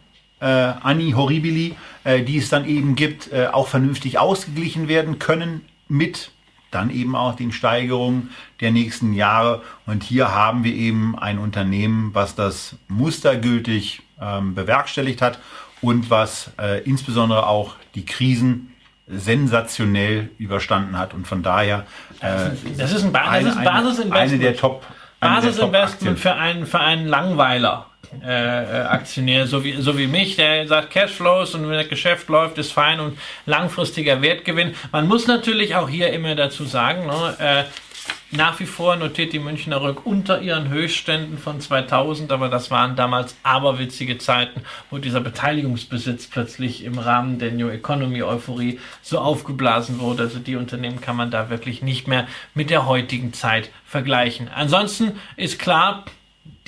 äh, 0.41 0.47
Anni 0.47 1.12
Horribili, 1.12 1.76
äh, 2.05 2.22
die 2.22 2.39
es 2.39 2.49
dann 2.49 2.66
eben 2.66 2.95
gibt, 2.95 3.32
äh, 3.32 3.49
auch 3.49 3.68
vernünftig 3.68 4.18
ausgeglichen 4.18 4.89
werden 4.89 5.18
können 5.18 5.64
mit 5.89 6.30
dann 6.70 6.91
eben 6.91 7.16
auch 7.16 7.34
den 7.34 7.53
Steigerungen 7.53 8.30
der 8.61 8.72
nächsten 8.72 9.14
Jahre. 9.14 9.62
Und 9.86 10.03
hier 10.03 10.34
haben 10.34 10.64
wir 10.64 10.74
eben 10.74 11.18
ein 11.18 11.39
Unternehmen, 11.39 12.11
was 12.12 12.34
das 12.34 12.76
mustergültig 12.89 14.03
ähm, 14.20 14.55
bewerkstelligt 14.55 15.22
hat 15.22 15.39
und 15.80 16.11
was 16.11 16.51
äh, 16.61 16.82
insbesondere 16.82 17.47
auch 17.47 17.76
die 17.95 18.05
Krisen 18.05 18.74
sensationell 19.07 20.30
überstanden 20.39 20.99
hat. 20.99 21.14
Und 21.14 21.26
von 21.26 21.43
daher 21.43 21.86
äh, 22.20 22.51
Das 22.76 22.93
ist 22.93 23.05
ein, 23.05 23.12
ba 23.12 23.20
das 23.20 23.28
eine, 23.30 23.49
ist 23.49 23.57
ein 23.57 23.66
eine, 23.66 23.70
Basisinvestment. 23.70 24.32
eine 24.32 24.39
der 24.39 24.57
Top 24.57 24.86
Basisinvestment 25.20 26.18
für 26.18 26.34
einen, 26.34 26.66
für 26.66 26.80
einen 26.80 27.07
Langweiler. 27.07 27.86
Äh, 28.22 28.30
Aktionär, 28.30 29.46
so 29.46 29.62
wie, 29.64 29.80
so 29.82 29.99
wie 29.99 30.07
mich, 30.07 30.36
der 30.36 30.66
sagt 30.66 30.90
Cashflows 30.90 31.55
und 31.55 31.68
wenn 31.68 31.76
das 31.76 31.88
Geschäft 31.88 32.28
läuft, 32.28 32.57
ist 32.57 32.72
fein 32.72 33.01
und 33.01 33.18
langfristiger 33.44 34.22
Wertgewinn. 34.22 34.74
Man 34.92 35.07
muss 35.07 35.26
natürlich 35.26 35.74
auch 35.74 35.88
hier 35.88 36.11
immer 36.12 36.34
dazu 36.34 36.64
sagen, 36.64 37.07
ne, 37.07 37.36
äh, 37.38 37.64
Nach 38.30 38.61
wie 38.61 38.66
vor 38.66 38.96
notiert 38.96 39.32
die 39.32 39.38
Münchner 39.38 39.80
Rück 39.80 40.05
unter 40.05 40.42
ihren 40.42 40.68
Höchstständen 40.68 41.38
von 41.38 41.62
2000, 41.62 42.30
aber 42.30 42.51
das 42.51 42.70
waren 42.70 42.94
damals 42.94 43.34
aberwitzige 43.42 44.18
Zeiten, 44.18 44.64
wo 44.90 44.99
dieser 44.99 45.22
Beteiligungsbesitz 45.22 46.26
plötzlich 46.26 46.84
im 46.84 46.99
Rahmen 46.99 47.38
der 47.38 47.53
New 47.53 47.70
Economy 47.70 48.22
Euphorie 48.22 48.80
so 49.01 49.18
aufgeblasen 49.18 49.99
wurde. 49.99 50.24
Also 50.24 50.40
die 50.40 50.57
Unternehmen 50.57 51.01
kann 51.01 51.16
man 51.16 51.30
da 51.30 51.49
wirklich 51.49 51.80
nicht 51.80 52.07
mehr 52.07 52.28
mit 52.53 52.68
der 52.68 52.84
heutigen 52.84 53.32
Zeit 53.32 53.70
vergleichen. 53.86 54.51
Ansonsten 54.55 55.12
ist 55.36 55.59
klar, 55.59 56.05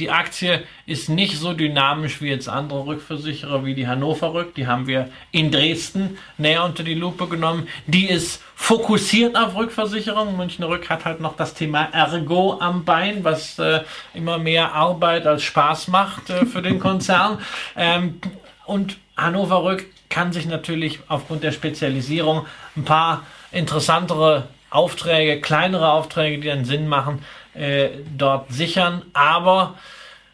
die 0.00 0.10
Aktie 0.10 0.64
ist 0.86 1.08
nicht 1.08 1.36
so 1.38 1.52
dynamisch 1.52 2.20
wie 2.20 2.28
jetzt 2.28 2.48
andere 2.48 2.86
Rückversicherer 2.86 3.64
wie 3.64 3.74
die 3.74 3.86
Hannover 3.86 4.32
Rück. 4.32 4.54
Die 4.54 4.66
haben 4.66 4.86
wir 4.86 5.10
in 5.30 5.50
Dresden 5.50 6.18
näher 6.38 6.64
unter 6.64 6.82
die 6.82 6.94
Lupe 6.94 7.28
genommen. 7.28 7.68
Die 7.86 8.08
ist 8.08 8.42
fokussiert 8.54 9.36
auf 9.36 9.54
Rückversicherung. 9.54 10.36
Münchner 10.36 10.68
Rück 10.68 10.88
hat 10.88 11.04
halt 11.04 11.20
noch 11.20 11.36
das 11.36 11.54
Thema 11.54 11.84
Ergo 11.92 12.58
am 12.60 12.84
Bein, 12.84 13.22
was 13.22 13.58
äh, 13.58 13.82
immer 14.14 14.38
mehr 14.38 14.72
Arbeit 14.72 15.26
als 15.26 15.42
Spaß 15.42 15.88
macht 15.88 16.30
äh, 16.30 16.46
für 16.46 16.62
den 16.62 16.80
Konzern. 16.80 17.38
ähm, 17.76 18.20
und 18.64 18.96
Hannover 19.16 19.64
Rück 19.64 19.86
kann 20.08 20.32
sich 20.32 20.46
natürlich 20.46 21.00
aufgrund 21.08 21.44
der 21.44 21.52
Spezialisierung 21.52 22.46
ein 22.76 22.84
paar 22.84 23.24
interessantere 23.52 24.48
Aufträge, 24.70 25.40
kleinere 25.40 25.92
Aufträge, 25.92 26.38
die 26.38 26.48
dann 26.48 26.64
Sinn 26.64 26.88
machen, 26.88 27.24
äh, 27.54 27.90
dort 28.16 28.52
sichern. 28.52 29.02
Aber 29.12 29.74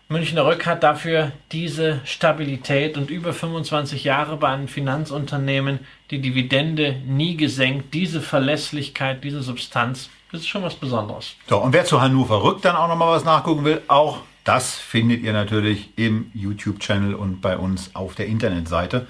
Münchner 0.09 0.47
Rück 0.47 0.67
hat 0.67 0.85
dafür 0.85 1.33
diese 1.51 2.01
Stabilität 2.05 2.97
und 2.97 3.11
über 3.11 3.33
25 3.33 4.05
Jahre 4.05 4.37
bei 4.37 4.49
einem 4.49 4.69
Finanzunternehmen 4.69 5.81
die 6.11 6.21
Dividende 6.21 6.97
nie 7.07 7.37
gesenkt. 7.37 7.93
Diese 7.93 8.21
Verlässlichkeit, 8.21 9.25
diese 9.25 9.43
Substanz, 9.43 10.11
das 10.31 10.43
ist 10.43 10.49
schon 10.49 10.63
was 10.63 10.75
Besonderes. 10.75 11.35
So, 11.49 11.59
und 11.59 11.73
wer 11.73 11.85
zu 11.85 12.01
Hannover 12.01 12.43
Rück 12.45 12.63
dann 12.63 12.77
auch 12.77 12.89
nochmal 12.89 13.17
was 13.17 13.25
nachgucken 13.25 13.65
will, 13.65 13.83
auch 13.89 14.19
das 14.45 14.77
findet 14.77 15.23
ihr 15.23 15.33
natürlich 15.33 15.91
im 15.97 16.31
YouTube-Channel 16.35 17.15
und 17.15 17.41
bei 17.41 17.57
uns 17.57 17.91
auf 17.95 18.15
der 18.15 18.27
Internetseite. 18.27 19.09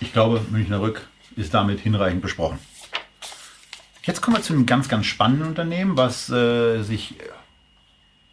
Ich 0.00 0.14
glaube, 0.14 0.40
Münchner 0.50 0.80
Rück 0.80 1.06
ist 1.36 1.52
damit 1.52 1.80
hinreichend 1.80 2.22
besprochen. 2.22 2.58
Jetzt 4.06 4.20
kommen 4.20 4.36
wir 4.36 4.42
zu 4.42 4.52
einem 4.52 4.66
ganz, 4.66 4.88
ganz 4.88 5.06
spannenden 5.06 5.48
Unternehmen, 5.48 5.96
was 5.96 6.28
äh, 6.28 6.82
sich 6.82 7.14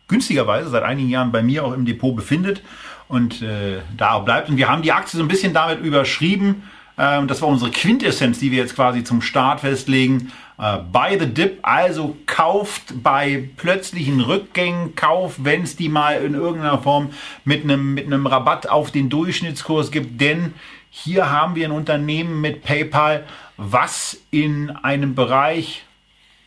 günstigerweise 0.10 0.70
seit 0.70 0.84
einigen 0.84 1.10
Jahren 1.10 1.32
bei 1.32 1.42
mir 1.42 1.64
auch 1.64 1.72
im 1.72 1.86
Depot 1.86 2.14
befindet 2.14 2.62
und 3.08 3.42
äh, 3.42 3.80
da 3.96 4.14
auch 4.14 4.26
bleibt. 4.26 4.50
Und 4.50 4.58
wir 4.58 4.68
haben 4.68 4.82
die 4.82 4.92
Aktie 4.92 5.18
so 5.18 5.24
ein 5.24 5.30
bisschen 5.30 5.54
damit 5.54 5.80
überschrieben. 5.80 6.64
Ähm, 6.98 7.30
das 7.30 7.42
war 7.42 7.48
unsere 7.48 7.72
Quintessenz, 7.72 8.40
die 8.40 8.52
wir 8.52 8.58
jetzt 8.58 8.76
quasi 8.76 9.06
zum 9.06 9.22
Start 9.22 9.62
festlegen. 9.62 10.34
Äh, 10.58 10.80
buy 10.92 11.18
the 11.18 11.26
dip, 11.26 11.60
also 11.62 12.18
kauft 12.26 13.02
bei 13.02 13.50
plötzlichen 13.56 14.20
Rückgängen, 14.20 14.96
kauft, 14.96 15.46
wenn 15.46 15.64
es 15.64 15.78
die 15.78 15.88
mal 15.88 16.22
in 16.22 16.34
irgendeiner 16.34 16.80
Form 16.80 17.12
mit 17.46 17.64
einem 17.64 17.94
mit 17.94 18.08
einem 18.08 18.28
Rabatt 18.28 18.68
auf 18.68 18.92
den 18.92 19.10
Durchschnittskurs 19.10 19.90
gibt, 19.92 20.20
denn 20.20 20.54
hier 20.94 21.32
haben 21.32 21.56
wir 21.56 21.66
ein 21.66 21.72
Unternehmen 21.72 22.42
mit 22.42 22.64
PayPal, 22.64 23.26
was 23.64 24.20
in 24.32 24.72
einem 24.72 25.14
Bereich 25.14 25.84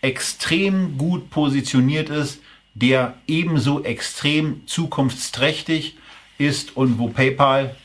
extrem 0.03 0.99
gut 0.99 1.31
positioniert 1.31 2.11
ist, 2.11 2.43
der 2.74 3.15
ebenso 3.28 3.85
extrem 3.85 4.66
zukunftsträchtig 4.66 5.97
ist 6.39 6.77
und 6.77 6.99
wo 6.99 7.09
PayPal 7.09 7.77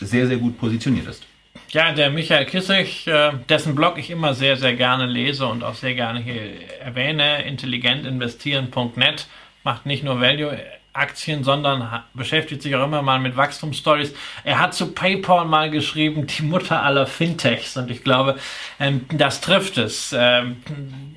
sehr, 0.00 0.26
sehr 0.26 0.38
gut 0.38 0.58
positioniert 0.58 1.06
ist. 1.06 1.26
Ja, 1.68 1.92
der 1.92 2.08
Michael 2.10 2.46
Kissig, 2.46 3.06
äh, 3.06 3.32
dessen 3.50 3.74
Blog 3.74 3.98
ich 3.98 4.08
immer 4.10 4.32
sehr, 4.32 4.56
sehr 4.56 4.74
gerne 4.74 5.06
lese 5.06 5.46
und 5.46 5.62
auch 5.62 5.74
sehr 5.74 5.94
gerne 5.94 6.20
hier 6.20 6.70
erwähne, 6.80 7.44
intelligentinvestieren.net, 7.44 9.26
macht 9.62 9.84
nicht 9.84 10.04
nur 10.04 10.20
Value 10.20 10.58
Aktien, 10.94 11.44
sondern 11.44 12.02
beschäftigt 12.14 12.62
sich 12.62 12.74
auch 12.76 12.84
immer 12.84 13.02
mal 13.02 13.18
mit 13.18 13.36
Wachstumsstories. 13.36 14.14
Er 14.44 14.60
hat 14.60 14.74
zu 14.74 14.92
PayPal 14.92 15.44
mal 15.44 15.68
geschrieben, 15.68 16.26
die 16.26 16.42
Mutter 16.42 16.82
aller 16.82 17.06
Fintechs. 17.06 17.76
Und 17.76 17.90
ich 17.90 18.02
glaube, 18.02 18.36
ähm, 18.78 19.04
das 19.12 19.40
trifft 19.40 19.76
es. 19.76 20.14
Ähm, 20.16 20.56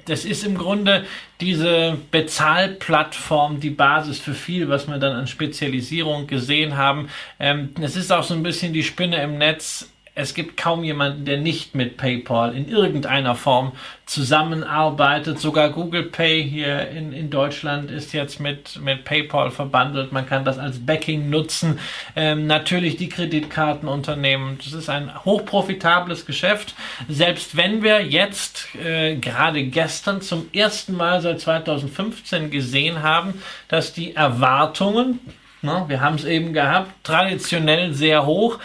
das 0.05 0.25
ist 0.25 0.43
im 0.43 0.57
Grunde 0.57 1.05
diese 1.39 1.97
Bezahlplattform, 2.11 3.59
die 3.59 3.69
Basis 3.69 4.19
für 4.19 4.33
viel, 4.33 4.67
was 4.67 4.87
wir 4.87 4.97
dann 4.97 5.15
an 5.15 5.27
Spezialisierung 5.27 6.25
gesehen 6.25 6.75
haben. 6.75 7.09
Ähm, 7.39 7.69
es 7.79 7.95
ist 7.95 8.11
auch 8.11 8.23
so 8.23 8.33
ein 8.33 8.43
bisschen 8.43 8.73
die 8.73 8.83
Spinne 8.83 9.21
im 9.21 9.37
Netz 9.37 9.89
es 10.17 10.33
gibt 10.33 10.57
kaum 10.57 10.83
jemanden, 10.83 11.25
der 11.25 11.37
nicht 11.37 11.75
mit 11.75 11.95
PayPal 11.95 12.55
in 12.55 12.67
irgendeiner 12.67 13.35
Form 13.35 13.73
zusammenarbeitet. 14.07 15.39
Sogar 15.39 15.69
Google 15.69 16.05
Pay 16.05 16.43
hier 16.43 16.89
in, 16.89 17.13
in 17.13 17.29
Deutschland 17.29 17.91
ist 17.91 18.13
jetzt 18.13 18.39
mit, 18.39 18.81
mit 18.81 19.05
PayPal 19.05 19.51
verbandelt. 19.51 20.11
Man 20.11 20.25
kann 20.25 20.43
das 20.43 20.57
als 20.57 20.83
Backing 20.83 21.29
nutzen. 21.29 21.77
Ähm, 22.15 22.47
natürlich 22.47 22.97
die 22.97 23.09
Kreditkartenunternehmen. 23.09 24.57
Das 24.57 24.73
ist 24.73 24.89
ein 24.89 25.23
hochprofitables 25.23 26.25
Geschäft. 26.25 26.73
Selbst 27.07 27.55
wenn 27.55 27.83
wir 27.83 28.01
jetzt 28.03 28.73
äh, 28.75 29.17
gerade 29.17 29.65
gestern 29.65 30.21
zum 30.21 30.49
ersten 30.51 30.95
Mal 30.95 31.21
seit 31.21 31.41
2015 31.41 32.49
gesehen 32.49 33.03
haben, 33.03 33.39
dass 33.67 33.93
die 33.93 34.15
Erwartungen, 34.15 35.19
wir 35.61 36.01
haben 36.01 36.15
es 36.15 36.23
eben 36.23 36.53
gehabt, 36.53 36.91
traditionell 37.03 37.93
sehr 37.93 38.25
hoch 38.25 38.59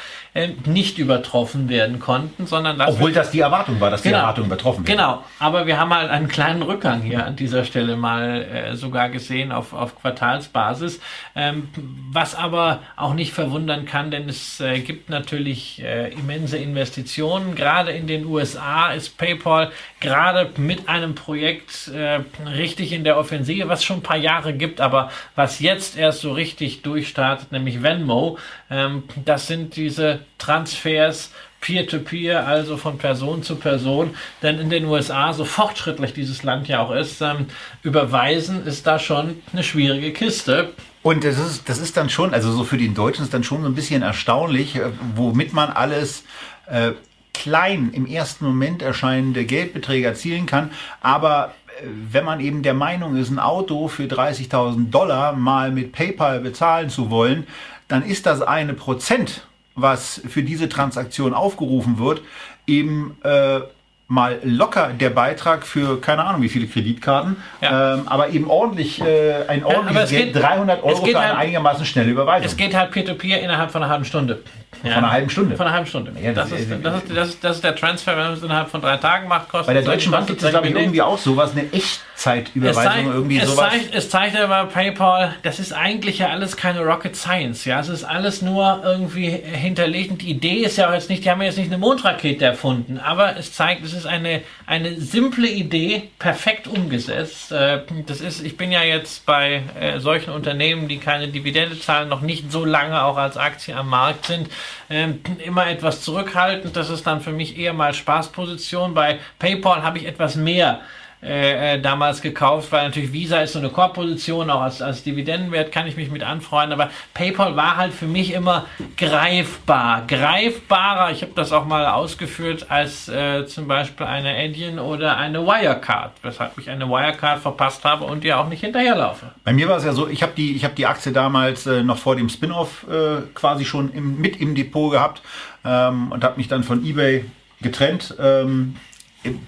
nicht 0.65 0.97
übertroffen 0.97 1.69
werden 1.69 1.99
konnten, 2.01 2.47
sondern 2.47 2.79
dass 2.79 2.95
obwohl 2.95 3.13
das 3.13 3.31
die 3.33 3.41
Erwartung 3.41 3.79
war, 3.81 3.91
dass 3.91 4.03
genau, 4.03 4.17
die 4.17 4.21
Erwartung 4.21 4.47
übertroffen 4.47 4.89
werden. 4.89 4.97
Genau, 4.97 5.25
aber 5.39 5.67
wir 5.67 5.79
haben 5.79 5.95
halt 5.95 6.11
einen 6.11 6.29
kleinen 6.29 6.63
Rückgang 6.63 7.03
hier 7.03 7.27
an 7.27 7.37
dieser 7.37 7.65
Stelle 7.67 7.97
mal 7.97 8.43
äh, 8.43 8.75
sogar 8.75 9.11
gesehen 9.11 9.53
auf, 9.53 9.75
auf 9.75 10.01
Quartalsbasis, 10.01 11.01
ähm, 11.37 11.69
was 12.11 12.35
aber 12.35 12.81
auch 12.97 13.13
nicht 13.13 13.35
verwundern 13.35 13.85
kann, 13.85 14.11
denn 14.11 14.27
es 14.27 14.59
äh, 14.61 14.81
gibt 14.81 15.11
natürlich 15.11 15.83
äh, 15.83 16.13
immense 16.15 16.57
Investitionen. 16.57 17.55
Gerade 17.55 17.93
in 17.93 18.07
den 18.07 18.25
USA 18.25 18.93
ist 18.93 19.19
PayPal 19.19 19.71
gerade 20.01 20.49
mit 20.57 20.89
einem 20.89 21.15
Projekt 21.15 21.89
äh, 21.89 22.21
richtig 22.49 22.95
in 22.95 23.05
der 23.05 23.19
Offensive, 23.19 23.69
was 23.69 23.85
schon 23.85 23.99
ein 23.99 24.03
paar 24.03 24.17
Jahre 24.17 24.55
gibt, 24.55 24.81
aber 24.81 25.11
was 25.35 25.61
jetzt 25.61 25.99
erst 25.99 26.23
so 26.23 26.33
richtig 26.33 26.81
durchstartet, 26.81 27.53
nämlich 27.53 27.83
Venmo. 27.83 28.39
Ähm, 28.71 29.03
das 29.27 29.47
sind 29.47 29.77
diese 29.77 30.22
Transfers 30.39 31.31
Peer-to-Peer, 31.63 32.43
-peer, 32.43 32.47
also 32.47 32.77
von 32.77 32.99
Person 32.99 33.43
zu 33.43 33.57
Person, 33.57 34.11
denn 34.43 34.59
in 34.59 34.69
den 34.69 34.85
USA, 34.85 35.33
so 35.33 35.45
fortschrittlich 35.45 36.13
dieses 36.13 36.43
Land 36.43 36.69
ja 36.69 36.81
auch 36.81 36.91
ist, 36.91 37.23
ähm, 37.23 37.47
überweisen 37.83 38.67
ist 38.67 38.87
da 38.87 38.99
schon 38.99 39.41
eine 39.53 39.63
schwierige 39.63 40.13
Kiste. 40.13 40.73
Und 41.03 41.25
das 41.25 41.39
ist, 41.39 41.69
das 41.69 41.79
ist 41.79 41.97
dann 41.97 42.11
schon, 42.11 42.35
also 42.35 42.53
so 42.53 42.65
für 42.65 42.79
den 42.79 42.95
Deutschen 42.95 43.25
ist 43.25 43.33
dann 43.33 43.45
schon 43.45 43.63
so 43.63 43.69
ein 43.69 43.75
bisschen 43.75 44.03
erstaunlich, 44.03 44.77
äh, 44.77 44.91
womit 45.15 45.53
man 45.53 45.71
alles 45.71 46.25
äh, 46.67 46.93
klein 47.33 47.91
im 47.93 48.07
ersten 48.07 48.45
Moment 48.45 48.83
erscheinende 48.83 49.45
Geldbeträge 49.45 50.07
erzielen 50.07 50.47
kann, 50.47 50.73
aber 51.01 51.55
äh, 51.81 51.87
wenn 52.11 52.25
man 52.25 52.41
eben 52.41 52.65
der 52.65 52.75
Meinung 52.75 53.17
ist, 53.17 53.31
ein 53.31 53.39
Auto 53.39 53.87
für 53.87 54.05
30.000 54.05 54.91
Dollar 54.91 55.33
mal 55.33 55.71
mit 55.71 55.93
PayPal 55.93 56.41
bezahlen 56.41 56.91
zu 56.91 57.09
wollen, 57.09 57.47
dann 57.87 58.05
ist 58.05 58.27
das 58.27 58.43
eine 58.43 58.75
Prozent, 58.75 59.47
was 59.75 60.21
für 60.29 60.43
diese 60.43 60.69
Transaktion 60.69 61.35
aufgerufen 61.35 61.99
wird, 61.99 62.23
eben 62.67 63.17
äh, 63.25 63.61
mal 64.09 64.41
locker 64.45 64.91
der 64.93 65.11
Beitrag 65.11 65.67
für 65.67 66.01
keine 66.01 66.25
Ahnung 66.25 66.43
wie 66.43 66.49
viele 66.51 66.67
Kreditkarten, 66.67 67.37
ja. 67.63 67.95
ähm, 67.95 68.03
aber 68.07 68.29
eben 68.29 68.51
ordentlich 68.51 69.01
äh, 69.01 69.47
ein 69.49 69.65
ordentliches 69.65 70.11
ja, 70.11 70.19
Geld, 70.19 70.35
geht, 70.35 70.43
300 70.43 70.83
Euro 70.83 70.97
für 70.97 71.19
eine 71.19 71.29
halt, 71.29 71.39
einigermaßen 71.39 71.87
schnelle 71.87 72.11
Überweisung. 72.11 72.47
Es 72.47 72.57
geht 72.57 72.75
halt 72.77 72.91
Peer-to-Peer 72.91 73.39
-Peer 73.39 73.43
innerhalb 73.43 73.71
von 73.71 73.83
einer 73.83 73.91
halben 73.91 74.05
Stunde. 74.05 74.43
Ja. 74.83 74.95
Von 74.95 75.05
einer 75.05 75.13
halben 75.13 75.31
Stunde. 75.31 75.57
Von 75.57 75.67
einer 75.67 75.75
halben 75.75 75.87
Stunde. 75.87 76.13
Ja, 76.21 76.33
das, 76.33 76.51
das, 76.51 76.61
ist, 76.61 76.71
das, 76.71 76.97
ist, 76.97 77.17
das, 77.17 77.29
ist, 77.29 77.45
das 77.45 77.57
ist 77.57 77.65
der 77.65 77.77
Transfer, 77.77 78.17
wenn 78.17 78.25
man 78.25 78.33
es 78.33 78.43
innerhalb 78.43 78.69
von 78.69 78.81
drei 78.81 78.97
Tagen 78.97 79.29
macht, 79.29 79.49
kostet. 79.49 79.67
Bei 79.69 79.75
der 79.75 79.83
Deutschen 79.83 80.11
Bank 80.11 80.27
gibt 80.27 80.43
es, 80.43 80.51
glaube 80.51 80.69
ich, 80.69 80.75
irgendwie 80.75 81.03
auch 81.03 81.19
sowas, 81.19 81.53
eine 81.53 81.73
Echtzeitüberweisung, 81.73 82.83
zeigt, 82.83 83.07
irgendwie 83.07 83.39
es 83.39 83.51
sowas. 83.51 83.71
Zeigt, 83.71 83.95
es 83.95 84.11
zeigt 84.11 84.37
aber 84.37 84.65
PayPal, 84.65 85.37
das 85.43 85.61
ist 85.61 85.73
eigentlich 85.73 86.19
ja 86.19 86.29
alles 86.29 86.57
keine 86.57 86.81
Rocket 86.81 87.15
Science. 87.15 87.65
Ja, 87.65 87.79
es 87.79 87.89
ist 87.89 88.03
alles 88.03 88.43
nur 88.43 88.81
irgendwie 88.83 89.31
hinterlegt. 89.31 90.11
Und 90.11 90.23
die 90.23 90.31
Idee 90.31 90.65
ist 90.65 90.79
ja 90.79 90.89
auch 90.89 90.95
jetzt 90.95 91.11
nicht, 91.11 91.25
die 91.25 91.31
haben 91.31 91.41
ja 91.41 91.47
jetzt 91.47 91.59
nicht 91.59 91.71
eine 91.71 91.79
Mondrakete 91.79 92.45
erfunden, 92.45 92.99
aber 92.99 93.37
es 93.37 93.53
zeigt, 93.53 93.85
es 93.85 93.93
ist 93.93 94.07
eine, 94.07 94.43
eine 94.67 95.01
simple 95.01 95.49
Idee, 95.49 96.11
perfekt 96.19 96.67
umgesetzt. 96.67 97.53
Äh, 97.53 97.83
das 98.07 98.21
ist, 98.21 98.45
ich 98.45 98.57
bin 98.57 98.73
ja 98.73 98.83
jetzt 98.83 99.27
bei 99.27 99.63
äh, 99.79 100.01
solchen 100.01 100.33
Unternehmen, 100.33 100.89
die 100.89 100.99
keine 100.99 101.29
Dividende 101.29 101.79
zahlen, 101.79 102.09
noch 102.09 102.23
nicht 102.23 102.51
so 102.51 102.65
lange 102.65 103.05
auch 103.05 103.17
als 103.17 103.37
Aktie 103.37 103.77
am 103.77 103.89
Markt 103.89 104.27
sind 104.27 104.49
ähm, 104.91 105.21
immer 105.45 105.67
etwas 105.67 106.03
zurückhaltend. 106.03 106.77
Das 106.77 106.91
ist 106.91 107.07
dann 107.07 107.21
für 107.21 107.33
mich 107.33 107.59
eher 107.59 107.73
mal 107.73 107.95
Spaßposition. 107.95 108.95
Bei 108.95 109.19
PayPal 109.39 109.83
habe 109.83 109.99
ich 109.99 110.07
etwas 110.07 110.37
mehr 110.37 110.81
äh, 111.23 111.75
äh, 111.75 111.81
damals 111.81 112.21
gekauft, 112.21 112.73
weil 112.73 112.85
natürlich 112.89 113.13
Visa 113.13 113.41
ist 113.43 113.53
so 113.53 113.61
eine 113.61 113.69
Core-Position, 113.69 114.51
auch 114.51 114.63
als, 114.63 114.83
als 114.83 115.05
Dividendenwert 115.05 115.71
kann 115.71 115.87
ich 115.87 115.97
mich 115.97 116.11
mit 116.11 116.25
anfreunden, 116.25 116.73
aber 116.73 116.91
PayPal 117.15 117.55
war 117.55 117.77
halt 117.77 117.93
für 117.93 118.07
mich 118.07 118.33
immer 118.33 118.67
greifbar, 118.97 120.03
greifbarer, 120.09 121.13
ich 121.13 121.23
habe 121.23 121.31
das 121.37 121.53
auch 121.53 121.65
mal 121.65 121.87
ausgeführt, 121.87 122.67
als 122.71 123.09
äh, 123.09 123.47
zum 123.47 123.69
Beispiel 123.69 124.05
eine 124.05 124.37
Adyen 124.37 124.81
oder 124.81 125.17
eine 125.17 125.47
Wirecard, 125.47 126.11
weshalb 126.23 126.59
ich 126.59 126.69
eine 126.69 126.89
Wirecard 126.89 127.39
verpasst 127.39 127.85
habe 127.85 128.05
und 128.05 128.25
ihr 128.25 128.41
auch 128.41 128.49
nicht 128.49 128.63
hinterherlaufe. 128.63 129.27
Bei 129.45 129.53
mir 129.53 129.69
war 129.69 129.77
es 129.77 129.85
ja 129.85 129.93
so, 129.93 130.09
ich 130.09 130.25
habe 130.25 130.33
die, 130.37 130.59
hab 130.59 130.75
die 130.75 130.87
Aktie 130.87 131.13
damals 131.13 131.69
äh, 131.69 131.85
noch 131.85 131.99
vor 131.99 132.17
dem 132.17 132.31
Spin-off 132.31 132.85
äh, 132.91 133.23
quasi 133.33 133.65
schon 133.65 133.93
im, 133.93 134.21
mit 134.21 134.41
im 134.41 134.57
Depot 134.57 134.91
gehabt 134.91 135.23
ähm, 135.65 136.11
und 136.11 136.25
habe 136.25 136.39
mich 136.39 136.49
dann 136.49 136.65
von 136.65 136.85
eBay 136.85 137.25
getrennt. 137.61 138.17
Ähm, 138.19 138.75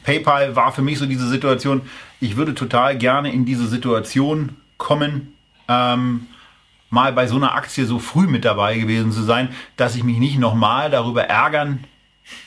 PayPal 0.04 0.56
war 0.56 0.72
für 0.72 0.82
mich 0.82 0.98
so 0.98 1.06
diese 1.06 1.28
Situation, 1.28 1.82
ich 2.20 2.36
würde 2.36 2.54
total 2.54 2.96
gerne 2.96 3.32
in 3.32 3.44
diese 3.44 3.66
Situation 3.66 4.56
kommen, 4.78 5.34
ähm, 5.68 6.26
mal 6.90 7.12
bei 7.12 7.26
so 7.26 7.36
einer 7.36 7.54
Aktie 7.54 7.86
so 7.86 7.98
früh 7.98 8.26
mit 8.26 8.44
dabei 8.44 8.78
gewesen 8.78 9.12
zu 9.12 9.22
sein, 9.22 9.48
dass 9.76 9.96
ich 9.96 10.04
mich 10.04 10.18
nicht 10.18 10.38
nochmal 10.38 10.90
darüber 10.90 11.24
ärgern 11.24 11.84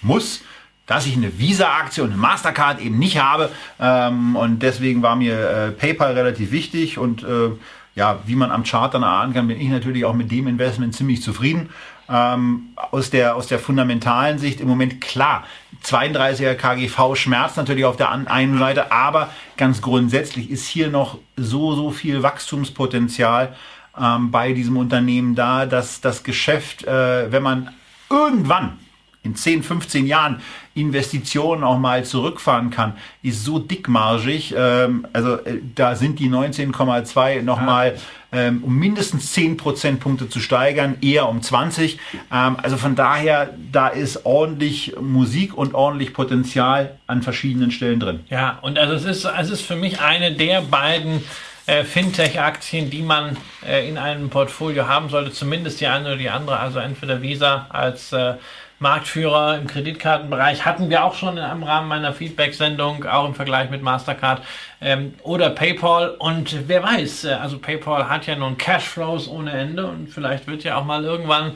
muss, 0.01 0.41
dass 0.85 1.05
ich 1.05 1.17
eine 1.17 1.37
Visa-Aktie 1.37 2.01
und 2.01 2.11
eine 2.11 2.19
Mastercard 2.19 2.79
eben 2.79 2.97
nicht 2.97 3.19
habe. 3.19 3.51
Ähm, 3.79 4.35
und 4.35 4.63
deswegen 4.63 5.03
war 5.03 5.15
mir 5.17 5.49
äh, 5.49 5.71
PayPal 5.71 6.13
relativ 6.13 6.51
wichtig 6.51 6.97
und 6.97 7.23
äh, 7.23 7.51
ja, 7.95 8.19
wie 8.25 8.35
man 8.35 8.51
am 8.51 8.63
Chart 8.63 8.93
dann 8.93 9.03
erahnen 9.03 9.33
kann, 9.33 9.47
bin 9.47 9.59
ich 9.59 9.69
natürlich 9.69 10.05
auch 10.05 10.13
mit 10.13 10.31
dem 10.31 10.47
Investment 10.47 10.95
ziemlich 10.95 11.21
zufrieden. 11.21 11.69
Ähm, 12.09 12.69
aus, 12.91 13.09
der, 13.09 13.35
aus 13.35 13.47
der 13.47 13.59
fundamentalen 13.59 14.39
Sicht 14.39 14.61
im 14.61 14.67
Moment 14.67 15.01
klar. 15.01 15.43
32er 15.83 16.55
KGV 16.55 17.15
schmerzt 17.15 17.57
natürlich 17.57 17.85
auf 17.85 17.97
der 17.97 18.11
einen 18.11 18.57
Seite, 18.57 18.91
aber 18.91 19.29
ganz 19.57 19.81
grundsätzlich 19.81 20.49
ist 20.49 20.67
hier 20.67 20.89
noch 20.89 21.17
so, 21.35 21.75
so 21.75 21.91
viel 21.91 22.23
Wachstumspotenzial 22.23 23.55
ähm, 23.99 24.31
bei 24.31 24.53
diesem 24.53 24.77
Unternehmen 24.77 25.35
da, 25.35 25.65
dass 25.65 26.01
das 26.01 26.23
Geschäft, 26.23 26.85
äh, 26.85 27.31
wenn 27.31 27.43
man 27.43 27.73
irgendwann 28.09 28.79
in 29.27 29.35
10, 29.35 29.63
15 29.63 30.07
Jahren 30.07 30.41
Investitionen 30.73 31.63
auch 31.63 31.77
mal 31.77 32.05
zurückfahren 32.05 32.69
kann, 32.69 32.93
ist 33.21 33.43
so 33.43 33.59
dickmargig. 33.59 34.53
Ähm, 34.57 35.05
also 35.13 35.35
äh, 35.35 35.59
da 35.75 35.95
sind 35.95 36.19
die 36.19 36.29
19,2 36.29 37.41
nochmal 37.41 37.97
ähm, 38.31 38.63
um 38.63 38.75
mindestens 38.77 39.31
10 39.33 39.57
Prozentpunkte 39.57 40.27
zu 40.29 40.39
steigern, 40.39 40.97
eher 41.01 41.29
um 41.29 41.41
20. 41.41 41.97
Ähm, 42.31 42.57
also 42.61 42.77
von 42.77 42.95
daher, 42.95 43.53
da 43.71 43.87
ist 43.87 44.25
ordentlich 44.25 44.95
Musik 44.99 45.57
und 45.57 45.73
ordentlich 45.73 46.13
Potenzial 46.13 46.97
an 47.07 47.21
verschiedenen 47.21 47.71
Stellen 47.71 47.99
drin. 47.99 48.19
Ja, 48.29 48.59
und 48.61 48.77
also 48.77 48.93
es 48.93 49.05
ist, 49.05 49.25
es 49.25 49.49
ist 49.49 49.61
für 49.61 49.77
mich 49.77 50.01
eine 50.01 50.33
der 50.33 50.61
beiden 50.61 51.23
äh, 51.67 51.83
Fintech-Aktien, 51.83 52.89
die 52.89 53.01
man 53.01 53.37
äh, 53.65 53.87
in 53.87 53.97
einem 53.97 54.29
Portfolio 54.29 54.87
haben 54.87 55.09
sollte, 55.09 55.31
zumindest 55.31 55.79
die 55.79 55.87
eine 55.87 56.07
oder 56.07 56.17
die 56.17 56.29
andere, 56.29 56.59
also 56.59 56.79
entweder 56.79 57.21
Visa 57.21 57.67
als 57.69 58.11
äh, 58.11 58.35
Marktführer 58.79 59.57
im 59.57 59.67
Kreditkartenbereich 59.67 60.65
hatten 60.65 60.89
wir 60.89 61.03
auch 61.03 61.15
schon 61.15 61.37
im 61.37 61.63
Rahmen 61.63 61.87
meiner 61.87 62.13
Feedback-Sendung, 62.13 63.05
auch 63.05 63.25
im 63.25 63.33
Vergleich 63.33 63.69
mit 63.69 63.81
Mastercard 63.81 64.43
ähm, 64.81 65.15
oder 65.23 65.49
PayPal. 65.49 66.11
Und 66.11 66.67
wer 66.67 66.83
weiß, 66.83 67.25
äh, 67.25 67.33
also 67.33 67.57
PayPal 67.57 68.09
hat 68.09 68.27
ja 68.27 68.35
nun 68.35 68.57
Cashflows 68.57 69.27
ohne 69.27 69.51
Ende 69.51 69.87
und 69.87 70.09
vielleicht 70.09 70.47
wird 70.47 70.63
ja 70.63 70.77
auch 70.77 70.85
mal 70.85 71.03
irgendwann 71.03 71.53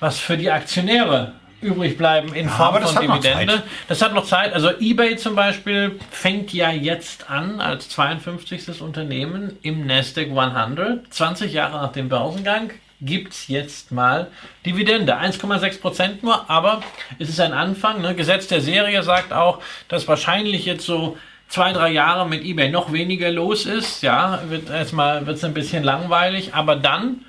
was 0.00 0.18
für 0.18 0.36
die 0.36 0.50
Aktionäre 0.50 1.32
übrig 1.62 1.96
bleiben 1.96 2.34
in 2.34 2.48
Form 2.48 2.74
ja, 2.74 2.86
von 2.86 3.02
Dividende. 3.02 3.62
Das 3.88 4.02
hat 4.02 4.12
noch 4.12 4.26
Zeit. 4.26 4.52
Also 4.52 4.70
eBay 4.78 5.16
zum 5.16 5.34
Beispiel 5.34 5.98
fängt 6.10 6.52
ja 6.52 6.70
jetzt 6.70 7.30
an 7.30 7.60
als 7.60 7.88
52. 7.88 8.80
Unternehmen 8.82 9.58
im 9.62 9.86
Nasdaq 9.86 10.28
100, 10.36 11.12
20 11.12 11.52
Jahre 11.52 11.78
nach 11.78 11.92
dem 11.92 12.08
Börsengang 12.08 12.72
gibt 13.00 13.32
es 13.32 13.48
jetzt 13.48 13.92
mal 13.92 14.30
Dividende. 14.64 15.18
1,6 15.18 15.80
Prozent 15.80 16.22
nur, 16.22 16.48
aber 16.50 16.82
es 17.18 17.28
ist 17.28 17.40
ein 17.40 17.52
Anfang. 17.52 18.00
Ne? 18.00 18.14
Gesetz 18.14 18.46
der 18.48 18.60
Serie 18.60 19.02
sagt 19.02 19.32
auch, 19.32 19.60
dass 19.88 20.08
wahrscheinlich 20.08 20.64
jetzt 20.64 20.86
so 20.86 21.16
zwei, 21.48 21.72
drei 21.72 21.90
Jahre 21.90 22.28
mit 22.28 22.44
eBay 22.44 22.70
noch 22.70 22.92
weniger 22.92 23.30
los 23.30 23.66
ist. 23.66 24.02
Ja, 24.02 24.42
wird 24.48 24.70
erstmal 24.70 25.26
wird 25.26 25.36
es 25.36 25.44
ein 25.44 25.54
bisschen 25.54 25.84
langweilig, 25.84 26.54
aber 26.54 26.76
dann, 26.76 27.24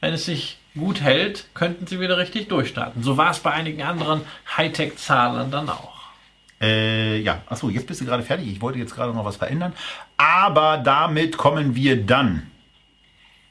wenn 0.00 0.14
es 0.14 0.26
sich 0.26 0.58
gut 0.76 1.00
hält, 1.00 1.46
könnten 1.54 1.86
sie 1.86 2.00
wieder 2.00 2.18
richtig 2.18 2.48
durchstarten. 2.48 3.02
So 3.02 3.16
war 3.16 3.30
es 3.30 3.40
bei 3.40 3.50
einigen 3.50 3.82
anderen 3.82 4.22
Hightech-Zahlern 4.56 5.50
dann 5.50 5.68
auch. 5.68 5.98
Äh, 6.60 7.18
ja, 7.20 7.42
achso, 7.46 7.68
jetzt 7.68 7.86
bist 7.86 8.00
du 8.00 8.04
gerade 8.04 8.22
fertig. 8.22 8.48
Ich 8.48 8.60
wollte 8.60 8.78
jetzt 8.78 8.94
gerade 8.94 9.12
noch 9.12 9.24
was 9.24 9.36
verändern. 9.36 9.72
Aber 10.16 10.78
damit 10.78 11.36
kommen 11.36 11.74
wir 11.74 12.04
dann 12.04 12.50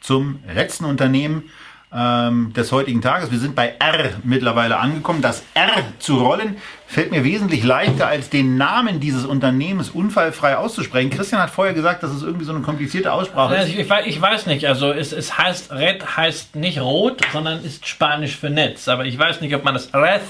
zum 0.02 0.40
letzten 0.54 0.86
Unternehmen 0.86 1.50
ähm, 1.94 2.52
des 2.54 2.72
heutigen 2.72 3.02
Tages. 3.02 3.32
Wir 3.32 3.40
sind 3.40 3.56
bei 3.56 3.76
R 3.80 4.12
mittlerweile 4.24 4.78
angekommen. 4.78 5.22
Das 5.22 5.44
R 5.54 5.84
zu 6.00 6.18
rollen 6.18 6.58
fällt 6.86 7.12
mir 7.12 7.24
wesentlich 7.24 7.64
leichter, 7.64 8.08
als 8.08 8.30
den 8.30 8.58
Namen 8.58 9.00
dieses 9.00 9.26
Unternehmens 9.26 9.90
unfallfrei 9.90 10.58
auszusprechen. 10.58 11.10
Christian 11.10 11.42
hat 11.42 11.50
vorher 11.50 11.74
gesagt, 11.74 12.04
dass 12.04 12.12
es 12.12 12.24
irgendwie 12.24 12.46
so 12.46 12.54
eine 12.54 12.62
komplizierte 12.62 13.12
Aussprache 13.12 13.56
ist. 13.56 13.70
Ich, 13.70 13.80
ich, 13.80 14.22
weiß 14.22 14.48
nicht, 14.48 14.66
also 14.66 14.92
es, 14.92 15.14
es 15.14 15.38
heißt 15.38 15.72
Red 15.72 16.18
heißt 16.18 16.56
nicht 16.56 16.82
rot, 16.82 17.22
sondern 17.32 17.64
ist 17.64 17.88
Spanisch 17.88 18.36
für 18.36 18.50
Netz. 18.50 18.88
Aber 18.90 19.06
ich 19.06 19.18
weiß 19.18 19.40
nicht, 19.40 19.56
ob 19.56 19.64
man 19.64 19.74
das 19.74 19.94
Red 19.94 20.22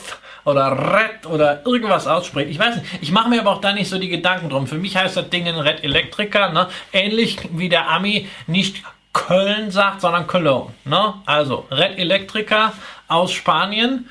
oder 0.45 0.71
Red 0.71 1.25
oder 1.25 1.65
irgendwas 1.65 2.07
ausspricht. 2.07 2.49
Ich 2.49 2.59
weiß 2.59 2.77
nicht. 2.77 2.87
Ich 3.01 3.11
mache 3.11 3.29
mir 3.29 3.41
aber 3.41 3.51
auch 3.51 3.61
da 3.61 3.73
nicht 3.73 3.89
so 3.89 3.97
die 3.97 4.09
Gedanken 4.09 4.49
drum. 4.49 4.67
Für 4.67 4.77
mich 4.77 4.95
heißt 4.95 5.17
das 5.17 5.29
Ding 5.29 5.47
ein 5.47 5.57
Red 5.57 5.83
Electrica, 5.83 6.51
ne? 6.53 6.67
ähnlich 6.93 7.37
wie 7.51 7.67
der 7.67 7.89
Ami 7.89 8.27
nicht 8.45 8.83
Köln 9.17 9.71
sagt, 9.71 10.01
sondern 10.01 10.27
Cologne. 10.27 10.73
Ne? 10.85 11.15
Also 11.25 11.65
Red 11.71 11.97
Electrica 11.97 12.73
aus 13.07 13.31
Spanien. 13.31 14.07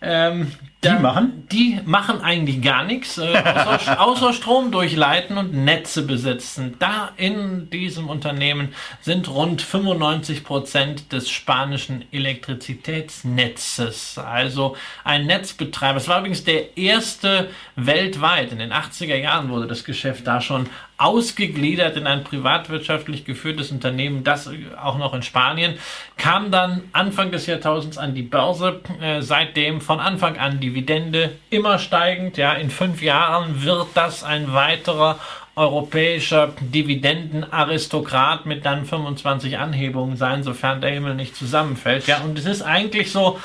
Ähm, 0.00 0.52
die 0.84 0.90
machen? 0.90 1.48
Die 1.50 1.80
machen 1.86 2.20
eigentlich 2.20 2.62
gar 2.62 2.84
nichts, 2.84 3.18
äh, 3.18 3.36
außer, 3.36 4.00
außer, 4.06 4.32
Strom 4.32 4.70
durchleiten 4.70 5.36
und 5.36 5.52
Netze 5.52 6.02
besetzen. 6.02 6.76
Da 6.78 7.10
in 7.16 7.68
diesem 7.70 8.08
Unternehmen 8.08 8.72
sind 9.00 9.28
rund 9.28 9.60
95 9.60 10.44
Prozent 10.44 11.12
des 11.12 11.28
spanischen 11.30 12.04
Elektrizitätsnetzes. 12.12 14.18
Also 14.18 14.76
ein 15.02 15.26
Netzbetreiber. 15.26 15.96
Es 15.96 16.06
war 16.06 16.20
übrigens 16.20 16.44
der 16.44 16.76
erste 16.76 17.50
weltweit. 17.74 18.52
In 18.52 18.60
den 18.60 18.72
80er 18.72 19.16
Jahren 19.16 19.48
wurde 19.48 19.66
das 19.66 19.82
Geschäft 19.82 20.28
da 20.28 20.40
schon 20.40 20.68
ausgegliedert 20.98 21.96
in 21.96 22.08
ein 22.08 22.24
privatwirtschaftlich 22.24 23.24
geführtes 23.24 23.70
Unternehmen, 23.70 24.24
das 24.24 24.50
auch 24.82 24.98
noch 24.98 25.14
in 25.14 25.22
Spanien, 25.22 25.78
kam 26.16 26.50
dann 26.50 26.82
Anfang 26.92 27.30
des 27.30 27.46
Jahrtausends 27.46 27.98
an 27.98 28.14
die 28.14 28.22
Börse, 28.22 28.80
äh, 29.00 29.22
seitdem 29.22 29.80
von 29.80 30.00
Anfang 30.00 30.36
an 30.38 30.58
Dividende 30.58 31.36
immer 31.50 31.78
steigend, 31.78 32.36
ja, 32.36 32.52
in 32.52 32.68
fünf 32.68 33.00
Jahren 33.00 33.62
wird 33.62 33.86
das 33.94 34.24
ein 34.24 34.52
weiterer 34.52 35.20
europäischer 35.54 36.52
Dividendenaristokrat 36.60 38.46
mit 38.46 38.64
dann 38.64 38.84
25 38.84 39.58
Anhebungen 39.58 40.16
sein, 40.16 40.42
sofern 40.42 40.80
der 40.80 40.90
Himmel 40.90 41.14
nicht 41.14 41.36
zusammenfällt, 41.36 42.08
ja, 42.08 42.18
und 42.18 42.36
es 42.38 42.46
ist 42.46 42.62
eigentlich 42.62 43.12
so, 43.12 43.38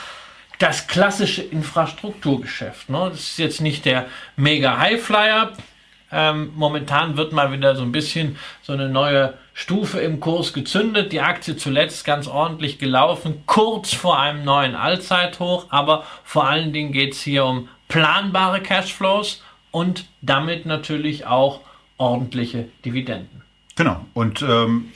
das 0.59 0.87
klassische 0.87 1.41
Infrastrukturgeschäft. 1.41 2.89
Ne? 2.89 3.09
Das 3.09 3.19
ist 3.19 3.39
jetzt 3.39 3.59
nicht 3.59 3.85
der 3.85 4.05
mega 4.37 4.77
Highflyer, 4.77 5.51
ähm, 6.13 6.51
momentan 6.55 7.17
wird 7.17 7.33
mal 7.33 7.51
wieder 7.51 7.75
so 7.75 7.81
ein 7.83 7.91
bisschen 7.91 8.37
so 8.61 8.73
eine 8.73 8.89
neue 8.89 9.33
Stufe 9.53 9.99
im 9.99 10.19
Kurs 10.19 10.53
gezündet. 10.53 11.11
Die 11.11 11.21
Aktie 11.21 11.57
zuletzt 11.57 12.05
ganz 12.05 12.27
ordentlich 12.27 12.79
gelaufen, 12.79 13.43
kurz 13.45 13.93
vor 13.93 14.19
einem 14.19 14.43
neuen 14.43 14.75
Allzeithoch. 14.75 15.67
Aber 15.69 16.03
vor 16.23 16.47
allen 16.47 16.73
Dingen 16.73 16.91
geht 16.91 17.13
es 17.13 17.21
hier 17.21 17.45
um 17.45 17.69
planbare 17.87 18.61
Cashflows 18.61 19.43
und 19.71 20.05
damit 20.21 20.65
natürlich 20.65 21.25
auch 21.25 21.61
ordentliche 21.97 22.67
Dividenden. 22.85 23.41
Genau. 23.75 24.05
Und 24.13 24.41
ähm, 24.41 24.91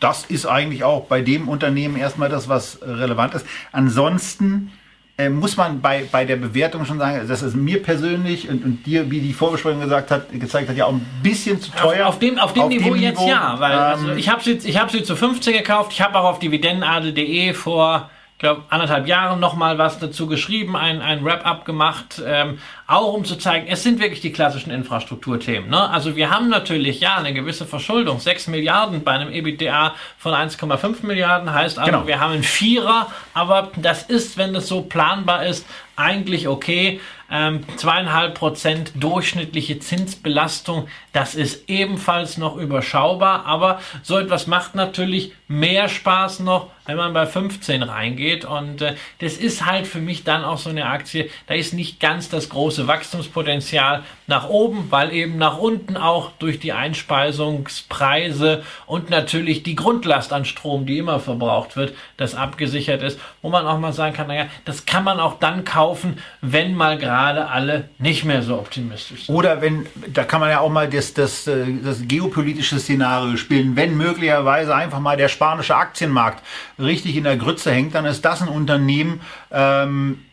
das 0.00 0.24
ist 0.24 0.46
eigentlich 0.46 0.84
auch 0.84 1.06
bei 1.06 1.20
dem 1.20 1.48
Unternehmen 1.48 1.96
erstmal 1.96 2.28
das, 2.28 2.48
was 2.48 2.80
relevant 2.82 3.34
ist. 3.34 3.46
Ansonsten 3.70 4.72
äh, 5.18 5.28
muss 5.28 5.56
man 5.56 5.80
bei, 5.80 6.04
bei 6.10 6.24
der 6.24 6.36
Bewertung 6.36 6.84
schon 6.84 6.98
sagen, 6.98 7.26
das 7.28 7.42
ist 7.42 7.54
mir 7.54 7.82
persönlich 7.82 8.48
und, 8.48 8.64
und 8.64 8.86
dir, 8.86 9.10
wie 9.10 9.20
die 9.20 9.32
Vorbesprechung 9.32 9.80
gesagt 9.80 10.10
hat, 10.10 10.32
gezeigt 10.32 10.68
hat, 10.68 10.76
ja 10.76 10.86
auch 10.86 10.92
ein 10.92 11.06
bisschen 11.22 11.60
zu 11.60 11.70
teuer. 11.72 12.06
Auf, 12.06 12.14
auf 12.14 12.18
dem, 12.18 12.38
auf 12.38 12.52
dem 12.52 12.62
auf 12.62 12.68
Niveau 12.70 12.94
dem 12.94 13.02
jetzt 13.02 13.20
Niveau, 13.20 13.28
ja, 13.28 13.56
weil 13.58 13.72
ähm, 13.72 13.78
also 13.78 14.12
ich 14.12 14.28
habe 14.28 14.42
sie, 14.42 14.58
hab 14.78 14.90
sie 14.90 15.02
zu 15.02 15.14
15 15.14 15.52
gekauft, 15.52 15.92
ich 15.92 16.00
habe 16.00 16.18
auch 16.18 16.24
auf 16.24 16.38
dividendenadel.de 16.38 17.52
vor 17.52 18.10
glaube, 18.42 18.64
anderthalb 18.68 19.06
Jahren 19.06 19.40
nochmal 19.40 19.78
was 19.78 19.98
dazu 19.98 20.26
geschrieben, 20.26 20.76
ein, 20.76 21.00
ein 21.00 21.24
Wrap-up 21.24 21.64
gemacht, 21.64 22.20
ähm, 22.26 22.58
auch 22.86 23.14
um 23.14 23.24
zu 23.24 23.36
zeigen, 23.36 23.68
es 23.68 23.82
sind 23.82 24.00
wirklich 24.00 24.20
die 24.20 24.32
klassischen 24.32 24.70
Infrastrukturthemen. 24.70 25.70
Ne? 25.70 25.88
Also 25.88 26.16
wir 26.16 26.28
haben 26.28 26.48
natürlich 26.48 27.00
ja 27.00 27.16
eine 27.16 27.32
gewisse 27.32 27.64
Verschuldung. 27.64 28.18
6 28.18 28.48
Milliarden 28.48 29.04
bei 29.04 29.12
einem 29.12 29.32
EBITDA 29.32 29.94
von 30.18 30.34
1,5 30.34 31.06
Milliarden 31.06 31.54
heißt 31.54 31.78
also, 31.78 31.90
genau. 31.90 32.06
wir 32.06 32.20
haben 32.20 32.32
einen 32.32 32.42
Vierer, 32.42 33.06
aber 33.32 33.70
das 33.76 34.02
ist, 34.02 34.36
wenn 34.36 34.52
das 34.52 34.66
so 34.66 34.82
planbar 34.82 35.46
ist, 35.46 35.64
eigentlich 35.96 36.48
okay. 36.48 37.00
Ähm, 37.30 37.60
zweieinhalb 37.76 38.34
Prozent 38.34 38.92
durchschnittliche 38.94 39.78
Zinsbelastung, 39.78 40.88
das 41.14 41.34
ist 41.34 41.70
ebenfalls 41.70 42.36
noch 42.36 42.56
überschaubar, 42.56 43.46
aber 43.46 43.80
so 44.02 44.18
etwas 44.18 44.46
macht 44.46 44.74
natürlich 44.74 45.32
mehr 45.52 45.88
Spaß 45.88 46.40
noch, 46.40 46.70
wenn 46.86 46.96
man 46.96 47.12
bei 47.12 47.26
15 47.26 47.82
reingeht. 47.82 48.44
Und 48.44 48.80
äh, 48.82 48.94
das 49.20 49.34
ist 49.34 49.66
halt 49.66 49.86
für 49.86 50.00
mich 50.00 50.24
dann 50.24 50.44
auch 50.44 50.58
so 50.58 50.70
eine 50.70 50.86
Aktie, 50.86 51.28
da 51.46 51.54
ist 51.54 51.74
nicht 51.74 52.00
ganz 52.00 52.28
das 52.28 52.48
große 52.48 52.88
Wachstumspotenzial 52.88 54.02
nach 54.26 54.48
oben, 54.48 54.86
weil 54.90 55.12
eben 55.12 55.36
nach 55.36 55.58
unten 55.58 55.96
auch 55.96 56.30
durch 56.38 56.58
die 56.58 56.72
Einspeisungspreise 56.72 58.62
und 58.86 59.10
natürlich 59.10 59.62
die 59.62 59.76
Grundlast 59.76 60.32
an 60.32 60.44
Strom, 60.44 60.86
die 60.86 60.98
immer 60.98 61.20
verbraucht 61.20 61.76
wird, 61.76 61.94
das 62.16 62.34
abgesichert 62.34 63.02
ist, 63.02 63.20
wo 63.42 63.50
man 63.50 63.66
auch 63.66 63.78
mal 63.78 63.92
sagen 63.92 64.14
kann, 64.14 64.28
naja, 64.28 64.46
das 64.64 64.86
kann 64.86 65.04
man 65.04 65.20
auch 65.20 65.38
dann 65.38 65.64
kaufen, 65.64 66.18
wenn 66.40 66.74
mal 66.74 66.96
gerade 66.96 67.48
alle 67.48 67.90
nicht 67.98 68.24
mehr 68.24 68.42
so 68.42 68.54
optimistisch 68.54 69.26
sind. 69.26 69.34
Oder 69.34 69.60
wenn, 69.60 69.86
da 70.12 70.24
kann 70.24 70.40
man 70.40 70.50
ja 70.50 70.60
auch 70.60 70.70
mal 70.70 70.88
das, 70.88 71.12
das, 71.12 71.46
äh, 71.46 71.66
das 71.84 72.08
geopolitische 72.08 72.78
Szenario 72.78 73.36
spielen, 73.36 73.76
wenn 73.76 73.96
möglicherweise 73.96 74.74
einfach 74.74 74.98
mal 74.98 75.16
der 75.16 75.28
spanische 75.42 75.74
Aktienmarkt 75.74 76.40
richtig 76.78 77.16
in 77.16 77.24
der 77.24 77.36
Grütze 77.36 77.72
hängt, 77.72 77.96
dann 77.96 78.04
ist 78.04 78.24
das 78.24 78.42
ein 78.42 78.48
Unternehmen, 78.48 79.20
ähm, 79.50 80.24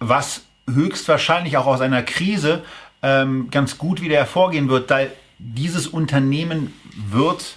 was 0.00 0.42
höchstwahrscheinlich 0.68 1.56
auch 1.56 1.66
aus 1.66 1.80
einer 1.80 2.02
Krise 2.02 2.64
ähm, 3.00 3.50
ganz 3.52 3.78
gut 3.78 4.00
wieder 4.00 4.16
hervorgehen 4.16 4.68
wird, 4.68 4.90
weil 4.90 5.12
dieses 5.38 5.86
Unternehmen 5.86 6.74
wird 7.08 7.56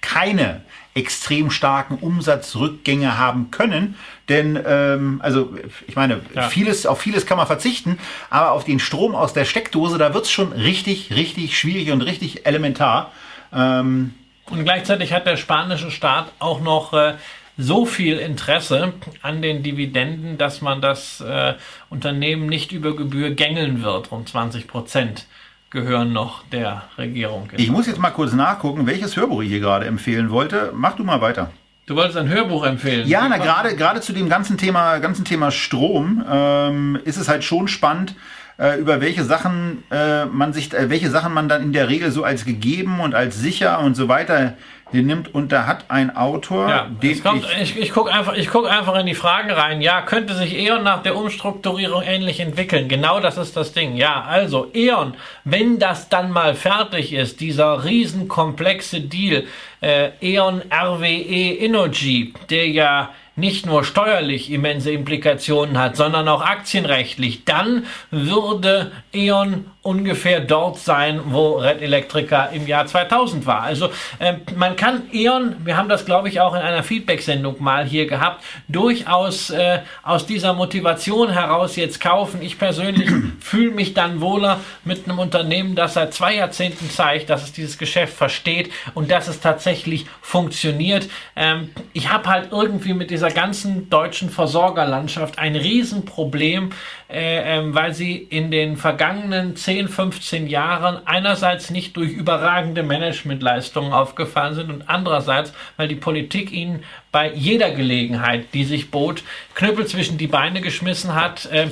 keine 0.00 0.62
extrem 0.94 1.52
starken 1.52 1.98
Umsatzrückgänge 1.98 3.16
haben 3.16 3.52
können. 3.52 3.94
Denn, 4.28 4.58
ähm, 4.66 5.20
also 5.22 5.54
ich 5.86 5.94
meine, 5.94 6.20
ja. 6.34 6.48
vieles, 6.48 6.84
auf 6.84 7.00
vieles 7.00 7.26
kann 7.26 7.36
man 7.36 7.46
verzichten, 7.46 7.96
aber 8.28 8.50
auf 8.50 8.64
den 8.64 8.80
Strom 8.80 9.14
aus 9.14 9.34
der 9.34 9.44
Steckdose, 9.44 9.98
da 9.98 10.14
wird 10.14 10.24
es 10.24 10.32
schon 10.32 10.50
richtig, 10.50 11.12
richtig 11.12 11.56
schwierig 11.56 11.92
und 11.92 12.02
richtig 12.02 12.44
elementar. 12.44 13.12
Ähm, 13.52 14.14
und 14.50 14.64
gleichzeitig 14.64 15.12
hat 15.12 15.26
der 15.26 15.36
spanische 15.36 15.90
Staat 15.90 16.32
auch 16.38 16.60
noch 16.60 16.92
äh, 16.92 17.14
so 17.56 17.86
viel 17.86 18.18
Interesse 18.18 18.92
an 19.22 19.42
den 19.42 19.62
Dividenden, 19.62 20.38
dass 20.38 20.60
man 20.60 20.80
das 20.80 21.20
äh, 21.20 21.54
Unternehmen 21.88 22.46
nicht 22.46 22.72
über 22.72 22.96
Gebühr 22.96 23.30
gängeln 23.30 23.82
wird. 23.82 24.12
Um 24.12 24.26
20 24.26 24.66
Prozent 24.66 25.26
gehören 25.70 26.12
noch 26.12 26.42
der 26.48 26.82
Regierung. 26.98 27.48
Ich 27.56 27.70
muss 27.70 27.86
jetzt 27.86 27.98
mal 27.98 28.10
kurz 28.10 28.32
nachgucken, 28.32 28.86
welches 28.86 29.16
Hörbuch 29.16 29.42
ich 29.42 29.50
hier 29.50 29.60
gerade 29.60 29.86
empfehlen 29.86 30.30
wollte. 30.30 30.72
Mach 30.74 30.96
du 30.96 31.04
mal 31.04 31.20
weiter. 31.20 31.50
Du 31.86 31.96
wolltest 31.96 32.18
ein 32.18 32.28
Hörbuch 32.28 32.64
empfehlen. 32.64 33.08
Ja, 33.08 33.26
na, 33.28 33.38
gerade, 33.38 33.74
gerade 33.74 34.00
zu 34.00 34.12
dem 34.12 34.28
ganzen 34.28 34.58
Thema, 34.58 34.98
ganzen 34.98 35.24
Thema 35.24 35.50
Strom 35.50 36.24
ähm, 36.30 36.98
ist 37.04 37.16
es 37.16 37.28
halt 37.28 37.42
schon 37.42 37.66
spannend, 37.66 38.14
äh, 38.60 38.78
über 38.78 39.00
welche 39.00 39.24
Sachen 39.24 39.84
äh, 39.90 40.26
man 40.26 40.52
sich, 40.52 40.72
äh, 40.74 40.90
welche 40.90 41.10
Sachen 41.10 41.32
man 41.32 41.48
dann 41.48 41.62
in 41.62 41.72
der 41.72 41.88
Regel 41.88 42.10
so 42.10 42.24
als 42.24 42.44
gegeben 42.44 43.00
und 43.00 43.14
als 43.14 43.40
sicher 43.40 43.80
und 43.80 43.94
so 43.94 44.08
weiter 44.08 44.54
nimmt. 44.92 45.34
Und 45.34 45.52
da 45.52 45.66
hat 45.66 45.86
ein 45.88 46.14
Autor, 46.14 46.68
ja, 46.68 46.86
den 47.02 47.22
kommt, 47.22 47.44
ich, 47.44 47.76
ich, 47.76 47.78
ich 47.78 47.92
gucke 47.92 48.12
einfach, 48.12 48.34
ich 48.34 48.50
guck 48.50 48.68
einfach 48.68 48.98
in 48.98 49.06
die 49.06 49.14
Fragen 49.14 49.50
rein. 49.50 49.80
Ja, 49.80 50.02
könnte 50.02 50.34
sich 50.34 50.54
E.ON 50.54 50.82
nach 50.82 51.02
der 51.02 51.16
Umstrukturierung 51.16 52.02
ähnlich 52.02 52.40
entwickeln? 52.40 52.88
Genau 52.88 53.20
das 53.20 53.38
ist 53.38 53.56
das 53.56 53.72
Ding. 53.72 53.96
Ja, 53.96 54.24
also 54.28 54.70
E.ON, 54.74 55.14
wenn 55.44 55.78
das 55.78 56.08
dann 56.08 56.30
mal 56.30 56.54
fertig 56.54 57.12
ist, 57.12 57.40
dieser 57.40 57.84
riesenkomplexe 57.84 59.00
Deal, 59.00 59.44
äh, 59.80 60.10
E.ON 60.20 60.62
RWE 60.70 61.56
Energy, 61.58 62.34
der 62.50 62.68
ja 62.68 63.10
nicht 63.36 63.66
nur 63.66 63.84
steuerlich 63.84 64.50
immense 64.50 64.90
Implikationen 64.90 65.78
hat, 65.78 65.96
sondern 65.96 66.28
auch 66.28 66.42
aktienrechtlich, 66.42 67.44
dann 67.44 67.84
würde 68.10 68.92
E.ON 69.12 69.66
ungefähr 69.82 70.40
dort 70.40 70.78
sein, 70.78 71.20
wo 71.28 71.56
Red 71.56 71.80
Electrica 71.80 72.46
im 72.46 72.66
Jahr 72.66 72.86
2000 72.86 73.46
war. 73.46 73.62
Also 73.62 73.88
äh, 74.18 74.34
man 74.54 74.76
kann 74.76 75.04
E.ON, 75.10 75.56
wir 75.64 75.78
haben 75.78 75.88
das 75.88 76.04
glaube 76.04 76.28
ich 76.28 76.40
auch 76.40 76.54
in 76.54 76.60
einer 76.60 76.82
Feedback-Sendung 76.82 77.62
mal 77.62 77.86
hier 77.86 78.06
gehabt, 78.06 78.44
durchaus 78.68 79.48
äh, 79.48 79.80
aus 80.02 80.26
dieser 80.26 80.52
Motivation 80.52 81.30
heraus 81.30 81.76
jetzt 81.76 81.98
kaufen. 81.98 82.42
Ich 82.42 82.58
persönlich 82.58 83.10
fühle 83.40 83.70
mich 83.70 83.94
dann 83.94 84.20
wohler 84.20 84.60
mit 84.84 85.08
einem 85.08 85.18
Unternehmen, 85.18 85.74
das 85.74 85.94
seit 85.94 86.12
zwei 86.12 86.34
Jahrzehnten 86.34 86.90
zeigt, 86.90 87.30
dass 87.30 87.42
es 87.42 87.52
dieses 87.52 87.78
Geschäft 87.78 88.12
versteht 88.12 88.70
und 88.92 89.10
dass 89.10 89.28
es 89.28 89.40
tatsächlich 89.40 90.04
funktioniert. 90.20 91.08
Ähm, 91.36 91.70
ich 91.94 92.12
habe 92.12 92.28
halt 92.28 92.52
irgendwie 92.52 92.92
mit 92.92 93.10
dieser 93.10 93.30
ganzen 93.30 93.88
deutschen 93.88 94.28
Versorgerlandschaft 94.28 95.38
ein 95.38 95.56
Riesenproblem, 95.56 96.72
äh, 97.12 97.58
äh, 97.58 97.74
weil 97.74 97.94
sie 97.94 98.16
in 98.16 98.50
den 98.50 98.76
vergangenen 98.76 99.56
10, 99.56 99.88
15 99.88 100.46
Jahren 100.46 101.06
einerseits 101.06 101.70
nicht 101.70 101.96
durch 101.96 102.10
überragende 102.10 102.82
Managementleistungen 102.82 103.92
aufgefallen 103.92 104.54
sind 104.54 104.70
und 104.70 104.88
andererseits, 104.88 105.52
weil 105.76 105.88
die 105.88 105.96
Politik 105.96 106.52
ihnen 106.52 106.84
bei 107.12 107.32
jeder 107.32 107.70
Gelegenheit, 107.70 108.46
die 108.54 108.64
sich 108.64 108.90
bot, 108.90 109.22
Knüppel 109.54 109.86
zwischen 109.86 110.18
die 110.18 110.26
Beine 110.26 110.60
geschmissen 110.60 111.14
hat. 111.14 111.46
Äh, 111.46 111.68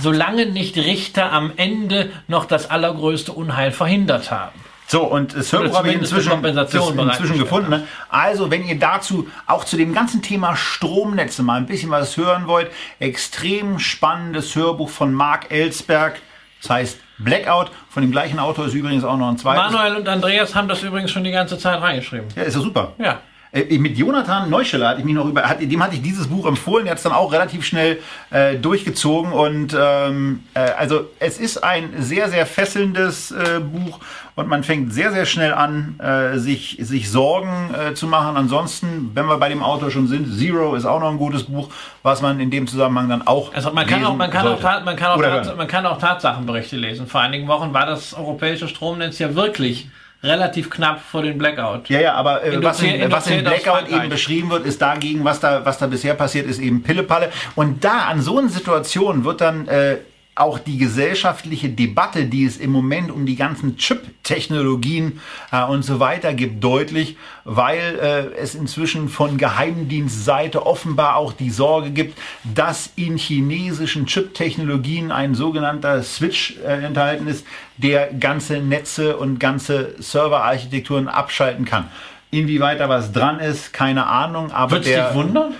solange 0.00 0.46
nicht 0.46 0.76
Richter 0.76 1.32
am 1.32 1.52
Ende 1.56 2.10
noch 2.26 2.46
das 2.46 2.70
allergrößte 2.70 3.32
Unheil 3.32 3.72
verhindert 3.72 4.30
haben. 4.30 4.61
So, 4.92 5.04
und 5.04 5.34
das 5.34 5.50
Hörbuch 5.50 5.78
habe 5.78 5.88
ich 5.88 5.94
inzwischen, 5.94 6.44
inzwischen 6.44 7.38
gefunden. 7.38 7.70
Ne? 7.70 7.86
Also, 8.10 8.50
wenn 8.50 8.62
ihr 8.62 8.78
dazu 8.78 9.26
auch 9.46 9.64
zu 9.64 9.78
dem 9.78 9.94
ganzen 9.94 10.20
Thema 10.20 10.54
Stromnetze 10.54 11.42
mal 11.42 11.54
ein 11.54 11.64
bisschen 11.64 11.88
was 11.88 12.18
hören 12.18 12.46
wollt, 12.46 12.70
extrem 12.98 13.78
spannendes 13.78 14.54
Hörbuch 14.54 14.90
von 14.90 15.14
Mark 15.14 15.50
Ellsberg. 15.50 16.20
Das 16.60 16.68
heißt 16.68 17.00
Blackout. 17.16 17.70
Von 17.88 18.02
dem 18.02 18.12
gleichen 18.12 18.38
Autor 18.38 18.66
ist 18.66 18.74
übrigens 18.74 19.02
auch 19.02 19.16
noch 19.16 19.30
ein 19.30 19.38
zweites. 19.38 19.72
Manuel 19.72 19.96
und 19.96 20.06
Andreas 20.06 20.54
haben 20.54 20.68
das 20.68 20.82
übrigens 20.82 21.10
schon 21.10 21.24
die 21.24 21.30
ganze 21.30 21.56
Zeit 21.56 21.80
reingeschrieben. 21.80 22.28
Ja, 22.36 22.42
ist 22.42 22.54
ja 22.54 22.60
super. 22.60 22.92
Ja. 22.98 23.22
Äh, 23.52 23.78
mit 23.78 23.98
Jonathan 23.98 24.48
Neuscheller 24.48 24.88
hatte 24.88 25.00
ich 25.00 25.04
mich 25.04 25.14
noch 25.14 25.26
über, 25.26 25.42
hat, 25.42 25.60
dem 25.60 25.82
hatte 25.82 25.94
ich 25.94 26.02
dieses 26.02 26.26
Buch 26.26 26.46
empfohlen, 26.46 26.84
der 26.84 26.92
hat 26.92 26.98
es 26.98 27.04
dann 27.04 27.12
auch 27.12 27.32
relativ 27.32 27.64
schnell 27.64 27.98
äh, 28.30 28.56
durchgezogen 28.56 29.32
und 29.32 29.76
ähm, 29.78 30.40
äh, 30.54 30.60
also 30.60 31.10
es 31.18 31.38
ist 31.38 31.62
ein 31.62 31.90
sehr, 31.98 32.30
sehr 32.30 32.46
fesselndes 32.46 33.30
äh, 33.30 33.60
Buch 33.60 34.00
und 34.34 34.48
man 34.48 34.64
fängt 34.64 34.94
sehr, 34.94 35.12
sehr 35.12 35.26
schnell 35.26 35.52
an, 35.52 36.00
äh, 36.00 36.38
sich, 36.38 36.78
sich 36.80 37.10
Sorgen 37.10 37.74
äh, 37.74 37.92
zu 37.92 38.06
machen. 38.06 38.38
Ansonsten, 38.38 39.10
wenn 39.12 39.26
wir 39.26 39.36
bei 39.36 39.50
dem 39.50 39.62
Autor 39.62 39.90
schon 39.90 40.06
sind, 40.06 40.32
Zero 40.38 40.74
ist 40.74 40.86
auch 40.86 41.00
noch 41.00 41.10
ein 41.10 41.18
gutes 41.18 41.44
Buch, 41.44 41.68
was 42.02 42.22
man 42.22 42.40
in 42.40 42.50
dem 42.50 42.66
Zusammenhang 42.66 43.10
dann 43.10 43.26
auch. 43.26 43.52
Also 43.52 43.70
man 43.72 43.86
kann 43.86 44.02
auch, 44.06 44.16
man 44.16 44.30
kann 44.30 44.46
auch, 44.46 44.62
man 44.62 44.96
kann 44.96 45.10
auch, 45.10 45.56
man 45.56 45.68
kann 45.68 45.84
auch 45.84 45.98
Tatsachenberichte 45.98 46.76
lesen. 46.76 47.06
Vor 47.06 47.20
einigen 47.20 47.46
Wochen 47.48 47.74
war 47.74 47.84
das 47.84 48.14
europäische 48.14 48.68
Stromnetz 48.68 49.18
ja 49.18 49.34
wirklich 49.34 49.88
relativ 50.22 50.70
knapp 50.70 51.00
vor 51.00 51.22
den 51.22 51.36
Blackout. 51.38 51.88
Ja, 51.88 52.00
ja, 52.00 52.14
aber 52.14 52.44
äh, 52.44 52.62
was, 52.62 52.80
in, 52.82 53.10
was 53.10 53.26
in 53.26 53.42
Blackout 53.42 53.88
eben 53.88 54.08
beschrieben 54.08 54.50
wird, 54.50 54.66
ist 54.66 54.80
dagegen, 54.80 55.24
was 55.24 55.40
da, 55.40 55.64
was 55.64 55.78
da 55.78 55.86
bisher 55.86 56.14
passiert 56.14 56.46
ist, 56.46 56.60
eben 56.60 56.82
Pillepalle. 56.82 57.30
Und 57.54 57.84
da 57.84 58.06
an 58.06 58.20
so 58.20 58.38
einer 58.38 58.48
Situation 58.48 59.24
wird 59.24 59.40
dann 59.40 59.66
äh, 59.68 59.98
auch 60.34 60.58
die 60.58 60.78
gesellschaftliche 60.78 61.68
Debatte, 61.68 62.24
die 62.24 62.44
es 62.44 62.56
im 62.56 62.70
Moment 62.70 63.10
um 63.10 63.26
die 63.26 63.36
ganzen 63.36 63.76
Chip-Technologien 63.76 65.20
äh, 65.50 65.62
und 65.64 65.84
so 65.84 66.00
weiter 66.00 66.32
gibt, 66.32 66.64
deutlich, 66.64 67.16
weil 67.44 67.98
äh, 68.00 68.40
es 68.40 68.54
inzwischen 68.54 69.10
von 69.10 69.36
Geheimdienstseite 69.36 70.64
offenbar 70.64 71.16
auch 71.16 71.34
die 71.34 71.50
Sorge 71.50 71.90
gibt, 71.90 72.18
dass 72.44 72.92
in 72.96 73.18
chinesischen 73.18 74.06
Chip-Technologien 74.06 75.12
ein 75.12 75.34
sogenannter 75.34 76.02
Switch 76.02 76.56
äh, 76.64 76.82
enthalten 76.82 77.26
ist, 77.26 77.46
der 77.76 78.12
ganze 78.14 78.60
Netze 78.60 79.18
und 79.18 79.38
ganze 79.38 79.94
Serverarchitekturen 79.98 81.08
abschalten 81.08 81.66
kann. 81.66 81.88
Inwieweit 82.30 82.80
da 82.80 82.88
was 82.88 83.12
dran 83.12 83.40
ist, 83.40 83.74
keine 83.74 84.06
Ahnung. 84.06 84.52
Aber 84.52 84.76
Würdest 84.76 84.90
der, 84.90 85.14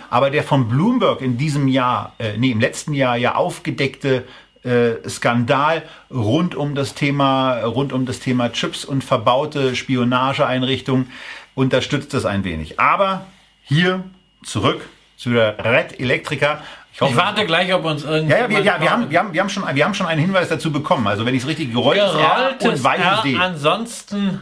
aber 0.09 0.31
der 0.31 0.43
von 0.43 0.69
Bloomberg 0.69 1.21
in 1.21 1.37
diesem 1.37 1.69
Jahr, 1.69 2.15
äh, 2.19 2.39
nee, 2.39 2.53
im 2.53 2.61
letzten 2.61 2.95
Jahr 2.95 3.19
ja 3.19 3.35
aufgedeckte 3.35 4.25
äh, 4.65 5.09
Skandal 5.09 5.83
rund 6.11 6.55
um 6.55 6.75
das 6.75 6.95
Thema, 6.95 7.63
rund 7.63 7.93
um 7.93 8.07
das 8.07 8.21
Thema 8.21 8.53
Chips 8.53 8.85
und 8.85 9.03
verbaute 9.03 9.75
Spionageeinrichtungen 9.75 11.11
unterstützt 11.55 12.15
das 12.15 12.25
ein 12.25 12.45
wenig. 12.45 12.79
Aber 12.79 13.27
hier 13.65 14.05
zurück 14.45 14.89
zu 15.17 15.31
der 15.31 15.65
Red 15.65 16.01
Electrica. 16.01 16.63
Ich, 16.93 17.01
hoffe, 17.01 17.13
ich 17.13 17.17
warte 17.17 17.47
gleich, 17.47 17.73
ob 17.73 17.85
uns 17.85 18.05
irgendwie. 18.05 18.33
Ja, 18.33 18.41
ja, 18.41 18.49
wir, 18.51 18.61
ja 18.61 18.81
wir, 18.81 18.91
haben, 18.91 19.11
wir, 19.11 19.19
haben, 19.19 19.33
wir, 19.33 19.41
haben 19.41 19.49
schon, 19.49 19.65
wir 19.75 19.85
haben 19.85 19.95
schon 19.95 20.07
einen 20.07 20.21
Hinweis 20.21 20.49
dazu 20.49 20.71
bekommen. 20.71 21.07
Also, 21.07 21.25
wenn 21.25 21.35
ich 21.35 21.43
es 21.43 21.49
richtig 21.49 21.73
gerolltes 21.73 22.15
R 22.15 22.57
und 22.61 22.85
weiches 22.85 23.05
R, 23.05 23.23
D. 23.25 23.37
Ansonsten 23.37 24.41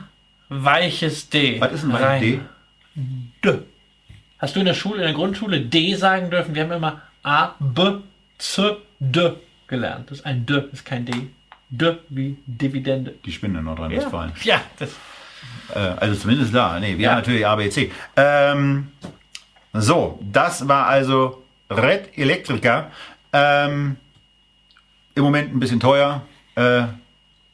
weiches 0.49 1.29
D. 1.31 1.61
Was 1.61 1.73
ist 1.73 1.85
ein 1.85 1.93
weiches 1.93 2.21
D? 2.21 2.41
D. 3.45 3.59
Hast 4.39 4.57
du 4.57 4.61
in 4.61 4.67
der 4.67 4.75
Schule, 4.75 4.97
in 4.97 5.03
der 5.03 5.13
Grundschule 5.13 5.61
D 5.61 5.95
sagen 5.95 6.31
dürfen? 6.31 6.55
Wir 6.55 6.65
haben 6.65 6.73
immer 6.73 7.03
A, 7.23 7.51
B, 7.61 7.99
C, 8.39 8.77
D 8.99 9.33
gelernt. 9.71 10.11
Das 10.11 10.19
ist 10.19 10.27
ein 10.27 10.45
D, 10.45 10.65
ist 10.73 10.85
kein 10.85 11.07
D. 11.07 11.13
D 11.71 11.97
wie 12.09 12.37
Dividende. 12.47 13.15
Die 13.25 13.33
Spinne 13.33 13.61
in 13.61 13.65
Nordrhein-Westfalen. 13.65 14.33
Ja, 14.43 14.57
ja, 14.57 14.63
das. 14.79 14.91
Äh, 15.75 15.79
also 15.79 16.21
zumindest 16.21 16.55
da. 16.55 16.79
Nee, 16.79 16.99
wir 16.99 17.05
ja. 17.05 17.11
haben 17.11 17.19
natürlich 17.19 17.47
ABC. 17.47 17.91
Ähm, 18.17 18.89
so, 19.73 20.19
das 20.21 20.69
war 20.69 20.87
also 20.87 21.43
Red 21.71 22.19
Electrica. 22.19 22.91
Ähm, 23.33 23.97
im 25.15 25.23
Moment 25.23 25.55
ein 25.55 25.61
bisschen 25.61 25.81
teuer. 25.81 26.23
Äh, 26.57 26.83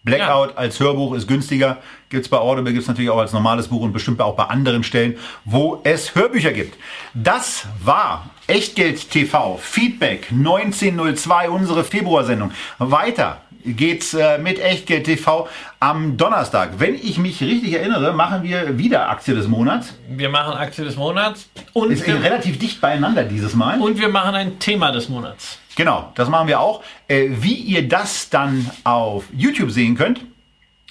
Blackout 0.02 0.50
ja. 0.50 0.56
als 0.56 0.80
Hörbuch 0.80 1.14
ist 1.14 1.26
günstiger. 1.26 1.78
Gibt 2.08 2.24
es 2.24 2.30
bei 2.30 2.38
Audible, 2.38 2.72
gibt 2.72 2.82
es 2.82 2.88
natürlich 2.88 3.10
auch 3.10 3.18
als 3.18 3.32
normales 3.32 3.68
Buch 3.68 3.82
und 3.82 3.92
bestimmt 3.92 4.20
auch 4.20 4.36
bei 4.36 4.44
anderen 4.44 4.84
Stellen, 4.84 5.16
wo 5.44 5.80
es 5.84 6.14
Hörbücher 6.14 6.52
gibt. 6.52 6.78
Das 7.12 7.66
war 7.82 8.30
Echtgeld 8.48 9.10
TV, 9.10 9.58
Feedback 9.60 10.28
1902, 10.30 11.50
unsere 11.50 11.82
Februarsendung. 11.82 12.52
Weiter 12.78 13.40
geht's 13.64 14.14
äh, 14.14 14.38
mit 14.38 14.60
Echtgeld 14.60 15.04
TV 15.04 15.48
am 15.80 16.16
Donnerstag. 16.16 16.74
Wenn 16.78 16.94
ich 16.94 17.18
mich 17.18 17.40
richtig 17.40 17.72
erinnere, 17.72 18.12
machen 18.12 18.44
wir 18.44 18.78
wieder 18.78 19.08
Aktie 19.08 19.34
des 19.34 19.48
Monats. 19.48 19.94
Wir 20.08 20.28
machen 20.28 20.56
Aktie 20.56 20.84
des 20.84 20.94
Monats 20.94 21.48
und 21.72 21.90
ist 21.90 22.06
relativ 22.06 22.60
dicht 22.60 22.80
beieinander 22.80 23.24
dieses 23.24 23.54
Mal. 23.54 23.80
Und 23.80 23.98
wir 23.98 24.08
machen 24.08 24.36
ein 24.36 24.60
Thema 24.60 24.92
des 24.92 25.08
Monats. 25.08 25.58
Genau, 25.74 26.12
das 26.14 26.28
machen 26.28 26.46
wir 26.46 26.60
auch. 26.60 26.84
Äh, 27.08 27.28
wie 27.40 27.54
ihr 27.54 27.88
das 27.88 28.30
dann 28.30 28.70
auf 28.84 29.24
YouTube 29.36 29.72
sehen 29.72 29.96
könnt, 29.96 30.20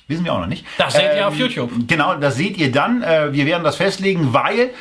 wissen 0.08 0.26
wir 0.26 0.34
auch 0.34 0.40
noch 0.40 0.48
nicht. 0.48 0.66
Das 0.78 0.94
seht 0.94 1.04
ähm, 1.04 1.18
ihr 1.18 1.28
auf 1.30 1.36
YouTube. 1.36 1.72
Genau, 1.88 2.16
das 2.16 2.36
seht 2.36 2.58
ihr 2.58 2.72
dann. 2.72 3.02
Äh, 3.02 3.32
wir 3.32 3.46
werden 3.46 3.64
das 3.64 3.78
festlegen, 3.78 4.34
weil 4.34 4.72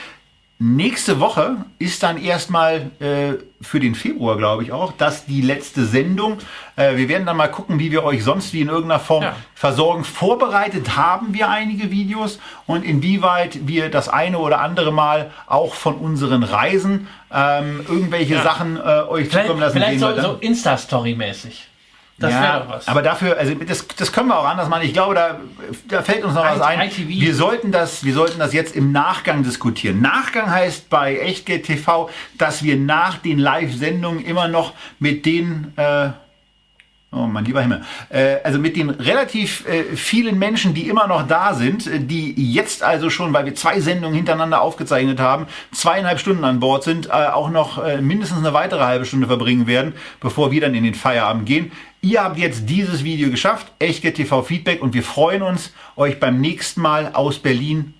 Nächste 0.60 1.18
Woche 1.18 1.56
ist 1.80 2.04
dann 2.04 2.16
erstmal 2.16 2.90
äh, 3.00 3.34
für 3.60 3.80
den 3.80 3.96
Februar, 3.96 4.36
glaube 4.36 4.62
ich 4.62 4.70
auch, 4.70 4.92
das 4.92 5.26
die 5.26 5.40
letzte 5.40 5.84
Sendung. 5.84 6.38
Äh, 6.76 6.96
wir 6.96 7.08
werden 7.08 7.26
dann 7.26 7.36
mal 7.36 7.48
gucken, 7.48 7.80
wie 7.80 7.90
wir 7.90 8.04
euch 8.04 8.22
sonst 8.22 8.52
wie 8.52 8.60
in 8.60 8.68
irgendeiner 8.68 9.00
Form 9.00 9.24
ja. 9.24 9.36
versorgen. 9.56 10.04
Vorbereitet 10.04 10.96
haben 10.96 11.34
wir 11.34 11.48
einige 11.48 11.90
Videos 11.90 12.38
und 12.66 12.84
inwieweit 12.84 13.66
wir 13.66 13.90
das 13.90 14.08
eine 14.08 14.38
oder 14.38 14.60
andere 14.60 14.92
Mal 14.92 15.32
auch 15.48 15.74
von 15.74 15.96
unseren 15.96 16.44
Reisen 16.44 17.08
ähm, 17.32 17.84
irgendwelche 17.88 18.34
ja. 18.34 18.42
Sachen 18.44 18.76
äh, 18.76 18.80
euch 18.80 19.28
vielleicht, 19.28 19.46
zukommen 19.46 19.60
lassen. 19.60 19.72
Vielleicht 19.72 20.00
so, 20.00 20.20
so 20.20 20.36
Insta-Story-mäßig. 20.40 21.66
Das 22.18 22.30
ja, 22.30 22.42
wäre 22.42 22.60
doch 22.60 22.68
was. 22.68 22.88
Aber 22.88 23.02
dafür, 23.02 23.36
also 23.36 23.54
das, 23.54 23.86
das 23.88 24.12
können 24.12 24.28
wir 24.28 24.38
auch 24.38 24.46
anders 24.46 24.68
machen. 24.68 24.84
Ich 24.84 24.92
glaube, 24.92 25.14
da, 25.14 25.40
da 25.88 26.02
fällt 26.02 26.24
uns 26.24 26.34
noch 26.34 26.44
was 26.44 26.60
ein. 26.60 26.80
ITV. 26.80 27.08
Wir 27.08 27.34
sollten, 27.34 27.72
das, 27.72 28.04
wir 28.04 28.14
sollten 28.14 28.38
das 28.38 28.52
jetzt 28.52 28.76
im 28.76 28.92
Nachgang 28.92 29.42
diskutieren. 29.42 30.00
Nachgang 30.00 30.50
heißt 30.50 30.88
bei 30.90 31.16
Echtgeld 31.16 31.64
TV, 31.64 32.08
dass 32.38 32.62
wir 32.62 32.76
nach 32.76 33.18
den 33.18 33.38
Live-Sendungen 33.38 34.24
immer 34.24 34.46
noch 34.46 34.74
mit 35.00 35.26
den 35.26 35.72
äh, 35.76 36.10
Oh, 37.14 37.26
mein 37.26 37.44
lieber 37.44 37.62
Himmel. 37.62 37.82
Äh, 38.08 38.36
also 38.42 38.58
mit 38.58 38.76
den 38.76 38.90
relativ 38.90 39.66
äh, 39.68 39.94
vielen 39.94 40.38
Menschen, 40.38 40.74
die 40.74 40.88
immer 40.88 41.06
noch 41.06 41.26
da 41.28 41.54
sind, 41.54 41.86
äh, 41.86 42.00
die 42.00 42.34
jetzt 42.52 42.82
also 42.82 43.08
schon, 43.08 43.32
weil 43.32 43.44
wir 43.44 43.54
zwei 43.54 43.78
Sendungen 43.80 44.16
hintereinander 44.16 44.60
aufgezeichnet 44.60 45.20
haben, 45.20 45.46
zweieinhalb 45.72 46.18
Stunden 46.18 46.44
an 46.44 46.60
Bord 46.60 46.82
sind, 46.82 47.12
auch 47.12 47.50
noch 47.50 47.82
mindestens 48.00 48.38
eine 48.38 48.52
weitere 48.52 48.84
halbe 48.84 49.04
Stunde 49.04 49.26
verbringen 49.26 49.66
werden, 49.66 49.92
bevor 50.20 50.50
wir 50.50 50.60
dann 50.60 50.74
in 50.74 50.84
den 50.84 50.94
Feierabend 50.94 51.46
gehen. 51.46 51.72
Ihr 52.00 52.22
habt 52.22 52.38
jetzt 52.38 52.68
dieses 52.68 53.04
Video 53.04 53.30
geschafft, 53.30 53.72
Echtgeld 53.78 54.16
TV 54.16 54.42
Feedback 54.42 54.82
und 54.82 54.94
wir 54.94 55.02
freuen 55.02 55.42
uns, 55.42 55.72
euch 55.96 56.18
beim 56.20 56.40
nächsten 56.40 56.80
Mal 56.80 57.12
aus 57.12 57.38
Berlin 57.38 57.94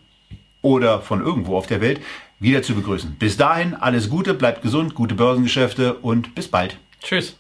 oder 0.63 1.01
von 1.01 1.21
irgendwo 1.21 1.57
auf 1.57 1.67
der 1.67 1.81
Welt 1.81 2.01
wieder 2.41 2.63
zu 2.63 2.75
begrüßen. 2.75 3.17
Bis 3.19 3.37
dahin 3.37 3.75
alles 3.75 4.11
Gute, 4.11 4.35
bleibt 4.35 4.63
gesund, 4.63 4.95
gute 4.95 5.15
Börsengeschäfte 5.15 5.95
und 5.95 6.35
bis 6.35 6.49
bald. 6.49 6.79
Tschüss. 7.03 7.37